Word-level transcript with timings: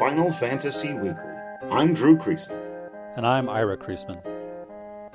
Final 0.00 0.30
Fantasy 0.30 0.94
Weekly. 0.94 1.22
I'm 1.70 1.92
Drew 1.92 2.16
Creasman. 2.16 2.58
And 3.16 3.26
I'm 3.26 3.50
Ira 3.50 3.76
Creasman. 3.76 4.18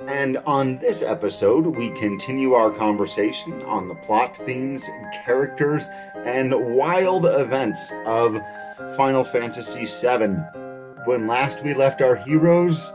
And 0.06 0.36
on 0.46 0.78
this 0.78 1.02
episode, 1.02 1.66
we 1.66 1.90
continue 1.90 2.52
our 2.52 2.70
conversation 2.70 3.60
on 3.64 3.88
the 3.88 3.96
plot 3.96 4.36
themes, 4.36 4.88
characters, 5.24 5.88
and 6.14 6.76
wild 6.76 7.26
events 7.26 7.92
of 8.06 8.38
Final 8.96 9.24
Fantasy 9.24 9.86
VII. 9.86 10.36
When 11.04 11.26
last 11.26 11.64
we 11.64 11.74
left 11.74 12.00
our 12.00 12.14
heroes, 12.14 12.92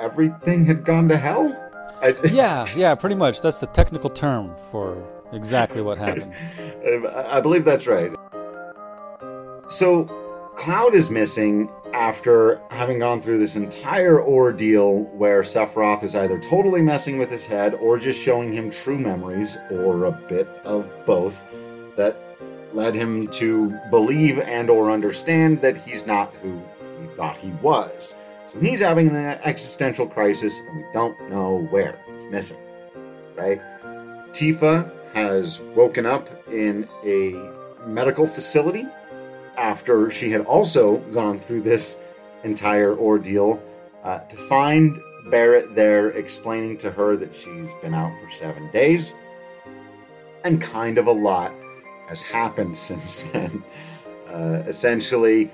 everything 0.00 0.66
had 0.66 0.82
gone 0.82 1.06
to 1.08 1.16
hell? 1.16 1.56
I, 2.02 2.16
yeah, 2.32 2.66
yeah, 2.76 2.96
pretty 2.96 3.14
much. 3.14 3.42
That's 3.42 3.58
the 3.58 3.68
technical 3.68 4.10
term 4.10 4.56
for 4.72 5.00
exactly 5.32 5.82
what 5.82 5.98
happened. 5.98 6.32
I 7.14 7.40
believe 7.40 7.64
that's 7.64 7.86
right. 7.86 8.10
So, 9.68 10.21
Cloud 10.62 10.94
is 10.94 11.10
missing 11.10 11.68
after 11.92 12.62
having 12.70 13.00
gone 13.00 13.20
through 13.20 13.38
this 13.38 13.56
entire 13.56 14.22
ordeal 14.22 15.02
where 15.06 15.42
Sephiroth 15.42 16.04
is 16.04 16.14
either 16.14 16.38
totally 16.38 16.80
messing 16.80 17.18
with 17.18 17.28
his 17.28 17.44
head 17.44 17.74
or 17.74 17.98
just 17.98 18.24
showing 18.24 18.52
him 18.52 18.70
true 18.70 18.96
memories, 18.96 19.58
or 19.72 20.04
a 20.04 20.12
bit 20.12 20.46
of 20.64 20.88
both, 21.04 21.42
that 21.96 22.16
led 22.72 22.94
him 22.94 23.26
to 23.32 23.76
believe 23.90 24.38
and 24.38 24.70
or 24.70 24.92
understand 24.92 25.60
that 25.62 25.76
he's 25.76 26.06
not 26.06 26.32
who 26.36 26.62
he 27.00 27.08
thought 27.08 27.36
he 27.38 27.50
was. 27.60 28.14
So 28.46 28.60
he's 28.60 28.80
having 28.80 29.08
an 29.08 29.40
existential 29.42 30.06
crisis 30.06 30.60
and 30.60 30.76
we 30.76 30.84
don't 30.92 31.28
know 31.28 31.66
where. 31.72 31.98
He's 32.14 32.26
missing. 32.26 32.62
Right? 33.34 33.60
Tifa 34.30 34.92
has 35.12 35.60
woken 35.74 36.06
up 36.06 36.28
in 36.46 36.88
a 37.04 37.32
medical 37.84 38.28
facility 38.28 38.86
after 39.56 40.10
she 40.10 40.30
had 40.30 40.42
also 40.42 40.98
gone 41.12 41.38
through 41.38 41.62
this 41.62 42.00
entire 42.44 42.96
ordeal 42.96 43.62
uh, 44.04 44.18
to 44.20 44.36
find 44.36 44.98
Barret 45.30 45.74
there 45.74 46.10
explaining 46.10 46.76
to 46.78 46.90
her 46.90 47.16
that 47.16 47.34
she's 47.34 47.72
been 47.74 47.94
out 47.94 48.12
for 48.20 48.30
seven 48.30 48.70
days. 48.70 49.14
And 50.44 50.60
kind 50.60 50.98
of 50.98 51.06
a 51.06 51.12
lot 51.12 51.52
has 52.08 52.22
happened 52.22 52.76
since 52.88 53.22
then. 53.30 53.62
Uh, 54.28 54.62
essentially, 54.66 55.50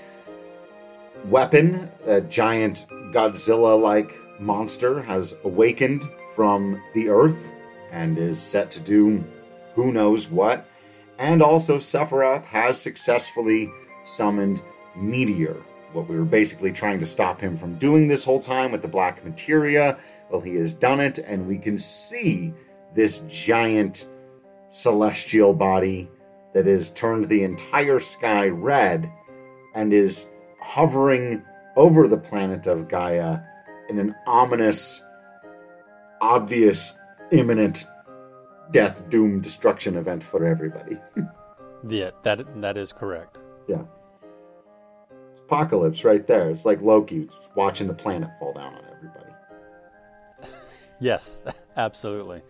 Weapon, 1.24 1.90
a 2.06 2.20
giant 2.20 2.86
Godzilla 3.10 3.80
like 3.80 4.12
monster, 4.38 5.02
has 5.02 5.36
awakened 5.44 6.04
from 6.34 6.80
the 6.94 7.08
earth 7.08 7.52
and 7.90 8.16
is 8.18 8.40
set 8.40 8.70
to 8.70 8.80
do 8.80 9.24
who 9.74 9.92
knows 9.92 10.30
what. 10.30 10.66
And 11.18 11.42
also, 11.42 11.78
Sephiroth 11.78 12.46
has 12.46 12.80
successfully 12.80 13.70
summoned 14.08 14.62
Meteor. 14.96 15.56
What 15.92 16.08
we 16.08 16.16
were 16.16 16.24
basically 16.24 16.72
trying 16.72 16.98
to 17.00 17.06
stop 17.06 17.40
him 17.40 17.56
from 17.56 17.76
doing 17.76 18.08
this 18.08 18.24
whole 18.24 18.40
time 18.40 18.72
with 18.72 18.82
the 18.82 18.88
black 18.88 19.24
materia. 19.24 19.98
Well, 20.30 20.40
he 20.40 20.56
has 20.56 20.72
done 20.72 21.00
it, 21.00 21.18
and 21.18 21.46
we 21.46 21.58
can 21.58 21.78
see 21.78 22.52
this 22.94 23.20
giant 23.20 24.06
celestial 24.68 25.54
body 25.54 26.10
that 26.52 26.66
has 26.66 26.90
turned 26.90 27.28
the 27.28 27.42
entire 27.42 28.00
sky 28.00 28.48
red 28.48 29.10
and 29.74 29.92
is 29.92 30.32
hovering 30.60 31.42
over 31.76 32.06
the 32.06 32.18
planet 32.18 32.66
of 32.66 32.88
Gaia 32.88 33.40
in 33.88 33.98
an 33.98 34.14
ominous, 34.26 35.06
obvious, 36.20 36.98
imminent 37.30 37.86
death, 38.72 39.08
doom, 39.08 39.40
destruction 39.40 39.96
event 39.96 40.22
for 40.22 40.44
everybody. 40.44 40.98
yeah, 41.88 42.10
that 42.24 42.60
that 42.60 42.76
is 42.76 42.92
correct. 42.92 43.38
Yeah 43.66 43.84
apocalypse 45.48 46.04
right 46.04 46.26
there. 46.26 46.50
It's 46.50 46.66
like 46.66 46.82
Loki 46.82 47.28
watching 47.54 47.88
the 47.88 47.94
planet 47.94 48.28
fall 48.38 48.52
down 48.52 48.74
on 48.74 48.82
everybody. 48.94 49.32
yes, 51.00 51.42
absolutely. 51.76 52.42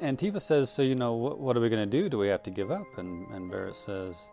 And 0.00 0.18
Tifa 0.18 0.40
says, 0.40 0.70
So, 0.70 0.82
you 0.82 0.94
know, 0.94 1.14
what, 1.14 1.38
what 1.38 1.56
are 1.56 1.60
we 1.60 1.70
going 1.70 1.88
to 1.88 2.02
do? 2.02 2.08
Do 2.08 2.18
we 2.18 2.28
have 2.28 2.42
to 2.42 2.50
give 2.50 2.70
up? 2.70 2.86
And, 2.98 3.26
and 3.30 3.50
Barret 3.50 3.76
says, 3.76 4.28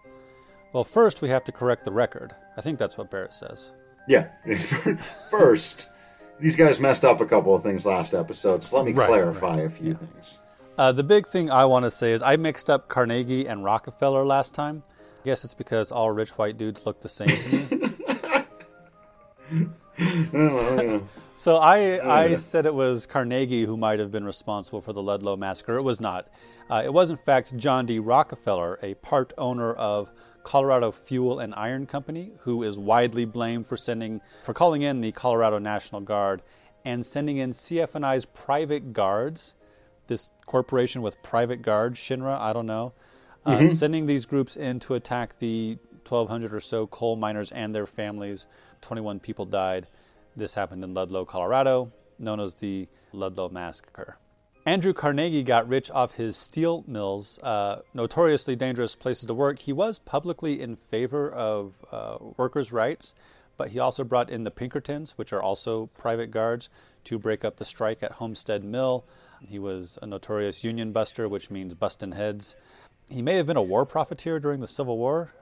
Well, 0.74 0.84
first 0.84 1.22
we 1.22 1.30
have 1.30 1.46
to 1.46 1.52
correct 1.52 1.86
the 1.86 1.92
record. 1.92 2.36
I 2.58 2.62
think 2.62 2.78
that's 2.78 2.98
what 2.98 3.10
Barret 3.10 3.34
says. 3.34 3.72
Yeah. 4.08 4.28
first, 5.30 5.90
these 6.40 6.58
guys 6.58 6.82
messed 6.82 7.06
up 7.06 7.22
a 7.22 7.26
couple 7.26 7.56
of 7.56 7.64
things 7.64 7.86
last 7.86 8.14
episode, 8.14 8.64
so 8.64 8.78
let 8.78 8.86
me 8.86 8.92
right, 8.92 9.08
clarify 9.08 9.58
right. 9.58 9.66
a 9.68 9.70
few 9.70 9.92
yeah. 9.92 9.94
things. 9.94 10.42
Uh, 10.78 10.92
the 10.92 11.04
big 11.04 11.28
thing 11.28 11.50
I 11.50 11.66
want 11.66 11.86
to 11.86 11.92
say 11.92 12.12
is 12.12 12.22
I 12.22 12.36
mixed 12.36 12.70
up 12.70 12.90
Carnegie 12.90 13.48
and 13.48 13.64
Rockefeller 13.64 14.26
last 14.26 14.54
time. 14.54 14.84
I 15.22 15.26
guess 15.26 15.44
it's 15.44 15.54
because 15.54 15.92
all 15.92 16.12
rich 16.12 16.32
white 16.32 16.58
dudes 16.58 16.86
look 16.86 17.00
the 17.02 17.10
same 17.10 17.28
to 17.28 17.76
me. 17.78 17.91
so, 20.48 21.08
so 21.36 21.58
I, 21.58 22.24
I 22.24 22.36
said 22.36 22.66
it 22.66 22.74
was 22.74 23.06
Carnegie 23.06 23.66
who 23.66 23.78
might 23.78 24.00
have 24.00 24.12
been 24.12 24.26
responsible 24.26 24.82
for 24.82 24.94
the 24.94 25.04
Ludlow 25.04 25.36
massacre. 25.36 25.78
It 25.78 25.84
was 25.84 26.00
not. 26.00 26.28
Uh, 26.70 26.82
it 26.86 26.94
was, 26.94 27.10
in 27.12 27.18
fact, 27.18 27.56
John 27.58 27.86
D. 27.86 28.00
Rockefeller, 28.00 28.80
a 28.82 28.94
part 28.96 29.34
owner 29.38 29.74
of 29.74 30.12
Colorado 30.44 30.92
Fuel 30.92 31.40
and 31.40 31.54
Iron 31.56 31.86
Company, 31.86 32.32
who 32.40 32.64
is 32.64 32.78
widely 32.78 33.26
blamed 33.26 33.68
for 33.68 33.78
sending 33.78 34.22
for 34.42 34.54
calling 34.54 34.82
in 34.82 35.02
the 35.02 35.12
Colorado 35.12 35.60
National 35.60 36.02
Guard 36.02 36.42
and 36.86 37.06
sending 37.06 37.38
in 37.38 37.52
CF&I's 37.52 38.26
private 38.26 38.94
guards. 38.94 39.56
This 40.08 40.30
corporation 40.46 41.02
with 41.02 41.22
private 41.22 41.62
guards, 41.62 42.00
Shinra, 42.00 42.40
I 42.40 42.54
don't 42.54 42.66
know, 42.66 42.94
uh, 43.46 43.58
mm-hmm. 43.58 43.70
sending 43.70 44.08
these 44.08 44.26
groups 44.26 44.58
in 44.58 44.80
to 44.80 44.96
attack 44.96 45.38
the 45.40 45.78
1,200 46.08 46.54
or 46.54 46.60
so 46.60 46.88
coal 46.88 47.16
miners 47.16 47.52
and 47.52 47.74
their 47.74 47.86
families 47.86 48.48
21 48.82 49.20
people 49.20 49.46
died. 49.46 49.88
This 50.36 50.56
happened 50.56 50.84
in 50.84 50.94
Ludlow, 50.94 51.26
Colorado, 51.26 51.92
known 52.20 52.40
as 52.40 52.56
the 52.56 52.88
Ludlow 53.14 53.50
Massacre. 53.50 54.18
Andrew 54.66 54.94
Carnegie 54.94 55.42
got 55.42 55.68
rich 55.68 55.90
off 55.90 56.16
his 56.16 56.38
steel 56.38 56.84
mills, 56.88 57.40
uh, 57.40 57.82
notoriously 57.96 58.56
dangerous 58.56 58.96
places 58.96 59.26
to 59.26 59.34
work. 59.34 59.58
He 59.58 59.74
was 59.74 59.98
publicly 59.98 60.62
in 60.62 60.76
favor 60.76 61.32
of 61.32 61.84
uh, 61.92 62.18
workers' 62.38 62.72
rights, 62.72 63.16
but 63.58 63.70
he 63.70 63.80
also 63.80 64.04
brought 64.04 64.30
in 64.30 64.44
the 64.44 64.52
Pinkertons, 64.52 65.18
which 65.18 65.34
are 65.34 65.42
also 65.42 65.88
private 65.98 66.30
guards, 66.30 66.70
to 67.06 67.18
break 67.18 67.44
up 67.44 67.58
the 67.58 67.66
strike 67.66 68.04
at 68.04 68.14
Homestead 68.14 68.64
Mill. 68.64 69.04
He 69.48 69.58
was 69.58 69.98
a 70.02 70.06
notorious 70.06 70.64
union 70.64 70.92
buster, 70.92 71.28
which 71.28 71.50
means 71.50 71.74
busting 71.74 72.12
heads. 72.12 72.56
He 73.10 73.24
may 73.24 73.38
have 73.38 73.48
been 73.48 73.58
a 73.58 73.62
war 73.64 73.86
profiteer 73.86 74.40
during 74.40 74.60
the 74.60 74.68
Civil 74.68 75.00
War. 75.00 75.34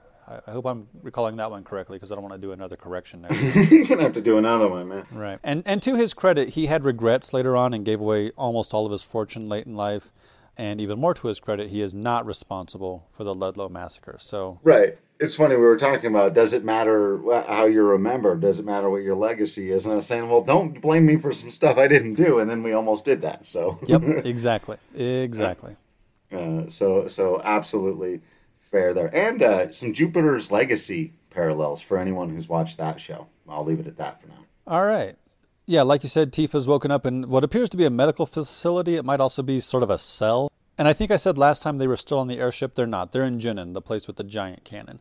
I 0.46 0.50
hope 0.52 0.66
I'm 0.66 0.88
recalling 1.02 1.36
that 1.36 1.50
one 1.50 1.64
correctly 1.64 1.96
because 1.96 2.12
I 2.12 2.14
don't 2.14 2.22
want 2.22 2.34
to 2.34 2.40
do 2.40 2.52
another 2.52 2.76
correction. 2.76 3.26
You're 3.70 3.84
gonna 3.84 4.02
have 4.02 4.12
to 4.14 4.22
do 4.22 4.38
another 4.38 4.68
one, 4.68 4.88
man. 4.88 5.06
Right. 5.10 5.38
And 5.42 5.62
and 5.66 5.82
to 5.82 5.96
his 5.96 6.14
credit, 6.14 6.50
he 6.50 6.66
had 6.66 6.84
regrets 6.84 7.32
later 7.32 7.56
on 7.56 7.74
and 7.74 7.84
gave 7.84 8.00
away 8.00 8.30
almost 8.30 8.72
all 8.72 8.86
of 8.86 8.92
his 8.92 9.02
fortune 9.02 9.48
late 9.48 9.66
in 9.66 9.74
life. 9.74 10.12
And 10.56 10.80
even 10.80 10.98
more 10.98 11.14
to 11.14 11.28
his 11.28 11.40
credit, 11.40 11.70
he 11.70 11.80
is 11.80 11.94
not 11.94 12.26
responsible 12.26 13.06
for 13.10 13.24
the 13.24 13.34
Ludlow 13.34 13.68
massacre. 13.68 14.16
So 14.18 14.60
right. 14.62 14.98
It's 15.18 15.34
funny 15.34 15.54
we 15.54 15.62
were 15.62 15.76
talking 15.76 16.08
about. 16.08 16.32
Does 16.32 16.54
it 16.54 16.64
matter 16.64 17.20
how 17.46 17.66
you're 17.66 17.84
remembered? 17.84 18.40
Does 18.40 18.58
it 18.58 18.64
matter 18.64 18.88
what 18.88 19.02
your 19.02 19.14
legacy 19.14 19.70
is? 19.70 19.84
And 19.84 19.92
I 19.92 19.96
was 19.96 20.06
saying, 20.06 20.30
well, 20.30 20.40
don't 20.40 20.80
blame 20.80 21.04
me 21.04 21.16
for 21.16 21.30
some 21.30 21.50
stuff 21.50 21.76
I 21.76 21.88
didn't 21.88 22.14
do, 22.14 22.38
and 22.38 22.48
then 22.48 22.62
we 22.62 22.72
almost 22.72 23.04
did 23.04 23.20
that. 23.20 23.44
So 23.44 23.78
yep, 23.86 24.02
exactly, 24.24 24.78
exactly. 24.94 25.76
Uh, 26.32 26.68
so 26.68 27.06
so 27.06 27.38
absolutely 27.44 28.22
fair 28.70 28.94
there, 28.94 29.14
and 29.14 29.42
uh, 29.42 29.72
some 29.72 29.92
Jupiter's 29.92 30.52
Legacy 30.52 31.12
parallels 31.30 31.82
for 31.82 31.98
anyone 31.98 32.30
who's 32.30 32.48
watched 32.48 32.78
that 32.78 33.00
show. 33.00 33.26
I'll 33.48 33.64
leave 33.64 33.80
it 33.80 33.86
at 33.86 33.96
that 33.96 34.20
for 34.20 34.28
now. 34.28 34.44
All 34.66 34.84
right. 34.84 35.16
Yeah, 35.66 35.82
like 35.82 36.02
you 36.02 36.08
said, 36.08 36.32
Tifa's 36.32 36.66
woken 36.66 36.90
up 36.90 37.06
in 37.06 37.28
what 37.28 37.44
appears 37.44 37.68
to 37.70 37.76
be 37.76 37.84
a 37.84 37.90
medical 37.90 38.26
facility. 38.26 38.96
It 38.96 39.04
might 39.04 39.20
also 39.20 39.42
be 39.42 39.60
sort 39.60 39.82
of 39.82 39.90
a 39.90 39.98
cell. 39.98 40.50
And 40.78 40.88
I 40.88 40.92
think 40.92 41.10
I 41.10 41.16
said 41.16 41.36
last 41.36 41.62
time 41.62 41.78
they 41.78 41.86
were 41.86 41.96
still 41.96 42.18
on 42.18 42.28
the 42.28 42.38
airship. 42.38 42.74
They're 42.74 42.86
not. 42.86 43.12
They're 43.12 43.24
in 43.24 43.38
Junon, 43.38 43.74
the 43.74 43.82
place 43.82 44.06
with 44.06 44.16
the 44.16 44.24
giant 44.24 44.64
cannon. 44.64 45.00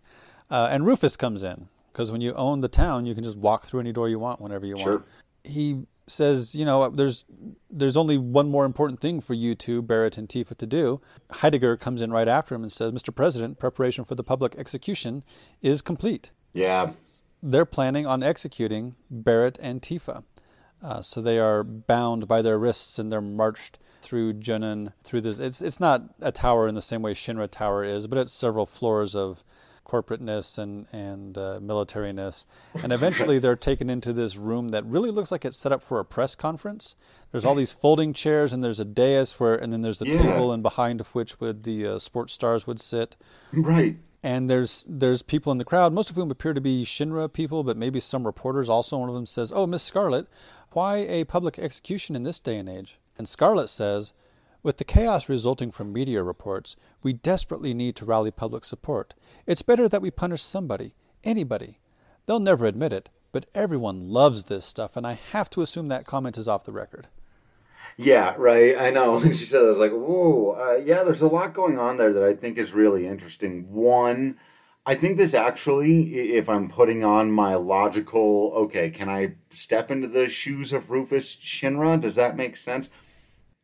Uh, 0.50 0.68
and 0.70 0.86
Rufus 0.86 1.16
comes 1.16 1.44
in 1.44 1.70
because 1.92 2.12
when 2.12 2.22
you 2.22 2.34
own 2.34 2.62
the 2.62 2.68
town, 2.68 3.06
you 3.06 3.16
can 3.16 3.24
just 3.24 3.38
walk 3.38 3.66
through 3.66 3.80
any 3.80 3.92
door 3.92 4.10
you 4.10 4.20
want 4.20 4.42
whenever 4.42 4.66
you 4.66 4.78
sure. 4.78 4.98
want. 4.98 5.08
He 5.44 5.86
says, 6.10 6.56
you 6.56 6.66
know, 6.66 6.90
there's 6.90 7.26
there's 7.70 7.98
only 7.98 8.18
one 8.18 8.50
more 8.50 8.66
important 8.66 9.00
thing 9.00 9.22
for 9.22 9.34
you 9.34 9.56
two, 9.56 9.82
Barret 9.82 10.18
and 10.18 10.28
Tifa, 10.28 10.56
to 10.58 10.66
do. 10.66 11.02
Heidegger 11.32 11.78
comes 11.78 12.02
in 12.02 12.12
right 12.12 12.28
after 12.28 12.56
him 12.56 12.64
and 12.64 12.72
says, 12.72 12.92
Mr. 12.92 13.16
President, 13.16 13.60
preparation 13.60 14.04
for 14.04 14.16
the 14.16 14.24
public 14.24 14.56
execution 14.56 15.24
is 15.62 15.82
complete. 15.82 16.32
Yeah. 16.54 16.92
They're 17.42 17.66
planning 17.66 18.06
on 18.06 18.24
executing 18.24 18.96
Barret 19.10 19.58
and 19.62 19.82
Tifa. 19.82 20.24
Uh, 20.82 21.02
so 21.02 21.22
they 21.22 21.40
are 21.40 21.64
bound 21.64 22.28
by 22.28 22.42
their 22.42 22.58
wrists 22.58 23.00
and 23.00 23.12
they're 23.12 23.22
marched 23.22 23.78
through 24.02 24.34
Junon, 24.34 24.94
through 25.04 25.22
this. 25.22 25.40
It's, 25.40 25.62
it's 25.62 25.80
not 25.80 26.04
a 26.22 26.32
tower 26.32 26.68
in 26.68 26.76
the 26.76 26.82
same 26.82 27.02
way 27.02 27.14
Shinra 27.14 27.50
Tower 27.50 27.84
is, 27.84 28.08
but 28.08 28.18
it's 28.18 28.32
several 28.32 28.66
floors 28.66 29.16
of 29.16 29.44
corporateness 29.90 30.58
and 30.58 30.86
and 30.92 31.38
uh, 31.38 31.60
militariness, 31.62 32.46
and 32.84 32.94
eventually 32.94 33.40
they're 33.40 33.56
taken 33.56 33.90
into 33.90 34.14
this 34.14 34.38
room 34.38 34.70
that 34.70 34.86
really 34.86 35.10
looks 35.10 35.32
like 35.32 35.46
it's 35.46 35.58
set 35.58 35.72
up 35.72 35.82
for 35.82 36.00
a 36.00 36.06
press 36.06 36.36
conference. 36.36 36.96
There's 37.32 37.46
all 37.46 37.56
these 37.56 37.74
folding 37.74 38.14
chairs, 38.14 38.54
and 38.54 38.64
there's 38.64 38.80
a 38.80 38.86
dais 38.86 39.40
where, 39.40 39.56
and 39.56 39.74
then 39.74 39.82
there's 39.82 40.02
a 40.02 40.08
yeah. 40.08 40.22
table, 40.22 40.52
and 40.52 40.62
behind 40.62 41.02
which 41.14 41.40
would 41.40 41.64
the 41.64 41.88
uh, 41.88 42.00
sports 42.00 42.34
stars 42.34 42.68
would 42.68 42.80
sit. 42.80 43.16
Right. 43.52 43.98
And 44.22 44.50
there's 44.50 44.86
there's 44.88 45.22
people 45.22 45.52
in 45.52 45.58
the 45.58 45.66
crowd, 45.66 45.94
most 45.94 46.10
of 46.10 46.16
whom 46.16 46.30
appear 46.30 46.54
to 46.54 46.62
be 46.62 46.84
Shinra 46.84 47.32
people, 47.32 47.64
but 47.64 47.78
maybe 47.78 48.00
some 48.00 48.26
reporters 48.26 48.70
also. 48.70 48.98
One 48.98 49.10
of 49.10 49.16
them 49.16 49.26
says, 49.26 49.52
"Oh, 49.56 49.66
Miss 49.66 49.84
Scarlet, 49.84 50.28
why 50.72 50.98
a 50.98 51.24
public 51.24 51.58
execution 51.58 52.16
in 52.16 52.24
this 52.24 52.40
day 52.40 52.58
and 52.58 52.70
age?" 52.70 53.00
And 53.18 53.28
Scarlet 53.28 53.70
says, 53.70 54.14
"With 54.62 54.78
the 54.78 54.84
chaos 54.84 55.30
resulting 55.30 55.72
from 55.72 55.94
media 55.94 56.24
reports, 56.24 56.76
we 57.02 57.14
desperately 57.14 57.74
need 57.74 57.96
to 57.98 58.06
rally 58.06 58.32
public 58.32 58.66
support. 58.66 59.14
It's 59.46 59.62
better 59.62 59.88
that 59.88 60.02
we 60.02 60.12
punish 60.12 60.44
somebody, 60.44 60.94
anybody. 61.24 61.80
They'll 62.26 62.40
never 62.40 62.66
admit 62.66 62.94
it, 62.94 63.10
but 63.32 63.50
everyone 63.56 64.10
loves 64.10 64.46
this 64.46 64.66
stuff, 64.66 64.98
and 64.98 65.08
I 65.08 65.20
have 65.32 65.50
to 65.52 65.62
assume 65.62 65.88
that 65.88 66.06
comment 66.06 66.38
is 66.38 66.48
off 66.48 66.66
the 66.66 66.72
record." 66.72 67.08
Yeah, 67.98 68.36
right. 68.38 68.78
I 68.78 68.90
know. 68.90 69.20
She 69.24 69.46
said 69.46 69.62
I 69.62 69.66
was 69.68 69.80
like, 69.80 69.92
whoa. 69.92 70.52
Uh, 70.52 70.82
yeah, 70.84 71.04
there's 71.04 71.22
a 71.22 71.28
lot 71.28 71.54
going 71.54 71.78
on 71.78 71.98
there 71.98 72.14
that 72.14 72.24
I 72.24 72.34
think 72.34 72.58
is 72.58 72.74
really 72.74 73.08
interesting. 73.08 73.72
One, 73.72 74.38
I 74.86 74.96
think 74.96 75.18
this 75.18 75.34
actually, 75.34 76.32
if 76.32 76.50
I'm 76.50 76.68
putting 76.68 77.04
on 77.04 77.32
my 77.32 77.56
logical, 77.56 78.52
okay, 78.56 78.90
can 78.90 79.10
I 79.10 79.36
step 79.50 79.92
into 79.92 80.08
the 80.08 80.28
shoes 80.30 80.74
of 80.74 80.90
Rufus 80.90 81.36
Shinra? 81.36 82.00
Does 82.00 82.16
that 82.16 82.36
make 82.36 82.58
sense? 82.58 82.90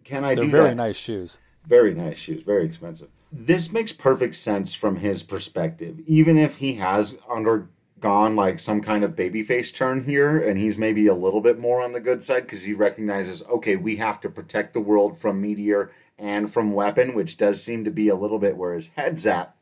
Can 0.06 0.24
I 0.24 0.36
They're 0.36 0.46
do 0.46 0.52
very 0.52 0.70
that? 0.70 0.76
nice 0.76 0.96
shoes. 0.96 1.40
Very 1.66 1.94
nice 1.96 2.20
shoes, 2.20 2.44
very 2.44 2.64
expensive. 2.64 3.10
This 3.32 3.74
makes 3.74 3.92
perfect 3.92 4.36
sense 4.36 4.76
from 4.76 4.98
his 4.98 5.24
perspective. 5.24 6.00
Even 6.06 6.38
if 6.38 6.58
he 6.58 6.76
has 6.76 7.18
undergone 7.30 8.36
like 8.36 8.60
some 8.60 8.82
kind 8.82 9.04
of 9.04 9.16
babyface 9.16 9.76
turn 9.76 10.04
here 10.06 10.38
and 10.38 10.60
he's 10.60 10.78
maybe 10.78 11.08
a 11.08 11.16
little 11.16 11.42
bit 11.42 11.58
more 11.60 11.82
on 11.82 11.92
the 11.92 12.00
good 12.00 12.24
side 12.24 12.44
because 12.44 12.64
he 12.64 12.74
recognizes, 12.74 13.44
okay, 13.48 13.76
we 13.76 13.96
have 13.96 14.22
to 14.22 14.30
protect 14.30 14.74
the 14.74 14.80
world 14.80 15.18
from 15.18 15.42
meteor 15.42 15.92
and 16.20 16.54
from 16.54 16.72
weapon, 16.72 17.16
which 17.16 17.36
does 17.36 17.64
seem 17.64 17.84
to 17.84 17.92
be 17.92 18.08
a 18.08 18.16
little 18.16 18.40
bit 18.40 18.58
where 18.58 18.74
his 18.74 18.90
head's 18.90 19.26
at. 19.26 19.56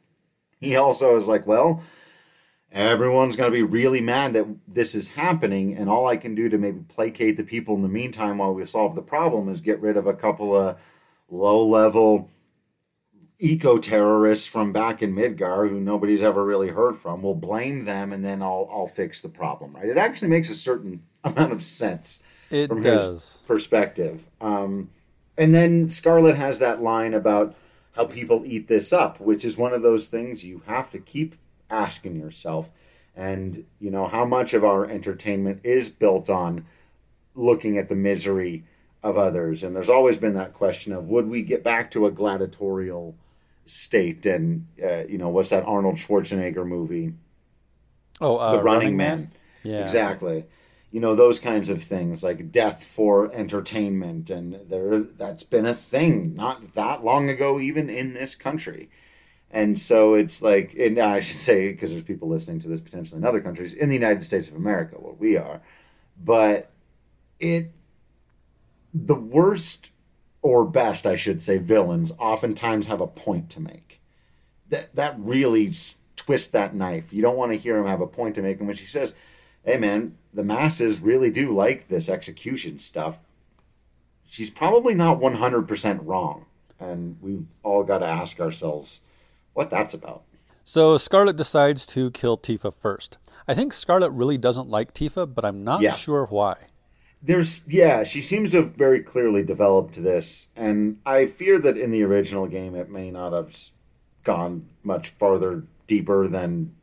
He 0.60 0.76
also 0.76 1.16
is 1.16 1.28
like, 1.30 1.48
well, 1.48 1.82
everyone's 2.74 3.36
going 3.36 3.52
to 3.52 3.56
be 3.56 3.64
really 3.64 4.02
mad 4.02 4.34
that 4.34 4.48
this 4.68 4.96
is 4.96 5.10
happening 5.10 5.76
and 5.76 5.90
all 5.90 6.08
i 6.08 6.18
can 6.18 6.34
do 6.34 6.50
to 6.50 6.58
maybe 6.58 6.82
placate 6.88 7.38
the 7.38 7.44
people 7.44 7.76
in 7.76 7.82
the 7.82 7.88
meantime 7.88 8.40
while 8.40 8.54
we 8.54 8.66
solve 8.66 8.96
the 8.96 9.02
problem 9.02 9.48
is 9.48 9.62
get 9.62 9.80
rid 9.80 9.96
of 9.96 10.08
a 10.08 10.14
couple 10.14 10.56
of 10.56 10.78
low 11.30 11.64
level 11.64 12.30
eco 13.44 13.78
terrorists 13.78 14.48
from 14.48 14.72
back 14.72 15.02
in 15.02 15.14
Midgar 15.14 15.70
who 15.70 15.80
nobody's 15.80 16.24
ever 16.24 16.46
really 16.46 16.70
heard 16.70 16.96
from. 16.96 17.22
We'll 17.22 17.36
blame 17.36 17.84
them 17.84 18.14
and 18.14 18.24
then 18.24 18.42
I'll 18.42 18.68
I'll 18.72 18.88
fix 18.88 19.22
the 19.22 19.30
problem, 19.30 19.74
right? 19.74 19.90
It 19.90 19.98
actually 19.98 20.30
makes 20.30 20.50
a 20.50 20.56
certain 20.56 21.04
amount 21.24 21.52
of 21.52 21.62
sense 21.62 22.24
It 22.50 22.68
from 22.68 22.82
does. 22.82 23.06
his 23.06 23.40
perspective. 23.46 24.28
Um, 24.40 24.90
and 25.38 25.54
then 25.54 25.90
Scarlet 25.90 26.36
has 26.38 26.60
that 26.60 26.82
line 26.82 27.14
about 27.14 27.56
how 27.96 28.06
people 28.06 28.44
eat 28.46 28.68
this 28.68 28.94
up, 28.94 29.20
which 29.20 29.44
is 29.44 29.58
one 29.58 29.74
of 29.74 29.82
those 29.82 30.08
things 30.08 30.46
you 30.46 30.62
have 30.66 30.90
to 30.92 31.00
keep 31.00 31.36
asking 31.74 32.16
yourself. 32.16 32.72
And, 33.16 33.66
you 33.80 33.92
know, 33.92 34.08
how 34.08 34.26
much 34.26 34.54
of 34.54 34.64
our 34.64 34.86
entertainment 34.86 35.62
is 35.64 35.90
built 35.90 36.30
on 36.30 36.66
looking 37.36 37.78
at 37.78 37.90
the 37.90 37.96
misery 37.96 38.64
of 39.04 39.18
others. 39.18 39.64
And 39.64 39.76
there's 39.76 39.90
always 39.90 40.18
been 40.18 40.34
that 40.36 40.54
question 40.54 40.94
of 40.94 41.10
would 41.10 41.28
we 41.28 41.42
get 41.42 41.64
back 41.64 41.92
to 41.92 42.06
a 42.06 42.12
gladiatorial 42.12 43.16
state? 43.66 44.26
And, 44.26 44.68
uh, 44.82 45.06
you 45.06 45.18
know, 45.18 45.30
what's 45.30 45.50
that 45.50 45.66
Arnold 45.66 45.96
Schwarzenegger 45.96 46.66
movie? 46.66 47.14
Oh, 48.22 48.38
uh, 48.38 48.56
the 48.56 48.64
Running, 48.64 48.96
Man. 48.96 49.32
Yeah. 49.64 49.82
Exactly. 49.82 50.46
You 50.92 51.00
know 51.00 51.16
those 51.16 51.40
kinds 51.40 51.70
of 51.70 51.82
things 51.82 52.24
like 52.24 52.52
death 52.52 52.84
for 52.84 53.34
entertainment, 53.34 54.30
and 54.30 54.54
there 54.70 55.00
that's 55.00 55.44
been 55.44 55.66
a 55.66 55.74
thing 55.74 56.36
not 56.36 56.74
that 56.74 57.04
long 57.04 57.32
ago, 57.32 57.60
even 57.60 57.90
in 57.90 58.14
this 58.14 58.36
country. 58.36 58.90
And 59.54 59.78
so 59.78 60.16
it's 60.16 60.42
like, 60.42 60.74
and 60.80 60.98
I 60.98 61.20
should 61.20 61.38
say 61.38 61.72
because 61.72 61.92
there's 61.92 62.02
people 62.02 62.28
listening 62.28 62.58
to 62.60 62.68
this 62.68 62.82
potentially 62.82 63.20
in 63.20 63.24
other 63.24 63.40
countries, 63.40 63.76
in 63.76 63.88
the 63.88 63.96
United 63.96 64.24
States 64.24 64.50
of 64.50 64.56
America, 64.56 64.96
where 64.96 65.14
we 65.14 65.38
are, 65.38 65.62
but 66.22 66.72
it 67.40 67.72
the 68.96 69.16
worst 69.16 69.92
or 70.42 70.66
best, 70.66 71.06
I 71.06 71.16
should 71.16 71.42
say, 71.42 71.58
villains 71.58 72.12
oftentimes 72.20 72.88
have 72.88 73.00
a 73.00 73.08
point 73.08 73.52
to 73.52 73.60
make. 73.60 74.02
That 74.70 74.96
that 74.96 75.16
really 75.20 75.68
s- 75.68 76.02
twist 76.16 76.52
that 76.54 76.74
knife. 76.74 77.14
You 77.14 77.22
don't 77.22 77.38
want 77.38 77.52
to 77.52 77.58
hear 77.58 77.78
him 77.78 77.86
have 77.86 78.02
a 78.02 78.08
point 78.08 78.34
to 78.36 78.42
make 78.42 78.60
in 78.60 78.66
which 78.66 78.80
he 78.80 78.88
says, 78.88 79.14
"Hey, 79.64 79.78
man, 79.78 80.18
the 80.34 80.44
masses 80.44 81.00
really 81.00 81.30
do 81.30 81.54
like 81.54 81.88
this 81.88 82.10
execution 82.10 82.80
stuff." 82.80 83.20
She's 84.26 84.50
probably 84.50 84.96
not 84.96 85.20
one 85.20 85.36
hundred 85.36 85.68
percent 85.68 86.02
wrong, 86.02 86.48
and 86.80 87.18
we've 87.22 87.46
all 87.62 87.84
got 87.84 88.00
to 88.00 88.08
ask 88.08 88.40
ourselves 88.40 89.04
what 89.54 89.70
that's 89.70 89.94
about. 89.94 90.24
So 90.64 90.98
Scarlet 90.98 91.36
decides 91.36 91.86
to 91.88 92.12
kill 92.12 92.38
Tifa 92.38 92.74
first. 92.74 93.18
I 93.48 93.54
think 93.54 93.74
Scarlet 93.74 94.12
really 94.12 94.38
doesn't 94.38 94.70
like 94.70 94.94
Tifa, 94.94 95.32
but 95.34 95.44
I'm 95.44 95.64
not 95.64 95.82
Yeah. 95.82 95.94
sure 95.96 96.26
why. 96.30 96.56
There's 97.22 97.66
yeah, 97.72 98.04
she 98.04 98.22
seems 98.22 98.52
to 98.52 98.58
have 98.58 98.76
very 98.76 99.02
clearly 99.02 99.44
developed 99.44 100.04
this, 100.04 100.50
and 100.58 101.00
I 101.06 101.26
fear 101.26 101.58
that 101.60 101.78
in 101.78 101.90
the 101.92 102.04
original 102.04 102.48
game 102.48 102.76
it 102.76 102.90
may 102.90 103.12
not 103.12 103.32
have 103.32 103.56
gone 104.24 104.68
much 104.84 105.10
farther 105.10 105.64
deeper 105.88 106.28
than 106.28 106.76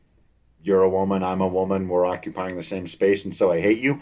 you're 0.62 0.82
a 0.82 0.88
woman, 0.90 1.22
I'm 1.22 1.40
a 1.40 1.49
woman, 1.49 1.88
we're 1.88 2.06
occupying 2.06 2.56
the 2.56 2.62
same 2.62 2.87
space, 2.87 3.25
and 3.25 3.34
so 3.34 3.50
I 3.52 3.61
hate 3.61 3.78
you. 3.81 4.00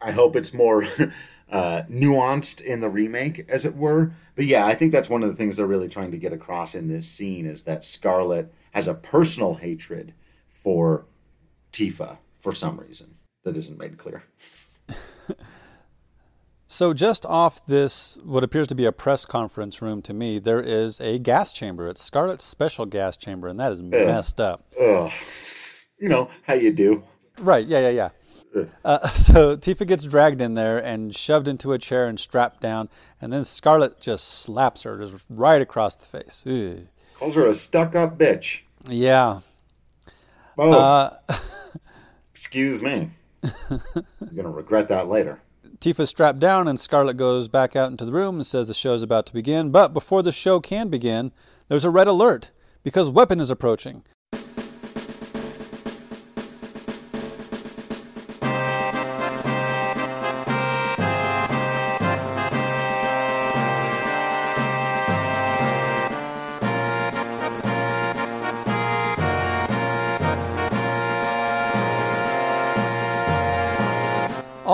I 0.00 0.10
hope 0.12 0.34
it's 0.36 0.52
more 0.54 0.84
uh, 1.52 1.82
nuanced 1.88 2.60
in 2.60 2.80
the 2.80 2.88
remake, 2.88 3.44
as 3.48 3.64
it 3.64 3.76
were. 3.76 4.12
But 4.34 4.46
yeah, 4.46 4.66
I 4.66 4.74
think 4.74 4.90
that's 4.90 5.10
one 5.10 5.22
of 5.22 5.28
the 5.28 5.36
things 5.36 5.56
they're 5.56 5.66
really 5.66 5.88
trying 5.88 6.10
to 6.10 6.18
get 6.18 6.32
across 6.32 6.74
in 6.74 6.88
this 6.88 7.06
scene 7.06 7.46
is 7.46 7.62
that 7.62 7.84
Scarlet 7.84 8.52
has 8.72 8.88
a 8.88 8.94
personal 8.94 9.54
hatred 9.54 10.14
for 10.48 11.06
Tifa 11.72 12.18
for 12.40 12.52
some 12.52 12.78
reason 12.78 13.16
that 13.44 13.56
isn't 13.56 13.78
made 13.78 13.98
clear. 13.98 14.24
So 16.72 16.94
just 16.94 17.26
off 17.26 17.66
this, 17.66 18.18
what 18.24 18.42
appears 18.42 18.66
to 18.68 18.74
be 18.74 18.86
a 18.86 18.92
press 18.92 19.26
conference 19.26 19.82
room 19.82 20.00
to 20.00 20.14
me, 20.14 20.38
there 20.38 20.62
is 20.62 21.02
a 21.02 21.18
gas 21.18 21.52
chamber. 21.52 21.86
It's 21.86 22.00
Scarlet's 22.00 22.44
special 22.44 22.86
gas 22.86 23.18
chamber, 23.18 23.46
and 23.46 23.60
that 23.60 23.72
is 23.72 23.82
messed 23.82 24.40
up. 24.40 24.64
Ugh. 24.80 25.12
You 25.98 26.08
know 26.08 26.30
how 26.44 26.54
you 26.54 26.72
do. 26.72 27.04
Right? 27.38 27.66
Yeah, 27.66 27.80
yeah, 27.80 27.90
yeah. 27.90 28.08
Uh, 28.84 29.08
so 29.08 29.56
Tifa 29.56 29.86
gets 29.86 30.04
dragged 30.04 30.40
in 30.42 30.54
there 30.54 30.76
and 30.76 31.14
shoved 31.16 31.48
into 31.48 31.72
a 31.72 31.78
chair 31.78 32.06
and 32.06 32.18
strapped 32.20 32.60
down, 32.60 32.88
and 33.20 33.32
then 33.32 33.44
Scarlet 33.44 34.00
just 34.00 34.26
slaps 34.28 34.82
her 34.82 34.98
just 34.98 35.24
right 35.30 35.62
across 35.62 35.94
the 35.94 36.04
face. 36.04 36.44
Calls 37.14 37.34
her 37.36 37.46
a 37.46 37.54
stuck-up 37.54 38.18
bitch. 38.18 38.62
Yeah. 38.88 39.40
Oh, 40.58 40.72
Uh, 40.72 41.16
excuse 42.30 42.82
me. 42.82 43.08
I'm 43.42 44.36
gonna 44.36 44.50
regret 44.50 44.88
that 44.88 45.08
later. 45.08 45.40
Tifa's 45.78 46.10
strapped 46.10 46.38
down, 46.38 46.68
and 46.68 46.78
Scarlet 46.78 47.16
goes 47.16 47.48
back 47.48 47.74
out 47.74 47.90
into 47.90 48.04
the 48.04 48.12
room 48.12 48.36
and 48.36 48.46
says 48.46 48.68
the 48.68 48.74
show's 48.74 49.02
about 49.02 49.26
to 49.26 49.32
begin. 49.32 49.70
But 49.70 49.92
before 49.92 50.22
the 50.22 50.30
show 50.30 50.60
can 50.60 50.88
begin, 50.88 51.32
there's 51.68 51.84
a 51.84 51.90
red 51.90 52.06
alert 52.06 52.50
because 52.84 53.08
Weapon 53.10 53.40
is 53.40 53.50
approaching. 53.50 54.04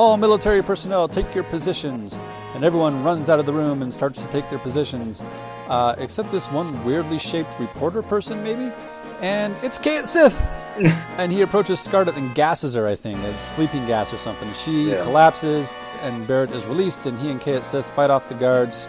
All 0.08 0.16
military 0.16 0.62
personnel 0.62 1.06
take 1.06 1.34
your 1.34 1.44
positions. 1.44 2.18
And 2.54 2.64
everyone 2.64 3.04
runs 3.04 3.28
out 3.28 3.38
of 3.40 3.44
the 3.44 3.52
room 3.52 3.82
and 3.82 3.92
starts 3.92 4.22
to 4.22 4.28
take 4.28 4.48
their 4.48 4.58
positions, 4.58 5.20
uh, 5.68 5.96
except 5.98 6.32
this 6.32 6.50
one 6.50 6.82
weirdly 6.82 7.18
shaped 7.18 7.50
reporter 7.60 8.00
person, 8.00 8.42
maybe? 8.42 8.72
And 9.20 9.54
it's 9.62 9.78
Cait 9.78 10.06
Sith! 10.06 10.40
and 11.18 11.30
he 11.30 11.42
approaches 11.42 11.78
Scarlet 11.78 12.16
and 12.16 12.34
gasses 12.34 12.72
her, 12.72 12.86
I 12.86 12.94
think. 12.96 13.20
It's 13.24 13.44
sleeping 13.44 13.84
gas 13.86 14.10
or 14.10 14.16
something. 14.16 14.50
She 14.54 14.92
Yeah. 14.92 15.02
collapses, 15.02 15.74
and 16.00 16.26
Barret 16.26 16.52
is 16.52 16.64
released, 16.64 17.04
and 17.04 17.18
he 17.18 17.30
and 17.30 17.38
Cait 17.38 17.62
Sith 17.62 17.84
fight 17.90 18.08
off 18.08 18.30
the 18.30 18.34
guards. 18.34 18.88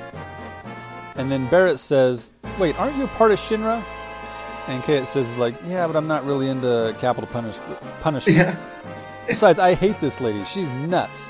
And 1.15 1.29
then 1.29 1.47
Barret 1.49 1.79
says, 1.79 2.31
Wait, 2.57 2.79
aren't 2.79 2.95
you 2.95 3.07
part 3.07 3.31
of 3.31 3.39
Shinra? 3.41 3.83
And 4.69 4.81
Cait 4.83 5.05
says, 5.05 5.35
like, 5.35 5.55
yeah, 5.65 5.85
but 5.85 5.97
I'm 5.97 6.07
not 6.07 6.25
really 6.25 6.47
into 6.47 6.95
capital 6.97 7.27
punish- 7.29 7.59
punishment. 7.99 8.37
Yeah, 8.37 8.55
Besides, 9.29 9.59
I 9.59 9.75
hate 9.75 9.99
this 9.99 10.19
lady. 10.19 10.43
She's 10.43 10.69
nuts. 10.71 11.29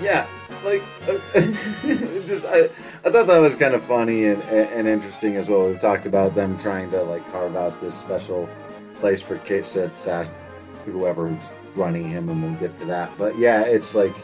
yeah. 0.00 0.26
Like, 0.64 0.82
uh, 1.06 1.18
just 1.34 2.44
I, 2.46 2.64
I 3.04 3.10
thought 3.10 3.26
that 3.28 3.38
was 3.38 3.54
kind 3.56 3.74
of 3.74 3.82
funny 3.82 4.24
and 4.24 4.42
and 4.42 4.88
interesting 4.88 5.36
as 5.36 5.48
well. 5.48 5.68
We've 5.68 5.78
talked 5.78 6.06
about 6.06 6.34
them 6.34 6.56
trying 6.58 6.90
to 6.90 7.02
like 7.02 7.30
carve 7.30 7.54
out 7.54 7.78
this 7.80 7.94
special 7.94 8.48
place 8.96 9.20
for 9.26 9.36
Cait 9.38 9.64
Sith, 9.66 9.94
Sash, 9.94 10.26
uh, 10.26 10.30
whoever's 10.86 11.52
running 11.76 12.08
him, 12.08 12.28
and 12.30 12.42
we'll 12.42 12.58
get 12.58 12.76
to 12.78 12.84
that. 12.86 13.12
But 13.18 13.38
yeah, 13.38 13.64
it's 13.64 13.94
like 13.94 14.16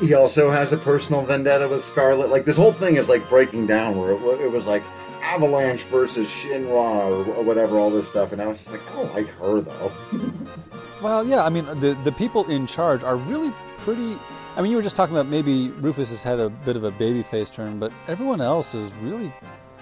he 0.00 0.14
also 0.14 0.50
has 0.50 0.72
a 0.72 0.78
personal 0.78 1.22
vendetta 1.22 1.68
with 1.68 1.82
Scarlet. 1.84 2.30
Like 2.30 2.44
this 2.44 2.56
whole 2.56 2.72
thing 2.72 2.96
is 2.96 3.08
like 3.08 3.28
breaking 3.28 3.66
down 3.66 3.98
where 3.98 4.12
it, 4.12 4.40
it 4.40 4.50
was 4.50 4.66
like 4.66 4.82
Avalanche 5.22 5.84
versus 5.84 6.28
Shinra 6.28 7.28
or 7.36 7.42
whatever, 7.42 7.78
all 7.78 7.90
this 7.90 8.08
stuff. 8.08 8.32
And 8.32 8.40
I 8.40 8.46
was 8.46 8.58
just 8.58 8.72
like, 8.72 8.80
I 8.90 8.94
don't 8.94 9.14
like 9.14 9.28
her 9.38 9.60
though. 9.60 9.92
well, 11.02 11.26
yeah, 11.26 11.44
I 11.44 11.48
mean, 11.48 11.66
the 11.80 11.98
the 12.02 12.12
people 12.12 12.48
in 12.50 12.66
charge 12.66 13.02
are 13.02 13.16
really 13.16 13.52
pretty. 13.78 14.18
I 14.56 14.62
mean, 14.62 14.70
you 14.70 14.76
were 14.76 14.82
just 14.82 14.96
talking 14.96 15.14
about 15.14 15.28
maybe 15.28 15.70
Rufus 15.70 16.10
has 16.10 16.22
had 16.22 16.40
a 16.40 16.48
bit 16.48 16.76
of 16.76 16.84
a 16.84 16.90
baby 16.90 17.22
face 17.22 17.50
turn, 17.50 17.78
but 17.78 17.92
everyone 18.08 18.40
else 18.40 18.74
is 18.74 18.92
really 18.94 19.32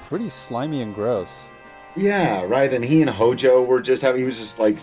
pretty 0.03 0.29
slimy 0.29 0.83
and 0.83 0.95
gross. 0.95 1.49
Yeah, 1.97 2.43
right. 2.43 2.73
And 2.73 2.85
he 2.85 3.01
and 3.01 3.09
Hojo 3.09 3.63
were 3.63 3.81
just 3.81 4.03
having. 4.03 4.21
He 4.21 4.25
was 4.25 4.39
just 4.39 4.59
like 4.59 4.79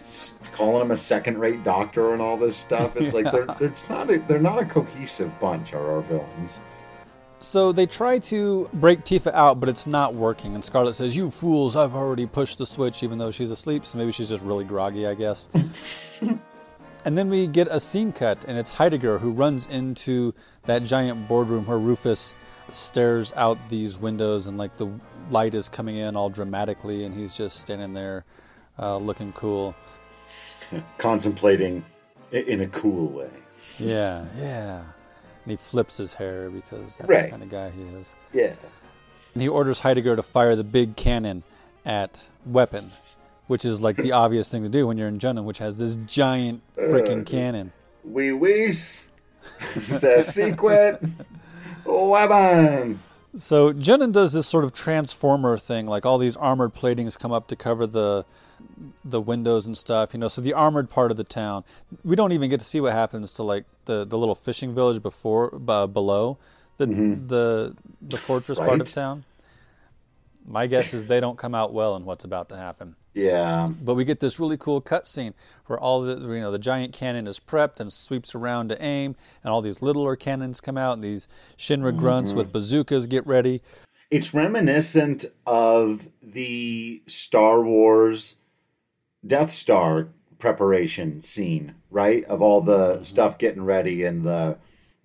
calling 0.56 0.82
him 0.82 0.92
a 0.92 0.98
second-rate 0.98 1.64
doctor 1.64 2.14
and 2.14 2.22
all 2.22 2.38
this 2.38 2.58
stuff. 2.58 2.98
It's 2.98 3.14
yeah. 3.16 3.22
like 3.22 3.32
they're 3.32 3.68
it's 3.68 3.88
not 3.90 4.10
a, 4.10 4.18
they're 4.20 4.40
not 4.40 4.60
a 4.60 4.66
cohesive 4.66 5.38
bunch. 5.40 5.74
Are 5.74 5.96
our 5.96 6.02
villains? 6.02 6.62
So 7.44 7.74
they 7.74 7.86
try 7.86 8.20
to 8.20 8.70
break 8.74 9.04
Tifa 9.04 9.34
out, 9.34 9.60
but 9.60 9.68
it's 9.68 9.86
not 9.86 10.16
working. 10.16 10.56
And 10.56 10.64
Scarlet 10.64 10.94
says, 10.94 11.16
"You 11.16 11.30
fools! 11.30 11.76
I've 11.76 11.94
already 11.94 12.26
pushed 12.26 12.58
the 12.58 12.66
switch, 12.66 13.04
even 13.04 13.18
though 13.18 13.32
she's 13.32 13.52
asleep. 13.52 13.86
So 13.86 13.98
maybe 13.98 14.14
she's 14.14 14.30
just 14.30 14.42
really 14.44 14.64
groggy, 14.64 15.06
I 15.06 15.14
guess." 15.14 15.50
and 17.06 17.18
then 17.18 17.30
we 17.30 17.48
get 17.48 17.68
a 17.68 17.82
scene 17.82 18.14
cut, 18.14 18.46
and 18.48 18.58
it's 18.58 18.72
Heidegger 18.72 19.20
who 19.20 19.32
runs 19.32 19.66
into 19.66 20.34
that 20.68 20.86
giant 20.86 21.28
boardroom 21.28 21.66
where 21.66 21.78
Rufus 21.78 22.34
stares 22.72 23.34
out 23.36 23.58
these 23.70 23.98
windows 23.98 24.48
and 24.48 24.58
like 24.58 24.78
the 24.78 24.88
light 25.30 25.54
is 25.54 25.68
coming 25.68 25.98
in 25.98 26.16
all 26.16 26.30
dramatically, 26.30 27.04
and 27.04 27.14
he's 27.14 27.34
just 27.36 27.60
standing 27.60 27.94
there 27.94 28.24
uh, 28.80 28.96
looking 28.96 29.34
cool. 29.34 29.76
Contemplating 30.98 31.84
in 32.32 32.62
a 32.62 32.68
cool 32.68 33.10
way. 33.10 33.30
yeah, 33.80 34.26
yeah. 34.38 34.84
And 35.44 35.52
he 35.52 35.58
flips 35.58 35.98
his 35.98 36.14
hair 36.14 36.50
because 36.50 36.98
that's 36.98 37.10
right. 37.10 37.24
the 37.26 37.30
kind 37.30 37.44
of 37.44 37.50
guy 37.50 37.70
he 37.70 37.82
is. 37.82 38.14
Yeah. 38.32 38.56
And 39.34 39.42
he 39.42 39.48
orders 39.48 39.80
Heidegger 39.80 40.16
to 40.16 40.24
fire 40.24 40.56
the 40.56 40.64
big 40.64 40.96
cannon 40.96 41.44
at 41.86 42.30
Weapon, 42.46 42.86
which 43.48 43.66
is 43.66 43.82
like 43.82 43.96
the 43.96 44.12
obvious 44.24 44.50
thing 44.50 44.64
to 44.64 44.70
do 44.70 44.88
when 44.88 44.98
you're 44.98 45.08
in 45.08 45.20
Junon, 45.20 45.44
which 45.44 45.58
has 45.58 45.78
this 45.78 45.96
giant 45.96 46.62
freaking 46.76 47.22
uh, 47.22 47.26
cannon. 47.26 47.72
We 48.04 48.32
oui, 48.32 48.72
secret 49.60 51.02
weapon. 51.86 53.00
So 53.36 53.74
Junon 53.74 54.12
does 54.12 54.34
this 54.34 54.48
sort 54.48 54.64
of 54.64 54.74
transformer 54.74 55.58
thing, 55.58 55.88
like 55.88 56.06
all 56.06 56.18
these 56.18 56.36
armored 56.36 56.74
platings 56.74 57.18
come 57.18 57.32
up 57.32 57.48
to 57.48 57.56
cover 57.56 57.88
the 57.88 58.26
the 59.04 59.22
windows 59.22 59.66
and 59.66 59.78
stuff, 59.78 60.14
you 60.14 60.20
know. 60.20 60.28
So 60.28 60.42
the 60.42 60.54
armored 60.54 60.90
part 60.90 61.12
of 61.12 61.18
the 61.18 61.24
town, 61.24 61.64
we 62.04 62.16
don't 62.16 62.32
even 62.32 62.50
get 62.50 62.60
to 62.60 62.66
see 62.66 62.80
what 62.80 62.94
happens 62.94 63.34
to 63.36 63.44
like 63.44 63.66
the, 63.86 64.06
the 64.06 64.18
little 64.18 64.36
fishing 64.36 64.74
village 64.74 65.02
before 65.02 65.60
uh, 65.68 65.88
below 65.88 66.38
the 66.78 66.88
mm-hmm. 66.88 67.28
the 67.28 67.76
the 68.02 68.18
fortress 68.18 68.60
right? 68.60 68.68
part 68.68 68.82
of 68.82 68.92
town. 68.92 69.24
My 70.46 70.68
guess 70.68 70.94
is 70.94 71.08
they 71.08 71.20
don't 71.20 71.38
come 71.38 71.56
out 71.56 71.72
well 71.74 71.96
in 71.96 72.04
what's 72.04 72.26
about 72.26 72.50
to 72.50 72.58
happen. 72.58 72.96
Yeah. 73.14 73.70
But 73.82 73.94
we 73.94 74.04
get 74.04 74.20
this 74.20 74.40
really 74.40 74.58
cool 74.58 74.82
cutscene 74.82 75.34
where 75.68 75.80
all 75.80 76.02
the 76.02 76.20
you 76.20 76.42
know 76.42 76.52
the 76.52 76.60
giant 76.60 76.94
cannon 76.94 77.28
is 77.28 77.40
prepped 77.40 77.80
and 77.80 77.92
sweeps 77.92 78.36
around 78.36 78.70
to 78.70 78.82
aim, 78.84 79.16
and 79.44 79.54
all 79.54 79.62
these 79.62 79.82
littler 79.82 80.16
cannons 80.16 80.60
come 80.60 80.78
out, 80.78 80.94
and 80.94 81.04
these 81.04 81.28
Shinra 81.58 81.96
grunts 81.98 82.32
mm-hmm. 82.32 82.40
with 82.40 82.52
bazookas 82.52 83.08
get 83.08 83.26
ready. 83.26 83.62
It's 84.12 84.34
reminiscent 84.34 85.26
of 85.46 86.08
the 86.22 87.02
Star 87.08 87.62
Wars 87.62 88.42
Death 89.26 89.50
Star 89.50 90.10
preparation 90.44 91.22
scene, 91.22 91.74
right? 91.90 92.26
Of 92.26 92.42
all 92.42 92.60
the 92.60 92.96
mm-hmm. 92.96 93.04
stuff 93.04 93.38
getting 93.38 93.64
ready 93.64 94.04
and 94.04 94.26
the 94.26 94.58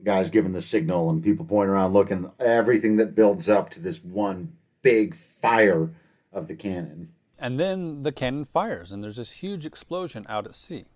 guys 0.03 0.31
giving 0.31 0.51
the 0.51 0.61
signal 0.61 1.09
and 1.11 1.23
people 1.23 1.47
pointing 1.47 1.73
around 1.73 1.93
looking 1.93 2.29
everything 2.41 2.97
that 2.97 3.15
builds 3.15 3.49
up 3.49 3.71
to 3.71 3.81
this 3.81 4.05
one 4.05 4.55
big 4.83 5.15
fire 5.15 5.91
of 6.33 6.49
the 6.49 6.57
cannon. 6.57 7.13
And 7.39 7.59
then 7.61 8.03
the 8.03 8.11
cannon 8.11 8.47
fires, 8.47 8.91
and 8.91 9.03
there's 9.05 9.15
this 9.15 9.31
huge 9.31 9.65
explosion 9.65 10.27
out 10.29 10.45
at 10.45 10.57
sea. 10.57 10.87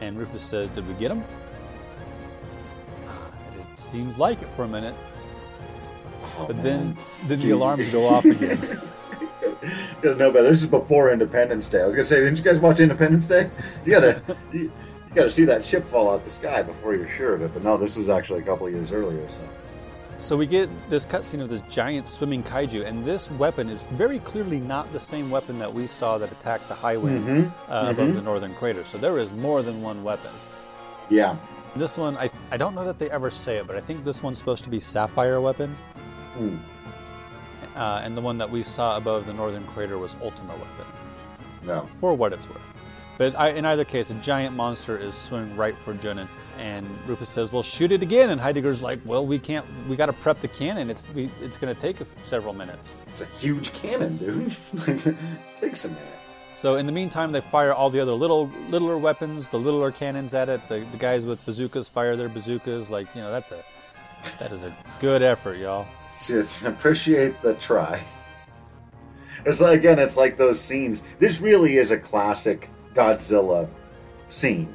And 0.00 0.16
Rufus 0.16 0.44
says, 0.44 0.70
Did 0.70 0.86
we 0.86 0.94
get 0.94 1.10
him? 1.10 1.24
It 3.72 3.78
seems 3.80 4.20
like 4.20 4.40
it 4.42 4.48
for 4.50 4.62
a 4.62 4.68
minute. 4.68 4.94
Oh, 6.38 6.46
but 6.46 6.62
then, 6.62 6.96
then 7.24 7.40
the 7.40 7.50
alarms 7.50 7.92
go 7.92 8.06
off 8.06 8.24
again. 8.24 8.58
gotta 10.02 10.16
know 10.16 10.30
about 10.30 10.42
this. 10.42 10.62
is 10.62 10.70
before 10.70 11.10
Independence 11.10 11.68
Day. 11.68 11.82
I 11.82 11.86
was 11.86 11.94
gonna 11.94 12.04
say, 12.04 12.20
didn't 12.20 12.38
you 12.38 12.44
guys 12.44 12.60
watch 12.60 12.80
Independence 12.80 13.26
Day? 13.26 13.50
You 13.84 13.92
gotta. 13.92 14.22
You, 14.52 14.72
you 15.08 15.14
got 15.14 15.22
to 15.22 15.30
see 15.30 15.46
that 15.46 15.64
ship 15.64 15.86
fall 15.86 16.10
out 16.10 16.22
the 16.22 16.30
sky 16.30 16.62
before 16.62 16.94
you're 16.94 17.08
sure 17.08 17.34
of 17.34 17.40
it. 17.40 17.54
But 17.54 17.64
no, 17.64 17.78
this 17.78 17.96
is 17.96 18.10
actually 18.10 18.40
a 18.40 18.42
couple 18.42 18.66
of 18.66 18.72
years 18.74 18.92
earlier. 18.92 19.28
So. 19.30 19.48
So 20.18 20.36
we 20.36 20.46
get 20.46 20.68
this 20.90 21.06
cutscene 21.06 21.40
of 21.40 21.48
this 21.48 21.60
giant 21.62 22.08
swimming 22.08 22.42
kaiju, 22.42 22.84
and 22.84 23.04
this 23.04 23.30
weapon 23.30 23.68
is 23.68 23.86
very 23.86 24.18
clearly 24.18 24.58
not 24.60 24.92
the 24.92 24.98
same 24.98 25.30
weapon 25.30 25.58
that 25.60 25.72
we 25.72 25.86
saw 25.86 26.18
that 26.18 26.32
attacked 26.32 26.66
the 26.68 26.74
highway 26.74 27.12
mm-hmm. 27.12 27.48
Uh, 27.70 27.82
mm-hmm. 27.82 27.90
above 27.90 28.14
the 28.14 28.22
northern 28.22 28.52
crater. 28.54 28.82
So 28.82 28.98
there 28.98 29.18
is 29.18 29.32
more 29.32 29.62
than 29.62 29.80
one 29.80 30.02
weapon. 30.02 30.32
Yeah. 31.08 31.36
This 31.76 31.96
one, 31.96 32.16
I, 32.16 32.30
I 32.50 32.56
don't 32.56 32.74
know 32.74 32.84
that 32.84 32.98
they 32.98 33.08
ever 33.10 33.30
say 33.30 33.58
it, 33.58 33.66
but 33.66 33.76
I 33.76 33.80
think 33.80 34.04
this 34.04 34.22
one's 34.22 34.38
supposed 34.38 34.64
to 34.64 34.70
be 34.70 34.80
Sapphire 34.80 35.40
weapon. 35.40 35.76
Mm. 36.38 36.58
Uh, 37.76 38.00
and 38.02 38.16
the 38.16 38.20
one 38.20 38.38
that 38.38 38.50
we 38.50 38.62
saw 38.62 38.96
above 38.96 39.26
the 39.26 39.32
northern 39.32 39.64
crater 39.66 39.98
was 39.98 40.16
Ultima 40.22 40.52
weapon. 40.52 40.86
No. 41.64 41.88
For 42.00 42.14
what 42.14 42.32
it's 42.32 42.48
worth. 42.48 42.62
But 43.18 43.36
I, 43.36 43.50
in 43.50 43.64
either 43.64 43.84
case, 43.84 44.10
a 44.10 44.14
giant 44.14 44.54
monster 44.54 44.96
is 44.96 45.16
swimming 45.16 45.56
right 45.56 45.76
for 45.76 45.92
Junon, 45.94 46.28
and 46.56 46.86
Rufus 47.04 47.28
says, 47.28 47.52
"Well, 47.52 47.64
shoot 47.64 47.90
it 47.90 48.00
again." 48.00 48.30
And 48.30 48.40
Heidegger's 48.40 48.80
like, 48.80 49.00
"Well, 49.04 49.26
we 49.26 49.40
can't. 49.40 49.66
We 49.88 49.96
got 49.96 50.06
to 50.06 50.12
prep 50.12 50.38
the 50.40 50.46
cannon. 50.46 50.88
It's 50.88 51.04
we, 51.14 51.28
it's 51.40 51.56
going 51.56 51.74
to 51.74 51.80
take 51.80 51.96
several 52.22 52.54
minutes." 52.54 53.02
It's 53.08 53.22
a 53.22 53.26
huge 53.26 53.74
cannon, 53.74 54.18
dude. 54.18 54.46
takes 55.56 55.84
a 55.84 55.88
minute. 55.88 56.18
So 56.54 56.76
in 56.76 56.86
the 56.86 56.92
meantime, 56.92 57.32
they 57.32 57.40
fire 57.40 57.72
all 57.72 57.90
the 57.90 58.00
other 58.00 58.12
little 58.12 58.50
littler 58.68 58.98
weapons, 58.98 59.48
the 59.48 59.58
littler 59.58 59.90
cannons 59.90 60.32
at 60.32 60.48
it. 60.48 60.66
The, 60.68 60.80
the 60.92 60.96
guys 60.96 61.26
with 61.26 61.44
bazookas 61.44 61.88
fire 61.88 62.14
their 62.14 62.28
bazookas. 62.28 62.88
Like 62.88 63.12
you 63.16 63.20
know, 63.20 63.32
that's 63.32 63.50
a 63.50 63.64
that 64.38 64.52
is 64.52 64.62
a 64.62 64.72
good 65.00 65.22
effort, 65.22 65.58
y'all. 65.58 65.88
Just 66.26 66.64
appreciate 66.64 67.40
the 67.42 67.54
try. 67.54 68.00
It's 69.44 69.60
like 69.60 69.78
again, 69.78 69.98
it's 69.98 70.16
like 70.16 70.36
those 70.36 70.60
scenes. 70.60 71.02
This 71.18 71.40
really 71.40 71.76
is 71.76 71.90
a 71.90 71.98
classic 71.98 72.70
Godzilla 72.94 73.68
scene 74.28 74.72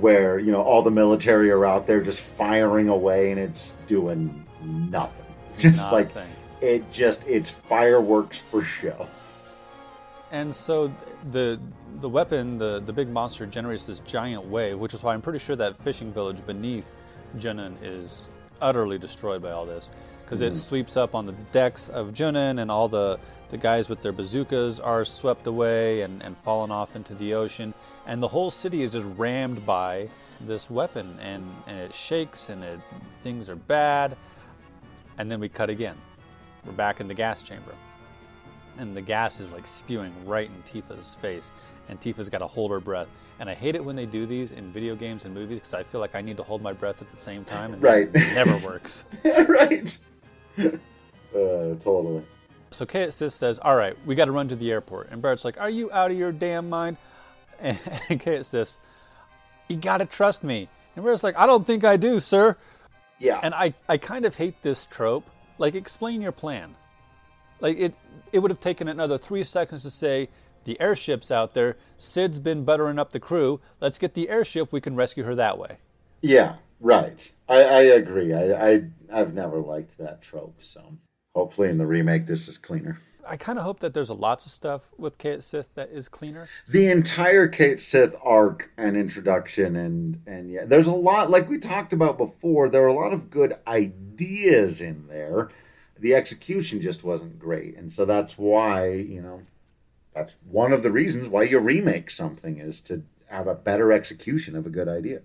where 0.00 0.38
you 0.38 0.50
know 0.50 0.62
all 0.62 0.82
the 0.82 0.90
military 0.90 1.50
are 1.50 1.64
out 1.64 1.86
there 1.86 2.02
just 2.02 2.36
firing 2.36 2.88
away 2.88 3.30
and 3.30 3.40
it's 3.40 3.72
doing 3.86 4.44
nothing 4.62 5.24
just 5.58 5.90
nothing. 5.90 6.16
like 6.16 6.28
it 6.60 6.90
just 6.90 7.26
it's 7.28 7.48
fireworks 7.48 8.42
for 8.42 8.62
show 8.62 9.08
and 10.32 10.52
so 10.52 10.92
the 11.30 11.60
the 12.00 12.08
weapon 12.08 12.58
the 12.58 12.82
the 12.86 12.92
big 12.92 13.08
monster 13.08 13.46
generates 13.46 13.86
this 13.86 14.00
giant 14.00 14.44
wave 14.44 14.78
which 14.78 14.94
is 14.94 15.02
why 15.04 15.14
i'm 15.14 15.22
pretty 15.22 15.38
sure 15.38 15.54
that 15.54 15.76
fishing 15.76 16.12
village 16.12 16.44
beneath 16.46 16.96
Junon 17.36 17.76
is 17.82 18.28
utterly 18.60 18.98
destroyed 18.98 19.42
by 19.42 19.50
all 19.50 19.66
this 19.66 19.90
because 20.24 20.40
mm-hmm. 20.40 20.52
it 20.52 20.56
sweeps 20.56 20.96
up 20.96 21.14
on 21.14 21.26
the 21.26 21.32
decks 21.52 21.88
of 21.88 22.08
Junon 22.08 22.60
and 22.60 22.70
all 22.70 22.88
the 22.88 23.18
the 23.54 23.58
guys 23.58 23.88
with 23.88 24.02
their 24.02 24.10
bazookas 24.10 24.80
are 24.80 25.04
swept 25.04 25.46
away 25.46 26.00
and, 26.00 26.20
and 26.24 26.36
fallen 26.38 26.72
off 26.72 26.96
into 26.96 27.14
the 27.14 27.34
ocean. 27.34 27.72
And 28.04 28.20
the 28.20 28.26
whole 28.26 28.50
city 28.50 28.82
is 28.82 28.90
just 28.90 29.06
rammed 29.16 29.64
by 29.64 30.08
this 30.40 30.68
weapon 30.68 31.16
and, 31.22 31.48
and 31.68 31.78
it 31.78 31.94
shakes 31.94 32.48
and 32.48 32.64
it, 32.64 32.80
things 33.22 33.48
are 33.48 33.54
bad. 33.54 34.16
And 35.18 35.30
then 35.30 35.38
we 35.38 35.48
cut 35.48 35.70
again. 35.70 35.96
We're 36.66 36.72
back 36.72 37.00
in 37.00 37.06
the 37.06 37.14
gas 37.14 37.42
chamber. 37.42 37.74
And 38.76 38.96
the 38.96 39.02
gas 39.02 39.38
is 39.38 39.52
like 39.52 39.68
spewing 39.68 40.12
right 40.26 40.50
in 40.50 40.62
Tifa's 40.64 41.14
face. 41.14 41.52
And 41.88 42.00
Tifa's 42.00 42.28
got 42.28 42.38
to 42.38 42.48
hold 42.48 42.72
her 42.72 42.80
breath. 42.80 43.08
And 43.38 43.48
I 43.48 43.54
hate 43.54 43.76
it 43.76 43.84
when 43.84 43.94
they 43.94 44.06
do 44.06 44.26
these 44.26 44.50
in 44.50 44.72
video 44.72 44.96
games 44.96 45.26
and 45.26 45.34
movies 45.34 45.60
because 45.60 45.74
I 45.74 45.84
feel 45.84 46.00
like 46.00 46.16
I 46.16 46.22
need 46.22 46.38
to 46.38 46.42
hold 46.42 46.60
my 46.60 46.72
breath 46.72 47.02
at 47.02 47.10
the 47.10 47.16
same 47.16 47.44
time. 47.44 47.74
And 47.74 47.82
right. 47.82 48.08
it 48.12 48.34
never 48.34 48.66
works. 48.66 49.04
right. 49.48 49.96
Uh, 51.34 51.74
totally. 51.80 52.22
So 52.70 52.86
Cait 52.86 53.12
Sith 53.12 53.32
says, 53.32 53.58
All 53.58 53.74
right, 53.74 53.96
we 54.06 54.14
got 54.14 54.26
to 54.26 54.32
run 54.32 54.48
to 54.48 54.56
the 54.56 54.70
airport. 54.70 55.08
And 55.10 55.20
Barret's 55.20 55.44
like, 55.44 55.58
Are 55.60 55.70
you 55.70 55.90
out 55.90 56.10
of 56.10 56.16
your 56.16 56.32
damn 56.32 56.68
mind? 56.68 56.96
And, 57.60 58.46
says, 58.46 58.78
You 59.68 59.76
got 59.76 59.98
to 59.98 60.06
trust 60.06 60.44
me. 60.44 60.68
And 60.94 61.04
Barret's 61.04 61.24
like, 61.24 61.36
I 61.36 61.46
don't 61.46 61.66
think 61.66 61.84
I 61.84 61.96
do, 61.96 62.20
sir. 62.20 62.56
Yeah. 63.18 63.40
And 63.42 63.54
I, 63.54 63.74
I 63.88 63.96
kind 63.96 64.24
of 64.24 64.36
hate 64.36 64.62
this 64.62 64.86
trope. 64.86 65.24
Like, 65.58 65.74
explain 65.74 66.20
your 66.20 66.32
plan. 66.32 66.74
Like, 67.60 67.78
it, 67.78 67.94
it 68.32 68.40
would 68.40 68.50
have 68.50 68.60
taken 68.60 68.88
another 68.88 69.18
three 69.18 69.44
seconds 69.44 69.82
to 69.82 69.90
say, 69.90 70.28
The 70.64 70.76
airship's 70.80 71.30
out 71.30 71.54
there. 71.54 71.76
Cid's 71.98 72.38
been 72.38 72.64
buttering 72.64 72.98
up 72.98 73.12
the 73.12 73.20
crew. 73.20 73.60
Let's 73.80 73.98
get 73.98 74.14
the 74.14 74.28
airship. 74.28 74.72
We 74.72 74.80
can 74.80 74.94
rescue 74.94 75.24
her 75.24 75.34
that 75.36 75.58
way. 75.58 75.78
Yeah, 76.22 76.56
right. 76.84 77.32
I, 77.48 77.62
I 77.62 77.80
agree. 77.82 78.32
I, 78.32 78.52
I, 78.52 78.84
I've 79.12 79.34
never 79.34 79.58
liked 79.58 79.98
that 79.98 80.22
trope, 80.22 80.62
so. 80.62 80.98
Hopefully, 81.34 81.68
in 81.68 81.78
the 81.78 81.86
remake, 81.86 82.26
this 82.26 82.46
is 82.46 82.58
cleaner. 82.58 82.98
I 83.26 83.36
kind 83.36 83.58
of 83.58 83.64
hope 83.64 83.80
that 83.80 83.94
there's 83.94 84.10
a 84.10 84.14
lots 84.14 84.46
of 84.46 84.52
stuff 84.52 84.82
with 84.96 85.18
Cait 85.18 85.42
Sith 85.42 85.74
that 85.74 85.90
is 85.90 86.08
cleaner. 86.08 86.48
The 86.68 86.90
entire 86.90 87.48
Cait 87.48 87.80
Sith 87.80 88.14
arc 88.22 88.70
and 88.76 88.96
introduction, 88.96 89.76
and 89.76 90.22
and 90.26 90.50
yeah, 90.50 90.64
there's 90.64 90.86
a 90.86 90.92
lot. 90.92 91.30
Like 91.30 91.48
we 91.48 91.58
talked 91.58 91.92
about 91.92 92.18
before, 92.18 92.68
there 92.68 92.84
are 92.84 92.88
a 92.88 92.92
lot 92.92 93.12
of 93.12 93.30
good 93.30 93.54
ideas 93.66 94.80
in 94.80 95.08
there. 95.08 95.48
The 95.98 96.14
execution 96.14 96.80
just 96.80 97.02
wasn't 97.02 97.38
great, 97.38 97.76
and 97.76 97.92
so 97.92 98.04
that's 98.04 98.38
why 98.38 98.92
you 98.92 99.22
know 99.22 99.42
that's 100.12 100.38
one 100.48 100.72
of 100.72 100.82
the 100.82 100.92
reasons 100.92 101.28
why 101.28 101.44
you 101.44 101.58
remake 101.58 102.10
something 102.10 102.58
is 102.58 102.80
to 102.82 103.02
have 103.28 103.46
a 103.46 103.54
better 103.54 103.90
execution 103.90 104.54
of 104.54 104.66
a 104.66 104.70
good 104.70 104.88
idea. 104.88 105.22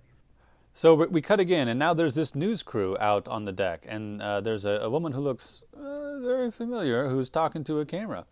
So 0.79 0.95
we 0.95 1.21
cut 1.21 1.41
again, 1.41 1.67
and 1.67 1.77
now 1.77 1.93
there's 1.93 2.15
this 2.15 2.33
news 2.33 2.63
crew 2.63 2.95
out 3.01 3.27
on 3.27 3.43
the 3.43 3.51
deck, 3.51 3.85
and 3.85 4.21
uh, 4.21 4.39
there's 4.39 4.63
a, 4.63 4.79
a, 4.79 4.89
woman 4.89 5.11
who 5.11 5.19
looks 5.19 5.61
uh, 5.77 6.19
very 6.19 6.49
familiar 6.51 7.09
who's 7.09 7.27
talking 7.27 7.65
to 7.65 7.81
a 7.81 7.85
camera 7.85 8.25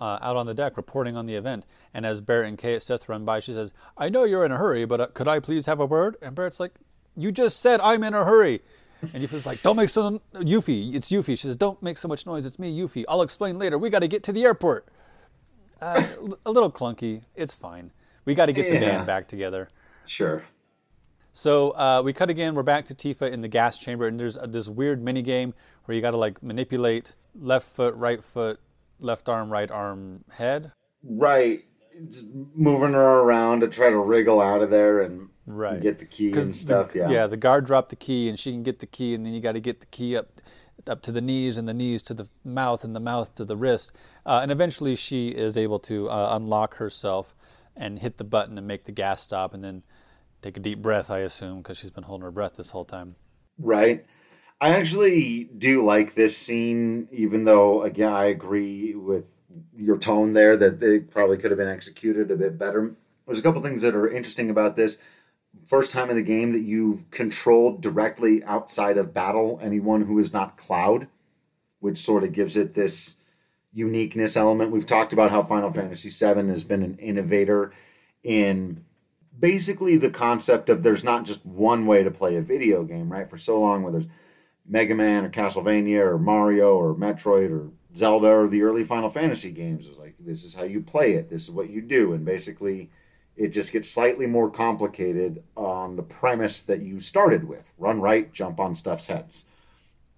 uh, 0.00 0.18
out 0.22 0.34
on 0.34 0.46
the 0.46 0.54
deck, 0.54 0.78
reporting 0.78 1.14
on 1.14 1.26
the 1.26 1.34
event. 1.34 1.66
And 1.92 2.06
as 2.06 2.22
Barret 2.22 2.48
and 2.48 2.56
Cait 2.56 2.80
Sith 2.80 3.06
run 3.06 3.26
by, 3.26 3.40
she 3.40 3.52
says, 3.52 3.74
"I 3.98 4.08
know 4.08 4.24
you're 4.24 4.46
in 4.46 4.50
a 4.50 4.56
hurry, 4.56 4.86
but 4.86 4.98
uh, 4.98 5.06
could 5.08 5.28
I 5.28 5.40
please 5.40 5.66
have 5.66 5.78
a 5.78 5.84
word?" 5.84 6.16
And 6.22 6.34
Barret's 6.34 6.58
like, 6.58 6.72
"You 7.18 7.32
just 7.32 7.60
said 7.60 7.82
I'm 7.82 8.02
in 8.02 8.14
a 8.14 8.24
hurry." 8.24 8.62
And 9.02 9.22
Yuffie's 9.22 9.44
like, 9.44 9.60
"Don't 9.60 9.76
make 9.76 9.90
so 9.90 10.22
Yuffie, 10.36 10.94
it's 10.94 11.10
Yuffie." 11.10 11.36
She 11.38 11.48
says, 11.48 11.56
"Don't 11.56 11.82
make 11.82 11.98
so 11.98 12.08
much 12.08 12.24
noise. 12.24 12.46
It's 12.46 12.58
me, 12.58 12.74
Yuffie. 12.74 13.04
I'll 13.10 13.20
explain 13.20 13.58
later. 13.58 13.76
We 13.76 13.90
got 13.90 13.98
to 13.98 14.08
get 14.08 14.22
to 14.22 14.32
the 14.32 14.44
airport." 14.44 14.88
Uh, 15.82 16.02
a 16.46 16.50
little 16.50 16.72
clunky. 16.72 17.24
It's 17.36 17.54
fine. 17.54 17.92
We 18.24 18.34
got 18.34 18.46
to 18.46 18.54
get 18.54 18.68
yeah. 18.68 18.80
the 18.80 18.86
band 18.86 19.06
back 19.06 19.28
together. 19.28 19.68
Sure. 20.06 20.44
So 21.32 21.70
uh, 21.70 22.02
we 22.04 22.12
cut 22.12 22.30
again. 22.30 22.54
We're 22.54 22.62
back 22.62 22.86
to 22.86 22.94
Tifa 22.94 23.30
in 23.30 23.40
the 23.40 23.48
gas 23.48 23.78
chamber, 23.78 24.06
and 24.06 24.18
there's 24.18 24.36
this 24.48 24.68
weird 24.68 25.02
mini 25.02 25.22
game 25.22 25.54
where 25.84 25.94
you 25.94 26.02
got 26.02 26.10
to 26.10 26.16
like 26.16 26.42
manipulate 26.42 27.14
left 27.34 27.68
foot, 27.68 27.94
right 27.94 28.22
foot, 28.22 28.60
left 28.98 29.28
arm, 29.28 29.50
right 29.50 29.70
arm, 29.70 30.24
head. 30.30 30.72
Right, 31.02 31.62
Just 32.08 32.26
moving 32.54 32.92
her 32.92 33.20
around 33.20 33.60
to 33.60 33.68
try 33.68 33.90
to 33.90 33.98
wriggle 33.98 34.40
out 34.40 34.60
of 34.60 34.70
there 34.70 35.00
and 35.00 35.28
right. 35.46 35.80
get 35.80 35.98
the 35.98 36.04
key 36.04 36.32
and 36.32 36.54
stuff. 36.54 36.92
The, 36.92 37.00
yeah, 37.00 37.10
yeah. 37.10 37.26
The 37.26 37.36
guard 37.36 37.64
dropped 37.64 37.90
the 37.90 37.96
key, 37.96 38.28
and 38.28 38.38
she 38.38 38.50
can 38.52 38.62
get 38.62 38.80
the 38.80 38.86
key, 38.86 39.14
and 39.14 39.24
then 39.24 39.32
you 39.32 39.40
got 39.40 39.52
to 39.52 39.60
get 39.60 39.80
the 39.80 39.86
key 39.86 40.16
up 40.16 40.40
up 40.88 41.02
to 41.02 41.12
the 41.12 41.20
knees, 41.20 41.56
and 41.56 41.68
the 41.68 41.74
knees 41.74 42.02
to 42.04 42.14
the 42.14 42.26
mouth, 42.44 42.84
and 42.84 42.96
the 42.96 43.00
mouth 43.00 43.34
to 43.34 43.44
the 43.44 43.56
wrist, 43.56 43.92
uh, 44.24 44.40
and 44.42 44.50
eventually 44.50 44.96
she 44.96 45.28
is 45.28 45.56
able 45.56 45.78
to 45.78 46.08
uh, 46.08 46.30
unlock 46.32 46.76
herself 46.76 47.34
and 47.76 47.98
hit 47.98 48.16
the 48.16 48.24
button 48.24 48.56
and 48.56 48.66
make 48.66 48.84
the 48.84 48.92
gas 48.92 49.22
stop, 49.22 49.54
and 49.54 49.62
then 49.62 49.82
take 50.42 50.56
a 50.56 50.60
deep 50.60 50.82
breath, 50.82 51.10
I 51.10 51.18
assume, 51.18 51.58
because 51.58 51.78
she's 51.78 51.90
been 51.90 52.04
holding 52.04 52.24
her 52.24 52.30
breath 52.30 52.56
this 52.56 52.70
whole 52.70 52.84
time. 52.84 53.14
Right. 53.58 54.04
I 54.60 54.70
actually 54.70 55.44
do 55.56 55.82
like 55.82 56.14
this 56.14 56.36
scene, 56.36 57.08
even 57.10 57.44
though, 57.44 57.82
again, 57.82 58.12
I 58.12 58.26
agree 58.26 58.94
with 58.94 59.38
your 59.74 59.96
tone 59.96 60.34
there 60.34 60.56
that 60.56 60.80
they 60.80 60.98
probably 60.98 61.38
could 61.38 61.50
have 61.50 61.58
been 61.58 61.68
executed 61.68 62.30
a 62.30 62.36
bit 62.36 62.58
better. 62.58 62.94
There's 63.24 63.38
a 63.38 63.42
couple 63.42 63.62
things 63.62 63.82
that 63.82 63.94
are 63.94 64.08
interesting 64.08 64.50
about 64.50 64.76
this. 64.76 65.02
First 65.64 65.92
time 65.92 66.10
in 66.10 66.16
the 66.16 66.22
game 66.22 66.52
that 66.52 66.60
you've 66.60 67.10
controlled 67.10 67.80
directly 67.80 68.44
outside 68.44 68.98
of 68.98 69.14
battle 69.14 69.58
anyone 69.62 70.02
who 70.02 70.18
is 70.18 70.32
not 70.32 70.56
Cloud, 70.56 71.08
which 71.80 71.96
sort 71.96 72.22
of 72.22 72.32
gives 72.32 72.56
it 72.56 72.74
this 72.74 73.22
uniqueness 73.72 74.36
element. 74.36 74.72
We've 74.72 74.86
talked 74.86 75.12
about 75.12 75.30
how 75.30 75.42
Final 75.42 75.72
Fantasy 75.72 76.10
VII 76.10 76.48
has 76.48 76.64
been 76.64 76.82
an 76.82 76.98
innovator 76.98 77.72
in 78.22 78.84
basically 79.38 79.96
the 79.96 80.10
concept 80.10 80.68
of 80.68 80.82
there's 80.82 81.04
not 81.04 81.24
just 81.24 81.46
one 81.46 81.86
way 81.86 82.02
to 82.02 82.10
play 82.10 82.36
a 82.36 82.42
video 82.42 82.84
game, 82.84 83.10
right? 83.10 83.28
For 83.28 83.38
so 83.38 83.60
long, 83.60 83.82
whether 83.82 83.98
it's 83.98 84.08
Mega 84.66 84.94
Man 84.94 85.24
or 85.24 85.30
Castlevania 85.30 86.00
or 86.00 86.18
Mario 86.18 86.76
or 86.76 86.94
Metroid 86.94 87.50
or 87.50 87.70
Zelda 87.94 88.28
or 88.28 88.48
the 88.48 88.62
early 88.62 88.84
Final 88.84 89.08
Fantasy 89.08 89.50
games, 89.50 89.86
is 89.88 89.98
like 89.98 90.16
this 90.18 90.44
is 90.44 90.54
how 90.54 90.64
you 90.64 90.80
play 90.80 91.14
it, 91.14 91.28
this 91.28 91.48
is 91.48 91.54
what 91.54 91.70
you 91.70 91.80
do, 91.80 92.12
and 92.12 92.24
basically 92.24 92.90
it 93.36 93.48
just 93.48 93.72
gets 93.72 93.90
slightly 93.90 94.26
more 94.26 94.50
complicated 94.50 95.42
on 95.56 95.96
the 95.96 96.02
premise 96.02 96.62
that 96.62 96.82
you 96.82 96.98
started 96.98 97.48
with: 97.48 97.70
run 97.78 98.00
right, 98.00 98.32
jump 98.32 98.60
on 98.60 98.74
stuff's 98.74 99.06
heads. 99.06 99.46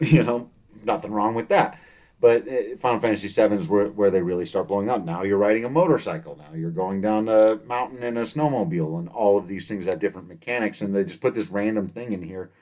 You 0.00 0.24
know, 0.24 0.50
nothing 0.84 1.12
wrong 1.12 1.36
with 1.36 1.48
that. 1.50 1.78
But 2.22 2.46
uh, 2.46 2.76
Final 2.78 3.00
Fantasy 3.00 3.26
VII 3.26 3.56
is 3.56 3.68
where, 3.68 3.88
where 3.88 4.10
they 4.10 4.22
really 4.22 4.44
start 4.44 4.68
blowing 4.68 4.88
up. 4.88 5.04
Now 5.04 5.24
you're 5.24 5.36
riding 5.36 5.64
a 5.64 5.68
motorcycle. 5.68 6.36
Now 6.36 6.56
you're 6.56 6.70
going 6.70 7.00
down 7.00 7.28
a 7.28 7.56
mountain 7.66 8.04
in 8.04 8.16
a 8.16 8.20
snowmobile, 8.20 8.96
and 8.96 9.08
all 9.08 9.36
of 9.36 9.48
these 9.48 9.68
things 9.68 9.86
have 9.86 9.98
different 9.98 10.28
mechanics. 10.28 10.80
And 10.80 10.94
they 10.94 11.02
just 11.02 11.20
put 11.20 11.34
this 11.34 11.50
random 11.50 11.88
thing 11.88 12.12
in 12.12 12.22
here. 12.22 12.52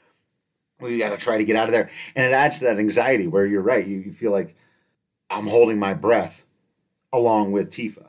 Well, 0.81 0.99
got 0.99 1.11
to 1.11 1.19
try 1.19 1.37
to 1.37 1.45
get 1.45 1.57
out 1.57 1.69
of 1.69 1.73
there, 1.73 1.91
and 2.17 2.25
it 2.25 2.33
adds 2.33 2.61
to 2.61 2.65
that 2.65 2.79
anxiety. 2.79 3.27
Where 3.27 3.45
you're 3.45 3.61
right, 3.61 3.87
you, 3.87 3.99
you 3.99 4.13
feel 4.13 4.33
like 4.33 4.57
I'm 5.29 5.47
holding 5.47 5.79
my 5.79 5.93
breath 5.93 6.47
along 7.13 7.53
with 7.53 7.69
Tifa. 7.71 8.07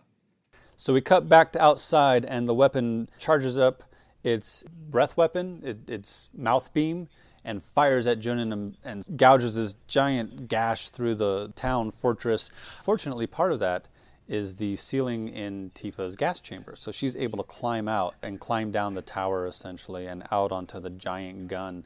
So 0.77 0.93
we 0.93 1.01
cut 1.01 1.27
back 1.27 1.51
to 1.51 1.61
outside, 1.61 2.23
and 2.23 2.47
the 2.47 2.55
weapon 2.55 3.09
charges 3.19 3.57
up 3.57 3.83
its 4.23 4.63
breath 4.63 5.17
weapon, 5.17 5.61
it, 5.65 5.89
its 5.89 6.29
mouth 6.33 6.73
beam, 6.73 7.09
and 7.43 7.62
fires 7.62 8.08
at 8.08 8.19
Junon 8.19 8.51
and, 8.54 8.77
and 8.84 9.04
gouges 9.17 9.56
this 9.56 9.75
giant 9.88 10.47
gash 10.47 10.89
through 10.89 11.15
the 11.15 11.51
town 11.56 11.91
fortress. 11.91 12.49
Fortunately, 12.84 13.27
part 13.27 13.51
of 13.51 13.60
that 13.60 13.88
is 14.27 14.56
the 14.56 14.75
ceiling 14.77 15.27
in 15.27 15.71
Tifa's 15.75 16.15
gas 16.15 16.39
chamber. 16.39 16.75
So 16.75 16.91
she's 16.91 17.15
able 17.15 17.38
to 17.39 17.43
climb 17.43 17.88
out 17.88 18.15
and 18.21 18.39
climb 18.39 18.71
down 18.71 18.93
the 18.93 19.01
tower 19.01 19.45
essentially 19.45 20.06
and 20.06 20.23
out 20.32 20.51
onto 20.51 20.80
the 20.80 20.89
giant 20.89 21.47
gun. 21.47 21.84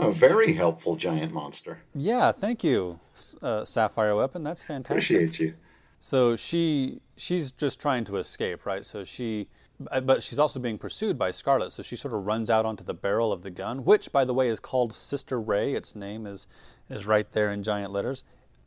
A 0.00 0.10
very 0.10 0.54
helpful 0.54 0.96
giant 0.96 1.32
monster. 1.32 1.80
Yeah, 1.94 2.32
thank 2.32 2.64
you, 2.64 3.00
uh, 3.42 3.64
Sapphire 3.64 4.14
Weapon. 4.14 4.42
That's 4.42 4.62
fantastic. 4.62 5.16
Appreciate 5.16 5.40
you. 5.40 5.54
So 5.98 6.36
she 6.36 7.00
she's 7.16 7.50
just 7.50 7.80
trying 7.80 8.04
to 8.04 8.16
escape, 8.16 8.66
right? 8.66 8.84
So 8.84 9.04
she 9.04 9.48
but 9.78 10.22
she's 10.22 10.38
also 10.38 10.60
being 10.60 10.78
pursued 10.78 11.18
by 11.18 11.30
Scarlet, 11.30 11.72
so 11.72 11.82
she 11.82 11.96
sort 11.96 12.14
of 12.14 12.26
runs 12.26 12.48
out 12.48 12.64
onto 12.64 12.84
the 12.84 12.94
barrel 12.94 13.32
of 13.32 13.42
the 13.42 13.50
gun, 13.50 13.84
which, 13.84 14.12
by 14.12 14.24
the 14.24 14.34
way, 14.34 14.48
is 14.48 14.60
called 14.60 14.92
Sister 14.92 15.40
Ray. 15.40 15.72
Its 15.72 15.96
name 15.96 16.26
is 16.26 16.46
is 16.90 17.06
right 17.06 17.30
there 17.32 17.50
in 17.50 17.62
giant 17.62 17.92
letters. 17.92 18.24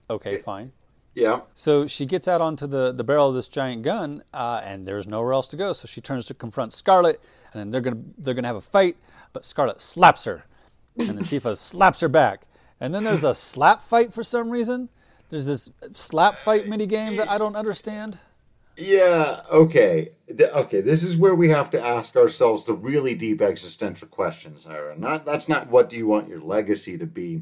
Okay, 0.10 0.38
fine. 0.38 0.72
Yeah. 1.18 1.42
So 1.54 1.88
she 1.88 2.06
gets 2.06 2.28
out 2.28 2.42
onto 2.42 2.68
the, 2.68 2.92
the 2.92 3.04
barrel 3.04 3.30
of 3.30 3.36
this 3.36 3.48
giant 3.48 3.82
gun, 3.84 4.24
uh, 4.34 4.62
and 4.64 4.86
there's 4.86 5.08
nowhere 5.08 5.34
else 5.34 5.48
to 5.48 5.58
go. 5.58 5.74
So 5.74 5.88
she 5.88 6.00
turns 6.00 6.28
to 6.28 6.34
confront 6.34 6.74
Scarlet, 6.74 7.20
and 7.52 7.60
then 7.60 7.72
they're 7.72 7.82
gonna 7.82 8.04
they're 8.18 8.34
gonna 8.34 8.48
have 8.48 8.58
a 8.58 8.62
fight. 8.62 8.98
But 9.34 9.46
Scarlet 9.46 9.82
slaps 9.82 10.26
her, 10.26 10.46
and 11.00 11.10
then 11.10 11.20
Tifa 11.20 11.58
slaps 11.58 12.02
her 12.02 12.08
back, 12.08 12.48
and 12.80 12.94
then 12.94 13.04
there's 13.04 13.24
a 13.24 13.34
slap 13.34 13.82
fight 13.82 14.14
for 14.14 14.24
some 14.24 14.50
reason. 14.50 14.90
There's 15.30 15.48
this 15.48 15.70
slap 15.94 16.36
fight 16.36 16.68
mini 16.68 16.86
game 16.86 17.18
that 17.18 17.30
I 17.30 17.38
don't 17.38 17.56
understand. 17.56 18.20
Yeah, 18.78 19.42
okay. 19.52 20.12
Okay, 20.30 20.82
this 20.82 21.04
is 21.04 21.18
where 21.18 21.34
we 21.34 21.50
have 21.50 21.72
to 21.72 21.84
ask 21.84 22.16
ourselves 22.16 22.66
the 22.66 22.74
really 22.74 23.16
deep 23.16 23.42
existential 23.42 24.08
questions, 24.08 24.68
Ira. 24.68 24.98
Not 24.98 25.26
that's 25.26 25.50
not 25.50 25.70
what 25.70 25.90
do 25.90 25.98
you 25.98 26.06
want 26.06 26.30
your 26.30 26.42
legacy 26.42 26.98
to 26.98 27.08
be 27.08 27.42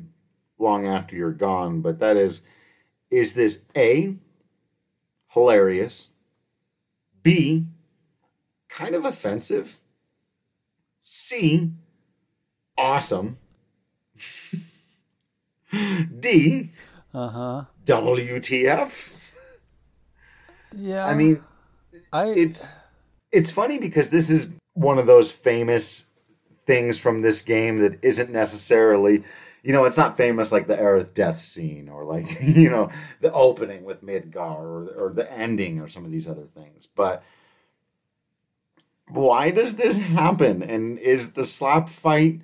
long 0.57 0.87
after 0.87 1.15
you're 1.15 1.33
gone, 1.33 1.81
but 1.81 1.99
that 1.99 2.15
is 2.15 2.47
is 3.11 3.33
this 3.33 3.65
A 3.75 4.15
hilarious, 5.27 6.11
B 7.21 7.65
kind 8.69 8.95
of 8.95 9.03
offensive, 9.03 9.77
C 11.01 11.71
awesome, 12.77 13.37
D 16.19 16.71
uh-huh. 17.13 17.65
WTF 17.85 19.24
yeah. 20.75 21.05
I 21.05 21.13
mean, 21.13 21.41
I 22.11 22.25
it's 22.25 22.73
it's 23.31 23.51
funny 23.51 23.77
because 23.77 24.09
this 24.09 24.29
is 24.29 24.51
one 24.73 24.97
of 24.97 25.07
those 25.07 25.31
famous 25.31 26.07
things 26.65 26.99
from 26.99 27.21
this 27.21 27.41
game 27.41 27.77
that 27.79 27.99
isn't 28.03 28.31
necessarily 28.31 29.23
you 29.65 29.73
know, 29.73 29.85
it's 29.85 29.97
not 29.97 30.15
famous 30.15 30.51
like 30.51 30.67
the 30.67 30.75
Aerith 30.75 31.15
death 31.15 31.39
scene 31.39 31.89
or 31.89 32.05
like, 32.05 32.27
you 32.41 32.69
know, 32.69 32.91
the 33.19 33.33
opening 33.33 33.83
with 33.83 34.05
Midgar 34.05 34.59
or, 34.59 34.87
or 34.89 35.11
the 35.11 35.31
ending 35.33 35.79
or 35.79 35.87
some 35.87 36.05
of 36.05 36.11
these 36.11 36.29
other 36.29 36.45
things. 36.45 36.85
But 36.85 37.23
why 39.07 39.49
does 39.49 39.75
this 39.75 39.99
happen? 39.99 40.61
And 40.61 40.99
is 40.99 41.33
the 41.33 41.43
slap 41.43 41.89
fight? 41.89 42.41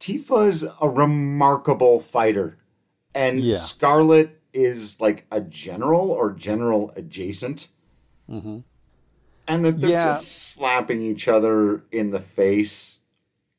Tifa's 0.00 0.66
a 0.80 0.88
remarkable 0.88 2.00
fighter. 2.00 2.58
And 3.14 3.40
yeah. 3.40 3.54
Scarlet 3.54 4.37
is 4.52 5.00
like 5.00 5.26
a 5.30 5.40
general 5.40 6.10
or 6.10 6.32
general 6.32 6.92
adjacent. 6.96 7.68
Mm-hmm. 8.28 8.58
And 9.46 9.64
that 9.64 9.80
they're 9.80 9.90
yeah. 9.90 10.04
just 10.04 10.52
slapping 10.52 11.00
each 11.00 11.28
other 11.28 11.82
in 11.90 12.10
the 12.10 12.20
face 12.20 13.04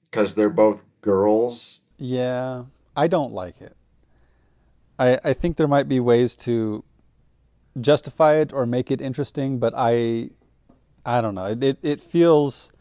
because 0.09 0.35
they're 0.35 0.49
both 0.49 0.83
girls. 1.01 1.85
Yeah, 1.97 2.65
I 2.95 3.07
don't 3.07 3.33
like 3.33 3.59
it. 3.61 3.75
I, 4.99 5.17
I 5.23 5.33
think 5.33 5.57
there 5.57 5.67
might 5.67 5.87
be 5.87 5.99
ways 5.99 6.35
to 6.37 6.83
justify 7.79 8.35
it 8.35 8.53
or 8.53 8.65
make 8.65 8.91
it 8.91 9.01
interesting, 9.01 9.57
but 9.57 9.73
I 9.75 10.29
I 11.05 11.21
don't 11.21 11.35
know. 11.35 11.45
It 11.59 11.79
it 11.81 12.01
feels 12.01 12.71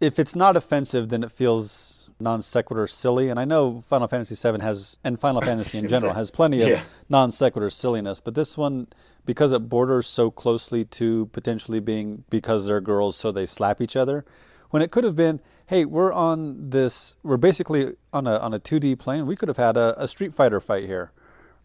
if 0.00 0.18
it's 0.18 0.36
not 0.36 0.56
offensive, 0.56 1.08
then 1.08 1.22
it 1.22 1.32
feels 1.32 1.89
non 2.20 2.42
sequitur 2.42 2.86
silly. 2.86 3.28
And 3.28 3.40
I 3.40 3.44
know 3.44 3.82
Final 3.86 4.08
Fantasy 4.08 4.34
VII 4.34 4.60
has, 4.60 4.98
and 5.04 5.18
Final 5.18 5.40
Fantasy 5.50 5.78
in 5.78 5.88
general, 5.88 6.14
has 6.14 6.30
plenty 6.30 6.62
of 6.62 6.86
non 7.08 7.30
sequitur 7.30 7.70
silliness, 7.70 8.20
but 8.20 8.34
this 8.34 8.56
one 8.56 8.88
because 9.24 9.52
it 9.52 9.68
borders 9.68 10.06
so 10.06 10.30
closely 10.30 10.84
to 10.84 11.26
potentially 11.26 11.80
being 11.80 12.24
because 12.30 12.66
they're 12.66 12.80
girls, 12.80 13.16
so 13.16 13.30
they 13.30 13.46
slap 13.46 13.80
each 13.80 13.96
other. 13.96 14.24
When 14.70 14.82
it 14.82 14.90
could 14.90 15.04
have 15.04 15.16
been, 15.16 15.40
hey, 15.66 15.84
we're 15.84 16.12
on 16.12 16.70
this, 16.70 17.16
we're 17.22 17.36
basically 17.36 17.94
on 18.12 18.26
a 18.26 18.38
on 18.38 18.54
a 18.54 18.60
2D 18.60 18.98
plane. 18.98 19.26
We 19.26 19.36
could 19.36 19.48
have 19.48 19.56
had 19.56 19.76
a, 19.76 20.00
a 20.02 20.08
Street 20.08 20.32
Fighter 20.32 20.60
fight 20.60 20.84
here, 20.84 21.12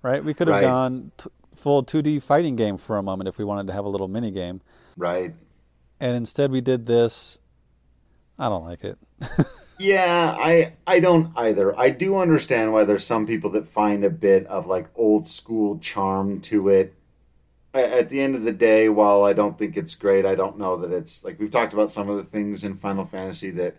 right? 0.02 0.24
We 0.24 0.34
could 0.34 0.48
have 0.48 0.58
right. 0.58 0.64
gone 0.64 1.12
t- 1.18 1.30
full 1.56 1.84
2D 1.84 2.22
fighting 2.22 2.56
game 2.56 2.78
for 2.78 2.98
a 2.98 3.04
moment 3.04 3.28
if 3.28 3.38
we 3.38 3.46
wanted 3.46 3.68
to 3.68 3.74
have 3.74 3.86
a 3.86 3.90
little 3.90 4.08
mini 4.08 4.32
game. 4.32 4.62
Right. 4.98 5.34
And 6.00 6.16
instead, 6.16 6.52
we 6.52 6.62
did 6.62 6.86
this. 6.86 7.40
I 8.38 8.50
don't 8.50 8.66
like 8.66 8.84
it. 8.84 8.98
yeah, 9.80 10.36
I 10.38 10.74
I 10.88 11.00
don't 11.00 11.32
either. 11.36 11.78
I 11.78 11.90
do 11.90 12.18
understand 12.18 12.74
why 12.74 12.84
there's 12.84 13.06
some 13.06 13.28
people 13.28 13.50
that 13.52 13.68
find 13.68 14.04
a 14.04 14.10
bit 14.10 14.46
of 14.48 14.68
like 14.68 14.88
old 14.96 15.28
school 15.28 15.78
charm 15.80 16.42
to 16.42 16.70
it. 16.70 16.94
At 17.74 18.08
the 18.08 18.22
end 18.22 18.36
of 18.36 18.44
the 18.44 18.54
day, 18.54 18.88
while 18.88 19.26
I 19.26 19.34
don't 19.34 19.58
think 19.58 19.76
it's 19.76 19.96
great, 19.96 20.26
I 20.26 20.36
don't 20.36 20.58
know 20.58 20.78
that 20.78 20.94
it's 20.94 21.26
like 21.26 21.40
we've 21.40 21.52
talked 21.52 21.74
about 21.74 21.92
some 21.92 22.10
of 22.10 22.16
the 22.16 22.24
things 22.24 22.64
in 22.64 22.76
Final 22.76 23.04
Fantasy 23.04 23.50
that 23.52 23.76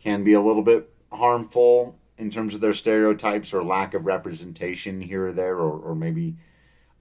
can 0.00 0.24
be 0.24 0.32
a 0.32 0.40
little 0.40 0.62
bit 0.62 0.90
harmful 1.12 1.96
in 2.18 2.30
terms 2.30 2.54
of 2.54 2.60
their 2.60 2.72
stereotypes 2.72 3.54
or 3.54 3.62
lack 3.62 3.94
of 3.94 4.06
representation 4.06 5.00
here 5.00 5.26
or 5.26 5.32
there, 5.32 5.56
or, 5.56 5.78
or 5.78 5.94
maybe 5.94 6.34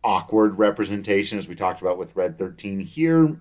awkward 0.03 0.59
representation, 0.59 1.37
as 1.37 1.49
we 1.49 1.55
talked 1.55 1.81
about 1.81 1.97
with 1.97 2.15
Red 2.15 2.37
13. 2.37 2.79
Here, 2.79 3.39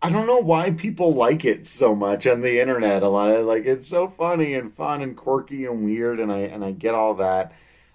I 0.00 0.10
don't 0.10 0.26
know 0.26 0.38
why 0.38 0.70
people 0.70 1.12
like 1.12 1.44
it 1.44 1.66
so 1.66 1.96
much 1.96 2.26
on 2.26 2.40
the 2.40 2.60
internet. 2.60 3.02
A 3.02 3.08
lot 3.08 3.30
of 3.30 3.46
like 3.46 3.64
it's 3.66 3.88
so 3.88 4.06
funny 4.06 4.54
and 4.54 4.72
fun 4.72 5.02
and 5.02 5.16
quirky 5.16 5.66
and 5.66 5.84
weird, 5.84 6.20
and 6.20 6.30
I 6.30 6.38
and 6.38 6.64
I 6.64 6.72
get 6.72 6.94
all 6.94 7.14
that. 7.14 7.52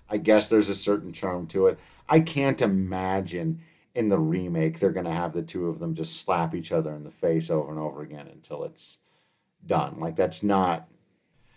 I 0.09 0.17
guess 0.17 0.49
there's 0.49 0.69
a 0.69 0.75
certain 0.75 1.13
charm 1.13 1.47
to 1.47 1.67
it. 1.67 1.79
I 2.09 2.19
can't 2.19 2.61
imagine 2.61 3.61
in 3.95 4.09
the 4.09 4.19
remake 4.19 4.79
they're 4.79 4.91
gonna 4.91 5.13
have 5.13 5.33
the 5.33 5.43
two 5.43 5.67
of 5.67 5.79
them 5.79 5.95
just 5.95 6.21
slap 6.21 6.53
each 6.53 6.71
other 6.71 6.93
in 6.93 7.03
the 7.03 7.09
face 7.09 7.49
over 7.49 7.71
and 7.71 7.79
over 7.79 8.01
again 8.01 8.27
until 8.27 8.65
it's 8.65 8.99
done. 9.65 9.99
Like 9.99 10.17
that's 10.17 10.43
not. 10.43 10.87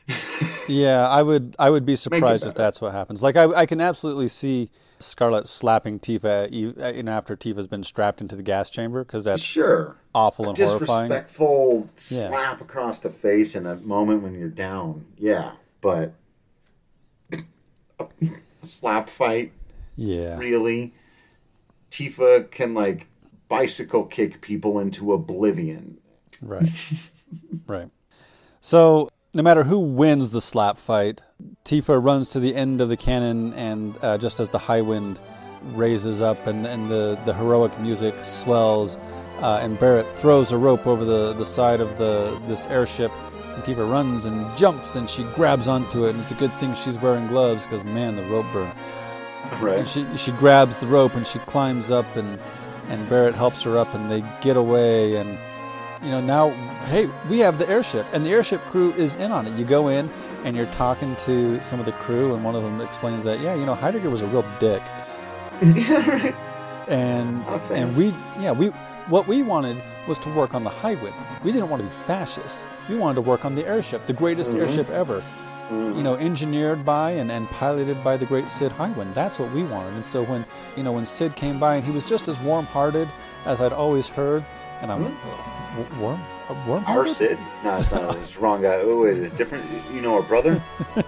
yeah, 0.68 1.08
I 1.08 1.22
would 1.22 1.56
I 1.58 1.70
would 1.70 1.84
be 1.84 1.96
surprised 1.96 2.46
if 2.46 2.54
that's 2.54 2.80
what 2.80 2.92
happens. 2.92 3.20
Like 3.20 3.36
I 3.36 3.46
I 3.46 3.66
can 3.66 3.80
absolutely 3.80 4.28
see 4.28 4.70
Scarlet 4.98 5.46
slapping 5.46 5.98
Tifa 6.00 6.44
uh, 6.44 6.92
even 6.92 7.08
after 7.08 7.36
Tifa's 7.36 7.66
been 7.66 7.84
strapped 7.84 8.20
into 8.20 8.36
the 8.36 8.42
gas 8.42 8.70
chamber 8.70 9.04
because 9.04 9.24
that's 9.24 9.42
sure 9.42 9.96
awful 10.14 10.46
and 10.46 10.56
disrespectful 10.56 11.46
horrifying. 11.46 11.90
slap 11.94 12.58
yeah. 12.58 12.64
across 12.64 12.98
the 13.00 13.10
face 13.10 13.54
in 13.54 13.66
a 13.66 13.76
moment 13.76 14.22
when 14.22 14.34
you're 14.34 14.48
down. 14.48 15.04
Yeah, 15.18 15.52
but 15.80 16.14
a 18.00 18.06
slap 18.62 19.08
fight. 19.08 19.52
Yeah, 19.96 20.38
really. 20.38 20.94
Tifa 21.90 22.50
can 22.50 22.74
like 22.74 23.06
bicycle 23.48 24.04
kick 24.04 24.40
people 24.40 24.78
into 24.78 25.12
oblivion. 25.12 25.98
Right. 26.40 26.68
right. 27.66 27.90
So 28.60 29.08
no 29.36 29.42
matter 29.42 29.64
who 29.64 29.78
wins 29.78 30.32
the 30.32 30.40
slap 30.40 30.78
fight, 30.78 31.20
Tifa 31.66 32.02
runs 32.02 32.28
to 32.28 32.40
the 32.40 32.56
end 32.56 32.80
of 32.80 32.88
the 32.88 32.96
cannon, 32.96 33.52
and 33.52 33.94
uh, 34.02 34.16
just 34.16 34.40
as 34.40 34.48
the 34.48 34.58
high 34.58 34.80
wind 34.80 35.20
raises 35.74 36.22
up 36.22 36.46
and, 36.46 36.66
and 36.66 36.88
the, 36.88 37.20
the 37.26 37.34
heroic 37.34 37.78
music 37.78 38.14
swells, 38.24 38.96
uh, 39.42 39.58
and 39.60 39.78
Barret 39.78 40.08
throws 40.08 40.52
a 40.52 40.56
rope 40.56 40.86
over 40.86 41.04
the, 41.04 41.34
the 41.34 41.44
side 41.44 41.82
of 41.82 41.98
the 41.98 42.40
this 42.46 42.66
airship, 42.68 43.12
and 43.54 43.62
Tifa 43.62 43.88
runs 43.88 44.24
and 44.24 44.56
jumps, 44.56 44.96
and 44.96 45.08
she 45.08 45.22
grabs 45.34 45.68
onto 45.68 46.06
it, 46.06 46.14
and 46.14 46.20
it's 46.22 46.32
a 46.32 46.36
good 46.36 46.52
thing 46.54 46.74
she's 46.74 46.98
wearing 46.98 47.26
gloves 47.26 47.64
because 47.64 47.84
man, 47.84 48.16
the 48.16 48.22
rope 48.24 48.46
burn. 48.54 48.72
Right. 49.60 49.80
And 49.80 49.88
she 49.88 50.06
she 50.16 50.32
grabs 50.32 50.78
the 50.78 50.86
rope 50.86 51.14
and 51.14 51.26
she 51.26 51.40
climbs 51.40 51.90
up, 51.90 52.06
and 52.16 52.38
and 52.88 53.06
Barret 53.10 53.34
helps 53.34 53.62
her 53.64 53.76
up, 53.76 53.94
and 53.94 54.10
they 54.10 54.24
get 54.40 54.56
away, 54.56 55.16
and 55.16 55.36
you 56.02 56.10
know 56.10 56.20
now 56.20 56.50
hey, 56.86 57.08
we 57.28 57.40
have 57.40 57.58
the 57.58 57.68
airship, 57.68 58.06
and 58.12 58.24
the 58.24 58.30
airship 58.30 58.60
crew 58.62 58.92
is 58.92 59.14
in 59.16 59.32
on 59.32 59.46
it. 59.46 59.58
You 59.58 59.64
go 59.64 59.88
in 59.88 60.08
and 60.44 60.56
you're 60.56 60.66
talking 60.66 61.16
to 61.16 61.60
some 61.62 61.80
of 61.80 61.86
the 61.86 61.92
crew, 61.92 62.34
and 62.34 62.44
one 62.44 62.54
of 62.54 62.62
them 62.62 62.80
explains 62.80 63.24
that, 63.24 63.40
yeah, 63.40 63.54
you 63.54 63.66
know, 63.66 63.74
Heidegger 63.74 64.08
was 64.08 64.20
a 64.20 64.26
real 64.28 64.44
dick. 64.60 64.82
And 66.88 67.44
and 67.72 67.96
we, 67.96 68.14
yeah, 68.38 68.52
we 68.52 68.68
what 69.08 69.26
we 69.26 69.42
wanted 69.42 69.76
was 70.06 70.20
to 70.20 70.28
work 70.30 70.54
on 70.54 70.62
the 70.62 70.70
Highwind. 70.70 71.14
We 71.42 71.50
didn't 71.50 71.68
want 71.68 71.82
to 71.82 71.88
be 71.88 71.94
fascist. 71.94 72.64
We 72.88 72.96
wanted 72.96 73.16
to 73.16 73.22
work 73.22 73.44
on 73.44 73.56
the 73.56 73.66
airship, 73.66 74.06
the 74.06 74.12
greatest 74.12 74.52
mm-hmm. 74.52 74.60
airship 74.60 74.88
ever. 74.90 75.20
Mm-hmm. 75.68 75.96
You 75.96 76.04
know, 76.04 76.14
engineered 76.14 76.84
by 76.84 77.10
and, 77.10 77.32
and 77.32 77.48
piloted 77.48 78.04
by 78.04 78.16
the 78.16 78.24
great 78.24 78.48
Cid 78.48 78.70
Highwind. 78.70 79.14
That's 79.14 79.40
what 79.40 79.50
we 79.50 79.64
wanted. 79.64 79.94
And 79.94 80.04
so 80.04 80.22
when 80.22 80.46
you 80.76 80.84
know 80.84 80.92
when 80.92 81.04
Cid 81.04 81.34
came 81.34 81.58
by 81.58 81.74
and 81.74 81.84
he 81.84 81.90
was 81.90 82.04
just 82.04 82.28
as 82.28 82.38
warm-hearted 82.40 83.08
as 83.46 83.60
I'd 83.60 83.72
always 83.72 84.06
heard, 84.06 84.44
and 84.80 84.92
I'm 84.92 85.06
mm-hmm. 85.06 85.55
Worm 86.00 86.20
Our 86.86 87.06
Cid? 87.06 87.38
No, 87.64 87.76
it's 87.78 87.92
not. 87.92 88.16
It's 88.16 88.36
the 88.36 88.40
wrong 88.40 88.62
guy. 88.62 88.76
Oh, 88.82 89.02
wait, 89.02 89.18
it's 89.18 89.36
different. 89.36 89.64
You 89.92 90.00
know 90.00 90.14
our 90.14 90.22
brother? 90.22 90.62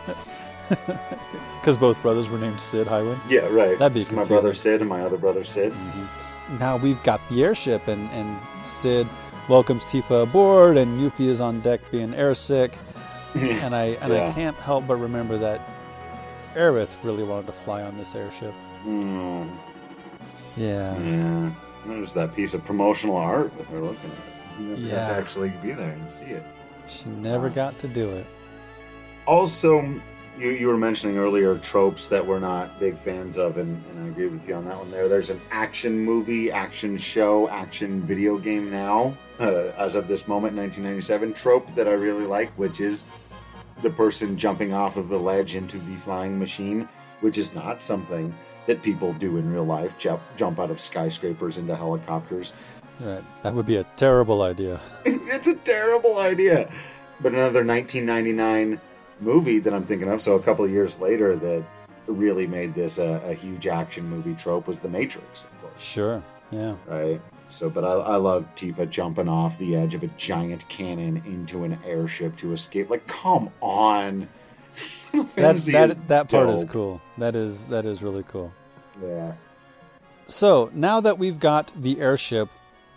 Because 1.60 1.76
both 1.76 2.00
brothers 2.02 2.28
were 2.28 2.38
named 2.38 2.60
Cid 2.60 2.86
Highwind? 2.86 3.20
Yeah, 3.28 3.46
right. 3.48 3.78
That'd 3.78 3.94
be 3.94 4.14
my 4.14 4.24
brother 4.24 4.52
Sid 4.52 4.80
and 4.80 4.88
my 4.88 5.02
other 5.02 5.18
brother 5.18 5.44
Sid. 5.44 5.72
Mm-hmm. 5.72 6.58
Now 6.58 6.76
we've 6.76 7.02
got 7.02 7.20
the 7.28 7.44
airship, 7.44 7.88
and, 7.88 8.08
and 8.10 8.38
Cid 8.64 9.06
welcomes 9.48 9.84
Tifa 9.84 10.22
aboard, 10.22 10.76
and 10.76 11.00
Yuffie 11.00 11.26
is 11.26 11.40
on 11.40 11.60
deck 11.60 11.80
being 11.90 12.10
airsick. 12.10 12.74
and 13.34 13.74
I 13.74 13.98
and 14.00 14.12
yeah. 14.12 14.28
I 14.28 14.32
can't 14.32 14.56
help 14.56 14.86
but 14.86 14.96
remember 14.96 15.36
that 15.38 15.60
Aerith 16.54 16.96
really 17.04 17.24
wanted 17.24 17.46
to 17.46 17.52
fly 17.52 17.82
on 17.82 17.98
this 17.98 18.14
airship. 18.14 18.54
Mm. 18.84 19.50
Yeah. 20.56 20.98
Yeah. 20.98 21.50
There's 21.86 22.12
that 22.14 22.34
piece 22.34 22.54
of 22.54 22.64
promotional 22.64 23.16
art 23.16 23.54
with 23.58 23.68
her 23.68 23.80
looking 23.80 24.10
at 24.10 24.16
it. 24.16 24.37
You 24.58 24.74
yeah. 24.76 25.06
have 25.06 25.08
to 25.10 25.20
actually 25.20 25.50
be 25.62 25.72
there 25.72 25.90
and 25.90 26.10
see 26.10 26.26
it. 26.26 26.42
She 26.88 27.08
never 27.08 27.50
got 27.50 27.78
to 27.80 27.88
do 27.88 28.08
it. 28.10 28.26
Also, 29.26 29.82
you, 30.38 30.50
you 30.50 30.68
were 30.68 30.76
mentioning 30.76 31.18
earlier 31.18 31.58
tropes 31.58 32.08
that 32.08 32.24
we're 32.24 32.38
not 32.38 32.78
big 32.80 32.96
fans 32.96 33.38
of, 33.38 33.58
and, 33.58 33.82
and 33.90 34.04
I 34.04 34.08
agree 34.08 34.28
with 34.28 34.48
you 34.48 34.54
on 34.54 34.64
that 34.66 34.78
one 34.78 34.90
there. 34.90 35.08
There's 35.08 35.30
an 35.30 35.40
action 35.50 35.98
movie, 35.98 36.50
action 36.50 36.96
show, 36.96 37.48
action 37.48 38.00
video 38.00 38.38
game 38.38 38.70
now, 38.70 39.16
uh, 39.40 39.72
as 39.76 39.94
of 39.94 40.08
this 40.08 40.28
moment, 40.28 40.56
1997 40.56 41.34
trope 41.34 41.74
that 41.74 41.88
I 41.88 41.92
really 41.92 42.26
like, 42.26 42.50
which 42.52 42.80
is 42.80 43.04
the 43.82 43.90
person 43.90 44.36
jumping 44.36 44.72
off 44.72 44.96
of 44.96 45.08
the 45.08 45.18
ledge 45.18 45.54
into 45.54 45.78
the 45.78 45.96
flying 45.96 46.38
machine, 46.38 46.88
which 47.20 47.38
is 47.38 47.54
not 47.54 47.82
something 47.82 48.34
that 48.66 48.82
people 48.82 49.12
do 49.14 49.38
in 49.38 49.50
real 49.50 49.64
life 49.64 49.96
jump, 49.98 50.20
jump 50.36 50.58
out 50.58 50.70
of 50.70 50.78
skyscrapers 50.78 51.58
into 51.58 51.74
helicopters. 51.74 52.54
Right. 53.00 53.24
That 53.42 53.54
would 53.54 53.66
be 53.66 53.76
a 53.76 53.84
terrible 53.96 54.42
idea. 54.42 54.80
it's 55.04 55.46
a 55.46 55.54
terrible 55.54 56.18
idea. 56.18 56.70
But 57.20 57.32
another 57.32 57.64
1999 57.64 58.80
movie 59.20 59.58
that 59.58 59.72
I'm 59.72 59.84
thinking 59.84 60.08
of, 60.08 60.20
so 60.20 60.36
a 60.36 60.42
couple 60.42 60.64
of 60.64 60.70
years 60.70 61.00
later, 61.00 61.36
that 61.36 61.64
really 62.06 62.46
made 62.46 62.74
this 62.74 62.98
a, 62.98 63.20
a 63.24 63.34
huge 63.34 63.66
action 63.66 64.08
movie 64.08 64.34
trope 64.34 64.66
was 64.66 64.80
The 64.80 64.88
Matrix, 64.88 65.44
of 65.44 65.60
course. 65.60 65.84
Sure. 65.84 66.22
Yeah. 66.50 66.76
Right. 66.86 67.20
So, 67.50 67.70
but 67.70 67.84
I, 67.84 67.92
I 67.92 68.16
love 68.16 68.46
Tifa 68.54 68.88
jumping 68.88 69.28
off 69.28 69.58
the 69.58 69.76
edge 69.76 69.94
of 69.94 70.02
a 70.02 70.08
giant 70.08 70.68
cannon 70.68 71.22
into 71.26 71.64
an 71.64 71.78
airship 71.84 72.36
to 72.36 72.52
escape. 72.52 72.90
Like, 72.90 73.06
come 73.06 73.50
on. 73.60 74.28
that 75.12 75.56
that, 75.72 76.08
that 76.08 76.30
part 76.30 76.50
is 76.50 76.64
cool. 76.66 77.00
That 77.16 77.34
is 77.34 77.68
that 77.68 77.86
is 77.86 78.02
really 78.02 78.22
cool. 78.22 78.52
Yeah. 79.02 79.32
So 80.26 80.70
now 80.74 81.00
that 81.00 81.18
we've 81.18 81.40
got 81.40 81.72
the 81.74 82.00
airship, 82.00 82.50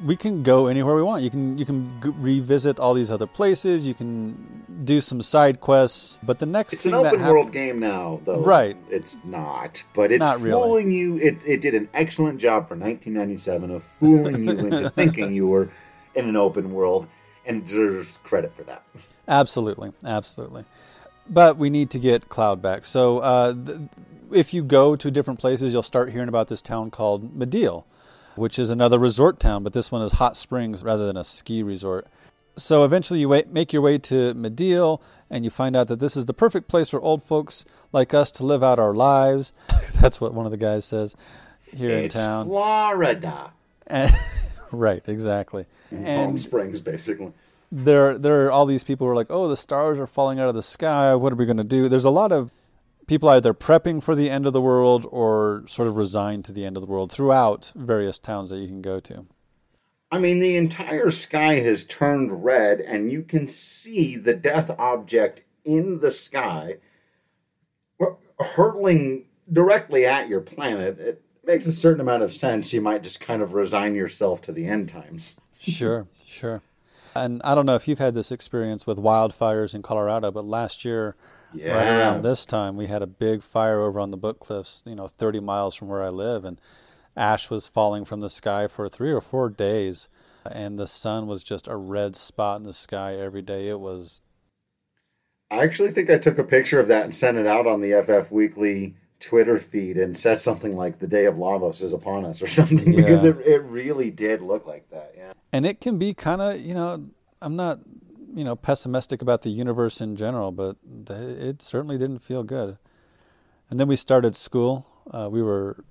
we 0.03 0.15
can 0.15 0.43
go 0.43 0.67
anywhere 0.67 0.95
we 0.95 1.03
want. 1.03 1.23
You 1.23 1.29
can 1.29 1.57
you 1.57 1.65
can 1.65 2.01
g- 2.01 2.09
revisit 2.17 2.79
all 2.79 2.93
these 2.93 3.11
other 3.11 3.27
places. 3.27 3.85
You 3.85 3.93
can 3.93 4.63
do 4.83 5.01
some 5.01 5.21
side 5.21 5.61
quests. 5.61 6.19
But 6.23 6.39
the 6.39 6.45
next 6.45 6.73
it's 6.73 6.85
an 6.85 6.93
open 6.93 7.21
world 7.21 7.51
game 7.51 7.79
now, 7.79 8.19
though. 8.23 8.41
Right? 8.41 8.77
It's 8.89 9.23
not, 9.25 9.83
but 9.93 10.11
it's 10.11 10.21
not 10.21 10.39
fooling 10.39 10.87
really. 10.87 10.97
you. 10.97 11.17
It 11.19 11.43
it 11.45 11.61
did 11.61 11.75
an 11.75 11.89
excellent 11.93 12.39
job 12.39 12.67
for 12.67 12.75
1997 12.75 13.71
of 13.71 13.83
fooling 13.83 14.47
you 14.47 14.51
into 14.57 14.89
thinking 14.89 15.33
you 15.33 15.47
were 15.47 15.69
in 16.15 16.27
an 16.27 16.35
open 16.35 16.73
world, 16.73 17.07
and 17.45 17.65
deserves 17.65 18.17
credit 18.17 18.53
for 18.53 18.63
that. 18.63 18.83
Absolutely, 19.27 19.93
absolutely. 20.05 20.65
But 21.29 21.55
we 21.57 21.69
need 21.69 21.89
to 21.91 21.99
get 21.99 22.27
Cloud 22.27 22.61
back. 22.61 22.83
So 22.83 23.19
uh, 23.19 23.53
th- 23.53 23.79
if 24.31 24.53
you 24.53 24.63
go 24.63 24.97
to 24.97 25.09
different 25.09 25.39
places, 25.39 25.71
you'll 25.71 25.83
start 25.83 26.11
hearing 26.11 26.27
about 26.27 26.49
this 26.49 26.61
town 26.61 26.91
called 26.91 27.37
Mideel 27.37 27.85
which 28.41 28.57
is 28.57 28.71
another 28.71 28.97
resort 28.97 29.39
town, 29.39 29.63
but 29.63 29.71
this 29.71 29.91
one 29.91 30.01
is 30.01 30.13
hot 30.13 30.35
springs 30.35 30.83
rather 30.83 31.05
than 31.05 31.15
a 31.15 31.23
ski 31.23 31.61
resort. 31.61 32.07
So 32.57 32.83
eventually 32.83 33.19
you 33.19 33.29
make 33.51 33.71
your 33.71 33.83
way 33.83 33.99
to 33.99 34.33
Mideel 34.33 34.99
and 35.29 35.45
you 35.45 35.51
find 35.51 35.75
out 35.75 35.87
that 35.89 35.99
this 35.99 36.17
is 36.17 36.25
the 36.25 36.33
perfect 36.33 36.67
place 36.67 36.89
for 36.89 36.99
old 36.99 37.21
folks 37.21 37.65
like 37.93 38.15
us 38.15 38.31
to 38.31 38.45
live 38.45 38.63
out 38.63 38.79
our 38.79 38.95
lives. 38.95 39.53
That's 40.01 40.19
what 40.19 40.33
one 40.33 40.45
of 40.45 40.51
the 40.51 40.57
guys 40.57 40.85
says 40.85 41.15
here 41.71 41.91
it's 41.91 42.15
in 42.15 42.21
town. 42.21 42.45
Florida. 42.47 43.53
And, 43.85 44.11
right, 44.71 45.07
exactly. 45.07 45.67
And 45.91 46.05
Palm 46.05 46.37
Springs, 46.39 46.81
basically. 46.81 47.33
There, 47.71 48.17
there 48.17 48.45
are 48.45 48.51
all 48.51 48.65
these 48.65 48.83
people 48.83 49.07
who 49.07 49.11
are 49.11 49.15
like, 49.15 49.27
"Oh, 49.29 49.47
the 49.47 49.55
stars 49.55 49.97
are 49.97 50.07
falling 50.07 50.39
out 50.39 50.49
of 50.49 50.55
the 50.55 50.63
sky. 50.63 51.15
What 51.15 51.31
are 51.31 51.37
we 51.37 51.45
going 51.45 51.55
to 51.57 51.63
do?" 51.63 51.87
There's 51.87 52.03
a 52.03 52.09
lot 52.09 52.33
of 52.33 52.51
people 53.11 53.27
either 53.27 53.53
prepping 53.53 54.01
for 54.01 54.15
the 54.15 54.29
end 54.29 54.47
of 54.47 54.53
the 54.53 54.61
world 54.61 55.05
or 55.11 55.65
sort 55.67 55.85
of 55.85 55.97
resigned 55.97 56.45
to 56.45 56.53
the 56.53 56.63
end 56.63 56.77
of 56.77 56.81
the 56.81 56.87
world 56.87 57.11
throughout 57.11 57.69
various 57.75 58.17
towns 58.17 58.49
that 58.49 58.59
you 58.59 58.67
can 58.67 58.81
go 58.81 59.01
to. 59.01 59.25
I 60.09 60.17
mean, 60.17 60.39
the 60.39 60.55
entire 60.55 61.09
sky 61.09 61.55
has 61.55 61.83
turned 61.83 62.45
red, 62.45 62.79
and 62.79 63.11
you 63.11 63.23
can 63.23 63.47
see 63.47 64.15
the 64.15 64.33
death 64.33 64.71
object 64.79 65.43
in 65.65 65.99
the 65.99 66.09
sky 66.09 66.77
hurtling 68.39 69.25
directly 69.51 70.05
at 70.05 70.29
your 70.29 70.39
planet. 70.39 70.97
It 70.97 71.21
makes 71.45 71.65
a 71.65 71.73
certain 71.73 71.99
amount 71.99 72.23
of 72.23 72.31
sense. 72.31 72.71
You 72.71 72.79
might 72.79 73.03
just 73.03 73.19
kind 73.19 73.41
of 73.41 73.53
resign 73.53 73.93
yourself 73.93 74.41
to 74.43 74.53
the 74.53 74.67
end 74.67 74.87
times. 74.87 75.41
sure, 75.59 76.07
sure. 76.25 76.61
And 77.13 77.41
I 77.43 77.55
don't 77.55 77.65
know 77.65 77.75
if 77.75 77.89
you've 77.89 77.99
had 77.99 78.15
this 78.15 78.31
experience 78.31 78.87
with 78.87 78.97
wildfires 78.97 79.75
in 79.75 79.81
Colorado, 79.81 80.31
but 80.31 80.45
last 80.45 80.85
year, 80.85 81.17
yeah. 81.53 81.75
right 81.75 81.99
around 81.99 82.23
this 82.23 82.45
time, 82.45 82.77
we 82.77 82.87
had 82.87 83.01
a 83.01 83.07
big 83.07 83.43
fire 83.43 83.79
over 83.79 83.99
on 83.99 84.11
the 84.11 84.17
Book 84.17 84.39
Cliffs, 84.39 84.83
you 84.85 84.95
know, 84.95 85.07
30 85.07 85.39
miles 85.39 85.75
from 85.75 85.87
where 85.87 86.01
I 86.01 86.09
live. 86.09 86.45
And 86.45 86.59
ash 87.15 87.49
was 87.49 87.67
falling 87.67 88.05
from 88.05 88.19
the 88.21 88.29
sky 88.29 88.67
for 88.67 88.87
three 88.87 89.11
or 89.11 89.21
four 89.21 89.49
days, 89.49 90.09
and 90.49 90.79
the 90.79 90.87
sun 90.87 91.27
was 91.27 91.43
just 91.43 91.67
a 91.67 91.75
red 91.75 92.15
spot 92.15 92.57
in 92.57 92.63
the 92.63 92.73
sky 92.73 93.15
every 93.15 93.41
day. 93.41 93.67
It 93.67 93.79
was. 93.79 94.21
I 95.49 95.63
actually 95.63 95.91
think 95.91 96.09
I 96.09 96.17
took 96.17 96.37
a 96.37 96.43
picture 96.43 96.79
of 96.79 96.87
that 96.87 97.03
and 97.03 97.13
sent 97.13 97.37
it 97.37 97.45
out 97.45 97.67
on 97.67 97.81
the 97.81 98.01
FF 98.01 98.31
Weekly 98.31 98.95
Twitter 99.19 99.57
feed 99.57 99.97
and 99.97 100.15
said 100.15 100.39
something 100.39 100.75
like 100.75 100.99
"The 100.99 101.07
day 101.07 101.25
of 101.25 101.35
Lavos 101.35 101.81
is 101.81 101.93
upon 101.93 102.25
us" 102.25 102.41
or 102.41 102.47
something 102.47 102.93
yeah. 102.93 103.01
because 103.01 103.23
it 103.23 103.37
it 103.45 103.59
really 103.63 104.09
did 104.09 104.41
look 104.41 104.65
like 104.65 104.89
that. 104.89 105.13
Yeah, 105.15 105.33
and 105.51 105.65
it 105.65 105.81
can 105.81 105.97
be 105.97 106.13
kind 106.13 106.41
of 106.41 106.59
you 106.61 106.73
know 106.73 107.09
I'm 107.41 107.55
not 107.55 107.79
you 108.33 108.43
know 108.43 108.55
pessimistic 108.55 109.21
about 109.21 109.41
the 109.41 109.49
universe 109.49 110.01
in 110.01 110.15
general, 110.15 110.51
but 110.51 110.77
it 111.09 111.61
certainly 111.61 111.97
didn't 111.97 112.19
feel 112.19 112.43
good. 112.43 112.77
And 113.69 113.79
then 113.79 113.87
we 113.87 113.95
started 113.95 114.35
school. 114.35 114.85
Uh, 115.09 115.29
we 115.31 115.41
were 115.41 115.83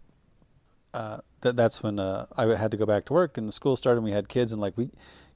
uh, 0.92 1.18
th- 1.42 1.54
that's 1.54 1.82
when 1.82 1.98
uh, 1.98 2.26
I 2.36 2.44
had 2.56 2.70
to 2.70 2.76
go 2.76 2.86
back 2.86 3.04
to 3.06 3.12
work, 3.12 3.38
and 3.38 3.46
the 3.48 3.52
school 3.52 3.76
started. 3.76 3.98
and 3.98 4.04
We 4.04 4.12
had 4.12 4.28
kids, 4.28 4.52
and 4.52 4.60
like 4.60 4.76
we, 4.76 4.90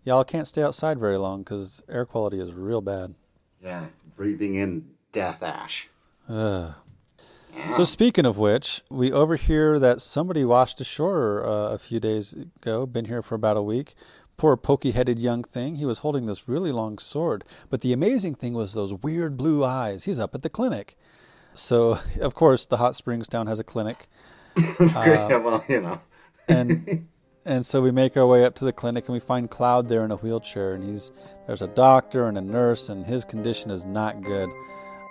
y'all 0.05 0.25
can't 0.25 0.47
stay 0.47 0.63
outside 0.63 0.99
very 0.99 1.17
long 1.17 1.43
because 1.43 1.83
air 1.89 2.05
quality 2.05 2.41
is 2.41 2.53
real 2.53 2.81
bad. 2.81 3.15
Yeah, 3.63 3.87
breathing 4.17 4.57
in 4.57 4.91
death 5.13 5.43
ash. 5.43 5.89
Uh. 6.29 6.73
So 7.73 7.85
speaking 7.85 8.27
of 8.27 8.37
which, 8.37 8.83
we 8.91 9.13
overhear 9.13 9.79
that 9.79 10.01
somebody 10.01 10.45
washed 10.45 10.81
ashore 10.81 11.47
uh, 11.47 11.69
a 11.69 11.79
few 11.79 12.01
days 12.01 12.33
ago. 12.33 12.85
Been 12.85 13.05
here 13.05 13.23
for 13.23 13.37
about 13.37 13.57
a 13.57 13.63
week. 13.63 13.95
Poor 14.37 14.57
pokey-headed 14.57 15.19
young 15.19 15.45
thing. 15.45 15.77
He 15.77 15.85
was 15.85 15.99
holding 15.99 16.27
this 16.27 16.49
really 16.49 16.73
long 16.73 16.99
sword, 16.99 17.45
but 17.71 17.81
the 17.81 17.93
amazing 17.93 18.35
thing 18.35 18.53
was 18.53 18.73
those 18.73 18.93
weird 18.93 19.37
blue 19.37 19.65
eyes. 19.65 20.05
He's 20.05 20.19
up 20.19 20.35
at 20.35 20.43
the 20.43 20.51
clinic. 20.51 20.97
So, 21.53 21.99
of 22.21 22.35
course, 22.35 22.67
the 22.67 22.79
hot 22.79 22.95
springs 22.95 23.29
town 23.29 23.47
has 23.47 23.61
a 23.61 23.65
clinic 23.65 24.09
yeah, 24.81 25.37
well, 25.37 25.65
you 25.69 25.81
know. 25.81 26.01
and 26.49 27.09
and 27.45 27.67
so 27.67 27.83
we 27.83 27.91
make 27.91 28.17
our 28.17 28.27
way 28.27 28.45
up 28.45 28.55
to 28.57 28.65
the 28.65 28.73
clinic 28.73 29.07
and 29.09 29.15
we 29.15 29.21
find 29.21 29.51
Cloud 29.51 29.89
there 29.89 30.05
in 30.05 30.11
a 30.11 30.17
wheelchair 30.17 30.75
and 30.75 30.85
he's 30.85 31.11
there's 31.47 31.63
a 31.63 31.69
doctor 31.69 32.29
and 32.29 32.39
a 32.39 32.41
nurse 32.41 32.89
and 32.89 33.05
his 33.05 33.25
condition 33.25 33.71
is 33.71 33.85
not 33.85 34.23
good. 34.23 34.49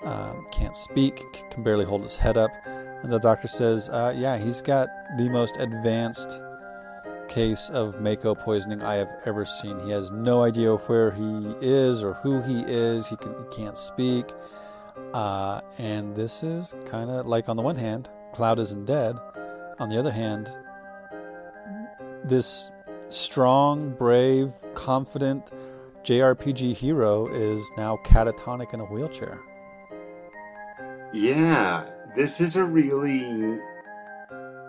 Um, 0.04 0.48
can't 0.52 0.76
speak, 0.76 1.24
can 1.50 1.64
barely 1.64 1.86
hold 1.86 2.04
his 2.04 2.18
head 2.18 2.38
up. 2.38 2.52
And 2.66 3.12
the 3.12 3.20
doctor 3.20 3.48
says, 3.48 3.90
uh, 3.90 4.14
yeah, 4.18 4.38
he's 4.38 4.62
got 4.62 4.88
the 5.18 5.30
most 5.30 5.58
advanced 5.58 6.42
case 7.34 7.72
of 7.72 8.00
Mako 8.00 8.36
poisoning 8.36 8.84
I 8.84 8.96
have 8.96 9.10
ever 9.26 9.44
seen. 9.44 9.80
He 9.80 9.92
has 9.92 10.12
no 10.12 10.44
idea 10.44 10.76
where 10.76 11.12
he 11.12 11.56
is 11.62 12.04
or 12.04 12.14
who 12.14 12.42
he 12.44 12.62
is. 12.68 13.08
He, 13.08 13.16
can, 13.16 13.34
can't 13.52 13.78
speak. 13.78 14.32
Uh, 15.14 15.62
and 15.80 16.16
this 16.16 16.44
is 16.44 16.76
kind 16.86 17.10
of 17.10 17.26
like, 17.26 17.50
on 17.50 17.58
the 17.58 17.64
one 17.64 17.76
hand, 17.76 18.10
Cloud 18.34 18.60
isn't 18.60 18.86
dead. 18.86 19.16
On 19.80 19.90
the 19.90 19.98
other 19.98 20.12
hand, 20.12 20.50
this 22.24 22.70
strong, 23.10 23.92
brave, 23.96 24.52
confident 24.76 25.52
JRPG 26.04 26.76
hero 26.76 27.28
is 27.28 27.68
now 27.78 27.98
catatonic 28.06 28.74
in 28.76 28.80
a 28.80 28.86
wheelchair. 28.86 29.40
Yeah, 31.14 31.90
this 32.16 32.40
is 32.40 32.56
a 32.58 32.64
really 32.64 33.60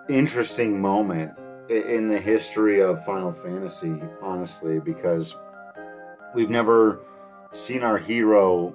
interesting 0.08 0.80
moment 0.80 1.32
in 1.68 2.08
the 2.08 2.18
history 2.18 2.80
of 2.80 3.04
Final 3.04 3.32
Fantasy, 3.32 3.94
honestly, 4.20 4.80
because 4.80 5.36
we've 6.34 6.50
never 6.50 7.00
seen 7.52 7.82
our 7.82 7.98
hero 7.98 8.74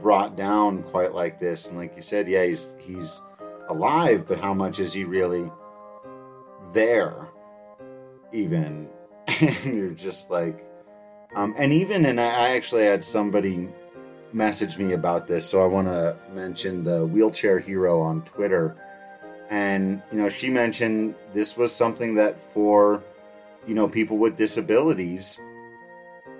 brought 0.00 0.36
down 0.36 0.82
quite 0.82 1.14
like 1.14 1.38
this. 1.38 1.68
And 1.68 1.76
like 1.76 1.96
you 1.96 2.02
said, 2.02 2.28
yeah, 2.28 2.44
he's 2.44 2.74
he's 2.78 3.20
alive, 3.68 4.26
but 4.26 4.40
how 4.40 4.54
much 4.54 4.80
is 4.80 4.92
he 4.92 5.04
really 5.04 5.50
there? 6.72 7.28
Even, 8.32 8.88
and 9.40 9.76
you're 9.76 9.90
just 9.90 10.30
like, 10.30 10.66
um, 11.36 11.54
and 11.56 11.72
even, 11.72 12.04
and 12.06 12.20
I 12.20 12.56
actually 12.56 12.84
had 12.84 13.04
somebody 13.04 13.68
message 14.32 14.76
me 14.78 14.92
about 14.92 15.28
this, 15.28 15.48
so 15.48 15.62
I 15.62 15.66
want 15.66 15.86
to 15.86 16.16
mention 16.32 16.82
the 16.82 17.06
wheelchair 17.06 17.60
hero 17.60 18.00
on 18.00 18.22
Twitter, 18.22 18.74
and 19.50 20.02
you 20.10 20.18
know, 20.18 20.28
she 20.28 20.50
mentioned 20.50 21.14
this 21.32 21.56
was 21.56 21.74
something 21.74 22.14
that 22.14 22.38
for 22.38 23.02
you 23.66 23.74
know 23.74 23.88
people 23.88 24.18
with 24.18 24.36
disabilities 24.36 25.40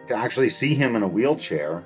to 0.06 0.14
actually 0.14 0.48
see 0.48 0.74
him 0.74 0.96
in 0.96 1.02
a 1.02 1.08
wheelchair 1.08 1.84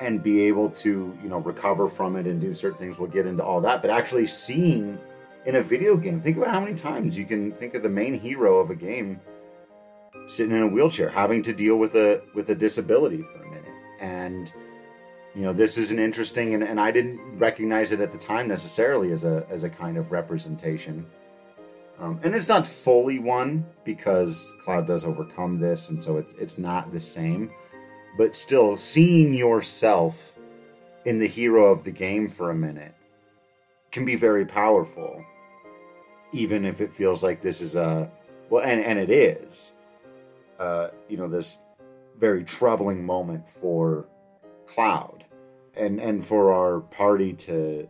and 0.00 0.22
be 0.22 0.42
able 0.42 0.68
to 0.68 1.16
you 1.22 1.28
know 1.28 1.38
recover 1.38 1.88
from 1.88 2.16
it 2.16 2.26
and 2.26 2.40
do 2.40 2.52
certain 2.52 2.78
things 2.78 2.98
we'll 2.98 3.10
get 3.10 3.26
into 3.26 3.42
all 3.42 3.60
that. 3.60 3.82
But 3.82 3.90
actually 3.90 4.26
seeing 4.26 4.98
in 5.46 5.56
a 5.56 5.62
video 5.62 5.96
game 5.96 6.20
think 6.20 6.36
about 6.36 6.50
how 6.50 6.60
many 6.60 6.74
times 6.74 7.16
you 7.18 7.24
can 7.24 7.52
think 7.52 7.74
of 7.74 7.82
the 7.82 7.90
main 7.90 8.14
hero 8.14 8.58
of 8.58 8.70
a 8.70 8.74
game 8.74 9.20
sitting 10.26 10.54
in 10.54 10.62
a 10.62 10.66
wheelchair 10.66 11.10
having 11.10 11.42
to 11.42 11.52
deal 11.52 11.76
with 11.76 11.94
a 11.94 12.22
with 12.34 12.48
a 12.50 12.54
disability 12.54 13.22
for 13.22 13.40
a 13.40 13.48
minute. 13.48 13.72
And 14.00 14.52
you 15.34 15.42
know 15.42 15.52
this 15.52 15.76
is 15.76 15.90
an 15.90 15.98
interesting 15.98 16.54
and, 16.54 16.62
and 16.62 16.80
i 16.80 16.90
didn't 16.90 17.20
recognize 17.38 17.92
it 17.92 18.00
at 18.00 18.12
the 18.12 18.18
time 18.18 18.46
necessarily 18.48 19.12
as 19.12 19.24
a 19.24 19.46
as 19.50 19.64
a 19.64 19.70
kind 19.70 19.96
of 19.96 20.12
representation. 20.12 21.06
Um, 22.00 22.18
and 22.24 22.34
it's 22.34 22.48
not 22.48 22.66
fully 22.66 23.20
one 23.20 23.64
because 23.84 24.52
cloud 24.64 24.88
does 24.88 25.04
overcome 25.04 25.60
this 25.60 25.90
and 25.90 26.02
so 26.02 26.16
it's 26.16 26.34
it's 26.34 26.58
not 26.58 26.90
the 26.90 27.00
same. 27.00 27.50
But 28.16 28.36
still 28.36 28.76
seeing 28.76 29.34
yourself 29.34 30.38
in 31.04 31.18
the 31.18 31.26
hero 31.26 31.70
of 31.70 31.84
the 31.84 31.90
game 31.90 32.28
for 32.28 32.50
a 32.50 32.54
minute 32.54 32.94
can 33.90 34.04
be 34.04 34.16
very 34.16 34.44
powerful 34.44 35.24
even 36.32 36.64
if 36.64 36.80
it 36.80 36.92
feels 36.92 37.22
like 37.22 37.40
this 37.40 37.60
is 37.60 37.76
a 37.76 38.10
well 38.50 38.64
and, 38.64 38.80
and 38.80 38.98
it 38.98 39.10
is 39.10 39.74
uh, 40.58 40.88
you 41.08 41.16
know 41.16 41.28
this 41.28 41.60
very 42.16 42.42
troubling 42.42 43.04
moment 43.04 43.48
for 43.48 44.06
cloud 44.66 45.13
and 45.76 46.00
and 46.00 46.24
for 46.24 46.52
our 46.52 46.80
party 46.80 47.32
to 47.32 47.88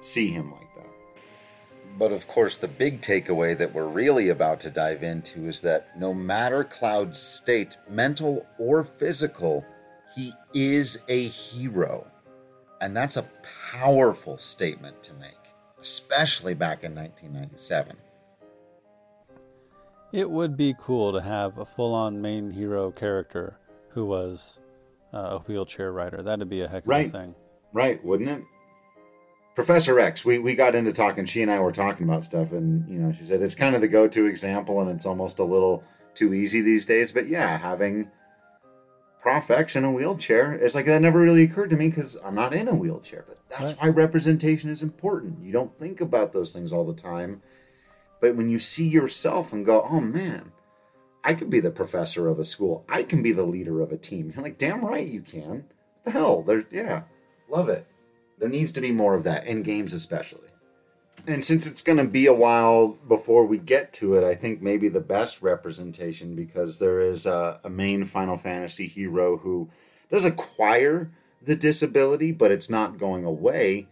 see 0.00 0.28
him 0.28 0.52
like 0.52 0.74
that. 0.76 0.86
but 1.98 2.12
of 2.12 2.28
course, 2.28 2.56
the 2.56 2.68
big 2.68 3.00
takeaway 3.00 3.56
that 3.56 3.74
we're 3.74 3.86
really 3.86 4.28
about 4.28 4.60
to 4.60 4.70
dive 4.70 5.02
into 5.02 5.46
is 5.46 5.62
that 5.62 5.98
no 5.98 6.12
matter 6.12 6.62
Cloud's 6.62 7.18
state, 7.18 7.76
mental 7.88 8.46
or 8.58 8.84
physical, 8.84 9.64
he 10.14 10.32
is 10.54 11.02
a 11.08 11.26
hero. 11.28 12.06
And 12.80 12.94
that's 12.96 13.16
a 13.16 13.28
powerful 13.72 14.36
statement 14.36 15.02
to 15.04 15.14
make, 15.14 15.54
especially 15.80 16.54
back 16.54 16.84
in 16.84 16.94
1997. 16.94 17.96
It 20.12 20.30
would 20.30 20.56
be 20.56 20.74
cool 20.78 21.12
to 21.12 21.20
have 21.20 21.58
a 21.58 21.66
full 21.66 21.94
on 21.94 22.20
main 22.20 22.50
hero 22.50 22.90
character 22.90 23.58
who 23.90 24.04
was 24.04 24.58
uh, 25.12 25.18
a 25.18 25.38
wheelchair 25.40 25.92
rider. 25.92 26.22
That'd 26.22 26.48
be 26.48 26.62
a 26.62 26.68
heck 26.68 26.84
of 26.84 26.88
right. 26.88 27.06
a 27.06 27.10
thing. 27.10 27.34
Right, 27.72 28.04
wouldn't 28.04 28.30
it? 28.30 28.42
Professor 29.54 29.98
X, 29.98 30.24
we, 30.24 30.38
we 30.38 30.54
got 30.54 30.74
into 30.74 30.92
talking, 30.92 31.24
she 31.24 31.40
and 31.40 31.50
I 31.50 31.60
were 31.60 31.72
talking 31.72 32.06
about 32.06 32.24
stuff, 32.24 32.52
and, 32.52 32.86
you 32.88 32.98
know, 32.98 33.10
she 33.12 33.24
said 33.24 33.40
it's 33.40 33.54
kind 33.54 33.74
of 33.74 33.80
the 33.80 33.88
go 33.88 34.06
to 34.06 34.26
example, 34.26 34.80
and 34.80 34.90
it's 34.90 35.06
almost 35.06 35.38
a 35.38 35.44
little 35.44 35.82
too 36.14 36.34
easy 36.34 36.60
these 36.60 36.84
days. 36.84 37.10
But 37.10 37.26
yeah, 37.26 37.56
having 37.56 38.10
Prof 39.18 39.50
X 39.50 39.74
in 39.74 39.84
a 39.84 39.90
wheelchair, 39.90 40.52
it's 40.52 40.74
like 40.74 40.84
that 40.86 41.00
never 41.00 41.20
really 41.20 41.42
occurred 41.44 41.70
to 41.70 41.76
me 41.76 41.88
because 41.88 42.18
I'm 42.22 42.34
not 42.34 42.54
in 42.54 42.68
a 42.68 42.74
wheelchair. 42.74 43.24
But 43.26 43.38
that's 43.48 43.72
right. 43.72 43.82
why 43.82 43.88
representation 43.88 44.68
is 44.68 44.82
important. 44.82 45.42
You 45.42 45.52
don't 45.52 45.72
think 45.72 46.00
about 46.00 46.32
those 46.32 46.52
things 46.52 46.72
all 46.72 46.84
the 46.84 46.94
time. 46.94 47.42
But 48.20 48.36
when 48.36 48.48
you 48.48 48.58
see 48.58 48.86
yourself 48.86 49.52
and 49.52 49.64
go, 49.64 49.86
oh 49.88 50.00
man, 50.00 50.52
I 51.26 51.34
could 51.34 51.50
be 51.50 51.58
the 51.58 51.72
professor 51.72 52.28
of 52.28 52.38
a 52.38 52.44
school, 52.44 52.84
I 52.88 53.02
can 53.02 53.20
be 53.20 53.32
the 53.32 53.42
leader 53.42 53.80
of 53.80 53.90
a 53.90 53.96
team. 53.96 54.30
You're 54.30 54.44
like, 54.44 54.58
damn 54.58 54.84
right 54.84 55.06
you 55.06 55.22
can. 55.22 55.50
What 55.50 56.04
the 56.04 56.10
hell? 56.12 56.42
There's, 56.44 56.66
yeah, 56.70 57.02
love 57.48 57.68
it. 57.68 57.84
There 58.38 58.48
needs 58.48 58.70
to 58.72 58.80
be 58.80 58.92
more 58.92 59.16
of 59.16 59.24
that 59.24 59.44
in 59.44 59.64
games, 59.64 59.92
especially. 59.92 60.50
And 61.26 61.42
since 61.42 61.66
it's 61.66 61.82
going 61.82 61.98
to 61.98 62.04
be 62.04 62.26
a 62.26 62.32
while 62.32 62.92
before 63.08 63.44
we 63.44 63.58
get 63.58 63.92
to 63.94 64.14
it, 64.14 64.22
I 64.22 64.36
think 64.36 64.62
maybe 64.62 64.88
the 64.88 65.00
best 65.00 65.42
representation 65.42 66.36
because 66.36 66.78
there 66.78 67.00
is 67.00 67.26
a, 67.26 67.58
a 67.64 67.70
main 67.70 68.04
Final 68.04 68.36
Fantasy 68.36 68.86
hero 68.86 69.38
who 69.38 69.68
does 70.08 70.24
acquire 70.24 71.10
the 71.42 71.56
disability, 71.56 72.30
but 72.30 72.52
it's 72.52 72.70
not 72.70 72.98
going 72.98 73.24
away. 73.24 73.88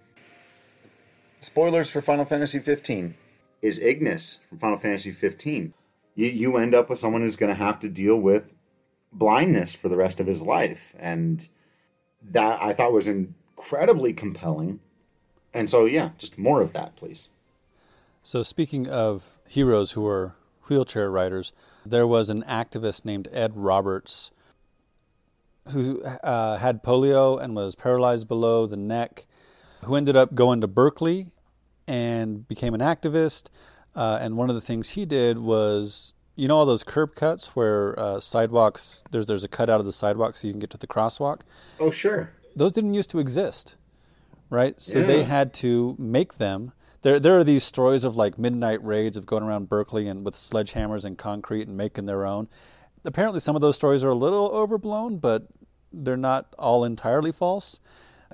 spoilers 1.40 1.90
for 1.90 2.00
Final 2.00 2.26
Fantasy 2.26 2.60
15 2.60 3.16
is 3.60 3.80
Ignis 3.80 4.38
from 4.48 4.58
Final 4.58 4.78
Fantasy 4.78 5.10
15. 5.10 5.74
You, 6.14 6.26
you 6.26 6.56
end 6.56 6.74
up 6.74 6.88
with 6.88 6.98
someone 6.98 7.22
who's 7.22 7.36
going 7.36 7.54
to 7.54 7.62
have 7.62 7.80
to 7.80 7.88
deal 7.88 8.16
with 8.16 8.54
blindness 9.12 9.74
for 9.74 9.88
the 9.88 9.96
rest 9.96 10.20
of 10.20 10.26
his 10.26 10.42
life. 10.42 10.94
And 10.98 11.48
that 12.22 12.62
I 12.62 12.72
thought 12.72 12.92
was 12.92 13.08
incredibly 13.08 14.12
compelling. 14.12 14.80
And 15.52 15.70
so, 15.70 15.84
yeah, 15.84 16.10
just 16.18 16.38
more 16.38 16.60
of 16.60 16.72
that, 16.72 16.96
please. 16.96 17.30
So, 18.22 18.42
speaking 18.42 18.88
of 18.88 19.38
heroes 19.46 19.92
who 19.92 20.06
are 20.06 20.34
wheelchair 20.68 21.10
riders, 21.10 21.52
there 21.84 22.06
was 22.06 22.30
an 22.30 22.42
activist 22.44 23.04
named 23.04 23.28
Ed 23.30 23.56
Roberts 23.56 24.30
who 25.70 26.02
uh, 26.02 26.58
had 26.58 26.82
polio 26.82 27.40
and 27.40 27.54
was 27.54 27.74
paralyzed 27.74 28.28
below 28.28 28.66
the 28.66 28.76
neck, 28.76 29.26
who 29.84 29.94
ended 29.94 30.16
up 30.16 30.34
going 30.34 30.60
to 30.60 30.66
Berkeley 30.66 31.30
and 31.86 32.46
became 32.48 32.74
an 32.74 32.80
activist. 32.80 33.48
Uh, 33.94 34.18
and 34.20 34.36
one 34.36 34.48
of 34.48 34.54
the 34.54 34.60
things 34.60 34.90
he 34.90 35.04
did 35.04 35.38
was, 35.38 36.14
you 36.36 36.48
know, 36.48 36.58
all 36.58 36.66
those 36.66 36.82
curb 36.82 37.14
cuts 37.14 37.54
where 37.54 37.98
uh, 37.98 38.18
sidewalks 38.20 39.04
there's 39.10 39.26
there's 39.26 39.44
a 39.44 39.48
cut 39.48 39.70
out 39.70 39.80
of 39.80 39.86
the 39.86 39.92
sidewalk 39.92 40.34
so 40.36 40.46
you 40.46 40.52
can 40.52 40.60
get 40.60 40.70
to 40.70 40.78
the 40.78 40.86
crosswalk. 40.86 41.40
Oh, 41.78 41.90
sure. 41.90 42.32
Those 42.56 42.72
didn't 42.72 42.94
used 42.94 43.10
to 43.10 43.18
exist, 43.18 43.76
right? 44.50 44.80
So 44.80 45.00
yeah. 45.00 45.06
they 45.06 45.22
had 45.24 45.52
to 45.54 45.94
make 45.98 46.38
them. 46.38 46.72
There, 47.02 47.20
there 47.20 47.36
are 47.36 47.44
these 47.44 47.64
stories 47.64 48.02
of 48.02 48.16
like 48.16 48.38
midnight 48.38 48.82
raids 48.82 49.16
of 49.16 49.26
going 49.26 49.42
around 49.42 49.68
Berkeley 49.68 50.08
and 50.08 50.24
with 50.24 50.34
sledgehammers 50.34 51.04
and 51.04 51.18
concrete 51.18 51.68
and 51.68 51.76
making 51.76 52.06
their 52.06 52.24
own. 52.24 52.48
Apparently, 53.04 53.40
some 53.40 53.54
of 53.54 53.60
those 53.60 53.76
stories 53.76 54.02
are 54.02 54.08
a 54.08 54.14
little 54.14 54.48
overblown, 54.48 55.18
but 55.18 55.46
they're 55.92 56.16
not 56.16 56.54
all 56.58 56.84
entirely 56.84 57.30
false. 57.30 57.78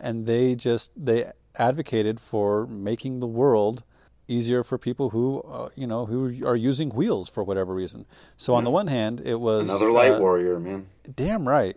And 0.00 0.24
they 0.26 0.54
just 0.54 0.92
they 0.96 1.32
advocated 1.56 2.20
for 2.20 2.66
making 2.66 3.20
the 3.20 3.26
world 3.26 3.82
easier 4.30 4.62
for 4.62 4.78
people 4.78 5.10
who 5.10 5.40
uh, 5.42 5.68
you 5.74 5.86
know 5.86 6.06
who 6.06 6.46
are 6.46 6.56
using 6.56 6.90
wheels 6.90 7.28
for 7.28 7.42
whatever 7.42 7.74
reason. 7.74 8.06
So 8.36 8.54
on 8.54 8.64
the 8.64 8.70
one 8.70 8.86
hand, 8.86 9.20
it 9.24 9.40
was 9.40 9.68
another 9.68 9.90
light 9.90 10.12
uh, 10.12 10.18
warrior, 10.18 10.58
man. 10.58 10.86
Damn 11.14 11.48
right. 11.48 11.76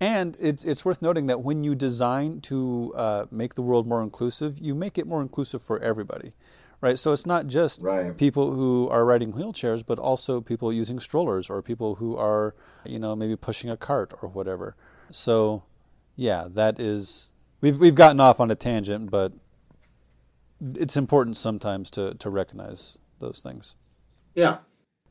And 0.00 0.36
it's 0.40 0.64
it's 0.64 0.84
worth 0.84 1.00
noting 1.00 1.26
that 1.28 1.42
when 1.42 1.64
you 1.64 1.74
design 1.74 2.40
to 2.42 2.92
uh, 2.96 3.26
make 3.30 3.54
the 3.54 3.62
world 3.62 3.86
more 3.86 4.02
inclusive, 4.02 4.58
you 4.58 4.74
make 4.74 4.98
it 4.98 5.06
more 5.06 5.22
inclusive 5.22 5.62
for 5.62 5.78
everybody, 5.78 6.32
right? 6.80 6.98
So 6.98 7.12
it's 7.12 7.24
not 7.24 7.46
just 7.46 7.80
right. 7.80 8.16
people 8.16 8.52
who 8.52 8.88
are 8.90 9.04
riding 9.04 9.32
wheelchairs, 9.32 9.84
but 9.86 9.98
also 9.98 10.40
people 10.40 10.72
using 10.72 10.98
strollers 10.98 11.48
or 11.48 11.62
people 11.62 11.94
who 11.96 12.16
are 12.16 12.54
you 12.84 12.98
know 12.98 13.14
maybe 13.14 13.36
pushing 13.36 13.70
a 13.70 13.76
cart 13.76 14.12
or 14.20 14.28
whatever. 14.28 14.74
So 15.10 15.62
yeah, 16.16 16.48
that 16.50 16.80
is 16.80 17.30
we've 17.60 17.78
we've 17.78 17.94
gotten 17.94 18.20
off 18.20 18.40
on 18.40 18.50
a 18.50 18.56
tangent, 18.56 19.10
but 19.10 19.32
it's 20.60 20.96
important 20.96 21.36
sometimes 21.36 21.90
to 21.92 22.14
to 22.14 22.30
recognize 22.30 22.98
those 23.18 23.42
things. 23.42 23.74
Yeah. 24.34 24.58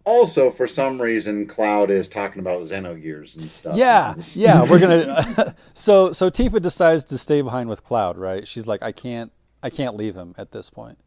Also, 0.05 0.51
for 0.51 0.67
some 0.67 1.01
reason, 1.01 1.47
Cloud 1.47 1.89
is 1.89 2.09
talking 2.09 2.41
about 2.41 2.59
Xenogears 2.59 3.37
and 3.37 3.49
stuff. 3.49 3.77
Yeah, 3.77 4.15
yeah, 4.33 4.69
we're 4.69 4.79
gonna. 4.79 5.55
so, 5.73 6.11
so 6.11 6.29
Tifa 6.29 6.61
decides 6.61 7.05
to 7.05 7.17
stay 7.17 7.41
behind 7.41 7.69
with 7.69 7.85
Cloud, 7.85 8.17
right? 8.17 8.45
She's 8.45 8.67
like, 8.67 8.83
I 8.83 8.91
can't, 8.91 9.31
I 9.61 9.69
can't 9.69 9.95
leave 9.95 10.15
him 10.15 10.35
at 10.37 10.51
this 10.51 10.69
point. 10.69 10.97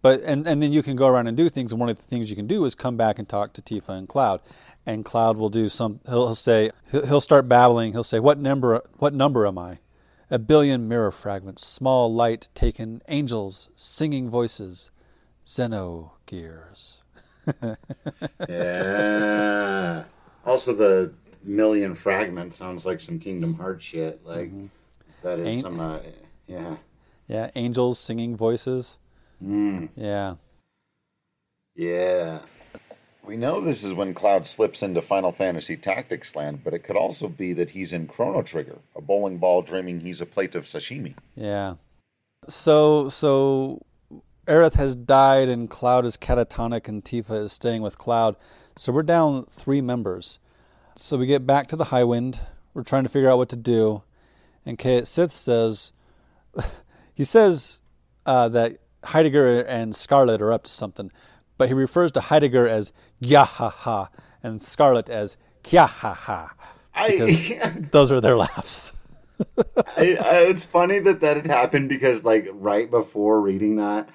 But 0.00 0.22
and 0.22 0.46
and 0.46 0.62
then 0.62 0.72
you 0.72 0.82
can 0.82 0.94
go 0.94 1.08
around 1.08 1.26
and 1.26 1.36
do 1.36 1.48
things, 1.48 1.72
and 1.72 1.80
one 1.80 1.88
of 1.88 1.96
the 1.96 2.04
things 2.04 2.30
you 2.30 2.36
can 2.36 2.46
do 2.46 2.64
is 2.64 2.76
come 2.76 2.96
back 2.96 3.18
and 3.18 3.28
talk 3.28 3.52
to 3.54 3.62
Tifa 3.62 3.90
and 3.90 4.08
Cloud, 4.08 4.40
and 4.86 5.04
Cloud 5.04 5.36
will 5.36 5.50
do 5.50 5.68
some. 5.68 6.00
He'll, 6.06 6.26
he'll 6.26 6.34
say, 6.36 6.70
he'll, 6.90 7.06
he'll 7.06 7.20
start 7.20 7.48
babbling. 7.48 7.92
He'll 7.92 8.04
say, 8.04 8.20
"What 8.20 8.38
number? 8.38 8.80
What 8.98 9.12
number 9.12 9.44
am 9.44 9.58
I?" 9.58 9.78
A 10.30 10.38
billion 10.38 10.86
mirror 10.88 11.10
fragments, 11.10 11.66
small 11.66 12.12
light 12.12 12.48
taken, 12.54 13.02
angels, 13.08 13.68
singing 13.74 14.30
voices, 14.30 14.90
Zeno 15.46 16.12
gears. 16.26 17.02
yeah. 18.48 20.04
Also, 20.46 20.74
the 20.74 21.12
million 21.42 21.94
fragment 21.94 22.54
sounds 22.54 22.86
like 22.86 23.00
some 23.00 23.18
Kingdom 23.18 23.54
Hearts 23.54 23.84
shit. 23.84 24.24
Like 24.24 24.48
mm-hmm. 24.48 24.66
that 25.22 25.38
is 25.40 25.54
Ain't, 25.54 25.62
some, 25.62 25.80
uh, 25.80 25.98
yeah. 26.46 26.76
Yeah, 27.26 27.50
angels, 27.54 27.98
singing 27.98 28.36
voices. 28.36 28.98
Mm. 29.42 29.88
Yeah. 29.96 30.34
Yeah. 31.74 32.40
We 33.30 33.36
know 33.36 33.60
this 33.60 33.84
is 33.84 33.94
when 33.94 34.12
Cloud 34.12 34.44
slips 34.44 34.82
into 34.82 35.00
Final 35.00 35.30
Fantasy 35.30 35.76
Tactics 35.76 36.34
land, 36.34 36.64
but 36.64 36.74
it 36.74 36.80
could 36.80 36.96
also 36.96 37.28
be 37.28 37.52
that 37.52 37.70
he's 37.70 37.92
in 37.92 38.08
Chrono 38.08 38.42
Trigger, 38.42 38.78
a 38.96 39.00
bowling 39.00 39.38
ball 39.38 39.62
dreaming 39.62 40.00
he's 40.00 40.20
a 40.20 40.26
plate 40.26 40.56
of 40.56 40.64
sashimi. 40.64 41.14
Yeah. 41.36 41.76
So 42.48 43.08
so 43.08 43.86
Aerith 44.48 44.74
has 44.74 44.96
died 44.96 45.48
and 45.48 45.70
Cloud 45.70 46.06
is 46.06 46.16
catatonic 46.16 46.88
and 46.88 47.04
Tifa 47.04 47.44
is 47.44 47.52
staying 47.52 47.82
with 47.82 47.98
Cloud. 47.98 48.34
So 48.74 48.90
we're 48.90 49.04
down 49.04 49.44
three 49.44 49.80
members. 49.80 50.40
So 50.96 51.16
we 51.16 51.26
get 51.26 51.46
back 51.46 51.68
to 51.68 51.76
the 51.76 51.84
Highwind. 51.84 52.40
We're 52.74 52.82
trying 52.82 53.04
to 53.04 53.08
figure 53.08 53.30
out 53.30 53.38
what 53.38 53.50
to 53.50 53.56
do. 53.56 54.02
And 54.66 54.76
Cait 54.76 55.06
Sith 55.06 55.30
says 55.30 55.92
he 57.14 57.22
says 57.22 57.80
uh, 58.26 58.48
that 58.48 58.78
Heidegger 59.04 59.60
and 59.60 59.94
Scarlet 59.94 60.42
are 60.42 60.52
up 60.52 60.64
to 60.64 60.70
something 60.72 61.12
but 61.60 61.68
he 61.68 61.74
refers 61.74 62.10
to 62.10 62.22
Heidegger 62.22 62.66
as 62.66 62.90
Gyahaha 63.22 64.08
and 64.42 64.60
Scarlet 64.60 65.08
as 65.08 65.36
Kyahaha. 65.62 66.50
I, 66.94 67.86
those 67.92 68.12
are 68.12 68.20
their 68.20 68.36
laughs. 68.36 68.92
I, 69.96 70.16
I, 70.20 70.36
it's 70.48 70.64
funny 70.64 70.98
that 70.98 71.20
that 71.20 71.36
had 71.36 71.46
happened 71.46 71.88
because, 71.88 72.24
like, 72.24 72.46
right 72.52 72.90
before 72.90 73.40
reading 73.40 73.76
that, 73.76 74.08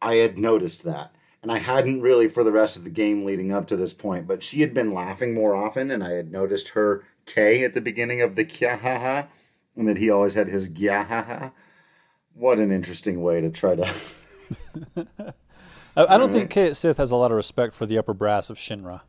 I 0.00 0.16
had 0.16 0.38
noticed 0.38 0.84
that. 0.84 1.14
And 1.42 1.50
I 1.50 1.58
hadn't 1.58 2.02
really 2.02 2.28
for 2.28 2.44
the 2.44 2.52
rest 2.52 2.76
of 2.76 2.84
the 2.84 2.90
game 2.90 3.24
leading 3.24 3.50
up 3.50 3.66
to 3.68 3.76
this 3.76 3.94
point, 3.94 4.28
but 4.28 4.42
she 4.42 4.60
had 4.60 4.74
been 4.74 4.92
laughing 4.92 5.32
more 5.32 5.54
often, 5.54 5.90
and 5.90 6.04
I 6.04 6.10
had 6.10 6.30
noticed 6.30 6.70
her 6.70 7.02
K 7.24 7.64
at 7.64 7.72
the 7.72 7.80
beginning 7.80 8.20
of 8.20 8.36
the 8.36 8.44
Kyahaha, 8.44 9.28
and 9.74 9.88
that 9.88 9.96
he 9.96 10.10
always 10.10 10.34
had 10.34 10.48
his 10.48 10.68
Gyahaha. 10.68 11.52
What 12.34 12.58
an 12.58 12.70
interesting 12.70 13.22
way 13.22 13.40
to 13.40 13.50
try 13.50 13.74
to 13.74 13.84
I, 16.00 16.14
I 16.14 16.18
don't 16.18 16.32
think 16.32 16.50
Cait 16.50 16.76
Sith 16.76 16.96
has 16.96 17.10
a 17.10 17.16
lot 17.16 17.30
of 17.30 17.36
respect 17.36 17.74
for 17.74 17.86
the 17.86 17.98
upper 17.98 18.14
brass 18.14 18.50
of 18.50 18.56
Shinra. 18.56 19.02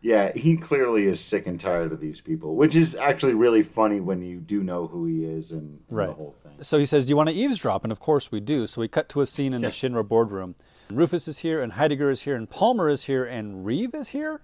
Yeah, 0.00 0.32
he 0.34 0.56
clearly 0.56 1.06
is 1.06 1.22
sick 1.22 1.46
and 1.46 1.58
tired 1.58 1.92
of 1.92 2.00
these 2.00 2.20
people, 2.20 2.54
which 2.54 2.76
is 2.76 2.94
actually 2.96 3.34
really 3.34 3.62
funny 3.62 4.00
when 4.00 4.22
you 4.22 4.38
do 4.38 4.62
know 4.62 4.86
who 4.86 5.06
he 5.06 5.24
is 5.24 5.50
and, 5.50 5.80
and 5.88 5.96
right. 5.96 6.06
the 6.06 6.12
whole 6.12 6.36
thing. 6.42 6.62
So 6.62 6.78
he 6.78 6.86
says, 6.86 7.06
"Do 7.06 7.10
you 7.10 7.16
want 7.16 7.28
to 7.28 7.34
eavesdrop?" 7.34 7.82
And 7.82 7.90
of 7.90 7.98
course 7.98 8.30
we 8.30 8.40
do. 8.40 8.66
So 8.66 8.80
we 8.80 8.88
cut 8.88 9.08
to 9.10 9.20
a 9.20 9.26
scene 9.26 9.52
in 9.52 9.60
the 9.60 9.68
Shinra 9.68 10.06
boardroom. 10.06 10.54
Rufus 10.90 11.26
is 11.28 11.38
here, 11.38 11.60
and 11.60 11.72
Heidegger 11.72 12.10
is 12.10 12.22
here, 12.22 12.36
and 12.36 12.48
Palmer 12.48 12.88
is 12.88 13.04
here, 13.04 13.24
and 13.24 13.66
Reeve 13.66 13.94
is 13.94 14.08
here. 14.10 14.40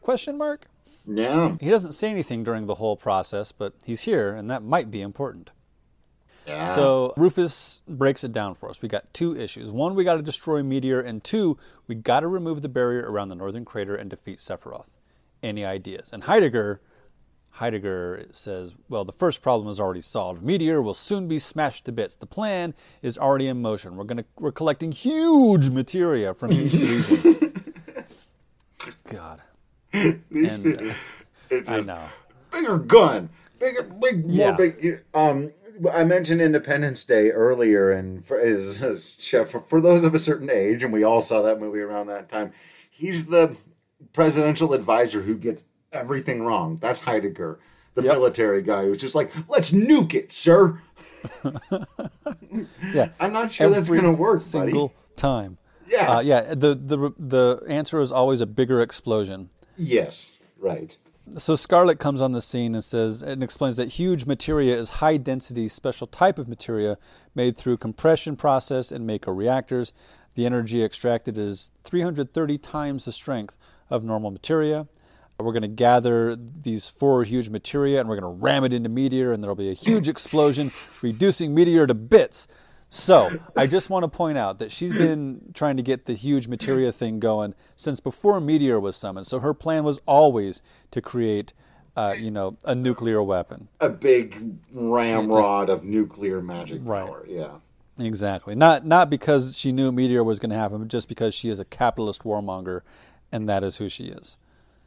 Question 0.00 0.38
mark. 0.38 0.66
Yeah. 1.06 1.56
He 1.60 1.68
doesn't 1.68 1.92
say 1.92 2.08
anything 2.10 2.44
during 2.44 2.66
the 2.66 2.76
whole 2.76 2.96
process, 2.96 3.52
but 3.52 3.74
he's 3.84 4.02
here, 4.02 4.34
and 4.34 4.48
that 4.48 4.62
might 4.62 4.90
be 4.90 5.02
important. 5.02 5.50
Yeah. 6.50 6.68
So 6.68 7.14
Rufus 7.16 7.82
breaks 7.88 8.24
it 8.24 8.32
down 8.32 8.54
for 8.54 8.68
us. 8.68 8.82
We 8.82 8.88
got 8.88 9.12
two 9.14 9.36
issues. 9.36 9.70
One, 9.70 9.94
we 9.94 10.04
got 10.04 10.16
to 10.16 10.22
destroy 10.22 10.62
Meteor, 10.62 11.00
and 11.00 11.22
two, 11.22 11.58
we 11.86 11.94
got 11.94 12.20
to 12.20 12.28
remove 12.28 12.62
the 12.62 12.68
barrier 12.68 13.10
around 13.10 13.28
the 13.28 13.34
northern 13.34 13.64
crater 13.64 13.94
and 13.94 14.10
defeat 14.10 14.38
Sephiroth. 14.38 14.90
Any 15.42 15.64
ideas? 15.64 16.10
And 16.12 16.24
Heidegger, 16.24 16.80
Heidegger 17.52 18.26
says, 18.32 18.74
well, 18.88 19.04
the 19.04 19.12
first 19.12 19.42
problem 19.42 19.68
is 19.68 19.80
already 19.80 20.02
solved. 20.02 20.42
Meteor 20.42 20.82
will 20.82 20.94
soon 20.94 21.28
be 21.28 21.38
smashed 21.38 21.84
to 21.86 21.92
bits. 21.92 22.16
The 22.16 22.26
plan 22.26 22.74
is 23.02 23.16
already 23.16 23.46
in 23.48 23.62
motion. 23.62 23.96
We're 23.96 24.04
gonna 24.04 24.24
we're 24.38 24.52
collecting 24.52 24.92
huge 24.92 25.70
materia 25.70 26.34
from 26.34 26.52
each 26.52 26.72
region. 26.72 27.54
God. 29.04 29.40
These 30.30 30.58
and, 30.58 30.90
uh, 30.90 30.94
just, 31.50 31.70
I 31.70 31.78
know. 31.80 32.08
Bigger 32.52 32.78
gun, 32.78 33.28
bigger, 33.58 33.82
big, 33.82 34.26
more 34.26 34.36
yeah. 34.36 34.56
big. 34.56 35.02
Um, 35.14 35.50
I 35.92 36.04
mentioned 36.04 36.40
Independence 36.40 37.04
Day 37.04 37.30
earlier, 37.30 37.90
and 37.90 38.24
for, 38.24 38.38
is 38.38 38.82
for, 39.30 39.60
for 39.60 39.80
those 39.80 40.04
of 40.04 40.14
a 40.14 40.18
certain 40.18 40.50
age, 40.50 40.82
and 40.82 40.92
we 40.92 41.04
all 41.04 41.20
saw 41.20 41.42
that 41.42 41.60
movie 41.60 41.80
around 41.80 42.06
that 42.08 42.28
time. 42.28 42.52
He's 42.88 43.26
the 43.26 43.56
presidential 44.12 44.72
advisor 44.72 45.22
who 45.22 45.36
gets 45.36 45.68
everything 45.92 46.42
wrong. 46.44 46.78
That's 46.80 47.00
Heidegger, 47.00 47.58
the 47.94 48.02
yep. 48.02 48.14
military 48.14 48.62
guy 48.62 48.84
who's 48.84 49.00
just 49.00 49.14
like, 49.14 49.32
"Let's 49.48 49.72
nuke 49.72 50.14
it, 50.14 50.32
sir." 50.32 50.80
yeah, 52.94 53.10
I'm 53.20 53.32
not 53.32 53.52
sure 53.52 53.66
Every 53.66 53.76
that's 53.76 53.88
going 53.88 54.02
to 54.02 54.12
work. 54.12 54.40
Single 54.40 54.88
buddy. 54.88 55.16
time. 55.16 55.58
Yeah, 55.88 56.16
uh, 56.16 56.20
yeah. 56.20 56.54
The 56.54 56.74
the 56.74 57.12
the 57.18 57.62
answer 57.68 58.00
is 58.00 58.12
always 58.12 58.40
a 58.40 58.46
bigger 58.46 58.80
explosion. 58.80 59.50
Yes, 59.76 60.42
right 60.58 60.96
so 61.36 61.54
Scarlet 61.54 61.98
comes 61.98 62.20
on 62.20 62.32
the 62.32 62.40
scene 62.40 62.74
and 62.74 62.82
says 62.82 63.22
and 63.22 63.42
explains 63.42 63.76
that 63.76 63.90
huge 63.90 64.26
materia 64.26 64.76
is 64.76 64.88
high 64.90 65.16
density 65.16 65.68
special 65.68 66.06
type 66.06 66.38
of 66.38 66.48
materia 66.48 66.98
made 67.34 67.56
through 67.56 67.76
compression 67.76 68.36
process 68.36 68.90
and 68.90 69.06
Mako 69.06 69.32
reactors. 69.32 69.92
The 70.34 70.46
energy 70.46 70.82
extracted 70.82 71.36
is 71.38 71.70
330 71.84 72.58
times 72.58 73.04
the 73.04 73.12
strength 73.12 73.56
of 73.88 74.04
normal 74.04 74.30
materia. 74.30 74.86
We're 75.38 75.52
going 75.52 75.62
to 75.62 75.68
gather 75.68 76.36
these 76.36 76.88
four 76.88 77.24
huge 77.24 77.48
materia 77.48 78.00
and 78.00 78.08
we're 78.08 78.20
going 78.20 78.34
to 78.34 78.42
ram 78.42 78.64
it 78.64 78.72
into 78.72 78.88
Meteor 78.88 79.32
and 79.32 79.42
there'll 79.42 79.56
be 79.56 79.70
a 79.70 79.74
huge 79.74 80.08
explosion, 80.08 80.70
reducing 81.02 81.54
Meteor 81.54 81.86
to 81.86 81.94
bits. 81.94 82.46
So 82.92 83.30
I 83.56 83.68
just 83.68 83.88
want 83.88 84.02
to 84.02 84.08
point 84.08 84.36
out 84.36 84.58
that 84.58 84.72
she's 84.72 84.96
been 84.96 85.52
trying 85.54 85.76
to 85.76 85.82
get 85.82 86.06
the 86.06 86.14
huge 86.14 86.48
materia 86.48 86.90
thing 86.90 87.20
going 87.20 87.54
since 87.76 88.00
before 88.00 88.40
Meteor 88.40 88.80
was 88.80 88.96
summoned. 88.96 89.28
So 89.28 89.38
her 89.38 89.54
plan 89.54 89.84
was 89.84 90.00
always 90.06 90.60
to 90.90 91.00
create, 91.00 91.52
uh, 91.96 92.16
you 92.18 92.32
know, 92.32 92.56
a 92.64 92.74
nuclear 92.74 93.22
weapon. 93.22 93.68
A 93.78 93.88
big 93.88 94.34
ramrod 94.72 95.68
just, 95.68 95.78
of 95.78 95.84
nuclear 95.84 96.42
magic 96.42 96.80
right. 96.82 97.06
power. 97.06 97.24
Yeah. 97.28 97.58
Exactly. 97.96 98.56
Not 98.56 98.84
not 98.84 99.08
because 99.08 99.56
she 99.56 99.70
knew 99.70 99.92
Meteor 99.92 100.24
was 100.24 100.40
going 100.40 100.50
to 100.50 100.56
happen, 100.56 100.78
but 100.78 100.88
just 100.88 101.08
because 101.08 101.32
she 101.32 101.48
is 101.48 101.60
a 101.60 101.64
capitalist 101.64 102.24
warmonger, 102.24 102.80
and 103.30 103.48
that 103.48 103.62
is 103.62 103.76
who 103.76 103.88
she 103.88 104.06
is. 104.06 104.36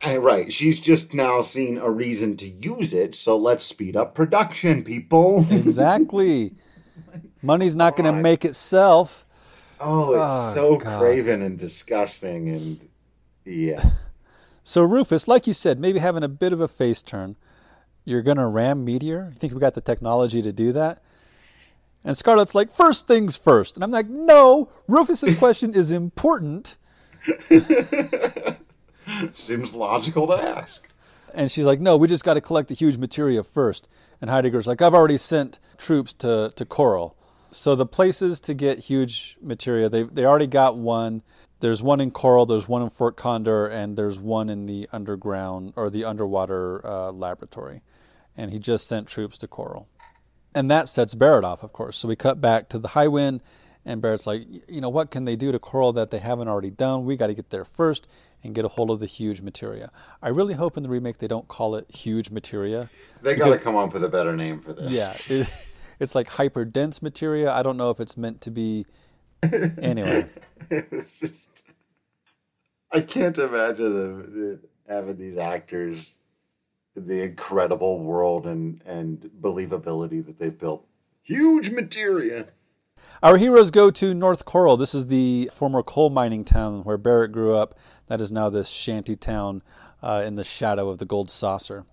And 0.01 0.21
right. 0.21 0.51
She's 0.51 0.81
just 0.81 1.13
now 1.13 1.39
seen 1.39 1.77
a 1.77 1.89
reason 1.89 2.35
to 2.37 2.49
use 2.49 2.93
it, 2.93 3.15
so 3.15 3.37
let's 3.37 3.63
speed 3.63 3.95
up 3.95 4.13
production, 4.13 4.83
people. 4.83 5.45
exactly. 5.51 6.55
Money's 7.43 7.75
not 7.75 7.95
going 7.95 8.11
to 8.11 8.19
make 8.19 8.45
itself. 8.45 9.27
Oh, 9.79 10.13
it's 10.13 10.33
oh, 10.33 10.53
so 10.53 10.77
God. 10.77 10.99
craven 10.99 11.41
and 11.41 11.59
disgusting 11.59 12.49
and 12.49 12.89
yeah. 13.45 13.91
So 14.65 14.81
Rufus, 14.81 15.27
like 15.27 15.45
you 15.45 15.53
said, 15.53 15.77
maybe 15.77 15.99
having 15.99 16.23
a 16.23 16.29
bit 16.29 16.53
of 16.53 16.61
a 16.61 16.69
face 16.69 17.01
turn. 17.01 17.35
You're 18.05 18.21
going 18.21 18.37
to 18.37 18.47
ram 18.47 18.85
Meteor? 18.85 19.31
You 19.33 19.37
think 19.37 19.53
we 19.53 19.59
got 19.59 19.73
the 19.73 19.81
technology 19.81 20.41
to 20.41 20.53
do 20.53 20.71
that? 20.71 21.03
And 22.01 22.15
Scarlet's 22.15 22.55
like, 22.55 22.71
first 22.71 23.05
things 23.05 23.35
first. 23.35 23.75
And 23.75 23.83
I'm 23.83 23.91
like, 23.91 24.07
no, 24.07 24.71
Rufus's 24.87 25.37
question 25.39 25.73
is 25.73 25.91
important. 25.91 26.77
Seems 29.33 29.73
logical 29.73 30.27
to 30.27 30.33
ask. 30.33 30.89
And 31.33 31.51
she's 31.51 31.65
like, 31.65 31.81
no, 31.81 31.97
we 31.97 32.07
just 32.07 32.23
got 32.23 32.35
to 32.35 32.41
collect 32.41 32.69
the 32.69 32.75
huge 32.75 32.97
materia 32.97 33.43
first. 33.43 33.89
And 34.21 34.29
Heidegger's 34.29 34.65
like, 34.65 34.81
I've 34.81 34.93
already 34.93 35.17
sent 35.17 35.59
troops 35.77 36.13
to, 36.13 36.53
to 36.55 36.65
Corel. 36.65 37.15
So 37.53 37.75
the 37.75 37.85
places 37.85 38.39
to 38.41 38.53
get 38.53 38.79
huge 38.79 39.37
materia, 39.41 39.89
they, 39.89 40.03
they 40.03 40.25
already 40.25 40.47
got 40.47 40.77
one. 40.77 41.21
There's 41.59 41.81
one 41.81 42.01
in 42.01 42.11
Corel, 42.11 42.47
there's 42.47 42.67
one 42.67 42.81
in 42.81 42.89
Fort 42.89 43.15
Condor, 43.15 43.67
and 43.67 43.95
there's 43.95 44.19
one 44.19 44.49
in 44.49 44.65
the 44.65 44.89
underground 44.91 45.73
or 45.75 45.89
the 45.89 46.03
underwater 46.03 46.85
uh, 46.85 47.11
laboratory. 47.11 47.81
And 48.35 48.51
he 48.51 48.59
just 48.59 48.87
sent 48.87 49.07
troops 49.07 49.37
to 49.37 49.47
Corel. 49.47 49.85
And 50.55 50.69
that 50.69 50.89
sets 50.89 51.15
Barret 51.15 51.45
off, 51.45 51.63
of 51.63 51.71
course. 51.71 51.97
So 51.97 52.07
we 52.07 52.15
cut 52.15 52.41
back 52.41 52.67
to 52.69 52.79
the 52.79 52.89
Highwind, 52.89 53.39
and 53.85 54.01
Barret's 54.01 54.27
like, 54.27 54.45
you 54.67 54.81
know, 54.81 54.89
what 54.89 55.09
can 55.09 55.25
they 55.25 55.35
do 55.35 55.51
to 55.51 55.59
Corel 55.59 55.93
that 55.95 56.11
they 56.11 56.19
haven't 56.19 56.47
already 56.47 56.69
done? 56.69 57.05
We 57.05 57.15
got 57.15 57.27
to 57.27 57.33
get 57.33 57.49
there 57.49 57.65
first 57.65 58.07
and 58.43 58.53
get 58.53 58.65
a 58.65 58.67
hold 58.67 58.91
of 58.91 58.99
the 58.99 59.05
huge 59.05 59.41
materia. 59.41 59.91
I 60.21 60.29
really 60.29 60.53
hope 60.53 60.75
in 60.75 60.83
the 60.83 60.89
remake 60.89 61.19
they 61.19 61.27
don't 61.27 61.47
call 61.47 61.75
it 61.75 61.89
huge 61.89 62.29
materia. 62.29 62.89
They 63.21 63.35
got 63.35 63.53
to 63.53 63.59
come 63.59 63.75
up 63.75 63.93
with 63.93 64.03
a 64.03 64.09
better 64.09 64.35
name 64.35 64.59
for 64.59 64.73
this. 64.73 64.91
Yeah, 65.29 65.37
it, 65.37 65.53
it's 66.03 66.15
like 66.15 66.27
hyper 66.27 66.65
dense 66.65 67.01
materia. 67.01 67.51
I 67.51 67.63
don't 67.63 67.77
know 67.77 67.89
if 67.89 67.99
it's 67.99 68.17
meant 68.17 68.41
to 68.41 68.51
be. 68.51 68.85
Anyway, 69.41 70.29
it's 70.69 71.19
just 71.19 71.67
I 72.91 73.01
can't 73.01 73.37
imagine 73.37 73.93
them 73.93 74.59
having 74.87 75.17
these 75.17 75.37
actors, 75.37 76.19
the 76.95 77.23
incredible 77.23 77.99
world 77.99 78.45
and 78.45 78.81
and 78.85 79.19
believability 79.41 80.25
that 80.25 80.37
they've 80.37 80.57
built. 80.57 80.85
Huge 81.23 81.71
materia. 81.71 82.47
Our 83.21 83.37
heroes 83.37 83.71
go 83.71 83.89
to 83.89 84.13
North 84.13 84.43
Corel. 84.43 84.77
This 84.77 84.93
is 84.93 85.07
the 85.07 85.49
former 85.53 85.81
coal 85.81 86.09
mining 86.09 86.43
town 86.43 86.83
where 86.83 86.97
Barret 86.97 87.31
grew 87.31 87.55
up. 87.55 87.73
That 88.07 88.19
is 88.19 88.31
now 88.31 88.49
this 88.49 88.67
shanty 88.67 89.15
town 89.15 89.63
uh, 90.01 90.23
in 90.25 90.35
the 90.35 90.43
shadow 90.43 90.89
of 90.89 90.97
the 90.97 91.05
gold 91.05 91.29
saucer. 91.29 91.85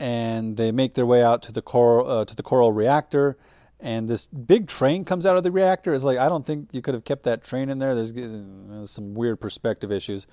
And 0.00 0.56
they 0.56 0.72
make 0.72 0.94
their 0.94 1.04
way 1.04 1.22
out 1.22 1.42
to 1.42 1.52
the 1.52 1.60
Corel 1.60 2.08
uh, 2.08 2.24
to 2.24 2.34
the 2.34 2.42
Corel 2.42 2.74
reactor. 2.74 3.36
And 3.80 4.08
this 4.08 4.26
big 4.26 4.66
train 4.66 5.04
comes 5.04 5.24
out 5.24 5.36
of 5.36 5.44
the 5.44 5.52
reactor. 5.52 5.94
It's 5.94 6.04
like 6.04 6.18
I 6.18 6.28
don't 6.28 6.44
think 6.44 6.70
you 6.72 6.82
could 6.82 6.94
have 6.94 7.04
kept 7.04 7.22
that 7.24 7.44
train 7.44 7.68
in 7.68 7.78
there. 7.78 7.94
There's, 7.94 8.12
there's 8.12 8.90
some 8.90 9.14
weird 9.14 9.40
perspective 9.40 9.92
issues, 9.92 10.26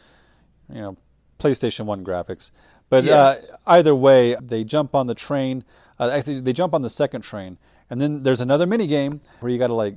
you 0.68 0.82
know, 0.82 0.98
PlayStation 1.40 1.86
One 1.86 2.04
graphics. 2.04 2.50
But 2.90 3.04
yeah. 3.04 3.16
uh, 3.16 3.36
either 3.68 3.96
way, 3.96 4.36
they 4.42 4.64
jump 4.64 4.96
on 4.96 5.08
the 5.08 5.16
train. 5.16 5.64
Uh, 6.00 6.10
I 6.14 6.22
think 6.22 6.44
they 6.44 6.54
jump 6.54 6.74
on 6.74 6.82
the 6.82 6.90
second 6.90 7.22
train, 7.22 7.58
and 7.90 8.02
then 8.02 8.24
there's 8.24 8.42
another 8.42 8.66
mini 8.66 8.88
game 8.88 9.22
where 9.40 9.52
you 9.52 9.58
got 9.58 9.68
to 9.68 9.74
like 9.74 9.96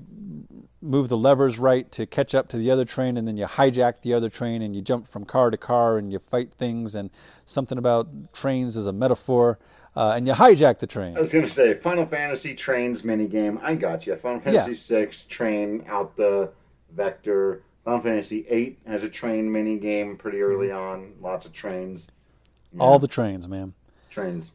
move 0.81 1.09
the 1.09 1.17
levers 1.17 1.59
right 1.59 1.91
to 1.91 2.07
catch 2.07 2.35
up 2.35 2.49
to 2.49 2.57
the 2.57 2.71
other 2.71 2.85
train, 2.85 3.17
and 3.17 3.27
then 3.27 3.37
you 3.37 3.47
hijack 3.47 4.03
the 4.03 4.15
other 4.15 4.29
train 4.29 4.63
and 4.63 4.77
you 4.77 4.83
jump 4.83 5.07
from 5.07 5.25
car 5.25 5.51
to 5.51 5.57
car 5.57 5.99
and 5.99 6.13
you 6.13 6.19
fight 6.19 6.53
things, 6.55 6.95
and 6.95 7.11
something 7.45 7.79
about 7.79 8.33
trains 8.33 8.77
is 8.77 8.87
a 8.87 8.93
metaphor. 8.93 9.59
Uh, 9.99 10.13
and 10.15 10.29
you 10.29 10.33
hijack 10.33 10.79
the 10.79 10.87
train. 10.87 11.17
I 11.17 11.21
was 11.21 11.33
going 11.33 11.45
to 11.45 11.51
say 11.51 11.75
Final 11.75 12.07
Fantasy 12.07 12.55
trains 12.55 13.03
minigame. 13.03 13.59
I 13.61 13.75
got 13.75 14.07
you. 14.07 14.15
Final 14.15 14.39
Fantasy 14.39 14.71
yeah. 14.71 14.77
six 14.77 15.25
train 15.25 15.85
out 15.89 16.15
the 16.15 16.53
vector. 16.93 17.63
Final 17.85 18.01
Fantasy 18.03 18.47
eight 18.49 18.79
has 18.87 19.03
a 19.03 19.11
train 19.11 19.51
minigame 19.51 20.17
pretty 20.17 20.41
early 20.41 20.69
mm-hmm. 20.69 20.79
on. 20.79 21.15
Lots 21.21 21.49
of 21.49 21.53
trains. 21.53 22.13
Yeah. 22.73 22.81
All 22.81 23.01
the 23.01 23.09
trains, 23.09 23.49
man. 23.49 23.75
Trains. 24.09 24.55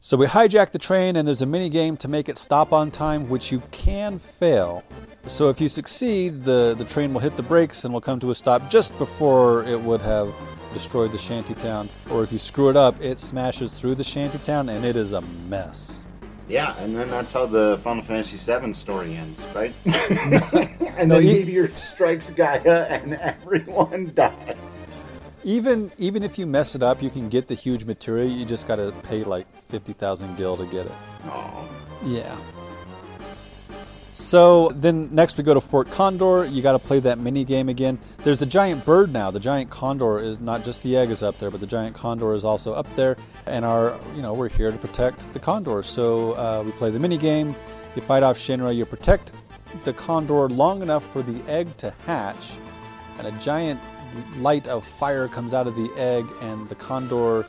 So 0.00 0.16
we 0.16 0.26
hijack 0.26 0.70
the 0.70 0.78
train, 0.78 1.16
and 1.16 1.26
there's 1.26 1.42
a 1.42 1.46
mini 1.46 1.68
game 1.68 1.96
to 1.96 2.06
make 2.06 2.28
it 2.28 2.38
stop 2.38 2.72
on 2.72 2.92
time, 2.92 3.28
which 3.28 3.50
you 3.50 3.60
can 3.72 4.20
fail. 4.20 4.84
So 5.26 5.48
if 5.48 5.60
you 5.60 5.68
succeed, 5.68 6.44
the, 6.44 6.76
the 6.78 6.84
train 6.84 7.12
will 7.12 7.20
hit 7.20 7.36
the 7.36 7.42
brakes 7.42 7.84
and 7.84 7.92
will 7.92 8.00
come 8.00 8.20
to 8.20 8.30
a 8.30 8.34
stop 8.34 8.70
just 8.70 8.96
before 8.96 9.64
it 9.64 9.80
would 9.80 10.00
have 10.02 10.32
destroyed 10.72 11.10
the 11.10 11.18
shantytown. 11.18 11.88
Or 12.12 12.22
if 12.22 12.30
you 12.30 12.38
screw 12.38 12.70
it 12.70 12.76
up, 12.76 12.94
it 13.00 13.18
smashes 13.18 13.72
through 13.72 13.96
the 13.96 14.04
shantytown, 14.04 14.68
and 14.68 14.84
it 14.84 14.94
is 14.94 15.10
a 15.10 15.20
mess. 15.20 16.06
Yeah, 16.46 16.76
and 16.78 16.94
then 16.94 17.10
that's 17.10 17.32
how 17.32 17.46
the 17.46 17.78
Final 17.82 18.04
Fantasy 18.04 18.38
VII 18.52 18.72
story 18.74 19.16
ends, 19.16 19.48
right? 19.52 19.74
and 20.96 21.10
the 21.10 21.20
meteor 21.20 21.74
strikes 21.74 22.30
Gaia, 22.30 22.84
and 22.84 23.14
everyone 23.14 24.12
dies 24.14 25.10
even 25.44 25.90
even 25.98 26.22
if 26.22 26.38
you 26.38 26.46
mess 26.46 26.74
it 26.74 26.82
up, 26.82 27.02
you 27.02 27.10
can 27.10 27.28
get 27.28 27.48
the 27.48 27.54
huge 27.54 27.84
materia. 27.84 28.28
You 28.28 28.44
just 28.44 28.66
got 28.66 28.76
to 28.76 28.92
pay 29.02 29.24
like 29.24 29.46
fifty 29.56 29.92
thousand 29.92 30.36
gil 30.36 30.56
to 30.56 30.66
get 30.66 30.86
it. 30.86 30.92
Oh. 31.24 31.68
Yeah. 32.04 32.36
So 34.12 34.70
then 34.70 35.14
next 35.14 35.38
we 35.38 35.44
go 35.44 35.54
to 35.54 35.60
Fort 35.60 35.88
Condor. 35.90 36.44
You 36.44 36.60
got 36.60 36.72
to 36.72 36.80
play 36.80 36.98
that 37.00 37.18
mini 37.18 37.44
game 37.44 37.68
again. 37.68 38.00
There's 38.24 38.40
the 38.40 38.46
giant 38.46 38.84
bird 38.84 39.12
now. 39.12 39.30
The 39.30 39.38
giant 39.38 39.70
condor 39.70 40.18
is 40.18 40.40
not 40.40 40.64
just 40.64 40.82
the 40.82 40.96
egg 40.96 41.10
is 41.10 41.22
up 41.22 41.38
there, 41.38 41.52
but 41.52 41.60
the 41.60 41.68
giant 41.68 41.94
condor 41.94 42.34
is 42.34 42.44
also 42.44 42.72
up 42.72 42.92
there. 42.96 43.16
And 43.46 43.64
our, 43.64 43.96
you 44.16 44.22
know, 44.22 44.34
we're 44.34 44.48
here 44.48 44.72
to 44.72 44.78
protect 44.78 45.32
the 45.32 45.38
condor. 45.38 45.84
So 45.84 46.32
uh, 46.32 46.64
we 46.66 46.72
play 46.72 46.90
the 46.90 46.98
mini 46.98 47.16
game. 47.16 47.54
You 47.94 48.02
fight 48.02 48.24
off 48.24 48.38
Shinra. 48.38 48.74
You 48.74 48.84
protect 48.86 49.30
the 49.84 49.92
condor 49.92 50.48
long 50.48 50.82
enough 50.82 51.04
for 51.04 51.22
the 51.22 51.40
egg 51.48 51.76
to 51.76 51.92
hatch, 52.04 52.56
and 53.18 53.26
a 53.26 53.32
giant 53.38 53.80
light 54.38 54.66
of 54.66 54.84
fire 54.84 55.28
comes 55.28 55.54
out 55.54 55.66
of 55.66 55.76
the 55.76 55.90
egg, 55.96 56.26
and 56.40 56.68
the 56.68 56.74
condor 56.74 57.44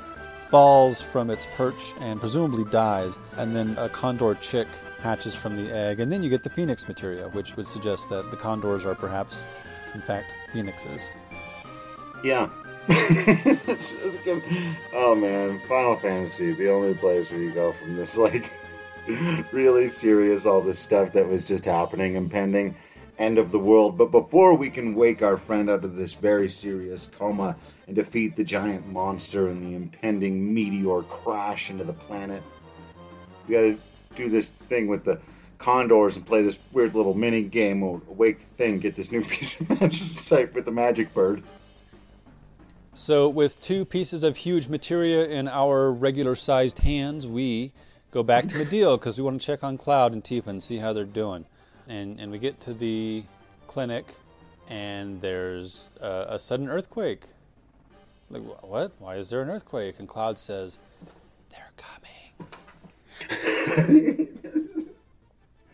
falls 0.50 1.02
from 1.02 1.30
its 1.30 1.46
perch 1.56 1.94
and 2.00 2.20
presumably 2.20 2.64
dies. 2.66 3.20
And 3.38 3.56
then 3.56 3.76
a 3.78 3.88
condor 3.90 4.36
chick 4.36 4.68
hatches 5.02 5.36
from 5.36 5.56
the 5.56 5.74
egg, 5.74 6.00
and 6.00 6.12
then 6.12 6.24
you 6.24 6.30
get 6.30 6.44
the 6.44 6.50
phoenix 6.50 6.88
materia, 6.88 7.30
which 7.30 7.56
would 7.56 7.68
suggest 7.68 8.10
that 8.10 8.32
the 8.32 8.38
condors 8.38 8.86
are 8.86 8.96
perhaps, 8.96 9.46
in 9.94 10.02
fact, 10.02 10.34
phoenixes. 10.52 11.12
Yeah. 12.24 12.50
oh 14.94 15.16
man, 15.16 15.60
Final 15.68 15.96
Fantasy, 15.98 16.54
the 16.54 16.72
only 16.72 16.96
place 16.96 17.32
where 17.32 17.42
you 17.42 17.52
go 17.52 17.72
from 17.72 17.96
this 17.96 18.18
like 18.18 18.52
really 19.52 19.88
serious, 19.88 20.46
all 20.46 20.62
this 20.62 20.80
stuff 20.80 21.12
that 21.14 21.28
was 21.28 21.48
just 21.48 21.66
happening 21.66 22.16
and 22.16 22.32
pending 22.32 22.76
end 23.20 23.38
of 23.38 23.52
the 23.52 23.60
world. 23.60 23.98
But 23.98 24.12
before 24.12 24.56
we 24.56 24.70
can 24.70 24.96
wake 24.96 25.22
our 25.22 25.38
friend 25.38 25.70
out 25.70 25.84
of 25.84 25.96
this 25.96 26.16
very 26.16 26.50
serious 26.50 27.06
coma 27.06 27.58
and 27.86 27.96
defeat 27.96 28.36
the 28.36 28.44
giant 28.44 28.88
monster 28.88 29.48
and 29.48 29.64
the 29.64 29.76
impending 29.76 30.54
meteor 30.54 31.04
crash 31.04 31.70
into 31.70 31.84
the 31.84 31.94
planet, 31.94 32.42
we 33.48 33.54
gotta 33.54 33.78
do 34.16 34.30
this 34.30 34.50
thing 34.50 34.88
with 34.88 35.04
the 35.04 35.20
condors 35.58 36.16
and 36.16 36.26
play 36.26 36.42
this 36.42 36.60
weird 36.72 36.96
little 36.96 37.14
mini 37.14 37.44
game. 37.44 37.82
We'll 37.82 38.02
wake 38.08 38.40
the 38.40 38.46
thing, 38.46 38.80
get 38.80 38.96
this 38.96 39.12
new 39.12 39.22
piece 39.22 39.60
of 39.60 39.70
magic 39.70 39.92
sight 39.94 40.54
with 40.56 40.66
the 40.66 40.72
magic 40.72 41.14
bird. 41.14 41.44
So, 42.96 43.30
with 43.30 43.62
two 43.62 43.86
pieces 43.86 44.24
of 44.24 44.38
huge 44.38 44.68
materia 44.68 45.26
in 45.26 45.48
our 45.48 45.94
regular 45.94 46.36
sized 46.36 46.80
hands, 46.80 47.26
we 47.26 47.72
go 48.12 48.24
back 48.24 48.46
to 48.48 48.56
Mideel 48.56 49.00
because 49.00 49.18
we 49.18 49.24
want 49.24 49.40
to 49.40 49.46
check 49.46 49.64
on 49.64 49.78
Cloud 49.78 50.12
and 50.12 50.24
Tifa 50.24 50.48
and 50.48 50.62
see 50.62 50.78
how 50.78 50.92
they're 50.92 51.06
doing 51.06 51.46
and, 51.90 52.20
and 52.20 52.32
we 52.32 52.38
get 52.38 52.62
to 52.62 52.74
the 52.74 53.24
clinic, 53.68 54.06
and 54.70 55.20
there's 55.20 55.90
a, 56.00 56.26
a 56.30 56.40
sudden 56.40 56.70
earthquake. 56.70 57.24
Like, 58.30 58.44
what? 58.64 58.94
Why 59.00 59.16
is 59.16 59.30
there 59.30 59.42
an 59.42 59.50
earthquake? 59.50 59.96
And 60.00 60.08
Cloud 60.08 60.38
says, 60.38 60.78
They're 61.50 61.72
coming. 61.76 62.06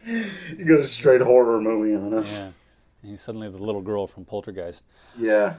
he 0.57 0.63
goes 0.63 0.91
straight 0.91 1.21
horror 1.21 1.59
movie 1.59 1.93
on 1.95 2.13
us. 2.13 2.39
Yeah. 2.39 2.51
And 3.01 3.11
he's 3.11 3.21
suddenly 3.21 3.49
the 3.49 3.61
little 3.61 3.81
girl 3.81 4.07
from 4.07 4.23
Poltergeist. 4.23 4.85
Yeah. 5.17 5.55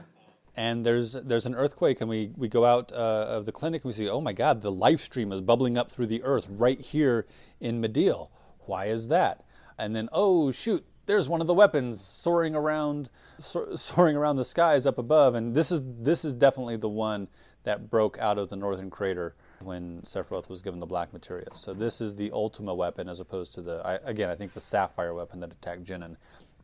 And 0.55 0.83
there's 0.83 1.13
there's 1.13 1.45
an 1.45 1.53
earthquake, 1.53 2.01
and 2.01 2.09
we, 2.09 2.31
we 2.35 2.47
go 2.47 2.65
out 2.65 2.91
uh, 2.91 2.95
of 3.29 3.45
the 3.45 3.51
clinic 3.51 3.83
and 3.83 3.89
we 3.89 3.93
see, 3.93 4.09
oh 4.09 4.21
my 4.21 4.33
God, 4.33 4.63
the 4.63 4.71
life 4.71 5.01
stream 5.01 5.31
is 5.31 5.39
bubbling 5.39 5.77
up 5.77 5.91
through 5.91 6.07
the 6.07 6.23
earth 6.23 6.47
right 6.49 6.81
here 6.81 7.27
in 7.61 7.79
Mideel. 7.79 8.29
Why 8.61 8.85
is 8.85 9.09
that? 9.09 9.43
And 9.77 9.95
then 9.95 10.09
oh 10.11 10.51
shoot, 10.51 10.85
there's 11.07 11.27
one 11.27 11.41
of 11.41 11.47
the 11.47 11.53
weapons 11.53 12.01
soaring 12.01 12.53
around, 12.53 13.09
soaring 13.39 14.15
around 14.15 14.35
the 14.35 14.45
skies 14.45 14.85
up 14.85 14.97
above, 14.97 15.33
and 15.33 15.55
this 15.55 15.71
is 15.71 15.81
this 15.83 16.23
is 16.23 16.33
definitely 16.33 16.77
the 16.77 16.89
one 16.89 17.27
that 17.63 17.89
broke 17.89 18.17
out 18.19 18.37
of 18.37 18.49
the 18.49 18.55
northern 18.55 18.89
crater 18.89 19.35
when 19.59 20.01
Sephiroth 20.01 20.49
was 20.49 20.61
given 20.61 20.79
the 20.79 20.85
black 20.85 21.11
materia. 21.11 21.47
So 21.53 21.73
this 21.73 21.99
is 21.99 22.15
the 22.15 22.31
Ultima 22.31 22.73
weapon 22.75 23.09
as 23.09 23.19
opposed 23.19 23.53
to 23.55 23.61
the 23.61 23.81
I, 23.83 23.95
again 24.09 24.29
I 24.29 24.35
think 24.35 24.53
the 24.53 24.61
Sapphire 24.61 25.13
weapon 25.13 25.39
that 25.39 25.51
attacked 25.51 25.83
Junon, 25.83 26.17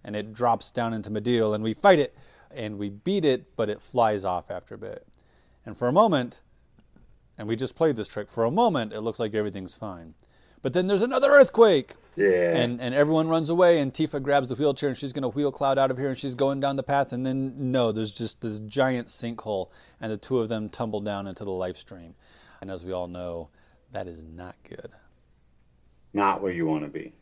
and 0.03 0.16
it 0.16 0.34
drops 0.34 0.70
down 0.72 0.93
into 0.93 1.09
Mideel, 1.09 1.55
and 1.55 1.64
we 1.64 1.74
fight 1.74 1.99
it, 1.99 2.16
and 2.51 2.78
we 2.78 2.89
beat 2.89 3.26
it, 3.26 3.55
but 3.55 3.70
it 3.70 3.82
flies 3.82 4.24
off 4.24 4.51
after 4.51 4.76
a 4.76 4.78
bit, 4.78 5.07
and 5.66 5.78
for 5.78 5.88
a 5.88 5.93
moment, 5.93 6.41
and 7.38 7.47
we 7.47 7.55
just 7.55 7.76
played 7.76 7.95
this 7.95 8.07
trick 8.07 8.30
for 8.30 8.43
a 8.43 8.51
moment, 8.51 8.93
it 8.93 9.01
looks 9.01 9.20
like 9.20 9.34
everything's 9.34 9.76
fine, 9.76 10.14
but 10.64 10.74
then 10.74 10.88
there's 10.88 11.03
another 11.03 11.30
earthquake 11.30 11.93
yeah. 12.16 12.55
And 12.55 12.80
and 12.80 12.93
everyone 12.93 13.28
runs 13.28 13.49
away, 13.49 13.80
and 13.80 13.93
Tifa 13.93 14.22
grabs 14.22 14.49
the 14.49 14.55
wheelchair, 14.55 14.89
and 14.89 14.97
she's 14.97 15.14
going 15.14 15.24
to 15.24 15.30
wheel 15.30 15.51
Cloud 15.51 15.78
out 15.78 15.89
of 15.91 15.97
here, 15.97 16.09
and 16.09 16.18
she's 16.18 16.36
going 16.36 16.59
down 16.59 16.76
the 16.76 16.84
path, 16.84 17.11
and 17.11 17.26
then 17.26 17.72
no, 17.72 17.91
there's 17.91 18.11
just 18.11 18.41
this 18.41 18.59
giant 18.59 19.07
sinkhole, 19.07 19.70
and 19.99 20.11
the 20.11 20.18
two 20.18 20.39
of 20.39 20.49
them 20.49 20.70
tumble 20.70 21.01
down 21.01 21.28
into 21.28 21.43
the 21.43 21.51
life 21.51 21.78
stream. 21.78 22.16
And 22.61 22.70
as 22.70 22.86
we 22.86 22.91
all 22.91 23.07
know, 23.07 23.49
that 23.91 24.07
is 24.07 24.24
not 24.24 24.55
good. 24.68 24.93
Not 26.14 26.41
where 26.41 26.51
you 26.51 26.66
want 26.66 26.84
to 26.84 26.89
be. 26.89 27.14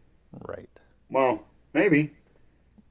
Right. 0.45 0.69
Well, 1.09 1.47
maybe. 1.73 2.11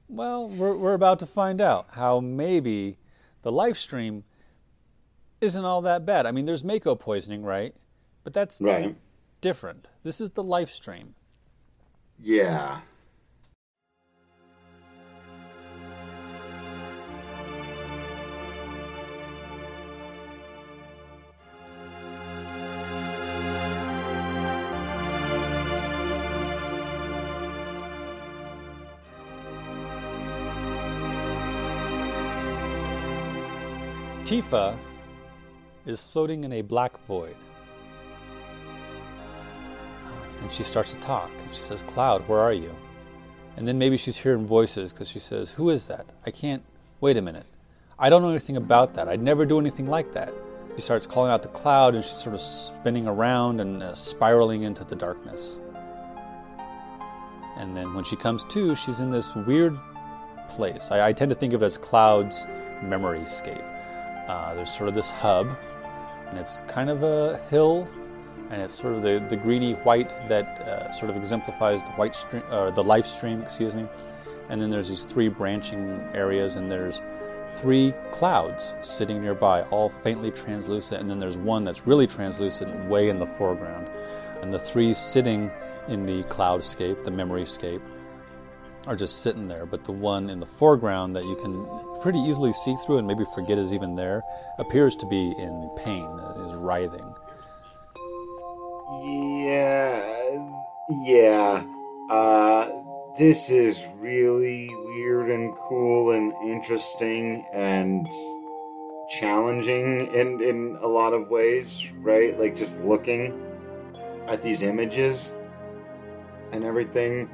Well, 0.07 0.49
we're 0.49 0.77
we're 0.77 0.93
about 0.93 1.19
to 1.19 1.27
find 1.27 1.61
out 1.61 1.89
how 1.91 2.19
maybe 2.19 2.97
the 3.43 3.51
life 3.51 3.77
stream 3.77 4.23
isn't 5.39 5.63
all 5.63 5.81
that 5.83 6.05
bad. 6.05 6.25
I 6.25 6.31
mean, 6.31 6.45
there's 6.45 6.63
Mako 6.63 6.95
poisoning, 6.95 7.43
right? 7.43 7.75
But 8.23 8.33
that's 8.33 8.59
right. 8.59 8.95
Different. 9.41 9.87
This 10.03 10.21
is 10.21 10.31
the 10.31 10.43
life 10.43 10.69
stream. 10.69 11.15
Yeah. 12.19 12.81
Tifa 34.23 34.77
is 35.85 36.03
floating 36.03 36.45
in 36.45 36.53
a 36.53 36.61
black 36.61 36.97
void 37.05 37.35
and 40.41 40.51
she 40.51 40.63
starts 40.63 40.91
to 40.91 40.99
talk. 40.99 41.31
And 41.39 41.55
she 41.55 41.61
says, 41.61 41.83
Cloud, 41.83 42.27
where 42.27 42.39
are 42.39 42.53
you? 42.53 42.75
And 43.57 43.67
then 43.67 43.77
maybe 43.77 43.97
she's 43.97 44.17
hearing 44.17 44.45
voices 44.45 44.91
because 44.91 45.09
she 45.09 45.19
says, 45.19 45.51
Who 45.51 45.69
is 45.69 45.85
that? 45.87 46.05
I 46.25 46.31
can't. 46.31 46.63
Wait 46.99 47.17
a 47.17 47.21
minute. 47.21 47.45
I 47.97 48.09
don't 48.09 48.21
know 48.21 48.29
anything 48.29 48.57
about 48.57 48.93
that. 48.95 49.07
I'd 49.07 49.21
never 49.21 49.45
do 49.45 49.59
anything 49.59 49.87
like 49.87 50.13
that. 50.13 50.33
She 50.75 50.81
starts 50.81 51.05
calling 51.05 51.31
out 51.31 51.43
the 51.43 51.49
cloud 51.49 51.95
and 51.95 52.03
she's 52.03 52.17
sort 52.17 52.33
of 52.33 52.41
spinning 52.41 53.07
around 53.07 53.59
and 53.59 53.83
uh, 53.83 53.93
spiraling 53.93 54.63
into 54.63 54.83
the 54.83 54.95
darkness. 54.95 55.59
And 57.57 57.75
then 57.75 57.93
when 57.93 58.03
she 58.03 58.15
comes 58.15 58.43
to, 58.45 58.75
she's 58.75 58.99
in 58.99 59.11
this 59.11 59.35
weird 59.35 59.77
place. 60.49 60.91
I, 60.91 61.09
I 61.09 61.11
tend 61.11 61.29
to 61.29 61.35
think 61.35 61.53
of 61.53 61.61
it 61.61 61.65
as 61.65 61.77
Cloud's 61.77 62.47
memory 62.81 63.25
scape. 63.25 63.61
Uh, 64.27 64.55
there's 64.55 64.75
sort 64.75 64.89
of 64.89 64.95
this 64.95 65.09
hub, 65.09 65.47
and 66.29 66.39
it's 66.39 66.61
kind 66.61 66.89
of 66.89 67.03
a 67.03 67.37
hill 67.49 67.87
and 68.51 68.61
it's 68.61 68.75
sort 68.75 68.93
of 68.93 69.01
the, 69.01 69.25
the 69.29 69.37
greeny 69.37 69.73
white 69.73 70.09
that 70.27 70.59
uh, 70.61 70.91
sort 70.91 71.09
of 71.09 71.15
exemplifies 71.15 71.83
the 71.83 71.91
white 71.91 72.15
stream 72.15 72.43
or 72.51 72.69
the 72.69 72.83
life 72.83 73.05
stream, 73.05 73.41
excuse 73.41 73.73
me. 73.73 73.87
And 74.49 74.61
then 74.61 74.69
there's 74.69 74.89
these 74.89 75.05
three 75.05 75.29
branching 75.29 75.89
areas, 76.13 76.57
and 76.57 76.69
there's 76.69 77.01
three 77.55 77.93
clouds 78.11 78.75
sitting 78.81 79.21
nearby, 79.21 79.63
all 79.63 79.89
faintly 79.89 80.31
translucent, 80.31 80.99
and 80.99 81.09
then 81.09 81.17
there's 81.17 81.37
one 81.37 81.63
that's 81.63 81.87
really 81.87 82.05
translucent 82.05 82.89
way 82.89 83.07
in 83.07 83.19
the 83.19 83.25
foreground. 83.25 83.87
And 84.41 84.53
the 84.53 84.59
three 84.59 84.93
sitting 84.93 85.49
in 85.87 86.05
the 86.05 86.23
cloudscape, 86.23 87.05
the 87.05 87.11
memory 87.11 87.45
scape, 87.45 87.81
are 88.87 88.95
just 88.95 89.21
sitting 89.21 89.47
there, 89.47 89.65
but 89.65 89.85
the 89.85 89.91
one 89.91 90.29
in 90.29 90.39
the 90.39 90.45
foreground 90.45 91.15
that 91.15 91.23
you 91.23 91.35
can 91.37 91.65
pretty 92.01 92.19
easily 92.19 92.51
see 92.51 92.75
through 92.85 92.97
and 92.97 93.07
maybe 93.07 93.23
forget 93.33 93.57
is 93.57 93.71
even 93.71 93.95
there 93.95 94.23
appears 94.57 94.95
to 94.97 95.05
be 95.05 95.33
in 95.37 95.69
pain, 95.77 96.07
is 96.45 96.55
writhing. 96.55 97.10
Yeah, 98.91 100.49
yeah. 100.89 101.63
Uh, 102.09 102.69
this 103.17 103.49
is 103.49 103.87
really 103.99 104.69
weird 104.69 105.29
and 105.29 105.53
cool 105.53 106.11
and 106.11 106.33
interesting 106.43 107.45
and 107.53 108.05
challenging 109.09 110.13
in 110.13 110.41
in 110.41 110.77
a 110.81 110.87
lot 110.87 111.13
of 111.13 111.29
ways, 111.29 111.89
right? 112.01 112.37
Like 112.37 112.53
just 112.55 112.83
looking 112.83 113.41
at 114.27 114.41
these 114.41 114.61
images 114.61 115.37
and 116.51 116.65
everything 116.65 117.29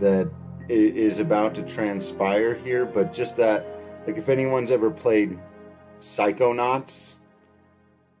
that 0.00 0.30
is 0.68 1.18
about 1.18 1.56
to 1.56 1.62
transpire 1.62 2.54
here, 2.54 2.86
but 2.86 3.12
just 3.12 3.36
that 3.38 3.66
like 4.06 4.16
if 4.16 4.28
anyone's 4.28 4.70
ever 4.70 4.92
played 4.92 5.40
Psychonauts, 5.98 7.18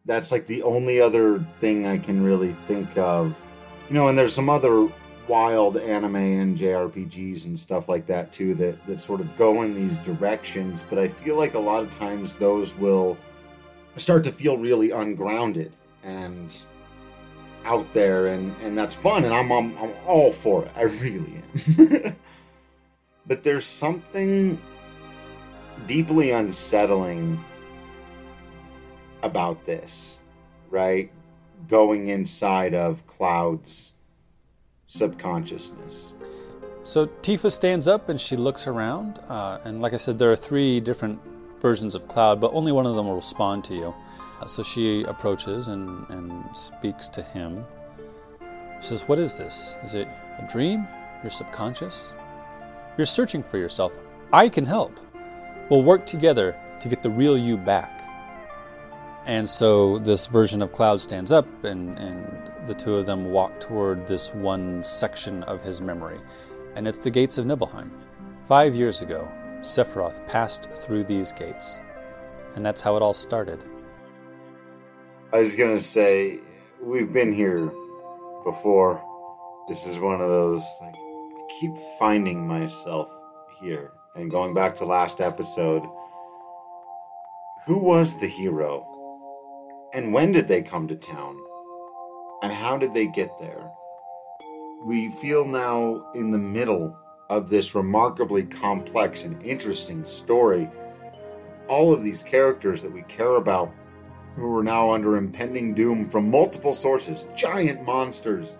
that's 0.04 0.32
like 0.32 0.46
the 0.46 0.62
only 0.62 1.00
other 1.00 1.38
thing 1.60 1.86
I 1.86 1.98
can 1.98 2.22
really 2.22 2.52
think 2.66 2.96
of. 2.98 3.46
You 3.88 3.94
know, 3.94 4.08
and 4.08 4.16
there's 4.16 4.34
some 4.34 4.50
other 4.50 4.88
wild 5.28 5.76
anime 5.76 6.16
and 6.16 6.56
JRPGs 6.56 7.46
and 7.46 7.58
stuff 7.58 7.88
like 7.88 8.06
that 8.06 8.32
too 8.32 8.54
that, 8.56 8.84
that 8.86 9.00
sort 9.00 9.20
of 9.20 9.36
go 9.36 9.62
in 9.62 9.74
these 9.74 9.96
directions, 9.98 10.82
but 10.82 10.98
I 10.98 11.08
feel 11.08 11.36
like 11.36 11.54
a 11.54 11.58
lot 11.58 11.82
of 11.82 11.90
times 11.90 12.34
those 12.34 12.76
will 12.76 13.16
start 13.96 14.24
to 14.24 14.32
feel 14.32 14.58
really 14.58 14.90
ungrounded 14.90 15.72
and 16.02 16.60
out 17.64 17.90
there 17.94 18.26
and, 18.26 18.54
and 18.62 18.76
that's 18.76 18.94
fun 18.94 19.24
and 19.24 19.32
I'm, 19.32 19.50
I'm, 19.50 19.76
I'm 19.78 19.92
all 20.06 20.30
for 20.32 20.66
it. 20.66 20.72
I 20.76 20.82
really 20.82 21.42
am. 21.42 22.16
but 23.26 23.42
there's 23.42 23.64
something 23.64 24.60
deeply 25.86 26.32
unsettling 26.32 27.42
about 29.24 29.64
this, 29.64 30.18
right? 30.70 31.10
Going 31.68 32.08
inside 32.08 32.74
of 32.74 33.06
Cloud's 33.06 33.94
subconsciousness. 34.86 36.14
So 36.82 37.06
Tifa 37.06 37.50
stands 37.50 37.88
up 37.88 38.10
and 38.10 38.20
she 38.20 38.36
looks 38.36 38.66
around. 38.66 39.18
Uh, 39.28 39.58
and 39.64 39.80
like 39.80 39.94
I 39.94 39.96
said, 39.96 40.18
there 40.18 40.30
are 40.30 40.36
three 40.36 40.80
different 40.80 41.18
versions 41.60 41.94
of 41.94 42.06
Cloud, 42.08 42.40
but 42.40 42.52
only 42.52 42.72
one 42.72 42.84
of 42.84 42.94
them 42.94 43.06
will 43.06 43.16
respond 43.16 43.64
to 43.64 43.74
you. 43.74 43.94
Uh, 44.40 44.46
so 44.46 44.62
she 44.62 45.02
approaches 45.04 45.68
and, 45.68 46.08
and 46.10 46.54
speaks 46.54 47.08
to 47.08 47.22
him. 47.22 47.64
She 48.82 48.88
says, 48.88 49.02
What 49.08 49.18
is 49.18 49.38
this? 49.38 49.76
Is 49.82 49.94
it 49.94 50.06
a 50.38 50.46
dream? 50.46 50.86
Your 51.22 51.30
subconscious? 51.30 52.12
You're 52.98 53.06
searching 53.06 53.42
for 53.42 53.56
yourself. 53.56 53.94
I 54.32 54.50
can 54.50 54.66
help. 54.66 55.00
We'll 55.70 55.82
work 55.82 56.04
together 56.06 56.54
to 56.80 56.88
get 56.88 57.02
the 57.02 57.08
real 57.08 57.38
you 57.38 57.56
back. 57.56 58.03
And 59.26 59.48
so 59.48 59.98
this 59.98 60.26
version 60.26 60.60
of 60.60 60.72
Cloud 60.72 61.00
stands 61.00 61.32
up, 61.32 61.46
and, 61.64 61.98
and 61.98 62.52
the 62.66 62.74
two 62.74 62.96
of 62.96 63.06
them 63.06 63.30
walk 63.30 63.58
toward 63.58 64.06
this 64.06 64.34
one 64.34 64.82
section 64.82 65.42
of 65.44 65.62
his 65.62 65.80
memory. 65.80 66.20
And 66.74 66.86
it's 66.86 66.98
the 66.98 67.10
gates 67.10 67.38
of 67.38 67.46
Nibelheim. 67.46 67.90
Five 68.46 68.74
years 68.74 69.00
ago, 69.00 69.30
Sephiroth 69.60 70.26
passed 70.28 70.70
through 70.70 71.04
these 71.04 71.32
gates. 71.32 71.80
And 72.54 72.64
that's 72.64 72.82
how 72.82 72.96
it 72.96 73.02
all 73.02 73.14
started. 73.14 73.58
I 75.32 75.38
was 75.38 75.56
to 75.56 75.78
say, 75.78 76.40
we've 76.82 77.12
been 77.12 77.32
here 77.32 77.72
before. 78.44 79.02
This 79.68 79.86
is 79.86 79.98
one 79.98 80.20
of 80.20 80.28
those, 80.28 80.62
like, 80.82 80.94
I 80.94 81.48
keep 81.60 81.74
finding 81.98 82.46
myself 82.46 83.08
here. 83.60 83.92
And 84.14 84.30
going 84.30 84.52
back 84.52 84.76
to 84.76 84.84
last 84.84 85.20
episode, 85.20 85.82
who 87.66 87.78
was 87.78 88.20
the 88.20 88.28
hero? 88.28 88.86
And 89.94 90.12
when 90.12 90.32
did 90.32 90.48
they 90.48 90.60
come 90.60 90.88
to 90.88 90.96
town? 90.96 91.38
And 92.42 92.52
how 92.52 92.76
did 92.76 92.92
they 92.92 93.06
get 93.06 93.38
there? 93.38 93.70
We 94.84 95.08
feel 95.08 95.46
now 95.46 96.10
in 96.16 96.32
the 96.32 96.38
middle 96.38 96.98
of 97.30 97.48
this 97.48 97.76
remarkably 97.76 98.42
complex 98.42 99.24
and 99.24 99.40
interesting 99.44 100.04
story. 100.04 100.68
All 101.68 101.92
of 101.92 102.02
these 102.02 102.24
characters 102.24 102.82
that 102.82 102.92
we 102.92 103.02
care 103.02 103.36
about 103.36 103.72
who 104.34 104.58
are 104.58 104.64
now 104.64 104.90
under 104.90 105.16
impending 105.16 105.74
doom 105.74 106.04
from 106.04 106.28
multiple 106.28 106.72
sources 106.72 107.32
giant 107.36 107.86
monsters, 107.86 108.56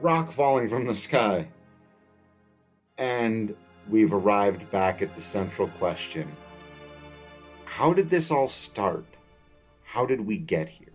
rock 0.00 0.30
falling 0.30 0.68
from 0.68 0.86
the 0.86 0.94
sky. 0.94 1.48
And 2.96 3.56
we've 3.90 4.14
arrived 4.14 4.70
back 4.70 5.02
at 5.02 5.16
the 5.16 5.20
central 5.20 5.66
question 5.66 6.30
How 7.64 7.92
did 7.92 8.08
this 8.08 8.30
all 8.30 8.46
start? 8.46 9.11
How 9.92 10.06
did 10.06 10.22
we 10.22 10.38
get 10.38 10.70
here? 10.70 10.88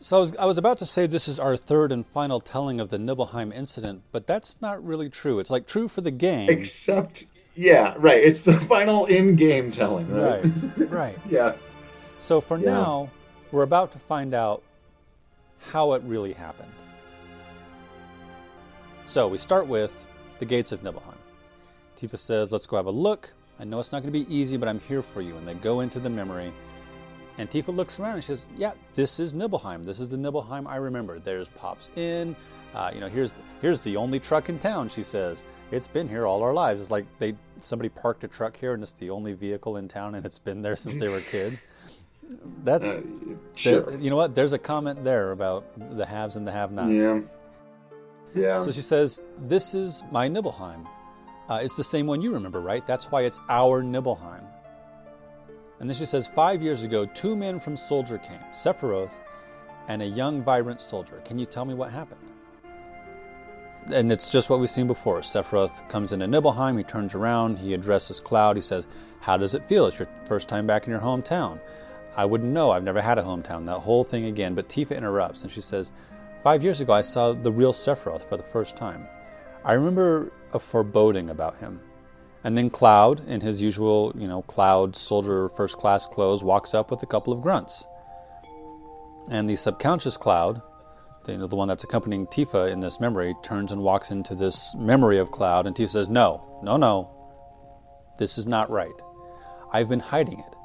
So 0.00 0.18
I 0.18 0.20
was, 0.20 0.36
I 0.36 0.44
was 0.44 0.58
about 0.58 0.76
to 0.78 0.86
say 0.86 1.06
this 1.06 1.26
is 1.26 1.38
our 1.38 1.56
third 1.56 1.90
and 1.90 2.04
final 2.04 2.38
telling 2.38 2.80
of 2.80 2.90
the 2.90 2.98
Nibelheim 2.98 3.50
incident, 3.50 4.02
but 4.12 4.26
that's 4.26 4.60
not 4.60 4.84
really 4.84 5.08
true. 5.08 5.38
It's 5.38 5.48
like 5.48 5.66
true 5.66 5.88
for 5.88 6.02
the 6.02 6.10
game. 6.10 6.50
Except, 6.50 7.24
yeah, 7.54 7.94
right. 7.96 8.22
It's 8.22 8.44
the 8.44 8.52
final 8.52 9.06
in-game 9.06 9.70
telling, 9.70 10.10
right? 10.10 10.44
Right. 10.76 10.90
right. 10.90 11.18
yeah. 11.30 11.54
So 12.18 12.42
for 12.42 12.58
yeah. 12.58 12.72
now, 12.72 13.10
we're 13.52 13.62
about 13.62 13.92
to 13.92 13.98
find 13.98 14.34
out 14.34 14.62
how 15.70 15.94
it 15.94 16.02
really 16.02 16.34
happened. 16.34 16.72
So 19.06 19.28
we 19.28 19.38
start 19.38 19.66
with 19.66 20.06
the 20.40 20.44
gates 20.44 20.72
of 20.72 20.82
Nibelheim. 20.82 21.18
Tifa 21.96 22.18
says, 22.18 22.52
"Let's 22.52 22.66
go 22.66 22.76
have 22.76 22.86
a 22.86 22.90
look. 22.90 23.32
I 23.58 23.64
know 23.64 23.80
it's 23.80 23.92
not 23.92 24.02
going 24.02 24.12
to 24.12 24.18
be 24.18 24.34
easy, 24.34 24.58
but 24.58 24.68
I'm 24.68 24.80
here 24.80 25.00
for 25.00 25.22
you." 25.22 25.38
And 25.38 25.48
they 25.48 25.54
go 25.54 25.80
into 25.80 26.00
the 26.00 26.10
memory 26.10 26.52
and 27.42 27.50
Tifa 27.50 27.74
looks 27.74 28.00
around 28.00 28.14
and 28.14 28.22
she 28.22 28.28
says, 28.28 28.46
"Yeah, 28.56 28.72
this 28.94 29.20
is 29.20 29.34
Nibelheim. 29.34 29.82
This 29.82 30.00
is 30.00 30.08
the 30.08 30.16
Nibelheim 30.16 30.66
I 30.66 30.76
remember. 30.76 31.18
There's 31.18 31.48
Pop's 31.50 31.90
Inn. 31.96 32.34
Uh, 32.74 32.90
you 32.94 33.00
know, 33.00 33.08
here's 33.08 33.34
here's 33.60 33.80
the 33.80 33.96
only 33.96 34.18
truck 34.20 34.48
in 34.48 34.58
town." 34.58 34.88
She 34.88 35.02
says, 35.02 35.42
"It's 35.70 35.88
been 35.88 36.08
here 36.08 36.26
all 36.26 36.42
our 36.42 36.54
lives. 36.54 36.80
It's 36.80 36.90
like 36.90 37.04
they 37.18 37.34
somebody 37.58 37.88
parked 37.88 38.24
a 38.24 38.28
truck 38.28 38.56
here, 38.56 38.74
and 38.74 38.82
it's 38.82 38.92
the 38.92 39.10
only 39.10 39.32
vehicle 39.32 39.76
in 39.76 39.88
town, 39.88 40.14
and 40.14 40.24
it's 40.24 40.38
been 40.38 40.62
there 40.62 40.76
since 40.76 40.96
they 40.96 41.08
were 41.08 41.20
kids." 41.20 41.66
That's 42.64 42.96
uh, 42.96 43.02
sure. 43.54 43.94
you 43.96 44.08
know 44.08 44.16
what? 44.16 44.34
There's 44.34 44.54
a 44.54 44.58
comment 44.58 45.04
there 45.04 45.32
about 45.32 45.66
the 45.96 46.06
haves 46.06 46.36
and 46.36 46.46
the 46.46 46.52
have-nots. 46.52 46.92
Yeah. 46.92 47.20
Yeah. 48.34 48.60
So 48.60 48.70
she 48.70 48.80
says, 48.80 49.20
"This 49.36 49.74
is 49.74 50.02
my 50.10 50.28
Nibelheim. 50.28 50.86
Uh, 51.50 51.60
it's 51.62 51.76
the 51.76 51.84
same 51.84 52.06
one 52.06 52.22
you 52.22 52.32
remember, 52.32 52.60
right? 52.60 52.86
That's 52.86 53.10
why 53.10 53.22
it's 53.22 53.40
our 53.50 53.82
Nibelheim." 53.82 54.46
And 55.82 55.90
then 55.90 55.96
she 55.96 56.06
says, 56.06 56.28
Five 56.28 56.62
years 56.62 56.84
ago, 56.84 57.06
two 57.06 57.34
men 57.34 57.58
from 57.58 57.76
Soldier 57.76 58.16
came, 58.16 58.38
Sephiroth 58.52 59.14
and 59.88 60.00
a 60.00 60.06
young, 60.06 60.40
vibrant 60.40 60.80
soldier. 60.80 61.20
Can 61.24 61.40
you 61.40 61.44
tell 61.44 61.64
me 61.64 61.74
what 61.74 61.90
happened? 61.90 62.20
And 63.92 64.12
it's 64.12 64.28
just 64.28 64.48
what 64.48 64.60
we've 64.60 64.70
seen 64.70 64.86
before. 64.86 65.22
Sephiroth 65.22 65.88
comes 65.88 66.12
into 66.12 66.28
Nibelheim, 66.28 66.78
he 66.78 66.84
turns 66.84 67.16
around, 67.16 67.58
he 67.58 67.74
addresses 67.74 68.20
Cloud, 68.20 68.54
he 68.54 68.62
says, 68.62 68.86
How 69.22 69.36
does 69.36 69.56
it 69.56 69.64
feel? 69.64 69.86
It's 69.86 69.98
your 69.98 70.06
first 70.24 70.48
time 70.48 70.68
back 70.68 70.84
in 70.84 70.92
your 70.92 71.00
hometown. 71.00 71.58
I 72.16 72.26
wouldn't 72.26 72.52
know, 72.52 72.70
I've 72.70 72.84
never 72.84 73.02
had 73.02 73.18
a 73.18 73.24
hometown. 73.24 73.66
That 73.66 73.80
whole 73.80 74.04
thing 74.04 74.26
again. 74.26 74.54
But 74.54 74.68
Tifa 74.68 74.96
interrupts 74.96 75.42
and 75.42 75.50
she 75.50 75.60
says, 75.60 75.90
Five 76.44 76.62
years 76.62 76.80
ago, 76.80 76.92
I 76.92 77.00
saw 77.00 77.32
the 77.32 77.50
real 77.50 77.72
Sephiroth 77.72 78.22
for 78.22 78.36
the 78.36 78.44
first 78.44 78.76
time. 78.76 79.08
I 79.64 79.72
remember 79.72 80.30
a 80.52 80.60
foreboding 80.60 81.28
about 81.28 81.56
him. 81.56 81.80
And 82.44 82.58
then 82.58 82.70
Cloud, 82.70 83.26
in 83.28 83.40
his 83.40 83.62
usual, 83.62 84.12
you 84.16 84.26
know, 84.26 84.42
Cloud 84.42 84.96
soldier 84.96 85.48
first 85.48 85.78
class 85.78 86.06
clothes, 86.06 86.42
walks 86.42 86.74
up 86.74 86.90
with 86.90 87.02
a 87.02 87.06
couple 87.06 87.32
of 87.32 87.40
grunts. 87.40 87.86
And 89.30 89.48
the 89.48 89.56
subconscious 89.56 90.16
Cloud, 90.16 90.60
the, 91.24 91.32
you 91.32 91.38
know, 91.38 91.46
the 91.46 91.56
one 91.56 91.68
that's 91.68 91.84
accompanying 91.84 92.26
Tifa 92.26 92.70
in 92.70 92.80
this 92.80 92.98
memory, 92.98 93.34
turns 93.42 93.70
and 93.70 93.82
walks 93.82 94.10
into 94.10 94.34
this 94.34 94.74
memory 94.76 95.18
of 95.18 95.30
Cloud, 95.30 95.66
and 95.66 95.76
Tifa 95.76 95.90
says, 95.90 96.08
No, 96.08 96.60
no, 96.62 96.76
no. 96.76 97.10
This 98.18 98.38
is 98.38 98.46
not 98.46 98.70
right. 98.70 98.90
I've 99.72 99.88
been 99.88 100.00
hiding 100.00 100.40
it. 100.40 100.56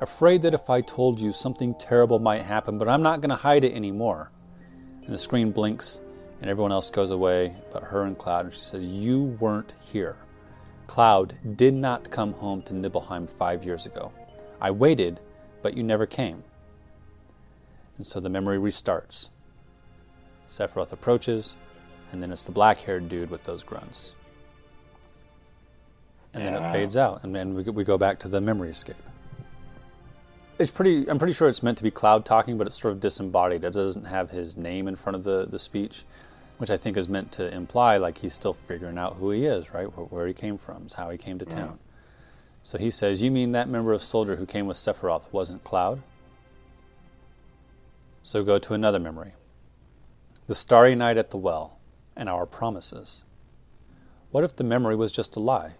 Afraid 0.00 0.42
that 0.42 0.54
if 0.54 0.70
I 0.70 0.80
told 0.80 1.20
you 1.20 1.32
something 1.32 1.74
terrible 1.74 2.18
might 2.18 2.42
happen, 2.42 2.78
but 2.78 2.88
I'm 2.88 3.02
not 3.02 3.20
going 3.20 3.30
to 3.30 3.36
hide 3.36 3.64
it 3.64 3.74
anymore. 3.74 4.30
And 5.04 5.12
the 5.12 5.18
screen 5.18 5.50
blinks, 5.50 6.00
and 6.40 6.48
everyone 6.48 6.72
else 6.72 6.90
goes 6.90 7.10
away 7.10 7.54
but 7.72 7.82
her 7.82 8.04
and 8.04 8.16
Cloud, 8.16 8.46
and 8.46 8.54
she 8.54 8.62
says, 8.62 8.84
You 8.84 9.22
weren't 9.40 9.74
here. 9.80 10.16
Cloud 10.86 11.34
did 11.56 11.74
not 11.74 12.10
come 12.10 12.34
home 12.34 12.62
to 12.62 12.74
Nibelheim 12.74 13.26
five 13.26 13.64
years 13.64 13.86
ago. 13.86 14.12
I 14.60 14.70
waited, 14.70 15.20
but 15.62 15.76
you 15.76 15.82
never 15.82 16.06
came. 16.06 16.44
And 17.96 18.06
so 18.06 18.20
the 18.20 18.28
memory 18.28 18.58
restarts. 18.58 19.30
Sephiroth 20.46 20.92
approaches, 20.92 21.56
and 22.12 22.22
then 22.22 22.30
it's 22.30 22.44
the 22.44 22.52
black 22.52 22.80
haired 22.80 23.08
dude 23.08 23.30
with 23.30 23.44
those 23.44 23.62
grunts. 23.62 24.14
And 26.34 26.42
yeah. 26.42 26.50
then 26.50 26.62
it 26.62 26.72
fades 26.72 26.96
out, 26.96 27.24
and 27.24 27.34
then 27.34 27.54
we, 27.54 27.62
we 27.62 27.84
go 27.84 27.96
back 27.96 28.18
to 28.20 28.28
the 28.28 28.40
memory 28.40 28.70
escape. 28.70 28.96
It's 30.58 30.70
pretty. 30.70 31.08
I'm 31.08 31.18
pretty 31.18 31.32
sure 31.32 31.48
it's 31.48 31.62
meant 31.62 31.78
to 31.78 31.84
be 31.84 31.90
Cloud 31.90 32.24
talking, 32.24 32.58
but 32.58 32.66
it's 32.66 32.80
sort 32.80 32.92
of 32.92 33.00
disembodied. 33.00 33.64
It 33.64 33.72
doesn't 33.72 34.04
have 34.04 34.30
his 34.30 34.56
name 34.56 34.86
in 34.86 34.94
front 34.94 35.16
of 35.16 35.24
the, 35.24 35.46
the 35.48 35.58
speech 35.58 36.04
which 36.64 36.70
I 36.70 36.78
think 36.78 36.96
is 36.96 37.10
meant 37.10 37.30
to 37.32 37.54
imply 37.54 37.98
like 37.98 38.16
he's 38.16 38.32
still 38.32 38.54
figuring 38.54 38.96
out 38.96 39.16
who 39.16 39.30
he 39.30 39.44
is, 39.44 39.74
right? 39.74 39.84
Where 39.84 40.26
he 40.26 40.32
came 40.32 40.56
from, 40.56 40.86
how 40.96 41.10
he 41.10 41.18
came 41.18 41.38
to 41.38 41.44
town. 41.44 41.78
So 42.62 42.78
he 42.78 42.90
says, 42.90 43.20
You 43.20 43.30
mean 43.30 43.52
that 43.52 43.68
member 43.68 43.92
of 43.92 44.00
soldier 44.00 44.36
who 44.36 44.46
came 44.46 44.66
with 44.66 44.78
Sephiroth 44.78 45.30
wasn't 45.30 45.62
Cloud? 45.62 46.00
So 48.22 48.42
go 48.42 48.58
to 48.58 48.72
another 48.72 48.98
memory. 48.98 49.34
The 50.46 50.54
starry 50.54 50.94
night 50.94 51.18
at 51.18 51.28
the 51.28 51.36
well 51.36 51.80
and 52.16 52.30
our 52.30 52.46
promises. 52.46 53.24
What 54.30 54.42
if 54.42 54.56
the 54.56 54.64
memory 54.64 54.96
was 54.96 55.12
just 55.12 55.36
a 55.36 55.40
lie? 55.40 55.72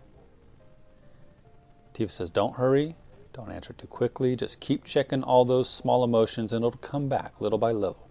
Tifa 1.94 2.10
says, 2.10 2.30
Don't 2.30 2.56
hurry. 2.56 2.94
Don't 3.32 3.50
answer 3.50 3.72
too 3.72 3.86
quickly. 3.86 4.36
Just 4.36 4.60
keep 4.60 4.84
checking 4.84 5.22
all 5.22 5.46
those 5.46 5.70
small 5.70 6.04
emotions 6.04 6.52
and 6.52 6.62
it'll 6.62 6.78
come 6.78 7.08
back 7.08 7.40
little 7.40 7.58
by 7.58 7.72
little. 7.72 8.06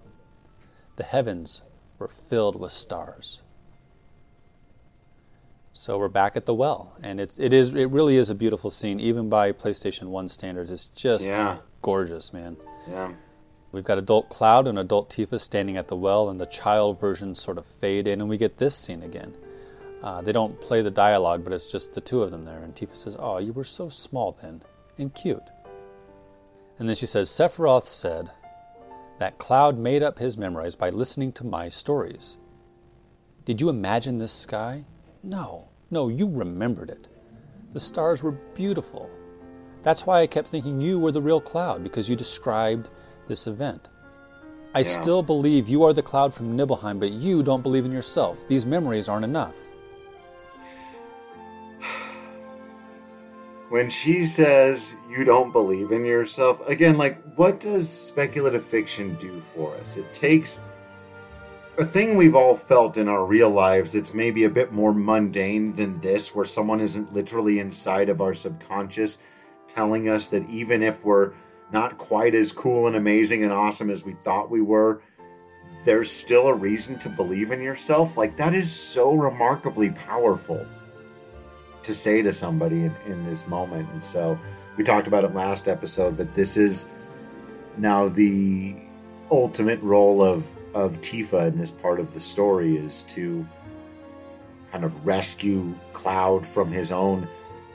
The 0.95 1.03
heavens 1.03 1.61
were 2.03 2.09
filled 2.09 2.59
with 2.59 2.73
stars. 2.73 3.41
So 5.71 5.97
we're 5.97 6.09
back 6.09 6.35
at 6.35 6.45
the 6.45 6.53
well, 6.53 6.97
and 7.01 7.17
it's 7.17 7.39
it 7.39 7.53
is 7.53 7.73
it 7.73 7.85
really 7.85 8.17
is 8.17 8.29
a 8.29 8.35
beautiful 8.35 8.69
scene, 8.69 8.99
even 8.99 9.29
by 9.29 9.53
PlayStation 9.53 10.07
One 10.07 10.27
standards. 10.27 10.69
It's 10.69 10.87
just 10.87 11.25
yeah. 11.25 11.59
gorgeous, 11.81 12.33
man. 12.33 12.57
Yeah. 12.89 13.13
We've 13.71 13.85
got 13.85 13.97
adult 13.97 14.29
Cloud 14.29 14.67
and 14.67 14.77
adult 14.77 15.09
Tifa 15.11 15.39
standing 15.39 15.77
at 15.77 15.87
the 15.87 15.95
well, 15.95 16.29
and 16.29 16.41
the 16.41 16.45
child 16.45 16.99
versions 16.99 17.41
sort 17.41 17.57
of 17.57 17.65
fade 17.65 18.05
in, 18.05 18.19
and 18.19 18.29
we 18.29 18.37
get 18.37 18.57
this 18.57 18.75
scene 18.75 19.01
again. 19.01 19.33
Uh, 20.03 20.21
they 20.21 20.33
don't 20.33 20.59
play 20.59 20.81
the 20.81 20.91
dialogue, 20.91 21.45
but 21.45 21.53
it's 21.53 21.71
just 21.71 21.93
the 21.93 22.01
two 22.01 22.21
of 22.21 22.31
them 22.31 22.43
there. 22.43 22.61
And 22.61 22.75
Tifa 22.75 22.95
says, 22.95 23.15
"Oh, 23.17 23.37
you 23.37 23.53
were 23.53 23.63
so 23.63 23.87
small 23.87 24.37
then, 24.41 24.61
and 24.97 25.15
cute." 25.15 25.49
And 26.77 26.89
then 26.89 26.97
she 26.97 27.05
says, 27.05 27.29
"Sephiroth 27.29 27.87
said, 27.87 28.29
that 29.23 29.37
Cloud 29.37 29.77
made 29.77 30.03
up 30.03 30.19
his 30.19 30.37
memories 30.37 30.75
by 30.75 30.89
listening 30.89 31.31
to 31.31 31.45
my 31.45 31.69
stories. 31.69 32.37
Did 33.45 33.61
you 33.61 33.69
imagine 33.69 34.17
this 34.17 34.33
sky? 34.33 34.83
No, 35.23 35.69
no, 35.89 36.09
you 36.09 36.29
remembered 36.29 36.89
it. 36.89 37.07
The 37.71 37.79
stars 37.79 38.21
were 38.21 38.33
beautiful. 38.33 39.09
That's 39.81 40.05
why 40.05 40.19
I 40.19 40.27
kept 40.27 40.49
thinking 40.49 40.81
you 40.81 40.99
were 40.99 41.13
the 41.13 41.21
real 41.21 41.39
Cloud, 41.39 41.83
because 41.83 42.09
you 42.09 42.17
described 42.17 42.89
this 43.29 43.47
event. 43.47 43.87
I 44.75 44.79
yeah. 44.79 44.89
still 44.89 45.23
believe 45.23 45.69
you 45.69 45.83
are 45.83 45.93
the 45.93 46.03
Cloud 46.03 46.33
from 46.33 46.57
Nibelheim, 46.57 46.99
but 46.99 47.13
you 47.13 47.43
don't 47.43 47.63
believe 47.63 47.85
in 47.85 47.93
yourself. 47.93 48.45
These 48.49 48.65
memories 48.65 49.07
aren't 49.07 49.23
enough. 49.23 49.55
When 53.73 53.89
she 53.89 54.23
says 54.23 54.97
you 55.09 55.23
don't 55.23 55.51
believe 55.51 55.91
in 55.91 56.05
yourself, 56.05 56.61
again, 56.67 56.95
like, 56.95 57.19
what 57.33 57.59
does 57.59 57.89
speculative 57.89 58.63
fiction 58.63 59.15
do 59.15 59.39
for 59.39 59.75
us? 59.77 59.97
It 59.97 60.13
takes 60.13 60.61
a 61.79 61.83
thing 61.83 62.15
we've 62.15 62.35
all 62.35 62.53
felt 62.53 62.97
in 62.97 63.07
our 63.07 63.25
real 63.25 63.49
lives 63.49 63.95
it's 63.95 64.13
maybe 64.13 64.43
a 64.43 64.49
bit 64.49 64.71
more 64.71 64.93
mundane 64.93 65.73
than 65.73 65.99
this 66.01 66.35
where 66.35 66.45
someone 66.45 66.79
isn't 66.79 67.13
literally 67.13 67.57
inside 67.57 68.09
of 68.09 68.21
our 68.21 68.35
subconscious 68.35 69.23
telling 69.67 70.07
us 70.07 70.29
that 70.29 70.47
even 70.47 70.83
if 70.83 71.03
we're 71.03 71.33
not 71.71 71.97
quite 71.97 72.35
as 72.35 72.51
cool 72.51 72.85
and 72.85 72.95
amazing 72.95 73.43
and 73.43 73.51
awesome 73.51 73.89
as 73.89 74.05
we 74.05 74.11
thought 74.11 74.51
we 74.51 74.61
were 74.61 75.01
there's 75.83 76.11
still 76.11 76.45
a 76.45 76.53
reason 76.53 76.99
to 76.99 77.09
believe 77.09 77.51
in 77.51 77.59
yourself 77.59 78.17
like 78.17 78.37
that 78.37 78.53
is 78.53 78.71
so 78.71 79.15
remarkably 79.15 79.89
powerful 79.89 80.63
to 81.83 81.93
say 81.93 82.21
to 82.21 82.31
somebody 82.31 82.85
in, 82.85 82.95
in 83.05 83.23
this 83.25 83.47
moment. 83.47 83.89
And 83.91 84.03
so 84.03 84.39
we 84.77 84.83
talked 84.83 85.07
about 85.07 85.23
it 85.23 85.33
last 85.33 85.67
episode, 85.67 86.17
but 86.17 86.33
this 86.33 86.57
is 86.57 86.89
now 87.77 88.07
the 88.07 88.75
ultimate 89.31 89.81
role 89.81 90.23
of 90.23 90.45
of 90.73 90.99
Tifa 91.01 91.47
in 91.47 91.57
this 91.57 91.71
part 91.71 91.99
of 91.99 92.13
the 92.13 92.19
story 92.19 92.77
is 92.77 93.03
to 93.03 93.47
kind 94.71 94.83
of 94.83 95.05
rescue 95.05 95.75
Cloud 95.93 96.47
from 96.47 96.71
his 96.71 96.91
own 96.91 97.27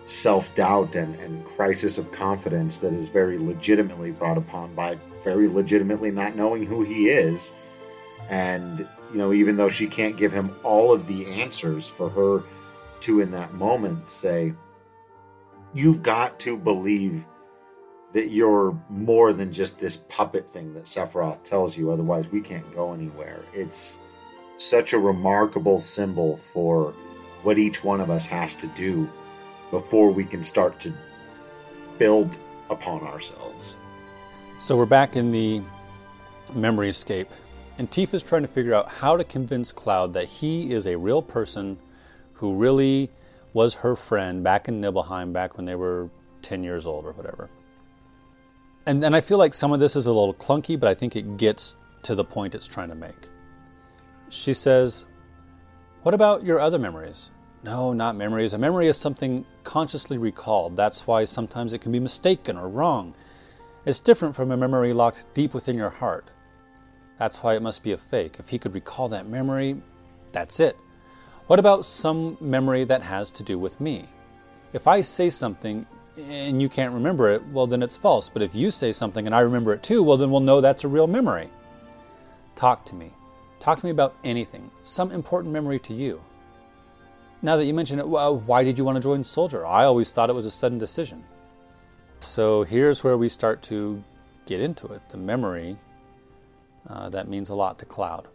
self 0.06 0.52
doubt 0.54 0.96
and, 0.96 1.14
and 1.20 1.44
crisis 1.44 1.98
of 1.98 2.11
confidence 2.11 2.78
that 2.78 2.92
is 2.92 3.09
very 3.09 3.38
legitimately 3.38 4.11
brought 4.11 4.38
upon 4.38 4.74
by 4.74 4.98
very 5.22 5.48
legitimately 5.48 6.11
not 6.11 6.34
knowing 6.34 6.64
who 6.64 6.82
he 6.82 7.09
is. 7.09 7.52
And, 8.30 8.80
you 9.12 9.18
know, 9.18 9.32
even 9.32 9.56
though 9.56 9.68
she 9.68 9.86
can't 9.86 10.16
give 10.16 10.32
him 10.32 10.56
all 10.64 10.92
of 10.92 11.06
the 11.06 11.26
answers 11.26 11.88
for 11.88 12.11
her 12.11 12.42
to 13.09 13.20
in 13.20 13.30
that 13.30 13.54
moment 13.54 14.06
say, 14.06 14.52
you've 15.72 16.02
got 16.02 16.38
to 16.40 16.59
believe 16.59 17.26
that 18.12 18.28
you're 18.28 18.78
more 18.90 19.32
than 19.32 19.50
just 19.50 19.80
this 19.80 19.96
puppet 19.96 20.48
thing 20.48 20.74
that 20.74 20.84
Sephiroth 20.84 21.42
tells 21.42 21.76
you, 21.76 21.90
otherwise, 21.90 22.30
we 22.30 22.42
can't 22.42 22.70
go 22.74 22.92
anywhere. 22.92 23.40
It's 23.54 24.00
such 24.59 24.92
a 24.92 24.98
remarkable 24.98 25.78
symbol 25.78 26.36
for 26.36 26.92
what 27.44 27.59
each 27.59 27.82
one 27.82 28.00
of 28.00 28.11
us 28.11 28.26
has 28.26 28.54
to 28.56 28.66
do 28.68 29.09
before 29.70 30.11
we 30.11 30.24
can 30.24 30.44
start 30.44 30.78
to 30.80 30.92
build 31.96 32.36
upon 32.68 33.02
ourselves. 33.04 33.78
So 34.59 34.76
we're 34.76 34.84
back 34.84 35.16
in 35.16 35.30
the 35.30 35.62
memory 36.54 36.90
escape. 36.90 37.28
And 37.78 37.90
Tifa's 37.90 38.22
trying 38.22 38.42
to 38.42 38.48
figure 38.48 38.74
out 38.74 38.88
how 38.88 39.16
to 39.16 39.24
convince 39.24 39.72
Cloud 39.72 40.12
that 40.12 40.26
he 40.26 40.72
is 40.72 40.86
a 40.86 40.98
real 40.98 41.22
person 41.22 41.78
who 42.39 42.55
really 42.55 43.11
was 43.53 43.76
her 43.76 43.97
friend 43.97 44.43
back 44.43 44.68
in 44.68 44.80
Nibelheim, 44.80 45.32
back 45.32 45.57
when 45.57 45.66
they 45.66 45.74
were 45.74 46.11
10 46.43 46.62
years 46.62 46.86
old 46.86 47.05
or 47.05 47.12
whatever. 47.12 47.49
And, 48.86 49.05
and 49.05 49.14
I 49.14 49.20
feel 49.20 49.39
like 49.39 49.55
some 49.55 49.72
of 49.72 49.80
this 49.80 49.97
is 49.97 50.07
a 50.07 50.12
little 50.12 50.34
clunky, 50.34 50.78
but 50.78 50.89
I 50.89 50.95
think 50.95 51.14
it 51.14 51.36
gets 51.36 51.76
to 52.03 52.14
the 52.14 52.24
point 52.24 52.55
it's 52.55 52.66
trying 52.66 52.89
to 52.89 52.95
make. 52.95 53.28
She 54.30 54.55
says, 54.55 55.07
What 56.03 56.14
about 56.14 56.45
your 56.45 56.61
other 56.61 56.78
memories? 56.78 57.30
No, 57.62 57.93
not 57.93 58.16
memories. 58.16 58.53
A 58.53 58.59
memory 58.59 58.86
is 58.86 58.97
something 58.97 59.45
consciously 59.64 60.16
recalled. 60.16 60.76
That's 60.76 61.07
why 61.07 61.24
sometimes 61.24 61.72
it 61.72 61.80
can 61.80 61.93
be 61.93 62.01
mistaken 62.01 62.57
or 62.57 62.68
wrong. 62.68 63.14
It's 63.84 64.01
different 64.01 64.36
from 64.36 64.51
a 64.53 64.57
memory 64.57 64.93
locked 64.93 65.26
deep 65.34 65.55
within 65.55 65.76
your 65.76 65.91
heart. 65.91 66.30
That's 67.18 67.43
why 67.43 67.57
it 67.57 67.62
must 67.62 67.82
be 67.82 67.93
a 67.93 67.99
fake. 67.99 68.36
If 68.39 68.51
he 68.51 68.59
could 68.59 68.74
recall 68.74 69.09
that 69.09 69.28
memory, 69.28 69.82
that's 70.32 70.61
it. 70.61 70.76
What 71.49 71.59
about 71.59 71.86
some 71.86 72.36
memory 72.42 72.84
that 72.84 73.01
has 73.01 73.30
to 73.30 73.42
do 73.42 73.59
with 73.59 73.80
me? 73.80 74.05
If 74.74 74.86
I 74.86 75.01
say 75.01 75.30
something 75.30 75.86
and 76.18 76.61
you 76.61 76.68
can't 76.68 76.92
remember 76.92 77.30
it, 77.30 77.42
well, 77.49 77.66
then 77.66 77.82
it's 77.82 77.96
false. 77.96 78.28
But 78.28 78.42
if 78.42 78.55
you 78.55 78.70
say 78.70 78.92
something 78.92 79.24
and 79.24 79.34
I 79.34 79.40
remember 79.40 79.72
it 79.72 79.82
too, 79.82 80.03
well, 80.03 80.18
then 80.18 80.30
we'll 80.30 80.40
know 80.40 80.61
that's 80.61 80.84
a 80.84 80.88
real 80.88 81.07
memory. 81.07 81.49
Talk 82.55 82.84
to 82.84 82.94
me. 82.94 83.14
Talk 83.61 83.78
to 83.78 83.86
me 83.86 83.90
about 83.90 84.14
anything, 84.24 84.70
some 84.82 85.11
important 85.11 85.51
memory 85.55 85.78
to 85.80 85.94
you. 85.94 86.22
Now 87.40 87.57
that 87.57 87.64
you 87.64 87.72
mention 87.72 87.99
it, 87.99 88.07
well, 88.07 88.38
why 88.40 88.62
did 88.62 88.76
you 88.76 88.84
want 88.84 88.96
to 88.96 89.03
join 89.03 89.24
Soldier? 89.24 89.66
I 89.66 89.84
always 89.84 90.12
thought 90.12 90.28
it 90.28 90.34
was 90.34 90.44
a 90.44 90.51
sudden 90.51 90.76
decision. 90.76 91.24
So 92.20 92.64
here's 92.64 93.03
where 93.03 93.16
we 93.16 93.30
start 93.30 93.62
to 93.64 94.05
get 94.44 94.61
into 94.61 94.86
it 94.88 95.09
the 95.09 95.16
memory 95.16 95.78
uh, 96.86 97.09
that 97.09 97.26
means 97.26 97.49
a 97.49 97.55
lot 97.55 97.78
to 97.78 97.86
Cloud. 97.86 98.28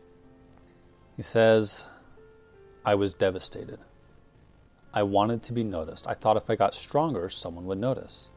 He 1.16 1.22
says, 1.22 1.90
I 2.86 2.96
was 2.96 3.14
devastated. 3.14 3.80
I 4.94 5.04
wanted 5.04 5.42
to 5.44 5.54
be 5.54 5.64
noticed. 5.64 6.08
I 6.08 6.14
thought 6.14 6.38
if 6.38 6.50
I 6.50 6.56
got 6.56 6.76
stronger, 6.76 7.30
someone 7.30 7.66
would 7.66 7.80
notice. 7.80 8.30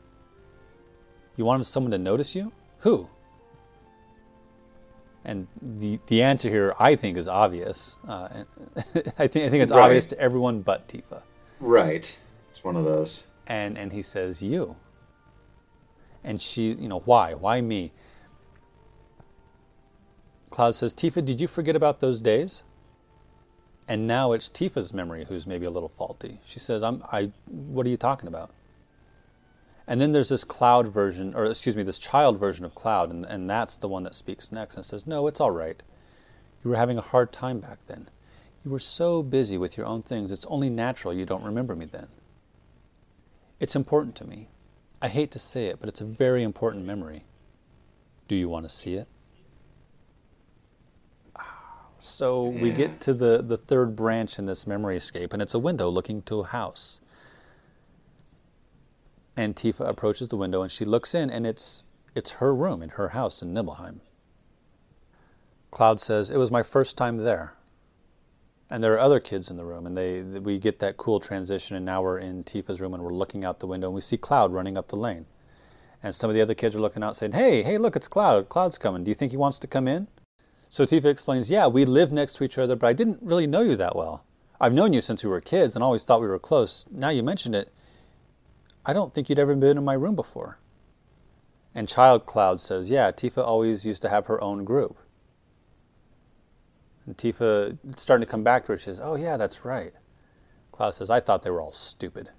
You 1.36 1.44
wanted 1.44 1.64
someone 1.64 1.90
to 1.90 1.98
notice 1.98 2.34
you? 2.34 2.52
Who? 2.78 3.08
And 5.24 5.48
the, 5.60 5.98
the 6.06 6.22
answer 6.22 6.48
here, 6.48 6.74
I 6.78 6.94
think, 6.94 7.18
is 7.18 7.28
obvious. 7.28 7.98
Uh, 8.06 8.28
I, 9.18 9.26
think, 9.26 9.44
I 9.44 9.48
think 9.50 9.62
it's 9.62 9.72
right. 9.72 9.82
obvious 9.82 10.06
to 10.06 10.18
everyone 10.18 10.62
but 10.62 10.88
Tifa. 10.88 11.22
Right. 11.60 12.18
It's 12.50 12.64
one 12.64 12.76
of 12.76 12.84
those. 12.84 13.26
And, 13.46 13.76
and 13.76 13.92
he 13.92 14.02
says, 14.02 14.42
You. 14.42 14.76
And 16.24 16.40
she, 16.40 16.72
you 16.72 16.88
know, 16.88 17.00
why? 17.00 17.34
Why 17.34 17.60
me? 17.60 17.92
Cloud 20.50 20.74
says, 20.74 20.94
Tifa, 20.94 21.24
did 21.24 21.40
you 21.40 21.48
forget 21.48 21.76
about 21.76 22.00
those 22.00 22.18
days? 22.18 22.62
And 23.88 24.06
now 24.06 24.32
it's 24.32 24.48
Tifa's 24.48 24.92
memory 24.92 25.26
who's 25.28 25.46
maybe 25.46 25.66
a 25.66 25.70
little 25.70 25.88
faulty. 25.88 26.40
She 26.44 26.58
says, 26.58 26.82
I'm, 26.82 27.02
I, 27.12 27.30
what 27.46 27.86
are 27.86 27.90
you 27.90 27.96
talking 27.96 28.28
about? 28.28 28.50
And 29.86 30.00
then 30.00 30.10
there's 30.10 30.30
this 30.30 30.42
cloud 30.42 30.88
version, 30.88 31.32
or 31.34 31.44
excuse 31.44 31.76
me, 31.76 31.84
this 31.84 31.98
child 31.98 32.38
version 32.40 32.64
of 32.64 32.74
cloud, 32.74 33.10
and, 33.10 33.24
and 33.24 33.48
that's 33.48 33.76
the 33.76 33.86
one 33.86 34.02
that 34.02 34.16
speaks 34.16 34.50
next 34.50 34.76
and 34.76 34.84
says, 34.84 35.06
No, 35.06 35.28
it's 35.28 35.40
all 35.40 35.52
right. 35.52 35.80
You 36.64 36.70
were 36.70 36.76
having 36.76 36.98
a 36.98 37.02
hard 37.02 37.32
time 37.32 37.60
back 37.60 37.86
then. 37.86 38.08
You 38.64 38.72
were 38.72 38.80
so 38.80 39.22
busy 39.22 39.56
with 39.56 39.76
your 39.76 39.86
own 39.86 40.02
things, 40.02 40.32
it's 40.32 40.46
only 40.46 40.68
natural 40.68 41.14
you 41.14 41.24
don't 41.24 41.44
remember 41.44 41.76
me 41.76 41.84
then. 41.84 42.08
It's 43.60 43.76
important 43.76 44.16
to 44.16 44.26
me. 44.26 44.48
I 45.00 45.08
hate 45.08 45.30
to 45.30 45.38
say 45.38 45.66
it, 45.66 45.78
but 45.78 45.88
it's 45.88 46.00
a 46.00 46.04
very 46.04 46.42
important 46.42 46.84
memory. 46.84 47.22
Do 48.26 48.34
you 48.34 48.48
want 48.48 48.68
to 48.68 48.74
see 48.74 48.94
it? 48.94 49.06
So 52.06 52.50
yeah. 52.50 52.62
we 52.62 52.70
get 52.70 53.00
to 53.00 53.14
the, 53.14 53.42
the 53.42 53.56
third 53.56 53.96
branch 53.96 54.38
in 54.38 54.44
this 54.46 54.66
memory 54.66 54.96
escape, 54.96 55.32
and 55.32 55.42
it's 55.42 55.54
a 55.54 55.58
window 55.58 55.88
looking 55.88 56.22
to 56.22 56.40
a 56.40 56.46
house. 56.46 57.00
And 59.36 59.54
Tifa 59.54 59.86
approaches 59.86 60.28
the 60.28 60.36
window 60.36 60.62
and 60.62 60.70
she 60.70 60.84
looks 60.84 61.14
in, 61.14 61.28
and 61.28 61.46
it's, 61.46 61.84
it's 62.14 62.32
her 62.32 62.54
room 62.54 62.82
in 62.82 62.90
her 62.90 63.10
house 63.10 63.42
in 63.42 63.52
Nibelheim. 63.52 64.00
Cloud 65.70 66.00
says, 66.00 66.30
It 66.30 66.38
was 66.38 66.50
my 66.50 66.62
first 66.62 66.96
time 66.96 67.18
there. 67.18 67.54
And 68.70 68.82
there 68.82 68.94
are 68.94 68.98
other 68.98 69.20
kids 69.20 69.50
in 69.50 69.56
the 69.56 69.64
room, 69.64 69.86
and 69.86 69.96
they, 69.96 70.22
we 70.22 70.58
get 70.58 70.78
that 70.80 70.96
cool 70.96 71.20
transition, 71.20 71.76
and 71.76 71.84
now 71.84 72.02
we're 72.02 72.18
in 72.18 72.42
Tifa's 72.42 72.80
room 72.80 72.94
and 72.94 73.02
we're 73.02 73.12
looking 73.12 73.44
out 73.44 73.60
the 73.60 73.66
window, 73.66 73.88
and 73.88 73.94
we 73.94 74.00
see 74.00 74.16
Cloud 74.16 74.52
running 74.52 74.76
up 74.76 74.88
the 74.88 74.96
lane. 74.96 75.26
And 76.02 76.14
some 76.14 76.30
of 76.30 76.34
the 76.34 76.42
other 76.42 76.54
kids 76.54 76.74
are 76.74 76.80
looking 76.80 77.02
out 77.02 77.16
saying, 77.16 77.32
Hey, 77.32 77.62
hey, 77.62 77.78
look, 77.78 77.94
it's 77.94 78.08
Cloud. 78.08 78.48
Cloud's 78.48 78.78
coming. 78.78 79.04
Do 79.04 79.10
you 79.10 79.14
think 79.14 79.32
he 79.32 79.36
wants 79.36 79.58
to 79.60 79.66
come 79.66 79.86
in? 79.86 80.08
So 80.68 80.84
Tifa 80.84 81.06
explains, 81.06 81.50
Yeah, 81.50 81.66
we 81.66 81.84
live 81.84 82.12
next 82.12 82.34
to 82.34 82.44
each 82.44 82.58
other, 82.58 82.76
but 82.76 82.86
I 82.86 82.92
didn't 82.92 83.18
really 83.22 83.46
know 83.46 83.62
you 83.62 83.76
that 83.76 83.96
well. 83.96 84.24
I've 84.60 84.72
known 84.72 84.92
you 84.92 85.00
since 85.00 85.22
we 85.22 85.30
were 85.30 85.40
kids 85.40 85.74
and 85.74 85.84
always 85.84 86.04
thought 86.04 86.20
we 86.20 86.26
were 86.26 86.38
close. 86.38 86.86
Now 86.90 87.10
you 87.10 87.22
mentioned 87.22 87.54
it, 87.54 87.72
I 88.84 88.92
don't 88.92 89.12
think 89.12 89.28
you'd 89.28 89.38
ever 89.38 89.54
been 89.54 89.76
in 89.76 89.84
my 89.84 89.94
room 89.94 90.14
before. 90.14 90.58
And 91.74 91.88
Child 91.88 92.24
Cloud 92.24 92.60
says, 92.60 92.90
Yeah, 92.90 93.10
Tifa 93.10 93.44
always 93.44 93.84
used 93.84 94.00
to 94.02 94.08
have 94.08 94.26
her 94.26 94.40
own 94.40 94.64
group. 94.64 94.96
And 97.04 97.16
Tifa, 97.16 97.76
starting 97.98 98.26
to 98.26 98.30
come 98.30 98.42
back 98.42 98.64
to 98.64 98.72
her, 98.72 98.78
she 98.78 98.84
says, 98.84 99.00
Oh, 99.02 99.14
yeah, 99.14 99.36
that's 99.36 99.64
right. 99.64 99.92
Cloud 100.72 100.94
says, 100.94 101.10
I 101.10 101.20
thought 101.20 101.42
they 101.42 101.50
were 101.50 101.60
all 101.60 101.72
stupid. 101.72 102.30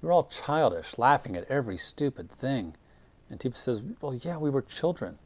You 0.00 0.06
were 0.06 0.12
all 0.12 0.24
childish, 0.24 0.96
laughing 0.96 1.36
at 1.36 1.50
every 1.50 1.76
stupid 1.76 2.30
thing. 2.30 2.74
And 3.28 3.38
Tifa 3.38 3.56
says, 3.56 3.82
Well, 4.00 4.14
yeah, 4.14 4.38
we 4.38 4.48
were 4.48 4.62
children. 4.62 5.18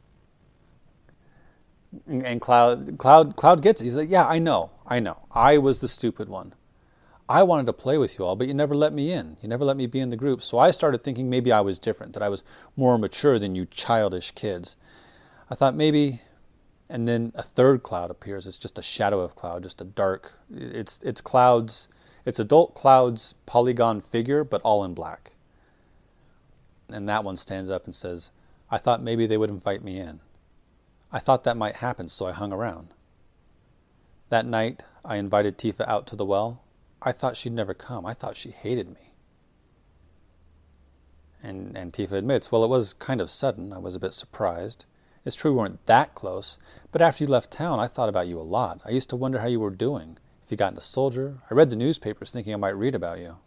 And 2.07 2.41
Cloud, 2.41 2.97
Cloud, 2.97 3.35
Cloud 3.35 3.61
gets 3.61 3.81
it. 3.81 3.85
He's 3.85 3.97
like, 3.97 4.09
Yeah, 4.09 4.27
I 4.27 4.39
know, 4.39 4.71
I 4.85 4.99
know. 4.99 5.25
I 5.31 5.57
was 5.57 5.79
the 5.79 5.87
stupid 5.87 6.29
one. 6.29 6.53
I 7.27 7.41
wanted 7.41 7.65
to 7.65 7.73
play 7.73 7.97
with 7.97 8.19
you 8.19 8.25
all, 8.25 8.35
but 8.35 8.47
you 8.47 8.53
never 8.53 8.75
let 8.75 8.93
me 8.93 9.11
in. 9.11 9.37
You 9.41 9.49
never 9.49 9.65
let 9.65 9.77
me 9.77 9.87
be 9.87 9.99
in 9.99 10.11
the 10.11 10.15
group. 10.15 10.43
So 10.43 10.59
I 10.59 10.69
started 10.69 11.03
thinking 11.03 11.27
maybe 11.27 11.51
I 11.51 11.61
was 11.61 11.79
different, 11.79 12.13
that 12.13 12.21
I 12.21 12.29
was 12.29 12.43
more 12.75 12.99
mature 12.99 13.39
than 13.39 13.55
you 13.55 13.65
childish 13.65 14.31
kids. 14.31 14.75
I 15.49 15.55
thought 15.55 15.75
maybe 15.75 16.21
and 16.89 17.07
then 17.07 17.31
a 17.35 17.41
third 17.41 17.83
cloud 17.83 18.11
appears. 18.11 18.45
It's 18.45 18.57
just 18.57 18.77
a 18.77 18.83
shadow 18.83 19.19
of 19.19 19.35
cloud, 19.35 19.63
just 19.63 19.81
a 19.81 19.85
dark. 19.85 20.33
It's 20.53 20.99
it's 21.03 21.21
clouds. 21.21 21.87
It's 22.25 22.39
adult 22.39 22.75
clouds 22.75 23.33
polygon 23.45 24.01
figure, 24.01 24.43
but 24.43 24.61
all 24.61 24.83
in 24.83 24.93
black. 24.93 25.33
And 26.89 27.09
that 27.09 27.23
one 27.23 27.37
stands 27.37 27.69
up 27.69 27.85
and 27.85 27.95
says, 27.95 28.31
"I 28.69 28.77
thought 28.77 29.01
maybe 29.01 29.25
they 29.25 29.37
would 29.37 29.49
invite 29.49 29.83
me 29.83 29.99
in. 29.99 30.19
I 31.15 31.19
thought 31.19 31.45
that 31.45 31.55
might 31.55 31.75
happen, 31.75 32.09
so 32.09 32.27
I 32.27 32.33
hung 32.33 32.51
around. 32.51 32.89
That 34.27 34.45
night, 34.45 34.83
I 35.05 35.15
invited 35.15 35.57
Tifa 35.57 35.87
out 35.87 36.07
to 36.07 36.15
the 36.17 36.25
well. 36.25 36.61
I 37.01 37.13
thought 37.13 37.37
she'd 37.37 37.53
never 37.53 37.73
come. 37.73 38.05
I 38.05 38.13
thought 38.13 38.35
she 38.35 38.51
hated 38.51 38.89
me." 38.89 39.13
And, 41.41 41.77
and 41.77 41.93
Tifa 41.93 42.11
admits, 42.11 42.51
well, 42.51 42.65
it 42.65 42.69
was 42.69 42.91
kind 42.91 43.21
of 43.21 43.31
sudden. 43.31 43.71
I 43.71 43.77
was 43.77 43.95
a 43.95 43.99
bit 43.99 44.13
surprised. 44.13 44.83
It's 45.23 45.37
true 45.37 45.53
we 45.53 45.59
weren't 45.59 45.85
that 45.85 46.15
close, 46.15 46.57
but 46.91 47.01
after 47.01 47.23
you 47.23 47.29
left 47.29 47.49
town, 47.49 47.79
I 47.79 47.87
thought 47.87 48.09
about 48.09 48.27
you 48.27 48.37
a 48.37 48.41
lot. 48.41 48.81
I 48.83 48.89
used 48.89 49.09
to 49.11 49.15
wonder 49.15 49.39
how 49.39 49.47
you 49.47 49.61
were 49.61 49.69
doing, 49.69 50.17
if 50.43 50.51
you 50.51 50.57
got 50.57 50.73
into 50.73 50.81
soldier. 50.81 51.37
I 51.49 51.53
read 51.53 51.69
the 51.69 51.77
newspapers 51.77 52.31
thinking 52.33 52.53
I 52.53 52.57
might 52.57 52.75
read 52.75 52.93
about 52.93 53.19
you. 53.19 53.37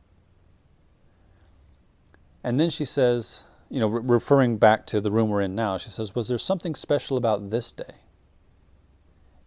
And 2.42 2.58
then 2.58 2.70
she 2.70 2.86
says, 2.86 3.47
you 3.70 3.80
know, 3.80 3.86
re- 3.86 4.02
referring 4.04 4.56
back 4.56 4.86
to 4.86 5.00
the 5.00 5.10
room 5.10 5.28
we're 5.28 5.42
in 5.42 5.54
now, 5.54 5.76
she 5.76 5.90
says, 5.90 6.14
Was 6.14 6.28
there 6.28 6.38
something 6.38 6.74
special 6.74 7.16
about 7.16 7.50
this 7.50 7.72
day? 7.72 7.94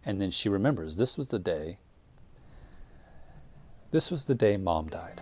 And 0.04 0.20
then 0.20 0.30
she 0.30 0.48
remembers 0.48 0.96
this 0.96 1.16
was 1.16 1.28
the 1.28 1.38
day. 1.38 1.78
This 3.90 4.10
was 4.10 4.24
the 4.24 4.34
day 4.34 4.56
mom 4.56 4.88
died. 4.88 5.20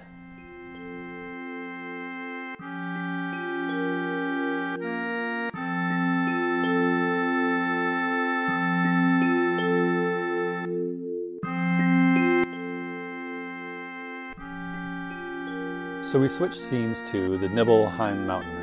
So 16.02 16.18
we 16.18 16.28
switch 16.28 16.54
scenes 16.54 17.02
to 17.02 17.36
the 17.38 17.48
Nibelheim 17.48 18.26
mountain. 18.26 18.59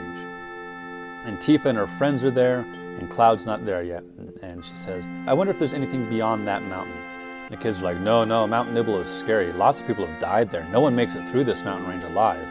And 1.28 1.38
Tifa 1.40 1.66
and 1.66 1.78
her 1.78 1.88
friends 1.88 2.24
are 2.24 2.32
there, 2.32 2.60
and 2.60 3.10
Cloud's 3.10 3.46
not 3.46 3.66
there 3.66 3.84
yet. 3.84 4.02
And 4.42 4.64
she 4.64 4.74
says, 4.74 5.06
I 5.28 5.34
wonder 5.34 5.52
if 5.52 5.60
there's 5.60 5.74
anything 5.74 6.10
beyond 6.10 6.48
that 6.48 6.64
mountain. 6.64 6.96
And 6.96 7.52
the 7.52 7.58
kids 7.58 7.82
are 7.82 7.84
like, 7.84 8.00
No, 8.00 8.24
no, 8.24 8.48
Mount 8.48 8.74
Nibel 8.74 9.02
is 9.02 9.10
scary. 9.10 9.52
Lots 9.52 9.82
of 9.82 9.88
people 9.88 10.08
have 10.08 10.20
died 10.22 10.50
there. 10.50 10.64
No 10.72 10.80
one 10.80 10.96
makes 10.96 11.16
it 11.16 11.28
through 11.28 11.44
this 11.44 11.66
mountain 11.66 11.90
range 11.90 12.06
alive. 12.06 12.48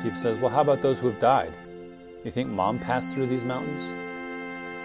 Tifa 0.00 0.16
says, 0.16 0.38
Well, 0.38 0.48
how 0.48 0.60
about 0.60 0.80
those 0.80 1.00
who 1.00 1.08
have 1.08 1.18
died? 1.18 1.52
You 2.22 2.30
think 2.30 2.50
mom 2.50 2.78
passed 2.78 3.14
through 3.14 3.26
these 3.26 3.42
mountains? 3.42 3.82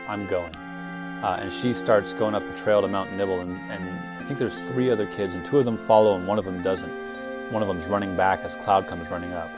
I'm 0.09 0.25
going. 0.25 0.55
Uh, 0.55 1.37
and 1.41 1.53
she 1.53 1.71
starts 1.71 2.15
going 2.15 2.33
up 2.33 2.47
the 2.47 2.55
trail 2.55 2.81
to 2.81 2.87
Mount 2.87 3.11
Nibel, 3.11 3.41
and, 3.41 3.59
and 3.69 4.19
I 4.19 4.23
think 4.23 4.39
there's 4.39 4.61
three 4.61 4.89
other 4.89 5.05
kids, 5.05 5.35
and 5.35 5.45
two 5.45 5.59
of 5.59 5.65
them 5.65 5.77
follow, 5.77 6.15
and 6.15 6.25
one 6.25 6.39
of 6.39 6.45
them 6.45 6.63
doesn't. 6.63 6.91
One 7.51 7.61
of 7.61 7.67
them's 7.67 7.85
running 7.87 8.17
back 8.17 8.39
as 8.39 8.55
Cloud 8.55 8.87
comes 8.87 9.11
running 9.11 9.33
up. 9.33 9.51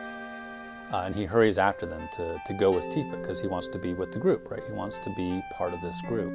Uh, 0.92 1.04
and 1.06 1.16
he 1.16 1.24
hurries 1.24 1.58
after 1.58 1.86
them 1.86 2.10
to, 2.12 2.42
to 2.46 2.54
go 2.54 2.70
with 2.70 2.86
Tifa 2.88 3.22
because 3.22 3.40
he 3.40 3.48
wants 3.48 3.68
to 3.70 3.80
be 3.80 3.94
with 3.94 4.12
the 4.12 4.20
group, 4.20 4.52
right? 4.52 4.64
He 4.64 4.74
wants 4.74 5.00
to 5.00 5.10
be 5.16 5.42
part 5.52 5.74
of 5.74 5.80
this 5.82 6.02
group. 6.02 6.34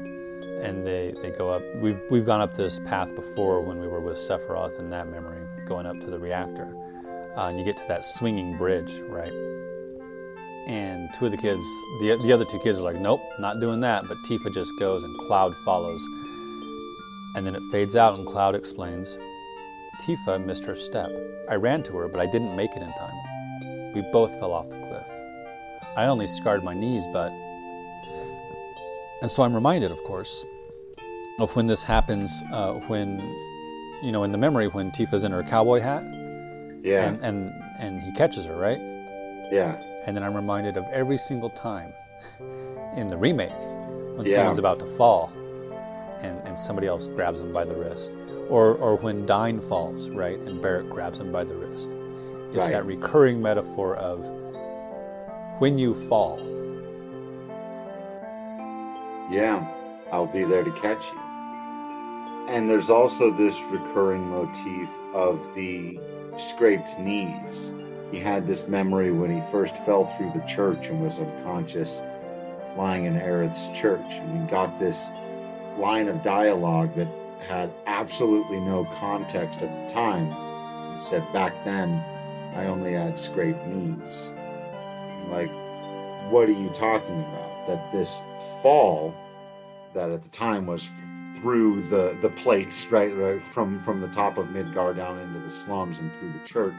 And 0.63 0.87
they, 0.87 1.15
they 1.21 1.31
go 1.31 1.51
up. 1.51 1.63
We've, 1.77 2.01
we've 2.11 2.25
gone 2.25 2.41
up 2.41 2.55
this 2.55 2.79
path 2.79 3.15
before 3.15 3.61
when 3.61 3.79
we 3.79 3.87
were 3.87 4.01
with 4.01 4.17
Sephiroth 4.17 4.79
in 4.79 4.89
that 4.91 5.09
memory, 5.09 5.43
going 5.67 5.85
up 5.85 6.01
to 6.01 6.11
the 6.11 6.19
reactor. 6.19 6.75
Uh, 7.37 7.49
and 7.49 7.59
you 7.59 7.65
get 7.65 7.77
to 7.77 7.89
that 7.89 8.05
swinging 8.07 8.57
bridge, 8.57 9.01
right? 9.09 9.33
And 10.67 11.11
two 11.13 11.27
of 11.27 11.33
the 11.33 11.37
kids, 11.37 11.63
the, 12.01 12.19
the 12.23 12.33
other 12.33 12.47
two 12.47 12.59
kids 12.59 12.79
are 12.79 12.83
like, 12.83 12.97
nope, 12.97 13.21
not 13.39 13.61
doing 13.61 13.81
that. 13.81 14.09
But 14.09 14.17
Tifa 14.27 14.53
just 14.53 14.73
goes 14.79 15.05
and 15.05 15.17
Cloud 15.19 15.55
follows. 15.59 16.03
And 17.37 17.47
then 17.47 17.55
it 17.55 17.63
fades 17.71 17.95
out 17.95 18.19
and 18.19 18.27
Cloud 18.27 18.55
explains 18.55 19.19
Tifa 20.01 20.43
missed 20.43 20.65
her 20.65 20.75
step. 20.75 21.11
I 21.51 21.57
ran 21.57 21.83
to 21.85 21.97
her, 21.99 22.09
but 22.09 22.21
I 22.21 22.27
didn't 22.27 22.57
make 22.57 22.71
it 22.75 22.83
in 22.83 22.93
time. 22.95 23.26
We 23.97 24.03
both 24.13 24.39
fell 24.39 24.53
off 24.53 24.69
the 24.69 24.77
cliff. 24.77 25.07
I 25.97 26.05
only 26.05 26.27
scarred 26.27 26.63
my 26.63 26.75
knees, 26.75 27.07
but. 27.15 27.33
And 29.23 29.31
so 29.31 29.43
I'm 29.43 29.55
reminded, 29.55 29.91
of 29.91 30.05
course, 30.05 30.45
of 31.41 31.57
when 31.57 31.67
this 31.67 31.83
happens, 31.83 32.43
uh, 32.53 32.75
when, 32.89 33.21
you 34.03 34.13
know, 34.13 34.23
in 34.23 34.33
the 34.33 34.37
memory 34.39 34.69
when 34.69 34.91
Tifa's 34.91 35.25
in 35.25 35.33
her 35.33 35.43
cowboy 35.43 35.81
hat. 35.81 36.05
Yeah. 36.83 37.07
And, 37.09 37.23
and, 37.23 37.53
and 37.81 38.03
he 38.03 38.13
catches 38.13 38.45
her, 38.45 38.55
right? 38.55 38.79
Yeah. 39.51 39.81
And 40.05 40.15
then 40.15 40.23
I'm 40.23 40.35
reminded 40.37 40.77
of 40.77 40.85
every 40.93 41.17
single 41.17 41.49
time 41.49 41.95
in 42.95 43.09
the 43.09 43.17
remake 43.17 43.59
when 44.17 44.27
Yeah. 44.27 44.35
someone's 44.35 44.59
about 44.59 44.79
to 44.81 44.87
fall 44.87 45.33
and, 46.21 46.39
and 46.45 46.59
somebody 46.59 46.87
else 46.87 47.09
grabs 47.09 47.41
him 47.41 47.51
by 47.55 47.65
the 47.65 47.75
wrist. 47.75 48.15
Or, 48.51 48.75
or 48.77 48.97
when 48.97 49.25
Dyne 49.25 49.63
falls, 49.63 50.11
right, 50.11 50.39
and 50.41 50.61
Barret 50.61 50.91
grabs 50.91 51.19
him 51.19 51.33
by 51.33 51.45
the 51.45 51.55
wrist. 51.55 51.97
It's 52.51 52.59
Right. 52.67 52.73
that 52.73 52.87
recurring 52.87 53.43
metaphor 53.43 53.97
of 53.97 54.25
when 55.59 55.79
you 55.79 55.95
fall. 55.95 56.39
Yeah, 59.31 59.67
I'll 60.13 60.27
be 60.27 60.45
there 60.45 60.63
to 60.65 60.71
catch 60.73 61.11
you. 61.13 61.19
And 62.49 62.71
there's 62.71 62.91
also 62.91 63.31
this 63.33 63.61
recurring 63.73 64.29
motif 64.31 64.89
of 65.13 65.45
the 65.55 65.99
scraped 66.37 66.99
knees. 66.99 67.73
He 68.13 68.21
had 68.21 68.47
this 68.47 68.69
memory 68.69 69.11
when 69.11 69.35
he 69.35 69.43
first 69.51 69.77
fell 69.79 70.05
through 70.05 70.31
the 70.31 70.47
church 70.47 70.89
and 70.89 71.03
was 71.03 71.19
unconscious, 71.19 72.03
lying 72.77 73.05
in 73.07 73.15
Aerith's 73.17 73.69
church. 73.79 74.21
And 74.21 74.43
we 74.43 74.49
got 74.49 74.79
this 74.79 75.11
line 75.77 76.07
of 76.07 76.23
dialogue 76.23 76.95
that 76.95 77.09
had 77.49 77.71
absolutely 77.87 78.61
no 78.61 78.85
context 78.93 79.61
at 79.63 79.75
the 79.89 79.93
time. 79.93 80.27
He 80.95 81.01
said, 81.01 81.25
Back 81.33 81.53
then, 81.65 82.01
I 82.57 82.67
only 82.67 82.93
had 82.93 83.19
scraped 83.19 83.67
knees. 83.67 84.33
Like, 85.29 85.51
what 86.31 86.49
are 86.49 86.53
you 86.53 86.71
talking 86.71 87.21
about? 87.21 87.67
That 87.67 87.93
this 87.93 88.23
fall, 88.63 89.15
that 89.93 90.11
at 90.11 90.23
the 90.23 90.31
time 90.31 90.67
was 90.67 90.89
through 91.37 91.83
the, 91.83 92.17
the 92.23 92.31
plates, 92.31 92.91
right, 92.91 93.15
right, 93.15 93.43
from 93.45 93.79
from 93.79 94.01
the 94.01 94.09
top 94.09 94.39
of 94.39 94.47
Midgar 94.47 94.97
down 94.97 95.19
into 95.19 95.39
the 95.39 95.51
slums 95.51 95.99
and 95.99 96.13
through 96.13 96.33
the 96.33 96.47
church, 96.47 96.75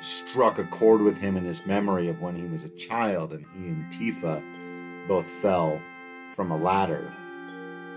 struck 0.00 0.58
a 0.58 0.64
chord 0.64 1.02
with 1.02 1.18
him 1.18 1.36
in 1.36 1.44
this 1.44 1.66
memory 1.66 2.08
of 2.08 2.20
when 2.20 2.34
he 2.34 2.44
was 2.44 2.64
a 2.64 2.70
child 2.70 3.32
and 3.32 3.44
he 3.54 3.68
and 3.68 3.84
Tifa 3.92 4.42
both 5.06 5.26
fell 5.26 5.80
from 6.34 6.50
a 6.50 6.56
ladder. 6.56 7.12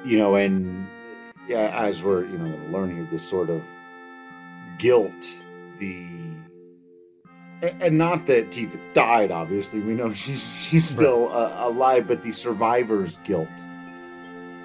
You 0.03 0.18
know, 0.18 0.36
and 0.36 0.88
yeah, 1.47 1.72
as 1.74 2.03
we're 2.03 2.26
you 2.26 2.38
know 2.38 2.49
going 2.49 2.66
to 2.66 2.78
learn 2.78 2.93
here, 2.93 3.07
this 3.09 3.28
sort 3.28 3.49
of 3.49 3.64
guilt, 4.78 5.43
the 5.84 6.23
and 7.81 7.97
not 7.97 8.25
that 8.25 8.49
Tifa 8.49 8.77
died. 8.93 9.31
Obviously, 9.31 9.79
we 9.79 9.93
know 9.93 10.11
she's 10.23 10.67
she's 10.67 10.88
still 10.88 11.29
uh, 11.31 11.67
alive, 11.67 12.07
but 12.07 12.21
the 12.21 12.31
survivor's 12.31 13.17
guilt 13.17 13.47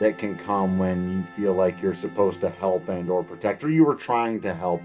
that 0.00 0.18
can 0.18 0.36
come 0.36 0.78
when 0.78 1.10
you 1.12 1.22
feel 1.24 1.54
like 1.54 1.82
you're 1.82 1.94
supposed 1.94 2.40
to 2.40 2.50
help 2.50 2.88
and 2.88 3.10
or 3.10 3.22
protect, 3.24 3.64
or 3.64 3.70
you 3.70 3.84
were 3.84 3.94
trying 3.94 4.40
to 4.40 4.54
help 4.54 4.82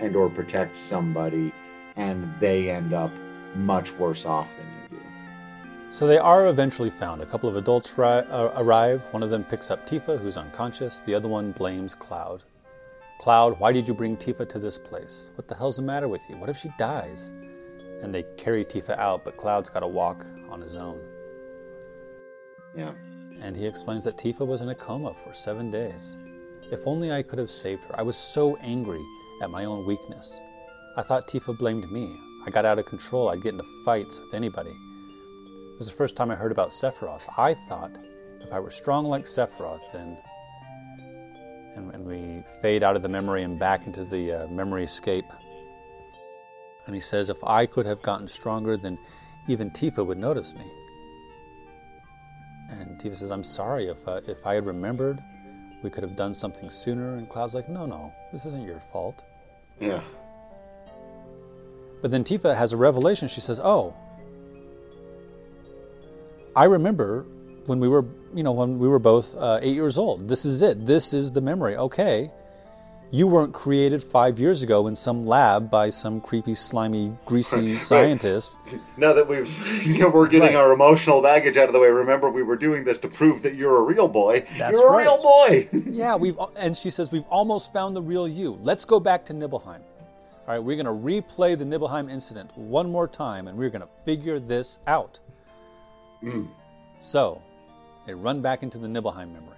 and 0.00 0.16
or 0.16 0.28
protect 0.28 0.76
somebody, 0.76 1.52
and 1.96 2.24
they 2.34 2.70
end 2.70 2.92
up 2.92 3.12
much 3.54 3.92
worse 3.92 4.24
off 4.24 4.56
than 4.56 4.66
you 4.66 4.98
do. 4.98 5.02
So 5.90 6.06
they 6.06 6.18
are 6.18 6.46
eventually 6.46 6.90
found. 6.90 7.20
A 7.22 7.26
couple 7.26 7.48
of 7.48 7.56
adults 7.56 7.96
ri- 7.98 8.06
uh, 8.06 8.50
arrive. 8.56 9.02
One 9.10 9.22
of 9.22 9.30
them 9.30 9.44
picks 9.44 9.70
up 9.70 9.86
Tifa, 9.86 10.18
who's 10.18 10.36
unconscious. 10.36 11.00
The 11.00 11.14
other 11.14 11.28
one 11.28 11.52
blames 11.52 11.94
Cloud. 11.94 12.44
Cloud, 13.22 13.60
why 13.60 13.70
did 13.70 13.86
you 13.86 13.94
bring 13.94 14.16
Tifa 14.16 14.48
to 14.48 14.58
this 14.58 14.76
place? 14.76 15.30
What 15.36 15.46
the 15.46 15.54
hell's 15.54 15.76
the 15.76 15.82
matter 15.82 16.08
with 16.08 16.22
you? 16.28 16.36
What 16.36 16.50
if 16.50 16.56
she 16.56 16.72
dies? 16.76 17.30
And 18.02 18.12
they 18.12 18.24
carry 18.36 18.64
Tifa 18.64 18.98
out, 18.98 19.24
but 19.24 19.36
Cloud's 19.36 19.70
got 19.70 19.80
to 19.80 19.86
walk 19.86 20.26
on 20.50 20.60
his 20.60 20.74
own. 20.74 21.00
Yeah. 22.74 22.90
And 23.40 23.56
he 23.56 23.64
explains 23.64 24.02
that 24.02 24.18
Tifa 24.18 24.44
was 24.44 24.60
in 24.60 24.70
a 24.70 24.74
coma 24.74 25.14
for 25.14 25.32
seven 25.32 25.70
days. 25.70 26.16
If 26.72 26.84
only 26.84 27.12
I 27.12 27.22
could 27.22 27.38
have 27.38 27.48
saved 27.48 27.84
her. 27.84 27.96
I 27.96 28.02
was 28.02 28.16
so 28.16 28.56
angry 28.56 29.04
at 29.40 29.50
my 29.50 29.66
own 29.66 29.86
weakness. 29.86 30.40
I 30.96 31.02
thought 31.02 31.28
Tifa 31.28 31.56
blamed 31.56 31.88
me. 31.92 32.18
I 32.44 32.50
got 32.50 32.64
out 32.64 32.80
of 32.80 32.86
control. 32.86 33.28
I'd 33.28 33.40
get 33.40 33.52
into 33.52 33.84
fights 33.84 34.18
with 34.18 34.34
anybody. 34.34 34.70
It 34.72 35.78
was 35.78 35.86
the 35.86 35.94
first 35.94 36.16
time 36.16 36.32
I 36.32 36.34
heard 36.34 36.50
about 36.50 36.70
Sephiroth. 36.70 37.22
I 37.38 37.54
thought 37.68 37.96
if 38.40 38.52
I 38.52 38.58
were 38.58 38.72
strong 38.72 39.04
like 39.04 39.26
Sephiroth, 39.26 39.92
then. 39.92 40.18
And, 41.74 41.94
and 41.94 42.04
we 42.04 42.44
fade 42.60 42.82
out 42.82 42.96
of 42.96 43.02
the 43.02 43.08
memory 43.08 43.42
and 43.42 43.58
back 43.58 43.86
into 43.86 44.04
the 44.04 44.44
uh, 44.44 44.46
memory 44.48 44.84
escape. 44.84 45.24
And 46.86 46.94
he 46.94 47.00
says, 47.00 47.28
if 47.28 47.42
I 47.44 47.66
could 47.66 47.86
have 47.86 48.02
gotten 48.02 48.28
stronger, 48.28 48.76
then 48.76 48.98
even 49.48 49.70
Tifa 49.70 50.04
would 50.04 50.18
notice 50.18 50.54
me. 50.54 50.64
And 52.70 52.98
Tifa 52.98 53.16
says, 53.16 53.30
I'm 53.30 53.44
sorry. 53.44 53.86
If, 53.86 54.06
uh, 54.06 54.20
if 54.26 54.46
I 54.46 54.54
had 54.54 54.66
remembered, 54.66 55.22
we 55.82 55.90
could 55.90 56.02
have 56.02 56.16
done 56.16 56.34
something 56.34 56.68
sooner. 56.70 57.16
And 57.16 57.28
Cloud's 57.28 57.54
like, 57.54 57.68
no, 57.68 57.86
no, 57.86 58.12
this 58.32 58.46
isn't 58.46 58.64
your 58.64 58.80
fault. 58.80 59.22
Yeah. 59.80 60.02
But 62.02 62.10
then 62.10 62.24
Tifa 62.24 62.56
has 62.56 62.72
a 62.72 62.76
revelation. 62.76 63.28
She 63.28 63.40
says, 63.40 63.60
"Oh, 63.62 63.94
I 66.54 66.64
remember 66.64 67.24
when 67.66 67.80
we 67.80 67.88
were, 67.88 68.04
you 68.34 68.42
know, 68.42 68.52
when 68.52 68.78
we 68.78 68.88
were 68.88 68.98
both 68.98 69.34
uh, 69.36 69.58
eight 69.62 69.74
years 69.74 69.98
old. 69.98 70.28
This 70.28 70.44
is 70.44 70.62
it. 70.62 70.86
This 70.86 71.12
is 71.14 71.32
the 71.32 71.40
memory. 71.40 71.76
Okay, 71.76 72.30
you 73.10 73.26
weren't 73.26 73.52
created 73.52 74.02
five 74.02 74.38
years 74.40 74.62
ago 74.62 74.86
in 74.86 74.94
some 74.94 75.26
lab 75.26 75.70
by 75.70 75.90
some 75.90 76.20
creepy, 76.20 76.54
slimy, 76.54 77.16
greasy 77.26 77.76
scientist. 77.78 78.56
Now 78.96 79.12
that 79.12 79.28
we've 79.28 79.46
you 79.86 79.98
know, 80.02 80.08
we're 80.10 80.28
getting 80.28 80.54
Right. 80.54 80.56
our 80.56 80.72
emotional 80.72 81.20
baggage 81.20 81.56
out 81.58 81.66
of 81.66 81.72
the 81.74 81.78
way, 81.78 81.90
remember 81.90 82.30
we 82.30 82.42
were 82.42 82.56
doing 82.56 82.84
this 82.84 82.98
to 82.98 83.08
prove 83.08 83.42
that 83.42 83.54
you're 83.54 83.76
a 83.76 83.82
real 83.82 84.08
boy. 84.08 84.40
That's 84.58 84.72
you're 84.72 84.88
a 84.88 84.92
right. 84.92 85.02
real 85.02 85.22
boy. 85.22 85.68
yeah, 85.86 86.16
we've." 86.16 86.38
And 86.56 86.76
she 86.76 86.90
says, 86.90 87.12
"We've 87.12 87.28
almost 87.28 87.72
found 87.72 87.94
the 87.94 88.02
real 88.02 88.26
you. 88.26 88.58
Let's 88.62 88.84
go 88.84 88.98
back 88.98 89.24
to 89.26 89.32
Nibelheim." 89.34 89.82
All 90.48 90.54
right, 90.54 90.58
we're 90.58 90.82
going 90.82 90.86
to 90.86 90.92
replay 90.92 91.56
the 91.56 91.64
Nibelheim 91.64 92.08
incident 92.10 92.50
one 92.56 92.90
more 92.90 93.06
time, 93.06 93.46
and 93.46 93.56
we're 93.56 93.70
going 93.70 93.82
to 93.82 93.88
figure 94.04 94.40
this 94.40 94.80
out. 94.88 95.20
So, 96.98 97.42
they 98.06 98.14
run 98.14 98.40
back 98.40 98.62
into 98.62 98.78
the 98.78 98.88
Nibelheim 98.88 99.32
memory. 99.32 99.56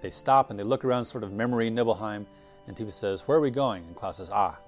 They 0.00 0.10
stop 0.10 0.50
and 0.50 0.58
they 0.58 0.64
look 0.64 0.84
around, 0.84 1.04
sort 1.04 1.24
of 1.24 1.32
memory 1.32 1.70
Nibelheim, 1.70 2.26
and 2.66 2.76
Tifa 2.76 2.92
says, 2.92 3.22
Where 3.22 3.38
are 3.38 3.40
we 3.40 3.50
going? 3.50 3.84
And 3.84 3.96
Cloud 3.96 4.16
says, 4.16 4.30
Ah, 4.32 4.58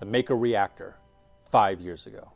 the 0.00 0.06
Mako 0.06 0.36
reactor, 0.36 0.96
five 1.50 1.80
years 1.80 2.06
ago. 2.06 2.32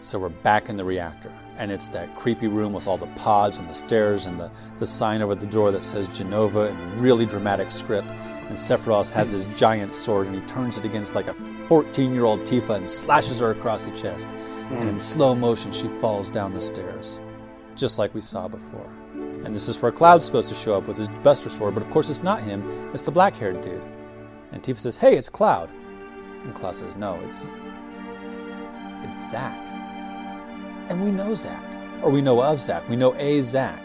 So 0.00 0.18
we're 0.18 0.28
back 0.28 0.68
in 0.68 0.76
the 0.76 0.84
reactor, 0.84 1.32
and 1.56 1.72
it's 1.72 1.88
that 1.90 2.14
creepy 2.16 2.46
room 2.46 2.74
with 2.74 2.86
all 2.86 2.98
the 2.98 3.06
pods 3.16 3.56
and 3.56 3.68
the 3.68 3.74
stairs 3.74 4.26
and 4.26 4.38
the, 4.38 4.50
the 4.78 4.86
sign 4.86 5.22
over 5.22 5.34
the 5.34 5.46
door 5.46 5.70
that 5.70 5.82
says 5.82 6.08
Genova 6.08 6.68
in 6.68 7.00
really 7.00 7.24
dramatic 7.24 7.70
script. 7.70 8.10
And 8.10 8.54
Sephiroth 8.54 9.10
has 9.12 9.30
his 9.30 9.56
giant 9.56 9.94
sword, 9.94 10.26
and 10.26 10.36
he 10.36 10.42
turns 10.42 10.76
it 10.76 10.84
against 10.84 11.14
like 11.14 11.28
a 11.28 11.34
14 11.34 12.12
year 12.12 12.24
old 12.24 12.40
Tifa 12.40 12.76
and 12.76 12.88
slashes 12.88 13.40
her 13.40 13.50
across 13.50 13.86
the 13.86 13.96
chest. 13.96 14.28
And 14.28 14.88
in 14.90 15.00
slow 15.00 15.34
motion, 15.34 15.72
she 15.72 15.88
falls 15.88 16.30
down 16.30 16.52
the 16.52 16.60
stairs, 16.60 17.18
just 17.76 17.98
like 17.98 18.14
we 18.14 18.20
saw 18.20 18.48
before. 18.48 18.90
And 19.44 19.54
this 19.54 19.68
is 19.68 19.80
where 19.82 19.92
Cloud's 19.92 20.24
supposed 20.24 20.48
to 20.48 20.54
show 20.54 20.74
up 20.74 20.86
with 20.86 20.96
his 20.96 21.08
Buster 21.08 21.48
Sword, 21.50 21.74
but 21.74 21.82
of 21.82 21.90
course 21.90 22.08
it's 22.08 22.22
not 22.22 22.40
him, 22.40 22.62
it's 22.94 23.04
the 23.04 23.10
black 23.10 23.34
haired 23.36 23.60
dude. 23.60 23.82
And 24.52 24.62
Tifa 24.62 24.78
says, 24.78 24.96
Hey, 24.96 25.16
it's 25.16 25.28
Cloud. 25.28 25.68
And 26.44 26.54
Cloud 26.54 26.76
says, 26.76 26.96
No, 26.96 27.18
it's. 27.24 27.50
It's 29.02 29.30
Zack. 29.30 29.54
And 30.88 31.02
we 31.02 31.10
know 31.10 31.34
Zack. 31.34 31.62
Or 32.02 32.10
we 32.10 32.22
know 32.22 32.42
of 32.42 32.60
Zack. 32.60 32.88
We 32.88 32.96
know 32.96 33.14
a 33.16 33.42
Zack. 33.42 33.80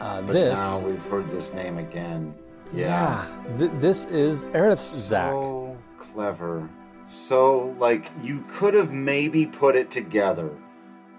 Uh, 0.00 0.22
But 0.22 0.32
this. 0.32 0.58
now 0.60 0.80
we've 0.80 1.04
heard 1.06 1.30
this 1.30 1.54
name 1.54 1.78
again. 1.78 2.34
yeah. 2.72 3.26
th- 3.58 3.70
this 3.74 4.06
is 4.08 4.48
Aerith's 4.48 4.80
Zack. 5.08 5.30
So 5.32 5.76
clever. 5.96 6.68
So, 7.06 7.74
like, 7.78 8.10
you 8.22 8.44
could 8.48 8.72
have 8.74 8.92
maybe 8.92 9.46
put 9.46 9.76
it 9.76 9.90
together 9.90 10.50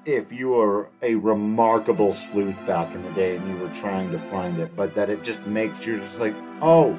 if 0.05 0.31
you 0.31 0.49
were 0.49 0.89
a 1.01 1.15
remarkable 1.15 2.13
sleuth 2.13 2.65
back 2.65 2.93
in 2.93 3.03
the 3.03 3.11
day 3.11 3.35
and 3.35 3.47
you 3.49 3.57
were 3.57 3.73
trying 3.73 4.11
to 4.11 4.19
find 4.19 4.59
it, 4.59 4.75
but 4.75 4.93
that 4.95 5.09
it 5.09 5.23
just 5.23 5.45
makes 5.47 5.85
you 5.85 5.97
just 5.97 6.19
like, 6.19 6.35
oh, 6.61 6.97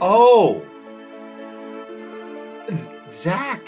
oh, 0.00 0.64
Zack. 3.10 3.66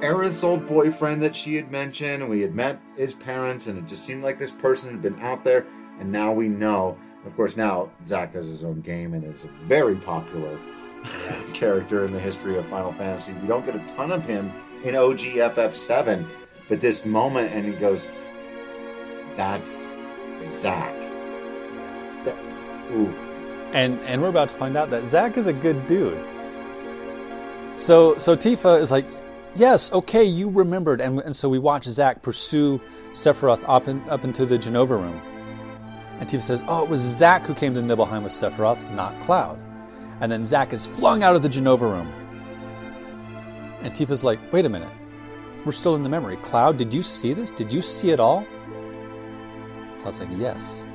Aerith's 0.00 0.44
old 0.44 0.66
boyfriend 0.66 1.22
that 1.22 1.34
she 1.34 1.54
had 1.54 1.70
mentioned, 1.70 2.22
and 2.22 2.30
we 2.30 2.40
had 2.40 2.54
met 2.54 2.80
his 2.96 3.14
parents, 3.14 3.66
and 3.66 3.78
it 3.78 3.86
just 3.86 4.04
seemed 4.04 4.22
like 4.22 4.38
this 4.38 4.52
person 4.52 4.90
had 4.90 5.00
been 5.00 5.18
out 5.20 5.42
there, 5.42 5.66
and 5.98 6.10
now 6.12 6.32
we 6.32 6.48
know. 6.48 6.98
Of 7.24 7.34
course, 7.34 7.56
now 7.56 7.90
Zack 8.04 8.34
has 8.34 8.46
his 8.46 8.62
own 8.62 8.82
game 8.82 9.14
and 9.14 9.24
is 9.24 9.44
a 9.44 9.48
very 9.48 9.96
popular 9.96 10.58
character 11.54 12.04
in 12.04 12.12
the 12.12 12.20
history 12.20 12.58
of 12.58 12.66
Final 12.66 12.92
Fantasy. 12.92 13.32
We 13.34 13.48
don't 13.48 13.64
get 13.64 13.74
a 13.74 13.84
ton 13.86 14.12
of 14.12 14.26
him 14.26 14.52
in 14.84 14.94
OGFF7, 14.94 16.26
but 16.68 16.80
this 16.80 17.04
moment, 17.04 17.52
and 17.52 17.64
he 17.64 17.72
goes, 17.72 18.08
That's 19.36 19.88
Zack. 20.42 20.94
That, 22.24 22.36
ooh. 22.92 23.14
And, 23.72 24.00
and 24.00 24.22
we're 24.22 24.28
about 24.28 24.48
to 24.50 24.54
find 24.54 24.76
out 24.76 24.90
that 24.90 25.04
Zack 25.04 25.36
is 25.36 25.46
a 25.46 25.52
good 25.52 25.86
dude. 25.86 26.18
So, 27.76 28.16
so 28.16 28.36
Tifa 28.36 28.80
is 28.80 28.90
like, 28.90 29.06
yes, 29.54 29.92
okay, 29.92 30.24
you 30.24 30.48
remembered. 30.48 31.00
And, 31.00 31.20
and 31.20 31.36
so 31.36 31.48
we 31.48 31.58
watch 31.58 31.84
Zack 31.84 32.22
pursue 32.22 32.80
Sephiroth 33.12 33.62
up, 33.66 33.88
in, 33.88 34.02
up 34.08 34.24
into 34.24 34.46
the 34.46 34.58
Jenova 34.58 34.90
room. 34.90 35.20
And 36.18 36.28
Tifa 36.28 36.42
says, 36.42 36.64
oh, 36.68 36.82
it 36.82 36.88
was 36.88 37.00
Zack 37.00 37.42
who 37.42 37.54
came 37.54 37.74
to 37.74 37.82
Nibelheim 37.82 38.22
with 38.22 38.32
Sephiroth, 38.32 38.80
not 38.94 39.18
Cloud. 39.20 39.58
And 40.20 40.32
then 40.32 40.44
Zack 40.44 40.72
is 40.72 40.86
flung 40.86 41.22
out 41.22 41.36
of 41.36 41.42
the 41.42 41.48
Jenova 41.48 41.82
room. 41.82 42.10
And 43.82 43.92
Tifa's 43.92 44.24
like, 44.24 44.40
wait 44.52 44.64
a 44.64 44.68
minute. 44.70 44.88
We're 45.66 45.72
still 45.72 45.96
in 45.96 46.04
the 46.04 46.08
memory. 46.08 46.36
Cloud, 46.36 46.76
did 46.76 46.94
you 46.94 47.02
see 47.02 47.32
this? 47.32 47.50
Did 47.50 47.72
you 47.72 47.82
see 47.82 48.10
it 48.10 48.20
all? 48.20 48.46
Cloud's 49.98 50.20
like, 50.20 50.28
yes, 50.36 50.86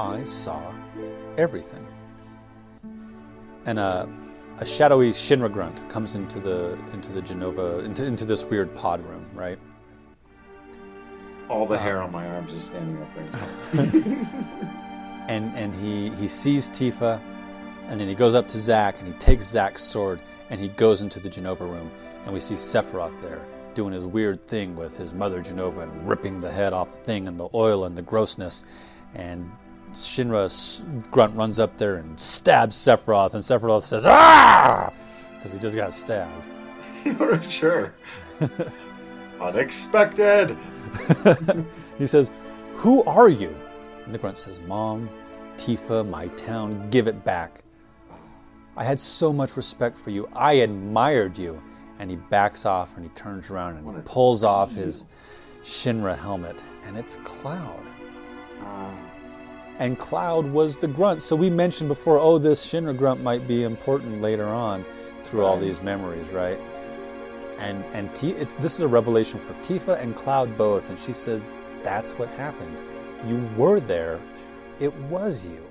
I 0.00 0.24
saw 0.24 0.74
everything. 1.38 1.86
And 3.66 3.78
uh, 3.78 4.08
a 4.58 4.66
shadowy 4.66 5.12
Shinra 5.12 5.52
grunt 5.52 5.88
comes 5.88 6.16
into 6.16 6.40
the 6.40 6.72
into 6.92 7.12
the 7.12 7.22
Jenova 7.22 7.84
into, 7.84 8.04
into 8.04 8.24
this 8.24 8.44
weird 8.44 8.74
pod 8.74 9.00
room, 9.08 9.24
right? 9.32 9.60
All 11.48 11.64
the 11.64 11.76
uh, 11.76 11.78
hair 11.78 12.02
on 12.02 12.10
my 12.10 12.28
arms 12.28 12.52
is 12.52 12.64
standing 12.64 13.00
up 13.00 13.08
right 13.16 13.32
now. 13.32 15.26
and 15.28 15.54
and 15.54 15.72
he 15.72 16.10
he 16.16 16.26
sees 16.26 16.68
Tifa, 16.68 17.20
and 17.86 18.00
then 18.00 18.08
he 18.08 18.16
goes 18.16 18.34
up 18.34 18.48
to 18.48 18.58
Zack 18.58 18.98
and 18.98 19.06
he 19.06 19.14
takes 19.20 19.46
Zack's 19.46 19.84
sword 19.84 20.18
and 20.50 20.60
he 20.60 20.66
goes 20.70 21.00
into 21.00 21.20
the 21.20 21.30
Jenova 21.30 21.60
room, 21.60 21.92
and 22.24 22.34
we 22.34 22.40
see 22.40 22.54
Sephiroth 22.54 23.14
there 23.22 23.40
doing 23.76 23.92
his 23.92 24.04
weird 24.04 24.48
thing 24.48 24.74
with 24.74 24.96
his 24.96 25.12
mother 25.12 25.40
Jenova 25.40 25.82
and 25.82 26.08
ripping 26.08 26.40
the 26.40 26.50
head 26.50 26.72
off 26.72 26.90
the 26.90 26.98
thing 27.04 27.28
and 27.28 27.38
the 27.38 27.48
oil 27.54 27.84
and 27.84 27.96
the 27.96 28.02
grossness, 28.02 28.64
and 29.14 29.48
Shinra 29.92 30.50
grunt 31.10 31.36
runs 31.36 31.60
up 31.60 31.76
there 31.78 31.96
and 31.96 32.18
stabs 32.18 32.76
Sephiroth, 32.76 33.34
and 33.34 33.44
Sephiroth 33.44 33.84
says, 33.84 34.04
"Ah!" 34.06 34.92
because 35.36 35.52
he 35.52 35.58
just 35.58 35.76
got 35.76 35.92
stabbed. 35.92 36.44
You're 37.04 37.40
sure. 37.42 37.94
Unexpected. 39.40 40.56
he 41.98 42.06
says, 42.06 42.30
"Who 42.74 43.04
are 43.04 43.28
you?" 43.28 43.54
And 44.04 44.12
the 44.12 44.18
grunt 44.18 44.38
says, 44.38 44.58
"Mom, 44.60 45.08
Tifa, 45.56 46.08
my 46.08 46.28
town, 46.28 46.90
give 46.90 47.06
it 47.06 47.24
back. 47.24 47.62
I 48.76 48.84
had 48.84 48.98
so 48.98 49.32
much 49.32 49.56
respect 49.56 49.96
for 49.96 50.10
you. 50.10 50.28
I 50.34 50.54
admired 50.54 51.38
you." 51.38 51.62
And 51.98 52.10
he 52.10 52.16
backs 52.16 52.66
off 52.66 52.96
and 52.96 53.04
he 53.04 53.10
turns 53.10 53.50
around 53.50 53.76
and 53.76 53.96
he 53.96 54.02
pulls 54.04 54.44
off 54.44 54.74
his 54.74 55.04
Shinra 55.62 56.16
helmet, 56.16 56.62
and 56.84 56.96
it's 56.96 57.16
Cloud. 57.24 57.84
Uh 58.60 58.92
and 59.78 59.98
Cloud 59.98 60.46
was 60.46 60.78
the 60.78 60.88
grunt. 60.88 61.20
So 61.20 61.36
we 61.36 61.50
mentioned 61.50 61.88
before, 61.88 62.18
oh, 62.18 62.38
this 62.38 62.64
Shinra 62.64 62.96
grunt 62.96 63.22
might 63.22 63.46
be 63.46 63.64
important 63.64 64.22
later 64.22 64.46
on 64.46 64.86
through 65.22 65.44
all 65.44 65.58
these 65.58 65.82
memories, 65.82 66.28
right? 66.28 66.58
And 67.58 67.84
and 67.92 68.14
T- 68.14 68.32
this 68.32 68.74
is 68.74 68.80
a 68.80 68.88
revelation 68.88 69.40
for 69.40 69.52
Tifa 69.54 70.00
and 70.00 70.14
Cloud 70.14 70.56
both, 70.56 70.88
and 70.88 70.98
she 70.98 71.12
says 71.12 71.46
that's 71.82 72.18
what 72.18 72.28
happened. 72.30 72.78
You 73.26 73.48
were 73.56 73.80
there. 73.80 74.20
It 74.78 74.94
was 74.94 75.46
you. 75.46 75.62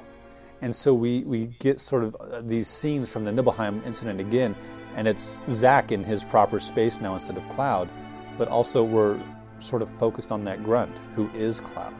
And 0.61 0.73
so 0.73 0.93
we, 0.93 1.19
we 1.21 1.47
get 1.59 1.80
sort 1.80 2.03
of 2.03 2.15
uh, 2.15 2.41
these 2.41 2.67
scenes 2.67 3.11
from 3.11 3.26
the 3.26 3.32
Nibelheim 3.32 3.82
incident 3.86 4.19
again, 4.19 4.55
and 4.96 5.08
it's 5.08 5.39
Zack 5.48 5.91
in 5.91 6.04
his 6.04 6.24
proper 6.24 6.60
space 6.60 7.02
now 7.02 7.14
instead 7.14 7.38
of 7.38 7.48
Cloud, 7.50 7.89
but 8.38 8.48
also 8.48 8.84
we're 8.84 9.20
sort 9.60 9.82
of 9.82 9.89
focused 9.89 10.32
on 10.32 10.43
that 10.46 10.64
grunt 10.64 10.98
who 11.14 11.30
is 11.32 11.62
Cloud. 11.62 11.93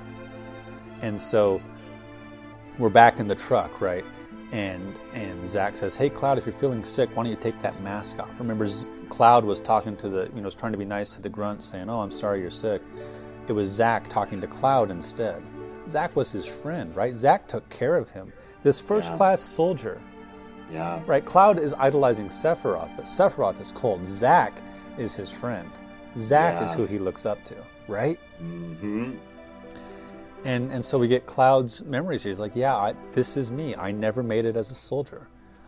And 1.02 1.20
so 1.20 1.62
we're 2.78 2.90
back 2.90 3.20
in 3.20 3.28
the 3.28 3.36
truck, 3.36 3.82
right? 3.82 4.06
And 4.52 5.00
and 5.14 5.46
Zack 5.46 5.76
says, 5.76 5.96
"Hey, 5.96 6.10
Cloud, 6.10 6.38
if 6.38 6.46
you're 6.46 6.56
feeling 6.56 6.84
sick, 6.84 7.10
why 7.14 7.24
don't 7.24 7.32
you 7.32 7.38
take 7.38 7.60
that 7.62 7.82
mask 7.82 8.20
off?" 8.20 8.40
Remember, 8.40 8.68
Cloud 9.10 9.44
was 9.44 9.60
talking 9.60 9.96
to 9.98 10.10
the, 10.10 10.30
you 10.36 10.42
know, 10.42 10.46
was 10.46 10.56
trying 10.56 10.72
to 10.72 10.78
be 10.78 10.86
nice 10.86 11.10
to 11.12 11.22
the 11.22 11.30
grunt, 11.30 11.64
saying, 11.64 11.90
"Oh, 11.90 12.00
I'm 12.00 12.12
sorry 12.12 12.42
you're 12.42 12.50
sick." 12.50 12.82
It 13.48 13.54
was 13.54 13.70
Zack 13.70 14.08
talking 14.08 14.40
to 14.42 14.48
Cloud 14.48 14.92
instead. 14.92 15.44
Zack 15.88 16.16
was 16.16 16.32
his 16.32 16.48
friend, 16.48 16.96
right? 16.96 17.14
Zack 17.14 17.48
took 17.48 17.68
care 17.70 17.96
of 17.96 18.10
him. 18.10 18.34
This 18.64 18.82
first-class 18.82 19.40
yeah. 19.40 19.56
soldier. 19.56 20.02
Yeah. 20.72 21.02
Right. 21.06 21.24
Cloud 21.24 21.60
is 21.60 21.74
idolizing 21.74 22.30
Sephiroth, 22.30 22.96
but 22.96 23.06
Sephiroth 23.06 23.60
is 23.62 23.72
cold. 23.72 24.06
Zack 24.06 24.54
is 24.98 25.16
his 25.16 25.32
friend. 25.32 25.70
Zack 26.18 26.60
yeah. 26.60 26.66
is 26.66 26.74
who 26.74 26.86
he 26.86 26.98
looks 26.98 27.26
up 27.26 27.44
to, 27.46 27.56
right? 27.88 28.20
Mm-hmm. 28.42 29.16
And, 30.46 30.72
and 30.72 30.86
so 30.86 30.98
we 30.98 31.08
get 31.08 31.26
Cloud's 31.26 31.84
memories. 31.84 32.24
He's 32.24 32.40
like, 32.40 32.56
yeah, 32.56 32.76
I, 32.76 32.94
this 33.12 33.36
is 33.36 33.52
me. 33.52 33.76
I 33.76 33.92
never 33.92 34.22
made 34.22 34.46
it 34.46 34.56
as 34.56 34.72
a 34.72 34.76
soldier. 34.76 35.28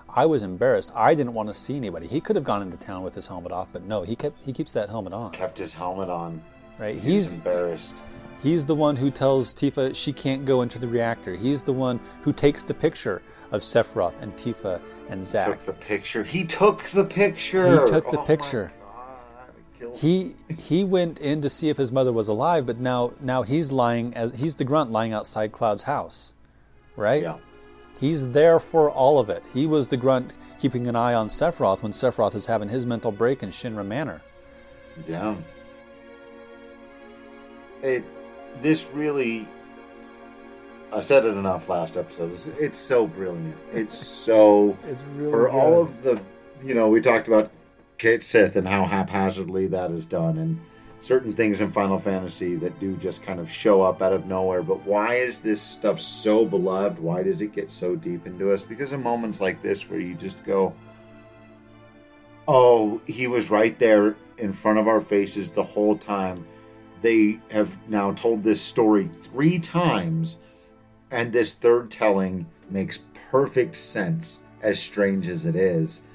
I 0.10 0.26
was 0.26 0.44
embarrassed. 0.44 0.92
I 0.96 1.16
didn't 1.16 1.34
want 1.34 1.50
to 1.50 1.54
see 1.54 1.76
anybody. 1.76 2.08
He 2.08 2.22
could 2.22 2.36
have 2.36 2.46
gone 2.46 2.62
into 2.62 2.78
town 2.78 3.04
with 3.04 3.14
his 3.14 3.28
helmet 3.28 3.52
off, 3.52 3.70
but 3.74 3.84
no, 3.84 4.04
he 4.04 4.16
kept 4.16 4.44
he 4.46 4.54
keeps 4.54 4.72
that 4.74 4.90
helmet 4.90 5.14
on. 5.14 5.32
Kept 5.32 5.58
his 5.58 5.74
helmet 5.74 6.10
on. 6.10 6.42
Right. 6.80 6.96
He 6.96 7.14
he's 7.14 7.34
embarrassed. 7.34 8.04
He's 8.42 8.66
the 8.66 8.76
one 8.76 8.96
who 8.96 9.10
tells 9.10 9.54
Tifa 9.54 9.96
she 9.96 10.14
can't 10.14 10.46
go 10.46 10.62
into 10.62 10.80
the 10.80 10.88
reactor. 10.88 11.36
He's 11.36 11.64
the 11.64 11.74
one 11.74 12.00
who 12.22 12.32
takes 12.32 12.64
the 12.64 12.74
picture 12.74 13.22
of 13.52 13.62
Sephiroth 13.62 14.22
and 14.22 14.34
Tifa 14.34 14.82
and 15.10 15.24
Zack. 15.24 15.48
Took 15.48 15.60
the 15.60 15.74
picture. 15.74 16.24
He 16.24 16.44
took 16.44 16.84
the 16.84 17.06
picture. 17.06 17.86
He 17.86 17.92
took 17.92 18.12
the 18.12 18.20
oh 18.20 18.26
picture 18.26 18.72
he 19.96 20.36
he 20.58 20.84
went 20.84 21.20
in 21.20 21.42
to 21.42 21.50
see 21.50 21.70
if 21.70 21.78
his 21.78 21.92
mother 21.92 22.12
was 22.12 22.28
alive, 22.28 22.66
but 22.66 22.80
now 22.80 23.14
now 23.20 23.44
he's 23.44 23.72
lying 23.72 24.14
as 24.14 24.40
he's 24.40 24.56
the 24.56 24.64
grunt 24.64 24.92
lying 24.92 25.14
outside 25.14 25.52
Cloud's 25.52 25.84
house, 25.84 26.34
right? 26.96 27.24
Yeah. 27.24 27.38
He's 28.00 28.30
there 28.30 28.60
for 28.60 28.92
all 28.92 29.20
of 29.20 29.30
it. 29.30 29.44
He 29.54 29.66
was 29.66 29.88
the 29.88 29.98
grunt 29.98 30.34
keeping 30.60 30.88
an 30.88 30.96
eye 30.96 31.16
on 31.16 31.28
Sephiroth 31.28 31.82
when 31.82 31.92
Sephiroth 31.92 32.36
is 32.36 32.46
having 32.46 32.70
his 32.70 32.86
mental 32.86 33.12
break 33.12 33.42
in 33.42 33.50
Shinra 33.50 33.86
Manor. 33.86 34.22
Yeah. 35.06 35.36
It 37.82 38.04
this 38.62 38.92
really 38.94 39.48
I 40.92 41.02
said 41.02 41.26
it 41.26 41.30
enough 41.30 41.68
last 41.70 41.98
episode. 41.98 42.32
It's, 42.32 42.48
it's 42.48 42.80
so 42.80 43.08
brilliant. 43.08 43.58
It's 43.74 43.98
so 44.26 44.78
it's 44.88 45.04
really 45.16 45.32
for 45.32 45.46
good. 45.46 45.56
all 45.56 45.82
of 45.82 46.02
the 46.02 46.22
you 46.64 46.74
know 46.74 46.88
we 46.88 47.02
talked 47.02 47.28
about 47.28 47.52
Cait 47.98 48.24
Sith 48.24 48.56
and 48.56 48.68
how 48.68 48.86
haphazardly 48.86 49.68
that 49.68 49.92
is 49.92 50.06
done, 50.06 50.38
and 50.38 50.60
certain 51.00 51.34
things 51.34 51.62
in 51.62 51.72
Final 51.72 52.00
Fantasy 52.00 52.56
that 52.56 52.80
do 52.80 52.96
just 52.98 53.24
kind 53.24 53.40
of 53.40 53.52
show 53.52 53.82
up 53.82 54.02
out 54.02 54.14
of 54.14 54.26
nowhere. 54.26 54.64
But 54.64 54.86
why 54.86 55.16
is 55.16 55.40
this 55.40 55.62
stuff 55.62 56.00
so 56.00 56.46
beloved? 56.46 57.00
Why 57.00 57.24
does 57.24 57.42
it 57.42 57.54
get 57.54 57.72
so 57.72 57.96
deep 57.96 58.26
into 58.26 58.52
us? 58.52 58.64
Because 58.64 58.94
in 58.94 59.04
moments 59.04 59.42
like 59.42 59.62
this 59.62 59.90
where 59.90 60.00
you 60.00 60.16
just 60.16 60.44
go, 60.44 60.74
oh, 62.48 63.02
he 63.06 63.28
was 63.28 63.52
right 63.52 63.78
there 63.78 64.16
in 64.38 64.54
front 64.54 64.80
of 64.80 64.88
our 64.88 65.02
faces 65.02 65.52
the 65.52 65.64
whole 65.64 65.98
time. 65.98 66.46
They 67.02 67.40
have 67.52 67.78
now 67.90 68.12
told 68.12 68.44
this 68.44 68.62
story 68.62 69.06
three 69.06 69.60
times, 69.60 70.42
and 71.12 71.32
this 71.32 71.54
third 71.54 71.92
telling 71.92 72.48
makes 72.70 73.04
perfect 73.32 73.76
sense, 73.76 74.44
as 74.62 74.82
strange 74.82 75.28
as 75.28 75.46
it 75.46 75.56
is. 75.56 76.08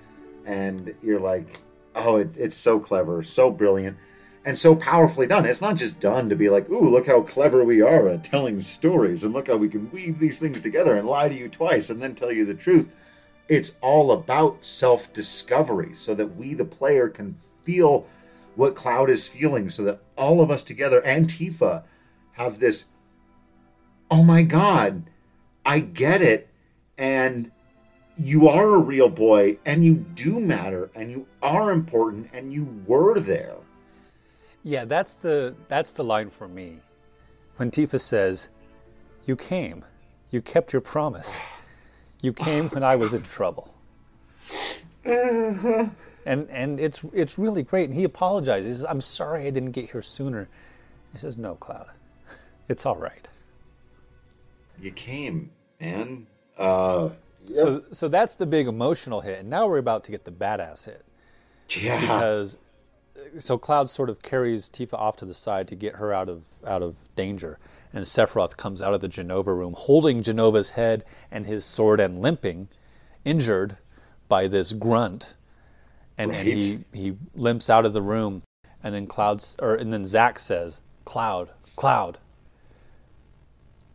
And 0.45 0.95
you're 1.03 1.21
like, 1.21 1.61
oh, 1.95 2.17
it, 2.17 2.37
it's 2.37 2.57
so 2.57 2.79
clever, 2.79 3.23
so 3.23 3.51
brilliant, 3.51 3.97
and 4.45 4.59
so 4.59 4.75
powerfully 4.75 5.27
done. 5.27 5.47
It's 5.47 5.61
not 5.61 5.77
just 5.77 6.01
done 6.01 6.29
to 6.29 6.37
be 6.37 6.49
like, 6.49 6.69
ooh, 6.69 6.89
look 6.89 7.07
how 7.07 7.23
clever 7.23 7.63
we 7.65 7.81
are 7.81 8.09
at 8.09 8.25
telling 8.25 8.61
stories, 8.61 9.23
and 9.23 9.33
look 9.33 9.49
how 9.49 9.57
we 9.57 9.69
can 9.69 9.91
weave 9.91 10.19
these 10.19 10.39
things 10.39 10.61
together 10.61 10.97
and 10.97 11.07
lie 11.07 11.29
to 11.29 11.35
you 11.35 11.49
twice 11.49 11.91
and 11.91 12.03
then 12.03 12.15
tell 12.15 12.33
you 12.33 12.45
the 12.45 12.55
truth. 12.55 12.91
It's 13.49 13.77
all 13.81 14.11
about 14.13 14.65
self 14.65 15.13
discovery 15.13 15.95
so 15.95 16.15
that 16.15 16.37
we, 16.37 16.55
the 16.55 16.65
player, 16.65 17.09
can 17.09 17.37
feel 17.63 18.07
what 18.55 18.75
Cloud 18.75 19.11
is 19.11 19.29
feeling, 19.29 19.71
so 19.71 19.83
that 19.85 20.03
all 20.17 20.41
of 20.41 20.51
us 20.51 20.63
together 20.63 21.01
Antifa, 21.03 21.85
have 22.33 22.59
this, 22.59 22.87
oh 24.11 24.23
my 24.23 24.43
God, 24.43 25.05
I 25.65 25.81
get 25.81 26.23
it. 26.23 26.49
And 26.99 27.51
you 28.17 28.49
are 28.49 28.75
a 28.75 28.79
real 28.79 29.09
boy 29.09 29.59
and 29.65 29.85
you 29.85 29.95
do 30.15 30.39
matter 30.39 30.91
and 30.95 31.11
you 31.11 31.27
are 31.43 31.73
important 31.73 32.29
and 32.33 32.53
you 32.53 32.83
were 32.87 33.19
there. 33.19 33.57
Yeah, 34.63 34.85
that's 34.85 35.17
the 35.17 35.57
that's 35.69 35.93
the 35.93 36.05
line 36.05 36.31
for 36.31 36.47
me. 36.47 36.79
When 37.57 37.71
Tifa 37.71 37.99
says, 37.99 38.49
"You 39.25 39.35
came. 39.35 39.85
You 40.31 40.41
kept 40.41 40.73
your 40.73 40.83
promise. 40.83 41.39
You 42.21 42.33
came 42.33 42.67
when 42.67 42.85
I 42.85 42.95
was 42.95 43.13
in 43.13 43.23
trouble." 43.23 43.75
and 46.27 46.49
and 46.51 46.79
it's 46.81 47.05
it's 47.13 47.39
really 47.39 47.63
great. 47.63 47.87
And 47.87 47.95
he 47.95 48.05
apologizes. 48.05 48.67
He 48.67 48.75
says, 48.75 48.87
"I'm 48.89 49.01
sorry 49.01 49.47
I 49.47 49.51
didn't 49.51 49.73
get 49.73 49.91
here 49.91 50.03
sooner." 50.03 50.49
He 51.13 51.19
says, 51.19 51.37
"No, 51.37 51.55
Cloud, 51.57 51.89
it's 52.69 52.87
all 52.87 52.97
right." 52.97 53.27
You 54.81 54.93
came, 54.93 55.51
man. 55.81 56.27
Uh, 56.59 57.11
yep. 57.45 57.55
So 57.55 57.83
so 57.91 58.09
that's 58.09 58.35
the 58.37 58.47
big 58.47 58.67
emotional 58.67 59.21
hit, 59.21 59.41
and 59.41 59.51
now 59.51 59.67
we're 59.67 59.79
about 59.79 60.05
to 60.05 60.11
get 60.11 60.25
the 60.25 60.33
badass 60.33 60.87
hit. 60.87 61.05
Yeah. 61.69 62.01
Because 62.01 62.57
so 63.39 63.59
Cloud 63.59 63.89
sort 63.89 64.11
of 64.11 64.23
carries 64.23 64.69
Tifa 64.69 64.95
off 64.95 65.17
to 65.17 65.25
the 65.25 65.35
side 65.35 65.69
to 65.69 65.75
get 65.75 65.97
her 65.97 66.13
out 66.13 66.29
of 66.29 66.45
out 66.67 66.83
of 66.83 66.97
danger, 67.17 67.59
and 67.93 68.05
Sephiroth 68.05 68.57
comes 68.57 68.83
out 68.83 68.95
of 68.95 69.01
the 69.01 69.09
Jenova 69.09 69.47
room 69.47 69.75
holding 69.77 70.23
Jenova's 70.23 70.71
head 70.71 71.05
and 71.31 71.47
his 71.47 71.65
sword 71.65 72.01
and 72.01 72.21
limping, 72.21 72.69
injured 73.25 73.77
by 74.29 74.49
this 74.49 74.73
grunt, 74.73 75.35
and, 76.19 76.31
right. 76.31 76.47
and 76.47 76.63
he 76.63 76.85
he 76.93 77.17
limps 77.35 77.71
out 77.71 77.87
of 77.87 77.93
the 77.93 78.03
room, 78.03 78.43
and 78.83 78.95
then 78.95 79.07
Cloud's 79.07 79.57
or 79.61 79.75
and 79.75 79.93
then 79.93 80.05
Zack 80.05 80.39
says, 80.39 80.83
"Cloud, 81.05 81.51
Cloud, 81.77 82.19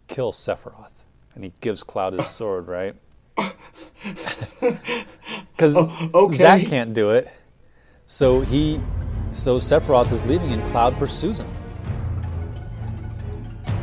kill 0.08 0.32
Sephiroth," 0.32 0.98
and 1.36 1.44
he 1.44 1.54
gives 1.62 1.84
Cloud 1.84 2.14
his 2.14 2.28
sword, 2.28 2.68
right? 2.68 2.96
Because 5.52 5.76
oh, 5.76 6.10
okay. 6.14 6.36
Zack 6.36 6.62
can't 6.68 6.94
do 6.94 7.10
it, 7.12 7.28
so 8.06 8.42
he 8.42 8.80
so 9.32 9.58
Sephiroth 9.58 10.12
is 10.12 10.26
leaving 10.26 10.54
and 10.54 10.64
Cloud 10.68 10.98
pursues 10.98 11.40
him. 11.40 11.50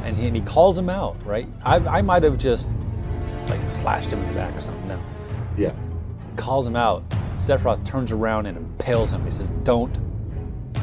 And 0.02 0.16
he, 0.16 0.26
and 0.26 0.36
he 0.36 0.42
calls 0.42 0.76
him 0.76 0.90
out, 0.90 1.16
right? 1.24 1.46
I, 1.64 1.76
I 1.76 2.02
might 2.02 2.22
have 2.22 2.38
just 2.38 2.68
like 3.48 3.70
slashed 3.70 4.12
him 4.12 4.20
in 4.20 4.28
the 4.28 4.34
back 4.34 4.54
or 4.54 4.60
something. 4.60 4.86
No. 4.88 5.02
Yeah. 5.56 5.74
Calls 6.36 6.66
him 6.66 6.76
out. 6.76 7.08
Sephiroth 7.36 7.84
turns 7.84 8.12
around 8.12 8.46
and 8.46 8.56
impales 8.56 9.12
him. 9.12 9.24
He 9.24 9.30
says, 9.30 9.50
Don't 9.62 9.98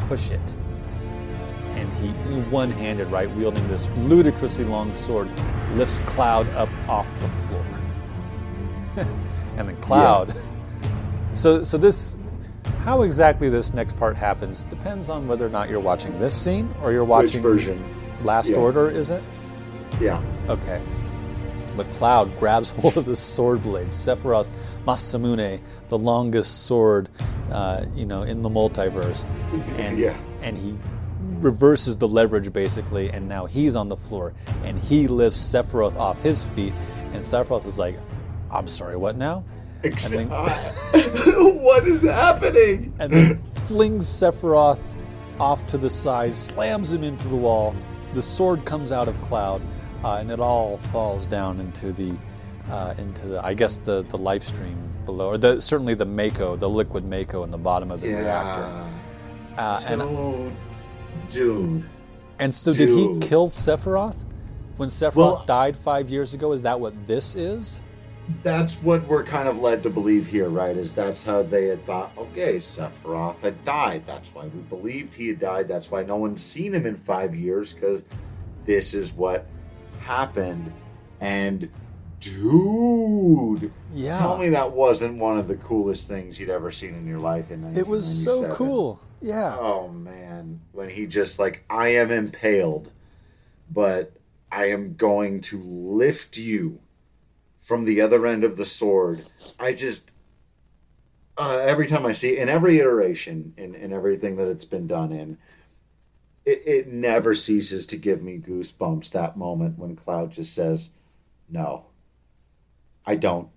push 0.08 0.32
it. 0.32 0.56
And 1.72 1.91
he, 1.93 2.10
one 2.49 2.70
handed, 2.70 3.08
right, 3.08 3.34
wielding 3.36 3.66
this 3.68 3.89
ludicrously 3.91 4.66
long 4.66 4.93
sword, 4.93 5.30
lifts 5.72 6.02
Cloud 6.02 6.47
up 6.49 6.70
off 6.88 7.08
the 7.20 7.30
floor. 7.30 7.66
and 9.58 9.70
then 9.70 9.80
Cloud. 9.82 10.36
Yeah. 10.36 11.34
So, 11.34 11.64
so 11.64 11.78
this 11.78 12.18
how 12.82 13.04
exactly 13.04 13.47
this 13.47 13.74
next 13.74 13.95
part 13.95 14.18
happens 14.18 14.64
depends 14.64 15.08
on 15.08 15.28
whether 15.28 15.45
or 15.45 15.49
not 15.49 15.70
you're 15.70 15.80
watching 15.80 16.18
this 16.20 16.36
scene 16.36 16.74
or 16.82 16.91
you're 16.91 17.06
watching 17.06 17.41
Which 17.41 17.54
version. 17.54 18.24
Last 18.24 18.49
yeah. 18.49 18.58
Order, 18.58 18.89
is 18.89 19.12
it? 19.12 19.24
Yeah. 19.99 20.22
Okay. 20.49 20.82
Cloud 21.86 22.38
grabs 22.39 22.71
hold 22.77 22.97
of 22.97 23.05
the 23.05 23.15
sword 23.15 23.61
blade, 23.61 23.88
Sephiroth's 23.88 24.53
Masamune, 24.86 25.61
the 25.89 25.97
longest 25.97 26.65
sword, 26.65 27.09
uh, 27.51 27.86
you 27.95 28.05
know, 28.05 28.23
in 28.23 28.41
the 28.41 28.49
multiverse, 28.49 29.25
and 29.77 29.97
yeah. 29.97 30.17
and 30.41 30.57
he 30.57 30.77
reverses 31.39 31.97
the 31.97 32.07
leverage 32.07 32.51
basically, 32.53 33.09
and 33.09 33.27
now 33.27 33.45
he's 33.45 33.75
on 33.75 33.89
the 33.89 33.97
floor, 33.97 34.34
and 34.63 34.77
he 34.77 35.07
lifts 35.07 35.39
Sephiroth 35.39 35.95
off 35.95 36.21
his 36.21 36.43
feet, 36.43 36.73
and 37.13 37.17
Sephiroth 37.17 37.65
is 37.65 37.79
like, 37.79 37.97
"I'm 38.51 38.67
sorry, 38.67 38.95
what 38.95 39.17
now?" 39.17 39.43
Then, 40.27 40.29
what 41.63 41.88
is 41.88 42.03
happening? 42.03 42.93
And 42.99 43.11
then 43.11 43.38
flings 43.38 44.05
Sephiroth 44.05 44.79
off 45.39 45.65
to 45.67 45.77
the 45.77 45.89
side, 45.89 46.34
slams 46.36 46.93
him 46.93 47.03
into 47.03 47.27
the 47.27 47.36
wall. 47.36 47.75
The 48.13 48.21
sword 48.21 48.65
comes 48.65 48.91
out 48.91 49.07
of 49.07 49.19
Cloud, 49.21 49.61
uh, 50.04 50.16
and 50.16 50.32
it 50.32 50.39
all 50.39 50.78
falls 50.78 51.26
down 51.26 51.60
into 51.60 51.91
the 51.91 52.14
uh, 52.70 52.93
into 52.97 53.28
the 53.28 53.45
I 53.45 53.54
guess 53.54 53.78
the 53.78 54.04
the 54.04 54.18
life 54.18 54.43
stream 54.43 54.78
below, 55.06 55.28
or 55.28 55.38
the, 55.38 55.62
certainly 55.62 55.93
the 55.93 56.06
Mako, 56.06 56.56
the 56.56 56.70
liquid 56.70 57.06
Mako 57.06 57.43
in 57.43 57.52
the 57.52 57.58
bottom 57.58 57.91
of 57.91 58.02
the 58.02 58.10
yeah. 58.10 58.20
reactor. 58.20 58.89
Uh, 59.58 59.80
dude, 59.80 59.99
and, 60.02 60.58
dude. 61.30 61.89
And 62.39 62.54
so, 62.54 62.74
dude. 62.74 62.88
did 62.88 63.24
he 63.24 63.28
kill 63.28 63.47
Sephiroth 63.47 64.24
when 64.78 64.89
Sephiroth 64.89 65.16
well, 65.16 65.43
died 65.45 65.76
five 65.76 66.10
years 66.10 66.34
ago? 66.34 66.52
Is 66.52 66.64
that 66.64 66.80
what 66.80 67.08
this 67.08 67.36
is? 67.36 67.82
that's 68.43 68.82
what 68.82 69.06
we're 69.08 69.24
kind 69.24 69.47
of 69.47 69.60
led 69.60 69.84
to 69.84 69.89
believe 69.89 70.28
here, 70.28 70.49
right? 70.49 70.76
Is 70.76 70.93
that's 70.93 71.24
how 71.24 71.43
they 71.43 71.68
had 71.68 71.86
thought, 71.86 72.12
okay, 72.18 72.58
Sephiroth 72.58 73.39
had 73.39 73.64
died. 73.64 74.06
That's 74.06 74.34
why 74.34 74.47
we 74.47 74.62
believed 74.62 75.16
he 75.16 75.30
had 75.30 75.39
died. 75.39 75.68
That's 75.68 75.91
why 75.91 76.04
no 76.04 76.18
one's 76.18 76.43
seen 76.43 76.74
him 76.74 76.86
in 76.86 76.95
five 76.95 77.36
years, 77.36 77.74
because 77.74 78.04
this 78.64 78.93
is 78.93 79.14
what 79.14 79.45
happened. 80.12 80.74
And 81.20 81.70
dude, 82.20 83.72
yeah. 83.91 84.12
tell 84.12 84.38
me 84.38 84.49
that 84.49 84.72
wasn't 84.72 85.20
one 85.20 85.38
of 85.38 85.47
the 85.47 85.55
coolest 85.55 86.07
things 86.07 86.39
you'd 86.39 86.49
ever 86.49 86.72
seen 86.72 86.95
in 86.95 87.07
your 87.07 87.20
life 87.20 87.51
in 87.51 87.76
It 87.76 87.88
was 87.88 88.24
so 88.24 88.53
cool. 88.53 89.01
Yeah. 89.22 89.55
Oh 89.59 89.88
man. 89.88 90.62
When 90.72 90.89
he 90.89 91.07
just 91.07 91.39
like, 91.39 91.64
I 91.70 91.89
am 91.89 92.12
impaled, 92.12 92.91
but 93.70 94.14
I 94.51 94.66
am 94.66 94.95
going 94.95 95.41
to 95.41 95.62
lift 95.62 96.38
you 96.38 96.80
from 97.57 97.86
the 97.86 98.01
other 98.01 98.26
end 98.26 98.43
of 98.43 98.57
the 98.57 98.66
sword. 98.66 99.24
I 99.59 99.74
just 99.74 100.12
uh, 101.38 101.64
every 101.66 101.88
time 101.88 102.05
I 102.05 102.12
see 102.12 102.38
in 102.38 102.49
every 102.49 102.80
iteration 102.80 103.53
in, 103.57 103.74
in 103.74 103.93
everything 103.93 104.36
that 104.36 104.47
it's 104.47 104.66
been 104.66 104.88
done 104.88 105.12
in, 105.12 105.38
it, 106.52 106.64
it 106.66 106.88
never 106.88 107.34
ceases 107.34 107.86
to 107.88 107.97
give 107.97 108.22
me 108.22 108.38
goosebumps 108.38 109.12
that 109.12 109.38
moment 109.38 109.80
when 109.80 109.95
Cloud 109.95 110.32
just 110.32 110.54
says, 110.54 110.91
No, 111.49 111.86
I 113.06 113.16
don't 113.16 113.49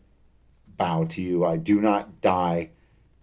bow 0.77 1.05
to 1.05 1.23
you. 1.23 1.45
I 1.45 1.57
do 1.57 1.81
not 1.81 2.21
die 2.21 2.71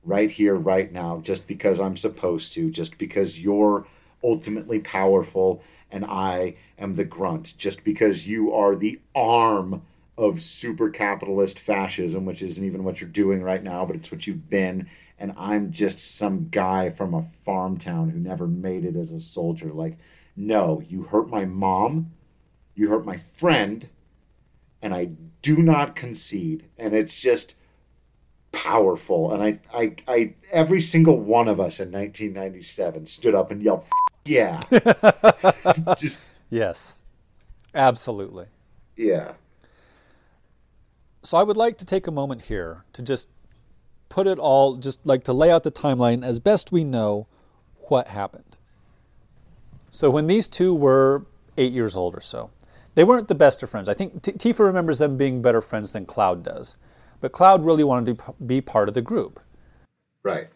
right 0.04 0.30
here, 0.30 0.56
right 0.56 0.92
now, 0.92 1.20
just 1.20 1.48
because 1.48 1.80
I'm 1.80 1.98
supposed 1.98 2.54
to, 2.54 2.70
just 2.70 2.98
because 2.98 3.44
you're 3.44 3.86
ultimately 4.24 4.80
powerful 4.80 5.64
and 5.92 6.06
I 6.06 6.56
am 6.78 6.94
the 6.94 7.06
grunt, 7.06 7.56
just 7.58 7.84
because 7.84 8.28
you 8.28 8.54
are 8.54 8.76
the 8.76 9.00
arm 9.14 9.84
of 10.18 10.40
super 10.40 10.90
capitalist 10.90 11.60
fascism, 11.60 12.26
which 12.26 12.42
isn't 12.42 12.66
even 12.66 12.84
what 12.84 13.02
you're 13.02 13.10
doing 13.10 13.42
right 13.42 13.64
now, 13.64 13.86
but 13.86 13.96
it's 13.96 14.12
what 14.12 14.28
you've 14.28 14.50
been. 14.50 14.88
And 15.22 15.36
I'm 15.38 15.70
just 15.72 16.00
some 16.00 16.48
guy 16.50 16.90
from 16.90 17.14
a 17.14 17.22
farm 17.22 17.78
town 17.78 18.10
who 18.10 18.18
never 18.18 18.48
made 18.48 18.84
it 18.84 18.96
as 18.96 19.12
a 19.12 19.20
soldier. 19.20 19.72
Like, 19.72 20.00
no, 20.36 20.82
you 20.90 21.04
hurt 21.04 21.30
my 21.30 21.46
mom, 21.46 22.12
you 22.74 22.90
hurt 22.90 23.06
my 23.06 23.18
friend, 23.18 23.88
and 24.82 24.96
I 24.96 25.12
do 25.43 25.62
not 25.62 25.96
concede. 25.96 26.66
And 26.76 26.96
it's 26.96 27.22
just 27.22 27.56
powerful. 28.52 29.32
And 29.32 29.43
I, 29.43 29.60
I, 29.72 29.96
I, 30.08 30.34
every 30.52 30.82
single 30.82 31.20
one 31.20 31.48
of 31.48 31.60
us 31.60 31.80
in 31.80 31.92
1997 31.92 33.06
stood 33.06 33.36
up 33.36 33.52
and 33.52 33.62
yelled, 33.62 33.84
"Yeah!" 34.26 34.60
just 36.00 36.22
yes, 36.50 37.04
absolutely. 37.76 38.48
Yeah. 38.96 39.34
So 41.22 41.38
I 41.38 41.43
would 41.43 41.58
like 41.58 41.78
to 41.78 41.86
take 41.86 42.08
a 42.08 42.12
moment 42.12 42.46
here 42.46 42.86
to 42.93 43.04
just 43.04 43.28
put 44.12 44.28
it 44.28 44.38
all, 44.38 44.75
just 44.75 45.00
like 45.05 45.24
to 45.24 45.33
lay 45.33 45.50
out 45.50 45.63
the 45.63 45.71
timeline 45.71 46.24
as 46.24 46.39
best 46.39 46.71
we 46.71 46.83
know 46.83 47.25
what 47.88 48.09
happened. 48.09 48.55
So 49.89 50.12
when 50.12 50.28
these 50.28 50.47
two 50.47 50.75
were 50.75 51.25
eight 51.58 51.74
years 51.74 51.96
old 51.96 52.16
or 52.16 52.21
so, 52.21 52.51
they 52.93 53.04
weren't 53.04 53.28
the 53.28 53.36
best 53.36 53.63
of 53.63 53.70
friends. 53.70 53.89
I 53.89 53.93
think 53.93 54.21
T- 54.21 54.33
Tifa 54.33 54.59
remembers 54.59 55.00
them 55.00 55.17
being 55.17 55.42
better 55.42 55.62
friends 55.62 55.93
than 55.93 56.05
Cloud 56.05 56.43
does. 56.43 56.75
But 57.21 57.32
Cloud 57.32 57.66
really 57.66 57.83
wanted 57.83 58.17
to 58.17 58.33
be 58.46 58.62
part 58.62 58.88
of 58.88 58.93
the 58.93 59.01
group. 59.01 59.39
Right. 60.24 60.50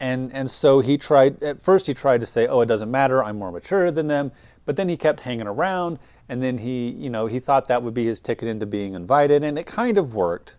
And 0.00 0.32
and 0.32 0.48
so 0.48 0.80
he 0.80 0.96
tried 0.96 1.42
at 1.42 1.60
first 1.60 1.88
he 1.88 1.94
tried 1.94 2.20
to 2.20 2.26
say, 2.26 2.46
"Oh, 2.46 2.60
it 2.60 2.66
doesn't 2.66 2.90
matter. 2.90 3.22
I'm 3.22 3.36
more 3.36 3.50
mature 3.50 3.90
than 3.90 4.06
them." 4.06 4.30
But 4.64 4.76
then 4.76 4.88
he 4.88 4.96
kept 4.96 5.20
hanging 5.20 5.48
around 5.48 5.98
and 6.28 6.42
then 6.42 6.58
he, 6.58 6.90
you 6.90 7.08
know, 7.08 7.26
he 7.26 7.40
thought 7.40 7.68
that 7.68 7.82
would 7.82 7.94
be 7.94 8.04
his 8.04 8.20
ticket 8.20 8.48
into 8.48 8.66
being 8.66 8.94
invited, 8.94 9.42
and 9.42 9.58
it 9.58 9.66
kind 9.66 9.96
of 9.96 10.14
worked. 10.14 10.56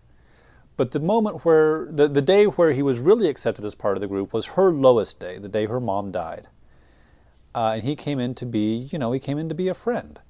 But 0.80 0.92
the 0.92 0.98
moment 0.98 1.44
where, 1.44 1.88
the, 1.90 2.08
the 2.08 2.22
day 2.22 2.46
where 2.46 2.72
he 2.72 2.80
was 2.82 3.00
really 3.00 3.28
accepted 3.28 3.66
as 3.66 3.74
part 3.74 3.98
of 3.98 4.00
the 4.00 4.06
group 4.06 4.32
was 4.32 4.56
her 4.56 4.72
lowest 4.72 5.20
day, 5.20 5.36
the 5.36 5.46
day 5.46 5.66
her 5.66 5.78
mom 5.78 6.10
died. 6.10 6.48
Uh, 7.54 7.72
and 7.74 7.82
he 7.82 7.94
came 7.94 8.18
in 8.18 8.34
to 8.36 8.46
be, 8.46 8.88
you 8.90 8.98
know, 8.98 9.12
he 9.12 9.20
came 9.20 9.36
in 9.36 9.50
to 9.50 9.54
be 9.54 9.68
a 9.68 9.74
friend. 9.74 10.22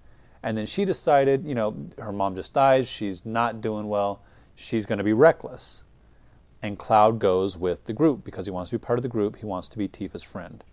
And 0.43 0.59
then 0.59 0.67
she 0.67 0.85
decided, 0.85 1.45
you 1.45 1.55
know, 1.55 1.87
her 1.99 2.11
mom 2.11 2.35
just 2.35 2.53
dies, 2.53 2.89
she's 2.89 3.25
not 3.25 3.61
doing 3.61 3.87
well, 3.87 4.25
she's 4.57 4.87
going 4.87 4.99
to 4.99 5.05
be 5.05 5.13
reckless. 5.13 5.85
And 6.61 6.77
Cloud 6.77 7.21
goes 7.21 7.57
with 7.57 7.85
the 7.85 7.93
group 7.93 8.25
because 8.25 8.47
he 8.47 8.51
wants 8.51 8.71
to 8.71 8.79
be 8.81 8.85
part 8.85 8.99
of 8.99 9.05
the 9.05 9.09
group, 9.09 9.37
he 9.37 9.47
wants 9.47 9.69
to 9.69 9.79
be 9.79 9.87
Tifa's 9.87 10.25
friend 10.25 10.65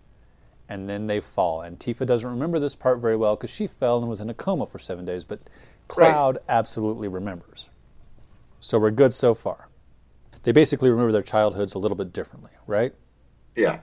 and 0.68 0.90
then 0.90 1.06
they 1.06 1.20
fall. 1.20 1.62
And 1.62 1.78
Tifa 1.78 2.04
doesn't 2.04 2.28
remember 2.28 2.58
this 2.58 2.74
part 2.74 2.98
very 2.98 3.16
well 3.16 3.36
because 3.36 3.50
she 3.50 3.68
fell 3.68 4.00
and 4.00 4.08
was 4.08 4.20
in 4.20 4.28
a 4.28 4.34
coma 4.34 4.66
for 4.66 4.80
seven 4.80 5.04
days, 5.04 5.24
but 5.24 5.38
Cloud 5.86 6.34
right. 6.34 6.44
absolutely 6.48 7.06
remembers. 7.06 7.70
So 8.58 8.80
we're 8.80 8.90
good 8.90 9.14
so 9.14 9.34
far. 9.34 9.67
They 10.42 10.52
basically 10.52 10.90
remember 10.90 11.12
their 11.12 11.22
childhoods 11.22 11.74
a 11.74 11.78
little 11.78 11.96
bit 11.96 12.12
differently, 12.12 12.52
right? 12.66 12.92
Yeah. 13.54 13.80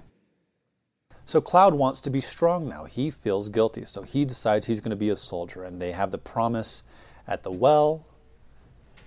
So 1.26 1.42
Cloud 1.42 1.74
wants 1.74 2.02
to 2.02 2.10
be 2.10 2.22
strong 2.22 2.70
now. 2.70 2.86
He 2.86 3.10
feels 3.10 3.50
guilty, 3.50 3.84
so 3.86 4.04
he 4.04 4.26
decides 4.26 4.68
he's 4.68 4.80
going 4.80 4.92
to 4.92 4.96
be 4.96 5.10
a 5.10 5.16
soldier. 5.16 5.64
And 5.64 5.82
they 5.82 5.92
have 5.92 6.12
the 6.12 6.18
promise 6.18 6.84
at 7.28 7.44
the 7.44 7.52
well. 7.52 8.06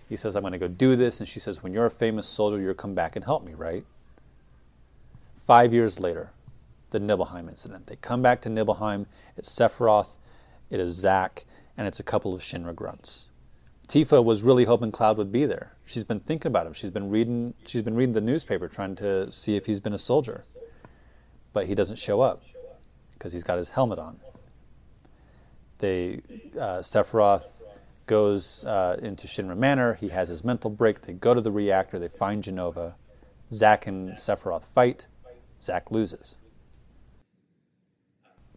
He 0.08 0.16
says, 0.16 0.34
I'm 0.34 0.42
going 0.42 0.52
to 0.52 0.58
go 0.58 0.68
do 0.68 0.96
this. 0.96 1.20
And 1.20 1.28
she 1.28 1.38
says, 1.38 1.62
When 1.62 1.72
you're 1.72 1.86
a 1.86 1.90
famous 1.90 2.26
soldier, 2.26 2.60
you'll 2.60 2.74
come 2.74 2.94
back 2.94 3.14
and 3.14 3.24
help 3.24 3.44
me, 3.44 3.54
right? 3.54 3.84
Five 5.36 5.72
years 5.72 6.00
later, 6.00 6.30
the 6.90 6.98
Nibelheim 6.98 7.48
incident. 7.48 7.86
They 7.86 7.96
come 7.96 8.20
back 8.20 8.40
to 8.42 8.48
Nibelheim. 8.48 9.06
It's 9.36 9.48
Sephiroth, 9.48 10.16
it 10.70 10.80
is 10.80 10.92
Zack, 10.92 11.44
and 11.76 11.86
it's 11.86 12.00
a 12.00 12.04
couple 12.04 12.34
of 12.34 12.42
Shinra 12.42 12.74
grunts. 12.74 13.28
Tifa 13.88 14.22
was 14.22 14.42
really 14.42 14.64
hoping 14.64 14.92
Cloud 14.92 15.16
would 15.16 15.32
be 15.32 15.46
there. 15.46 15.72
She's 15.86 16.04
been 16.04 16.20
thinking 16.20 16.50
about 16.50 16.66
him. 16.66 16.74
She's 16.74 16.90
been 16.90 17.08
reading. 17.08 17.54
She's 17.66 17.82
been 17.82 17.94
reading 17.94 18.12
the 18.12 18.20
newspaper, 18.20 18.68
trying 18.68 18.94
to 18.96 19.32
see 19.32 19.56
if 19.56 19.64
he's 19.64 19.80
been 19.80 19.94
a 19.94 19.98
soldier. 19.98 20.44
But 21.54 21.66
he 21.66 21.74
doesn't 21.74 21.96
show 21.96 22.20
up 22.20 22.42
because 23.14 23.32
he's 23.32 23.44
got 23.44 23.56
his 23.56 23.70
helmet 23.70 23.98
on. 23.98 24.20
They 25.78 26.20
uh, 26.54 26.80
Sephiroth 26.80 27.62
goes 28.04 28.62
uh, 28.66 28.98
into 29.00 29.26
Shinra 29.26 29.56
Manor. 29.56 29.94
He 29.94 30.08
has 30.08 30.28
his 30.28 30.44
mental 30.44 30.70
break. 30.70 31.02
They 31.02 31.14
go 31.14 31.32
to 31.32 31.40
the 31.40 31.52
reactor. 31.52 31.98
They 31.98 32.08
find 32.08 32.44
Jenova. 32.44 32.94
Zack 33.50 33.86
and 33.86 34.10
Sephiroth 34.10 34.64
fight. 34.64 35.06
Zack 35.62 35.90
loses. 35.90 36.36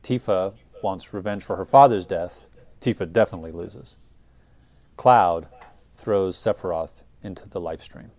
Tifa 0.03 0.55
wants 0.83 1.13
revenge 1.13 1.45
for 1.45 1.55
her 1.55 1.65
father's 1.65 2.05
death. 2.05 2.47
Tifa 2.81 3.09
definitely 3.11 3.53
loses. 3.53 3.95
Cloud 5.01 5.47
throws 5.95 6.37
Sephiroth 6.37 7.01
into 7.23 7.49
the 7.49 7.59
life 7.59 7.81
stream. 7.81 8.11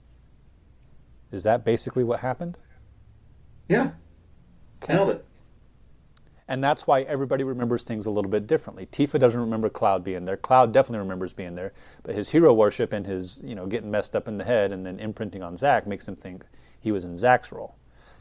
Is 1.31 1.45
that 1.45 1.65
basically 1.65 2.03
what 2.03 2.19
happened? 2.19 2.59
Yeah. 3.69 3.93
Okay. 4.83 4.95
Nailed 4.95 5.11
it. 5.11 5.25
And 6.49 6.65
that's 6.65 6.85
why 6.85 7.03
everybody 7.03 7.45
remembers 7.45 7.85
things 7.85 8.05
a 8.05 8.11
little 8.11 8.33
bit 8.33 8.49
differently. 8.49 8.87
Tifa 8.87 9.21
doesn't 9.21 9.41
remember 9.41 9.69
Cloud 9.69 10.03
being 10.03 10.25
there. 10.25 10.37
Cloud 10.37 10.73
definitely 10.73 10.99
remembers 10.99 11.33
being 11.33 11.55
there, 11.55 11.73
but 12.03 12.17
his 12.17 12.31
hero 12.31 12.53
worship 12.53 12.93
and 12.93 13.07
his, 13.07 13.41
you 13.45 13.55
know, 13.55 13.69
getting 13.69 13.93
messed 13.93 14.17
up 14.17 14.27
in 14.27 14.39
the 14.39 14.45
head 14.45 14.73
and 14.73 14.85
then 14.85 14.99
imprinting 14.99 15.45
on 15.45 15.57
Zack 15.57 15.87
makes 15.87 16.09
him 16.09 16.17
think 16.17 16.45
he 16.81 16.91
was 16.91 17.05
in 17.05 17.15
Zack's 17.15 17.53
role. 17.53 17.77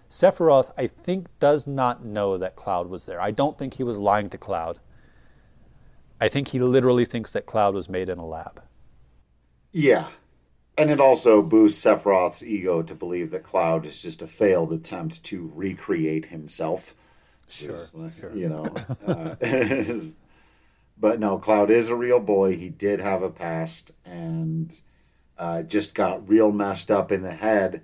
Sephiroth, 0.07 0.71
I 0.77 0.85
think, 0.85 1.29
does 1.39 1.65
not 1.65 2.05
know 2.05 2.37
that 2.37 2.55
Cloud 2.55 2.91
was 2.91 3.07
there. 3.07 3.19
I 3.19 3.31
don't 3.31 3.57
think 3.57 3.73
he 3.73 3.83
was 3.83 3.97
lying 3.97 4.29
to 4.29 4.37
Cloud. 4.37 4.77
I 6.21 6.29
think 6.29 6.49
he 6.49 6.59
literally 6.59 7.03
thinks 7.03 7.33
that 7.33 7.47
Cloud 7.47 7.73
was 7.73 7.89
made 7.89 8.07
in 8.07 8.19
a 8.19 8.25
lab. 8.25 8.61
Yeah. 9.71 10.09
And 10.77 10.91
it 10.91 11.01
also 11.01 11.41
boosts 11.41 11.83
Sephiroth's 11.83 12.45
ego 12.45 12.83
to 12.83 12.93
believe 12.93 13.31
that 13.31 13.43
Cloud 13.43 13.87
is 13.87 14.03
just 14.03 14.21
a 14.21 14.27
failed 14.27 14.71
attempt 14.71 15.23
to 15.25 15.51
recreate 15.55 16.27
himself. 16.27 16.93
Sure, 17.49 17.85
sure. 18.19 18.35
You 18.35 18.49
know. 18.49 18.65
uh, 19.05 19.35
but 20.97 21.19
no, 21.19 21.39
Cloud 21.39 21.71
is 21.71 21.89
a 21.89 21.95
real 21.95 22.19
boy. 22.19 22.55
He 22.55 22.69
did 22.69 23.01
have 23.01 23.23
a 23.23 23.31
past 23.31 23.91
and 24.05 24.79
uh, 25.39 25.63
just 25.63 25.95
got 25.95 26.29
real 26.29 26.51
messed 26.51 26.91
up 26.91 27.11
in 27.11 27.23
the 27.23 27.33
head 27.33 27.81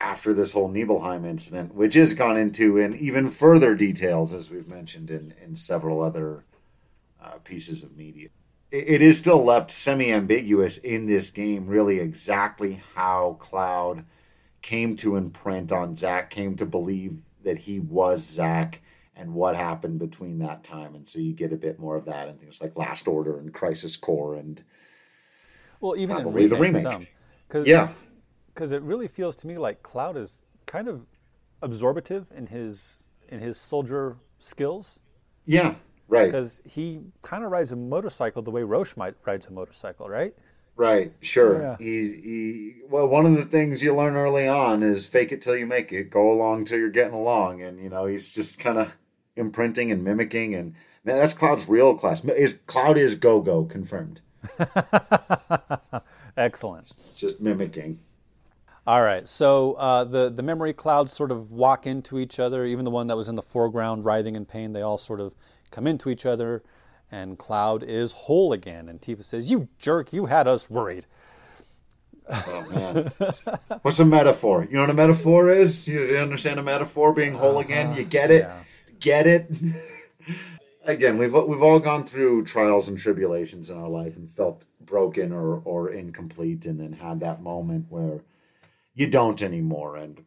after 0.00 0.32
this 0.32 0.52
whole 0.52 0.68
Nibelheim 0.68 1.26
incident, 1.26 1.74
which 1.74 1.96
is 1.96 2.14
gone 2.14 2.38
into 2.38 2.78
in 2.78 2.96
even 2.96 3.28
further 3.28 3.74
details, 3.74 4.32
as 4.32 4.50
we've 4.50 4.68
mentioned 4.68 5.10
in, 5.10 5.34
in 5.40 5.54
several 5.54 6.00
other 6.00 6.44
uh, 7.22 7.38
pieces 7.44 7.82
of 7.82 7.96
media. 7.96 8.28
It, 8.70 8.88
it 8.88 9.02
is 9.02 9.18
still 9.18 9.44
left 9.44 9.70
semi 9.70 10.12
ambiguous 10.12 10.78
in 10.78 11.06
this 11.06 11.30
game, 11.30 11.66
really, 11.66 12.00
exactly 12.00 12.82
how 12.94 13.36
Cloud 13.40 14.04
came 14.60 14.96
to 14.96 15.16
imprint 15.16 15.72
on 15.72 15.96
Zack, 15.96 16.30
came 16.30 16.56
to 16.56 16.66
believe 16.66 17.18
that 17.42 17.58
he 17.58 17.80
was 17.80 18.24
Zack, 18.24 18.80
and 19.16 19.34
what 19.34 19.56
happened 19.56 19.98
between 19.98 20.38
that 20.38 20.64
time. 20.64 20.94
And 20.94 21.06
so 21.06 21.18
you 21.18 21.32
get 21.32 21.52
a 21.52 21.56
bit 21.56 21.78
more 21.78 21.96
of 21.96 22.04
that 22.06 22.28
in 22.28 22.36
things 22.36 22.62
like 22.62 22.76
Last 22.76 23.08
Order 23.08 23.38
and 23.38 23.52
Crisis 23.52 23.96
Core 23.96 24.34
and. 24.34 24.62
Well, 25.80 25.96
even 25.96 26.16
in 26.18 26.48
the 26.48 26.56
remake. 26.56 26.82
Some, 26.82 27.08
yeah 27.64 27.88
because 28.54 28.72
it 28.72 28.82
really 28.82 29.08
feels 29.08 29.36
to 29.36 29.46
me 29.46 29.58
like 29.58 29.82
Cloud 29.82 30.16
is 30.16 30.42
kind 30.66 30.88
of 30.88 31.06
absorbative 31.62 32.30
in 32.34 32.46
his 32.46 33.06
in 33.28 33.40
his 33.40 33.58
soldier 33.58 34.16
skills. 34.38 35.00
Yeah, 35.46 35.74
right. 36.12 36.26
Because 36.26 36.62
he 36.64 37.00
kind 37.22 37.44
of 37.44 37.50
rides 37.50 37.72
a 37.72 37.76
motorcycle 37.76 38.42
the 38.42 38.50
way 38.50 38.62
Roche 38.62 38.96
might 38.96 39.14
rides 39.24 39.46
a 39.46 39.52
motorcycle, 39.52 40.08
right? 40.08 40.34
Right, 40.74 41.12
sure. 41.20 41.60
Yeah. 41.60 41.76
He, 41.78 41.84
he, 41.84 42.74
well, 42.88 43.06
one 43.06 43.26
of 43.26 43.36
the 43.36 43.44
things 43.44 43.82
you 43.82 43.94
learn 43.94 44.16
early 44.16 44.48
on 44.48 44.82
is 44.82 45.06
fake 45.06 45.30
it 45.30 45.42
till 45.42 45.56
you 45.56 45.66
make 45.66 45.92
it. 45.92 46.10
Go 46.10 46.32
along 46.32 46.64
till 46.64 46.78
you're 46.78 46.90
getting 46.90 47.14
along, 47.14 47.60
and 47.60 47.78
you 47.78 47.90
know 47.90 48.06
he's 48.06 48.34
just 48.34 48.58
kind 48.58 48.78
of 48.78 48.96
imprinting 49.36 49.90
and 49.90 50.02
mimicking, 50.02 50.54
and 50.54 50.74
man, 51.04 51.16
that's 51.16 51.34
Cloud's 51.34 51.68
real 51.68 51.96
class. 51.96 52.24
Is 52.24 52.54
Cloud 52.66 52.96
is 52.96 53.14
go 53.14 53.40
go 53.40 53.64
confirmed? 53.64 54.22
Excellent. 56.36 56.92
Just 57.14 57.40
mimicking. 57.40 57.98
All 58.86 59.02
right, 59.02 59.28
so 59.28 59.74
uh, 59.74 60.04
the 60.04 60.30
the 60.30 60.42
memory 60.42 60.72
clouds 60.72 61.12
sort 61.12 61.30
of 61.30 61.52
walk 61.52 61.86
into 61.86 62.18
each 62.18 62.40
other. 62.40 62.64
Even 62.64 62.84
the 62.84 62.90
one 62.90 63.06
that 63.08 63.16
was 63.16 63.28
in 63.28 63.36
the 63.36 63.42
foreground, 63.42 64.06
writhing 64.06 64.36
in 64.36 64.46
pain, 64.46 64.72
they 64.72 64.82
all 64.82 64.98
sort 64.98 65.20
of 65.20 65.34
come 65.72 65.86
into 65.86 66.08
each 66.08 66.24
other, 66.24 66.62
and 67.10 67.38
Cloud 67.38 67.82
is 67.82 68.12
whole 68.12 68.52
again. 68.52 68.88
And 68.88 69.00
Tifa 69.00 69.24
says, 69.24 69.50
"You 69.50 69.68
jerk! 69.78 70.12
You 70.12 70.26
had 70.26 70.46
us 70.46 70.70
worried." 70.70 71.06
Oh 72.30 72.66
man, 72.70 73.10
what's 73.82 73.98
a 73.98 74.04
metaphor? 74.04 74.64
You 74.64 74.76
know 74.76 74.82
what 74.82 74.90
a 74.90 74.94
metaphor 74.94 75.50
is? 75.50 75.88
You 75.88 76.16
understand 76.16 76.60
a 76.60 76.62
metaphor 76.62 77.12
being 77.12 77.34
whole 77.34 77.58
uh-huh. 77.58 77.60
again? 77.60 77.96
You 77.96 78.04
get 78.04 78.30
it? 78.30 78.42
Yeah. 78.42 78.62
Get 79.00 79.26
it? 79.26 79.56
again, 80.84 81.18
we've 81.18 81.34
we've 81.34 81.62
all 81.62 81.80
gone 81.80 82.04
through 82.04 82.44
trials 82.44 82.88
and 82.88 82.98
tribulations 82.98 83.70
in 83.70 83.78
our 83.78 83.88
life 83.88 84.16
and 84.16 84.30
felt 84.30 84.66
broken 84.80 85.32
or 85.32 85.62
or 85.64 85.90
incomplete, 85.90 86.64
and 86.66 86.78
then 86.78 86.94
had 86.94 87.20
that 87.20 87.42
moment 87.42 87.86
where 87.88 88.22
you 88.94 89.08
don't 89.08 89.42
anymore. 89.42 89.96
And 89.96 90.24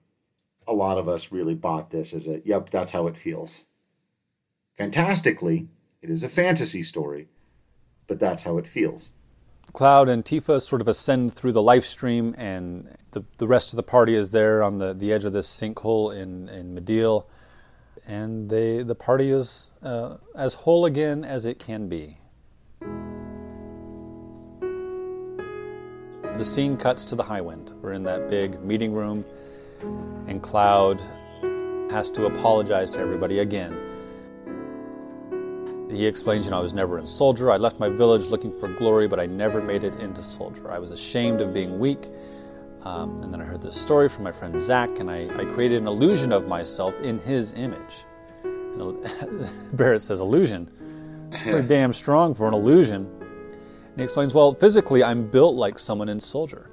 a 0.68 0.74
lot 0.74 0.98
of 0.98 1.08
us 1.08 1.32
really 1.32 1.56
bought 1.56 1.92
this 1.92 2.14
as 2.14 2.28
a, 2.28 2.42
yep, 2.44 2.70
that's 2.70 2.92
how 2.92 3.08
it 3.08 3.18
feels. 3.18 3.68
Fantastically, 4.76 5.70
it 6.02 6.10
is 6.10 6.22
a 6.22 6.28
fantasy 6.28 6.84
story, 6.84 7.30
but 8.08 8.20
that's 8.20 8.44
how 8.44 8.58
it 8.58 8.68
feels. 8.68 9.12
Cloud 9.72 10.10
and 10.10 10.24
Tifa 10.24 10.62
sort 10.62 10.82
of 10.82 10.88
ascend 10.88 11.34
through 11.34 11.54
the 11.54 11.62
life 11.62 11.86
stream, 11.86 12.36
and 12.38 12.96
the, 13.12 13.24
the 13.38 13.48
rest 13.48 13.72
of 13.72 13.78
the 13.78 13.84
party 13.84 14.16
is 14.16 14.32
there 14.32 14.62
on 14.62 14.78
the, 14.78 14.94
the 14.94 15.14
edge 15.14 15.24
of 15.26 15.34
this 15.34 15.48
sinkhole 15.48 16.16
in, 16.16 16.50
in 16.50 16.76
Mideel. 16.76 17.26
And 18.06 18.50
they, 18.50 18.84
the 18.84 18.96
party 18.96 19.32
is 19.32 19.72
uh, 19.82 20.18
as 20.36 20.54
whole 20.54 20.86
again 20.86 21.24
as 21.24 21.46
it 21.46 21.58
can 21.58 21.88
be. 21.88 22.20
The 26.38 26.46
scene 26.46 26.76
cuts 26.76 27.06
to 27.06 27.16
the 27.16 27.24
Highwind. 27.24 27.72
We're 27.82 27.94
in 27.94 28.04
that 28.04 28.30
big 28.30 28.62
meeting 28.62 28.94
room, 28.94 29.24
and 30.28 30.44
Cloud 30.44 31.02
has 31.90 32.12
to 32.12 32.26
apologize 32.26 32.90
to 32.92 33.00
everybody 33.00 33.40
again. 33.40 33.85
He 35.96 36.06
explains, 36.06 36.46
you 36.46 36.52
know, 36.52 36.60
I 36.60 36.62
was 36.62 36.74
never 36.74 37.00
in 37.00 37.08
soldier. 37.08 37.52
I 37.52 37.58
left 37.58 37.80
my 37.80 37.90
village 37.90 38.28
looking 38.28 38.58
for 38.58 38.68
glory, 38.68 39.08
but 39.08 39.20
I 39.20 39.26
never 39.26 39.62
made 39.62 39.84
it 39.84 39.96
into 39.96 40.24
soldier. 40.24 40.70
I 40.70 40.78
was 40.78 40.92
ashamed 40.92 41.42
of 41.42 41.54
being 41.54 41.80
weak. 41.80 42.10
Um, 42.82 43.18
and 43.24 43.34
then 43.34 43.42
I 43.42 43.46
heard 43.46 43.62
this 43.62 43.80
story 43.80 44.10
from 44.10 44.26
my 44.26 44.32
friend 44.32 44.60
Zack, 44.62 45.00
and 45.00 45.10
I, 45.10 45.28
I 45.40 45.46
created 45.46 45.82
an 45.82 45.88
illusion 45.88 46.32
of 46.32 46.48
myself 46.48 47.00
in 47.02 47.18
his 47.20 47.54
image. 47.54 48.06
And 48.44 48.98
Barret 49.78 50.02
says, 50.02 50.22
illusion? 50.22 50.70
Pretty 51.32 51.68
damn 51.68 51.94
strong 51.94 52.36
for 52.36 52.48
an 52.48 52.54
illusion. 52.54 53.10
And 53.22 53.98
he 53.98 54.04
explains, 54.04 54.34
well, 54.34 54.54
physically, 54.54 55.04
I'm 55.04 55.28
built 55.28 55.56
like 55.56 55.80
someone 55.80 56.10
in 56.10 56.20
Soldier. 56.20 56.70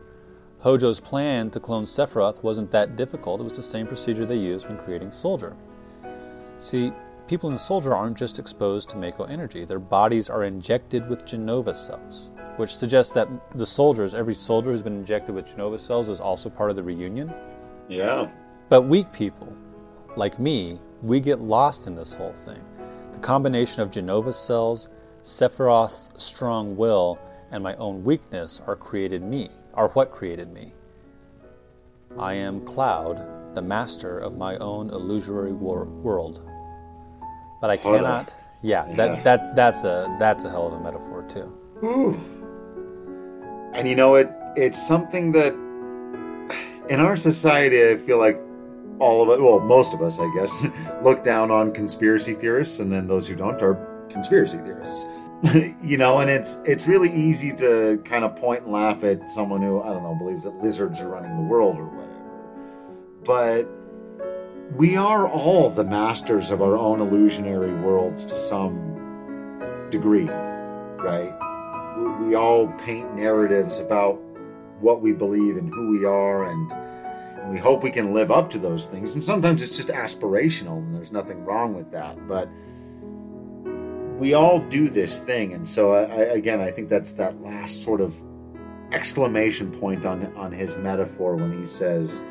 Hojo's 0.62 1.00
plan 1.00 1.50
to 1.50 1.60
clone 1.60 1.84
Sephiroth 1.84 2.42
wasn't 2.42 2.70
that 2.72 2.94
difficult. 2.94 3.40
It 3.40 3.44
was 3.44 3.56
the 3.56 3.62
same 3.62 3.86
procedure 3.86 4.26
they 4.26 4.36
used 4.36 4.68
when 4.68 4.78
creating 4.78 5.12
Soldier. 5.12 5.56
See, 6.58 6.92
people 7.28 7.48
in 7.48 7.54
the 7.54 7.58
Soldier 7.58 7.94
aren't 7.94 8.16
just 8.16 8.38
exposed 8.38 8.88
to 8.90 8.96
Mako 8.96 9.24
energy, 9.24 9.64
their 9.64 9.78
bodies 9.78 10.28
are 10.28 10.44
injected 10.44 11.08
with 11.08 11.24
Jenova 11.24 11.74
cells, 11.74 12.30
which 12.56 12.74
suggests 12.74 13.12
that 13.12 13.28
the 13.56 13.66
soldiers, 13.66 14.14
every 14.14 14.34
soldier 14.34 14.70
who's 14.70 14.82
been 14.82 14.96
injected 14.96 15.34
with 15.34 15.46
Jenova 15.46 15.78
cells, 15.78 16.08
is 16.08 16.20
also 16.20 16.50
part 16.50 16.70
of 16.70 16.76
the 16.76 16.82
reunion. 16.82 17.32
Yeah. 17.88 18.28
But 18.68 18.82
weak 18.82 19.12
people, 19.12 19.52
like 20.16 20.38
me, 20.38 20.78
we 21.02 21.20
get 21.20 21.40
lost 21.40 21.86
in 21.86 21.94
this 21.94 22.12
whole 22.12 22.32
thing. 22.32 22.62
The 23.12 23.18
combination 23.18 23.82
of 23.82 23.90
Jenova 23.90 24.32
cells 24.32 24.88
Sephiroth's 25.22 26.10
strong 26.22 26.76
will 26.76 27.20
and 27.52 27.62
my 27.62 27.76
own 27.76 28.02
weakness 28.02 28.60
are 28.66 28.74
created 28.74 29.22
me, 29.22 29.50
are 29.74 29.88
what 29.90 30.10
created 30.10 30.52
me. 30.52 30.72
I 32.18 32.34
am 32.34 32.64
Cloud, 32.64 33.54
the 33.54 33.62
master 33.62 34.18
of 34.18 34.36
my 34.36 34.56
own 34.56 34.90
illusory 34.90 35.52
wor- 35.52 35.84
world. 35.84 36.48
But 37.62 37.70
I 37.70 37.76
cannot. 37.76 38.34
Yeah, 38.60 38.84
yeah, 38.88 38.94
that 38.96 39.24
that 39.24 39.56
that's 39.56 39.84
a 39.84 40.14
that's 40.18 40.44
a 40.44 40.50
hell 40.50 40.66
of 40.66 40.72
a 40.74 40.80
metaphor 40.80 41.24
too. 41.28 41.52
Ooh. 41.84 42.18
And 43.72 43.88
you 43.88 43.94
know 43.94 44.16
it 44.16 44.28
it's 44.56 44.84
something 44.84 45.30
that 45.32 45.54
in 46.90 46.98
our 46.98 47.16
society 47.16 47.88
I 47.88 47.96
feel 47.96 48.18
like 48.18 48.40
all 48.98 49.22
of 49.22 49.38
it 49.38 49.40
well 49.40 49.60
most 49.60 49.94
of 49.94 50.02
us 50.02 50.18
I 50.18 50.28
guess 50.34 50.66
look 51.02 51.22
down 51.22 51.52
on 51.52 51.72
conspiracy 51.72 52.32
theorists 52.32 52.80
and 52.80 52.92
then 52.92 53.06
those 53.06 53.28
who 53.28 53.36
don't 53.36 53.62
are 53.62 54.06
conspiracy 54.10 54.58
theorists. 54.58 55.06
you 55.82 55.96
know, 55.96 56.18
and 56.18 56.28
it's 56.28 56.60
it's 56.64 56.88
really 56.88 57.12
easy 57.12 57.52
to 57.52 58.02
kind 58.04 58.24
of 58.24 58.34
point 58.34 58.64
and 58.64 58.72
laugh 58.72 59.04
at 59.04 59.30
someone 59.30 59.62
who 59.62 59.80
I 59.80 59.90
don't 59.90 60.02
know 60.02 60.16
believes 60.16 60.42
that 60.44 60.54
lizards 60.56 61.00
are 61.00 61.08
running 61.08 61.36
the 61.36 61.42
world 61.42 61.78
or 61.78 61.84
whatever. 61.84 62.12
But 63.24 63.81
we 64.76 64.96
are 64.96 65.28
all 65.28 65.68
the 65.68 65.84
masters 65.84 66.50
of 66.50 66.62
our 66.62 66.76
own 66.76 67.00
illusionary 67.00 67.74
worlds 67.74 68.24
to 68.24 68.36
some 68.36 69.88
degree, 69.90 70.28
right? 70.28 71.32
We 72.20 72.34
all 72.34 72.68
paint 72.78 73.14
narratives 73.14 73.80
about 73.80 74.14
what 74.80 75.02
we 75.02 75.12
believe 75.12 75.56
and 75.58 75.72
who 75.72 75.90
we 75.90 76.04
are, 76.06 76.50
and, 76.50 76.72
and 76.72 77.50
we 77.50 77.58
hope 77.58 77.82
we 77.82 77.90
can 77.90 78.12
live 78.12 78.30
up 78.30 78.48
to 78.50 78.58
those 78.58 78.86
things. 78.86 79.14
And 79.14 79.22
sometimes 79.22 79.62
it's 79.62 79.76
just 79.76 79.88
aspirational, 79.88 80.78
and 80.78 80.94
there's 80.94 81.12
nothing 81.12 81.44
wrong 81.44 81.74
with 81.74 81.90
that. 81.90 82.26
But 82.26 82.48
we 84.18 84.32
all 84.34 84.58
do 84.58 84.88
this 84.88 85.18
thing, 85.18 85.52
and 85.52 85.68
so 85.68 85.92
I, 85.92 86.02
I, 86.02 86.20
again, 86.32 86.60
I 86.60 86.70
think 86.70 86.88
that's 86.88 87.12
that 87.12 87.42
last 87.42 87.82
sort 87.82 88.00
of 88.00 88.16
exclamation 88.92 89.70
point 89.70 90.06
on 90.06 90.34
on 90.36 90.52
his 90.52 90.76
metaphor 90.76 91.36
when 91.36 91.60
he 91.60 91.66
says, 91.66 92.22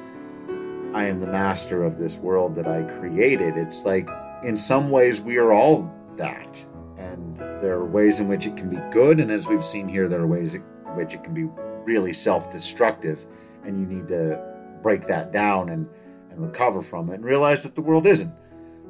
"I 0.93 1.05
am 1.05 1.19
the 1.19 1.27
master 1.27 1.83
of 1.83 1.97
this 1.97 2.17
world 2.17 2.55
that 2.55 2.67
I 2.67 2.83
created." 2.99 3.57
It's 3.57 3.85
like 3.85 4.09
in 4.43 4.57
some 4.57 4.89
ways 4.89 5.21
we 5.21 5.37
are 5.37 5.51
all 5.51 5.91
that, 6.17 6.63
and 6.97 7.37
there 7.37 7.73
are 7.73 7.85
ways 7.85 8.19
in 8.19 8.27
which 8.27 8.47
it 8.47 8.57
can 8.57 8.69
be 8.69 8.79
good, 8.91 9.19
and 9.19 9.31
as 9.31 9.47
we've 9.47 9.65
seen 9.65 9.87
here, 9.87 10.07
there 10.07 10.21
are 10.21 10.27
ways 10.27 10.53
in 10.53 10.61
which 10.95 11.13
it 11.13 11.23
can 11.23 11.33
be 11.33 11.47
really 11.85 12.13
self-destructive, 12.13 13.25
and 13.63 13.79
you 13.79 13.85
need 13.85 14.07
to 14.07 14.39
break 14.81 15.01
that 15.01 15.31
down 15.31 15.69
and 15.69 15.87
and 16.29 16.41
recover 16.41 16.81
from 16.81 17.09
it, 17.09 17.15
and 17.15 17.25
realize 17.25 17.63
that 17.63 17.75
the 17.75 17.81
world 17.81 18.07
isn't 18.07 18.33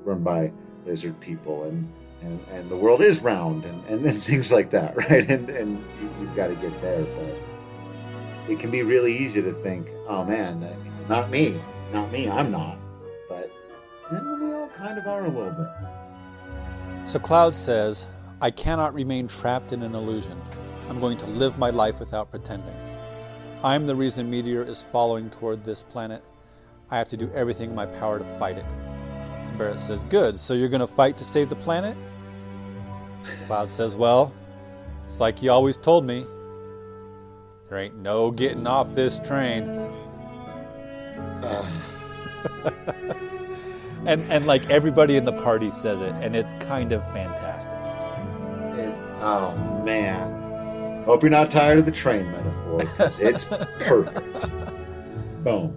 run 0.03 0.23
by 0.23 0.51
lizard 0.85 1.19
people 1.19 1.63
and 1.63 1.91
and, 2.21 2.39
and 2.51 2.69
the 2.69 2.77
world 2.77 3.01
is 3.01 3.23
round 3.23 3.65
and, 3.65 3.83
and, 3.87 4.05
and 4.05 4.23
things 4.23 4.51
like 4.51 4.69
that, 4.69 4.95
right? 4.95 5.27
And 5.29 5.49
and 5.49 5.83
you've 6.19 6.35
got 6.35 6.47
to 6.47 6.55
get 6.55 6.79
there, 6.81 7.03
but 7.03 8.51
it 8.51 8.59
can 8.59 8.69
be 8.71 8.83
really 8.83 9.17
easy 9.17 9.41
to 9.41 9.51
think, 9.51 9.89
oh 10.07 10.23
man, 10.23 10.67
not 11.09 11.29
me, 11.29 11.59
not 11.93 12.11
me, 12.11 12.29
I'm 12.29 12.51
not. 12.51 12.77
But 13.29 13.51
we 14.11 14.17
all 14.53 14.69
kind 14.75 14.97
of 14.97 15.07
are 15.07 15.25
a 15.25 15.29
little 15.29 15.51
bit. 15.51 17.09
So 17.09 17.19
Cloud 17.19 17.53
says, 17.55 18.05
I 18.41 18.51
cannot 18.51 18.93
remain 18.93 19.27
trapped 19.27 19.73
in 19.73 19.83
an 19.83 19.95
illusion. 19.95 20.39
I'm 20.89 20.99
going 20.99 21.17
to 21.17 21.25
live 21.27 21.57
my 21.57 21.69
life 21.69 21.99
without 21.99 22.31
pretending. 22.31 22.75
I'm 23.63 23.85
the 23.85 23.95
reason 23.95 24.29
Meteor 24.29 24.63
is 24.63 24.81
following 24.81 25.29
toward 25.29 25.63
this 25.63 25.83
planet. 25.83 26.23
I 26.89 26.97
have 26.97 27.07
to 27.09 27.17
do 27.17 27.31
everything 27.33 27.69
in 27.69 27.75
my 27.75 27.85
power 27.85 28.19
to 28.19 28.25
fight 28.39 28.57
it. 28.57 28.65
Barret 29.57 29.79
says, 29.79 30.03
Good, 30.03 30.35
so 30.35 30.53
you're 30.53 30.69
going 30.69 30.81
to 30.81 30.87
fight 30.87 31.17
to 31.17 31.23
save 31.23 31.49
the 31.49 31.55
planet? 31.55 31.95
Cloud 33.45 33.69
says, 33.69 33.95
Well, 33.95 34.33
it's 35.05 35.19
like 35.19 35.41
you 35.41 35.51
always 35.51 35.77
told 35.77 36.05
me. 36.05 36.25
There 37.69 37.77
ain't 37.77 37.97
no 37.97 38.31
getting 38.31 38.67
off 38.67 38.95
this 38.95 39.19
train. 39.19 39.65
and 44.05 44.21
and 44.31 44.45
like 44.47 44.69
everybody 44.69 45.15
in 45.15 45.25
the 45.25 45.33
party 45.33 45.71
says 45.71 46.01
it, 46.01 46.13
and 46.15 46.35
it's 46.35 46.53
kind 46.55 46.91
of 46.91 47.03
fantastic. 47.11 47.71
It, 48.79 48.93
oh 49.21 49.55
man. 49.85 51.03
Hope 51.05 51.23
you're 51.23 51.31
not 51.31 51.49
tired 51.49 51.79
of 51.79 51.85
the 51.85 51.91
train 51.91 52.29
metaphor, 52.31 52.79
because 52.79 53.19
it's 53.19 53.43
perfect. 53.79 54.51
Boom. 55.43 55.75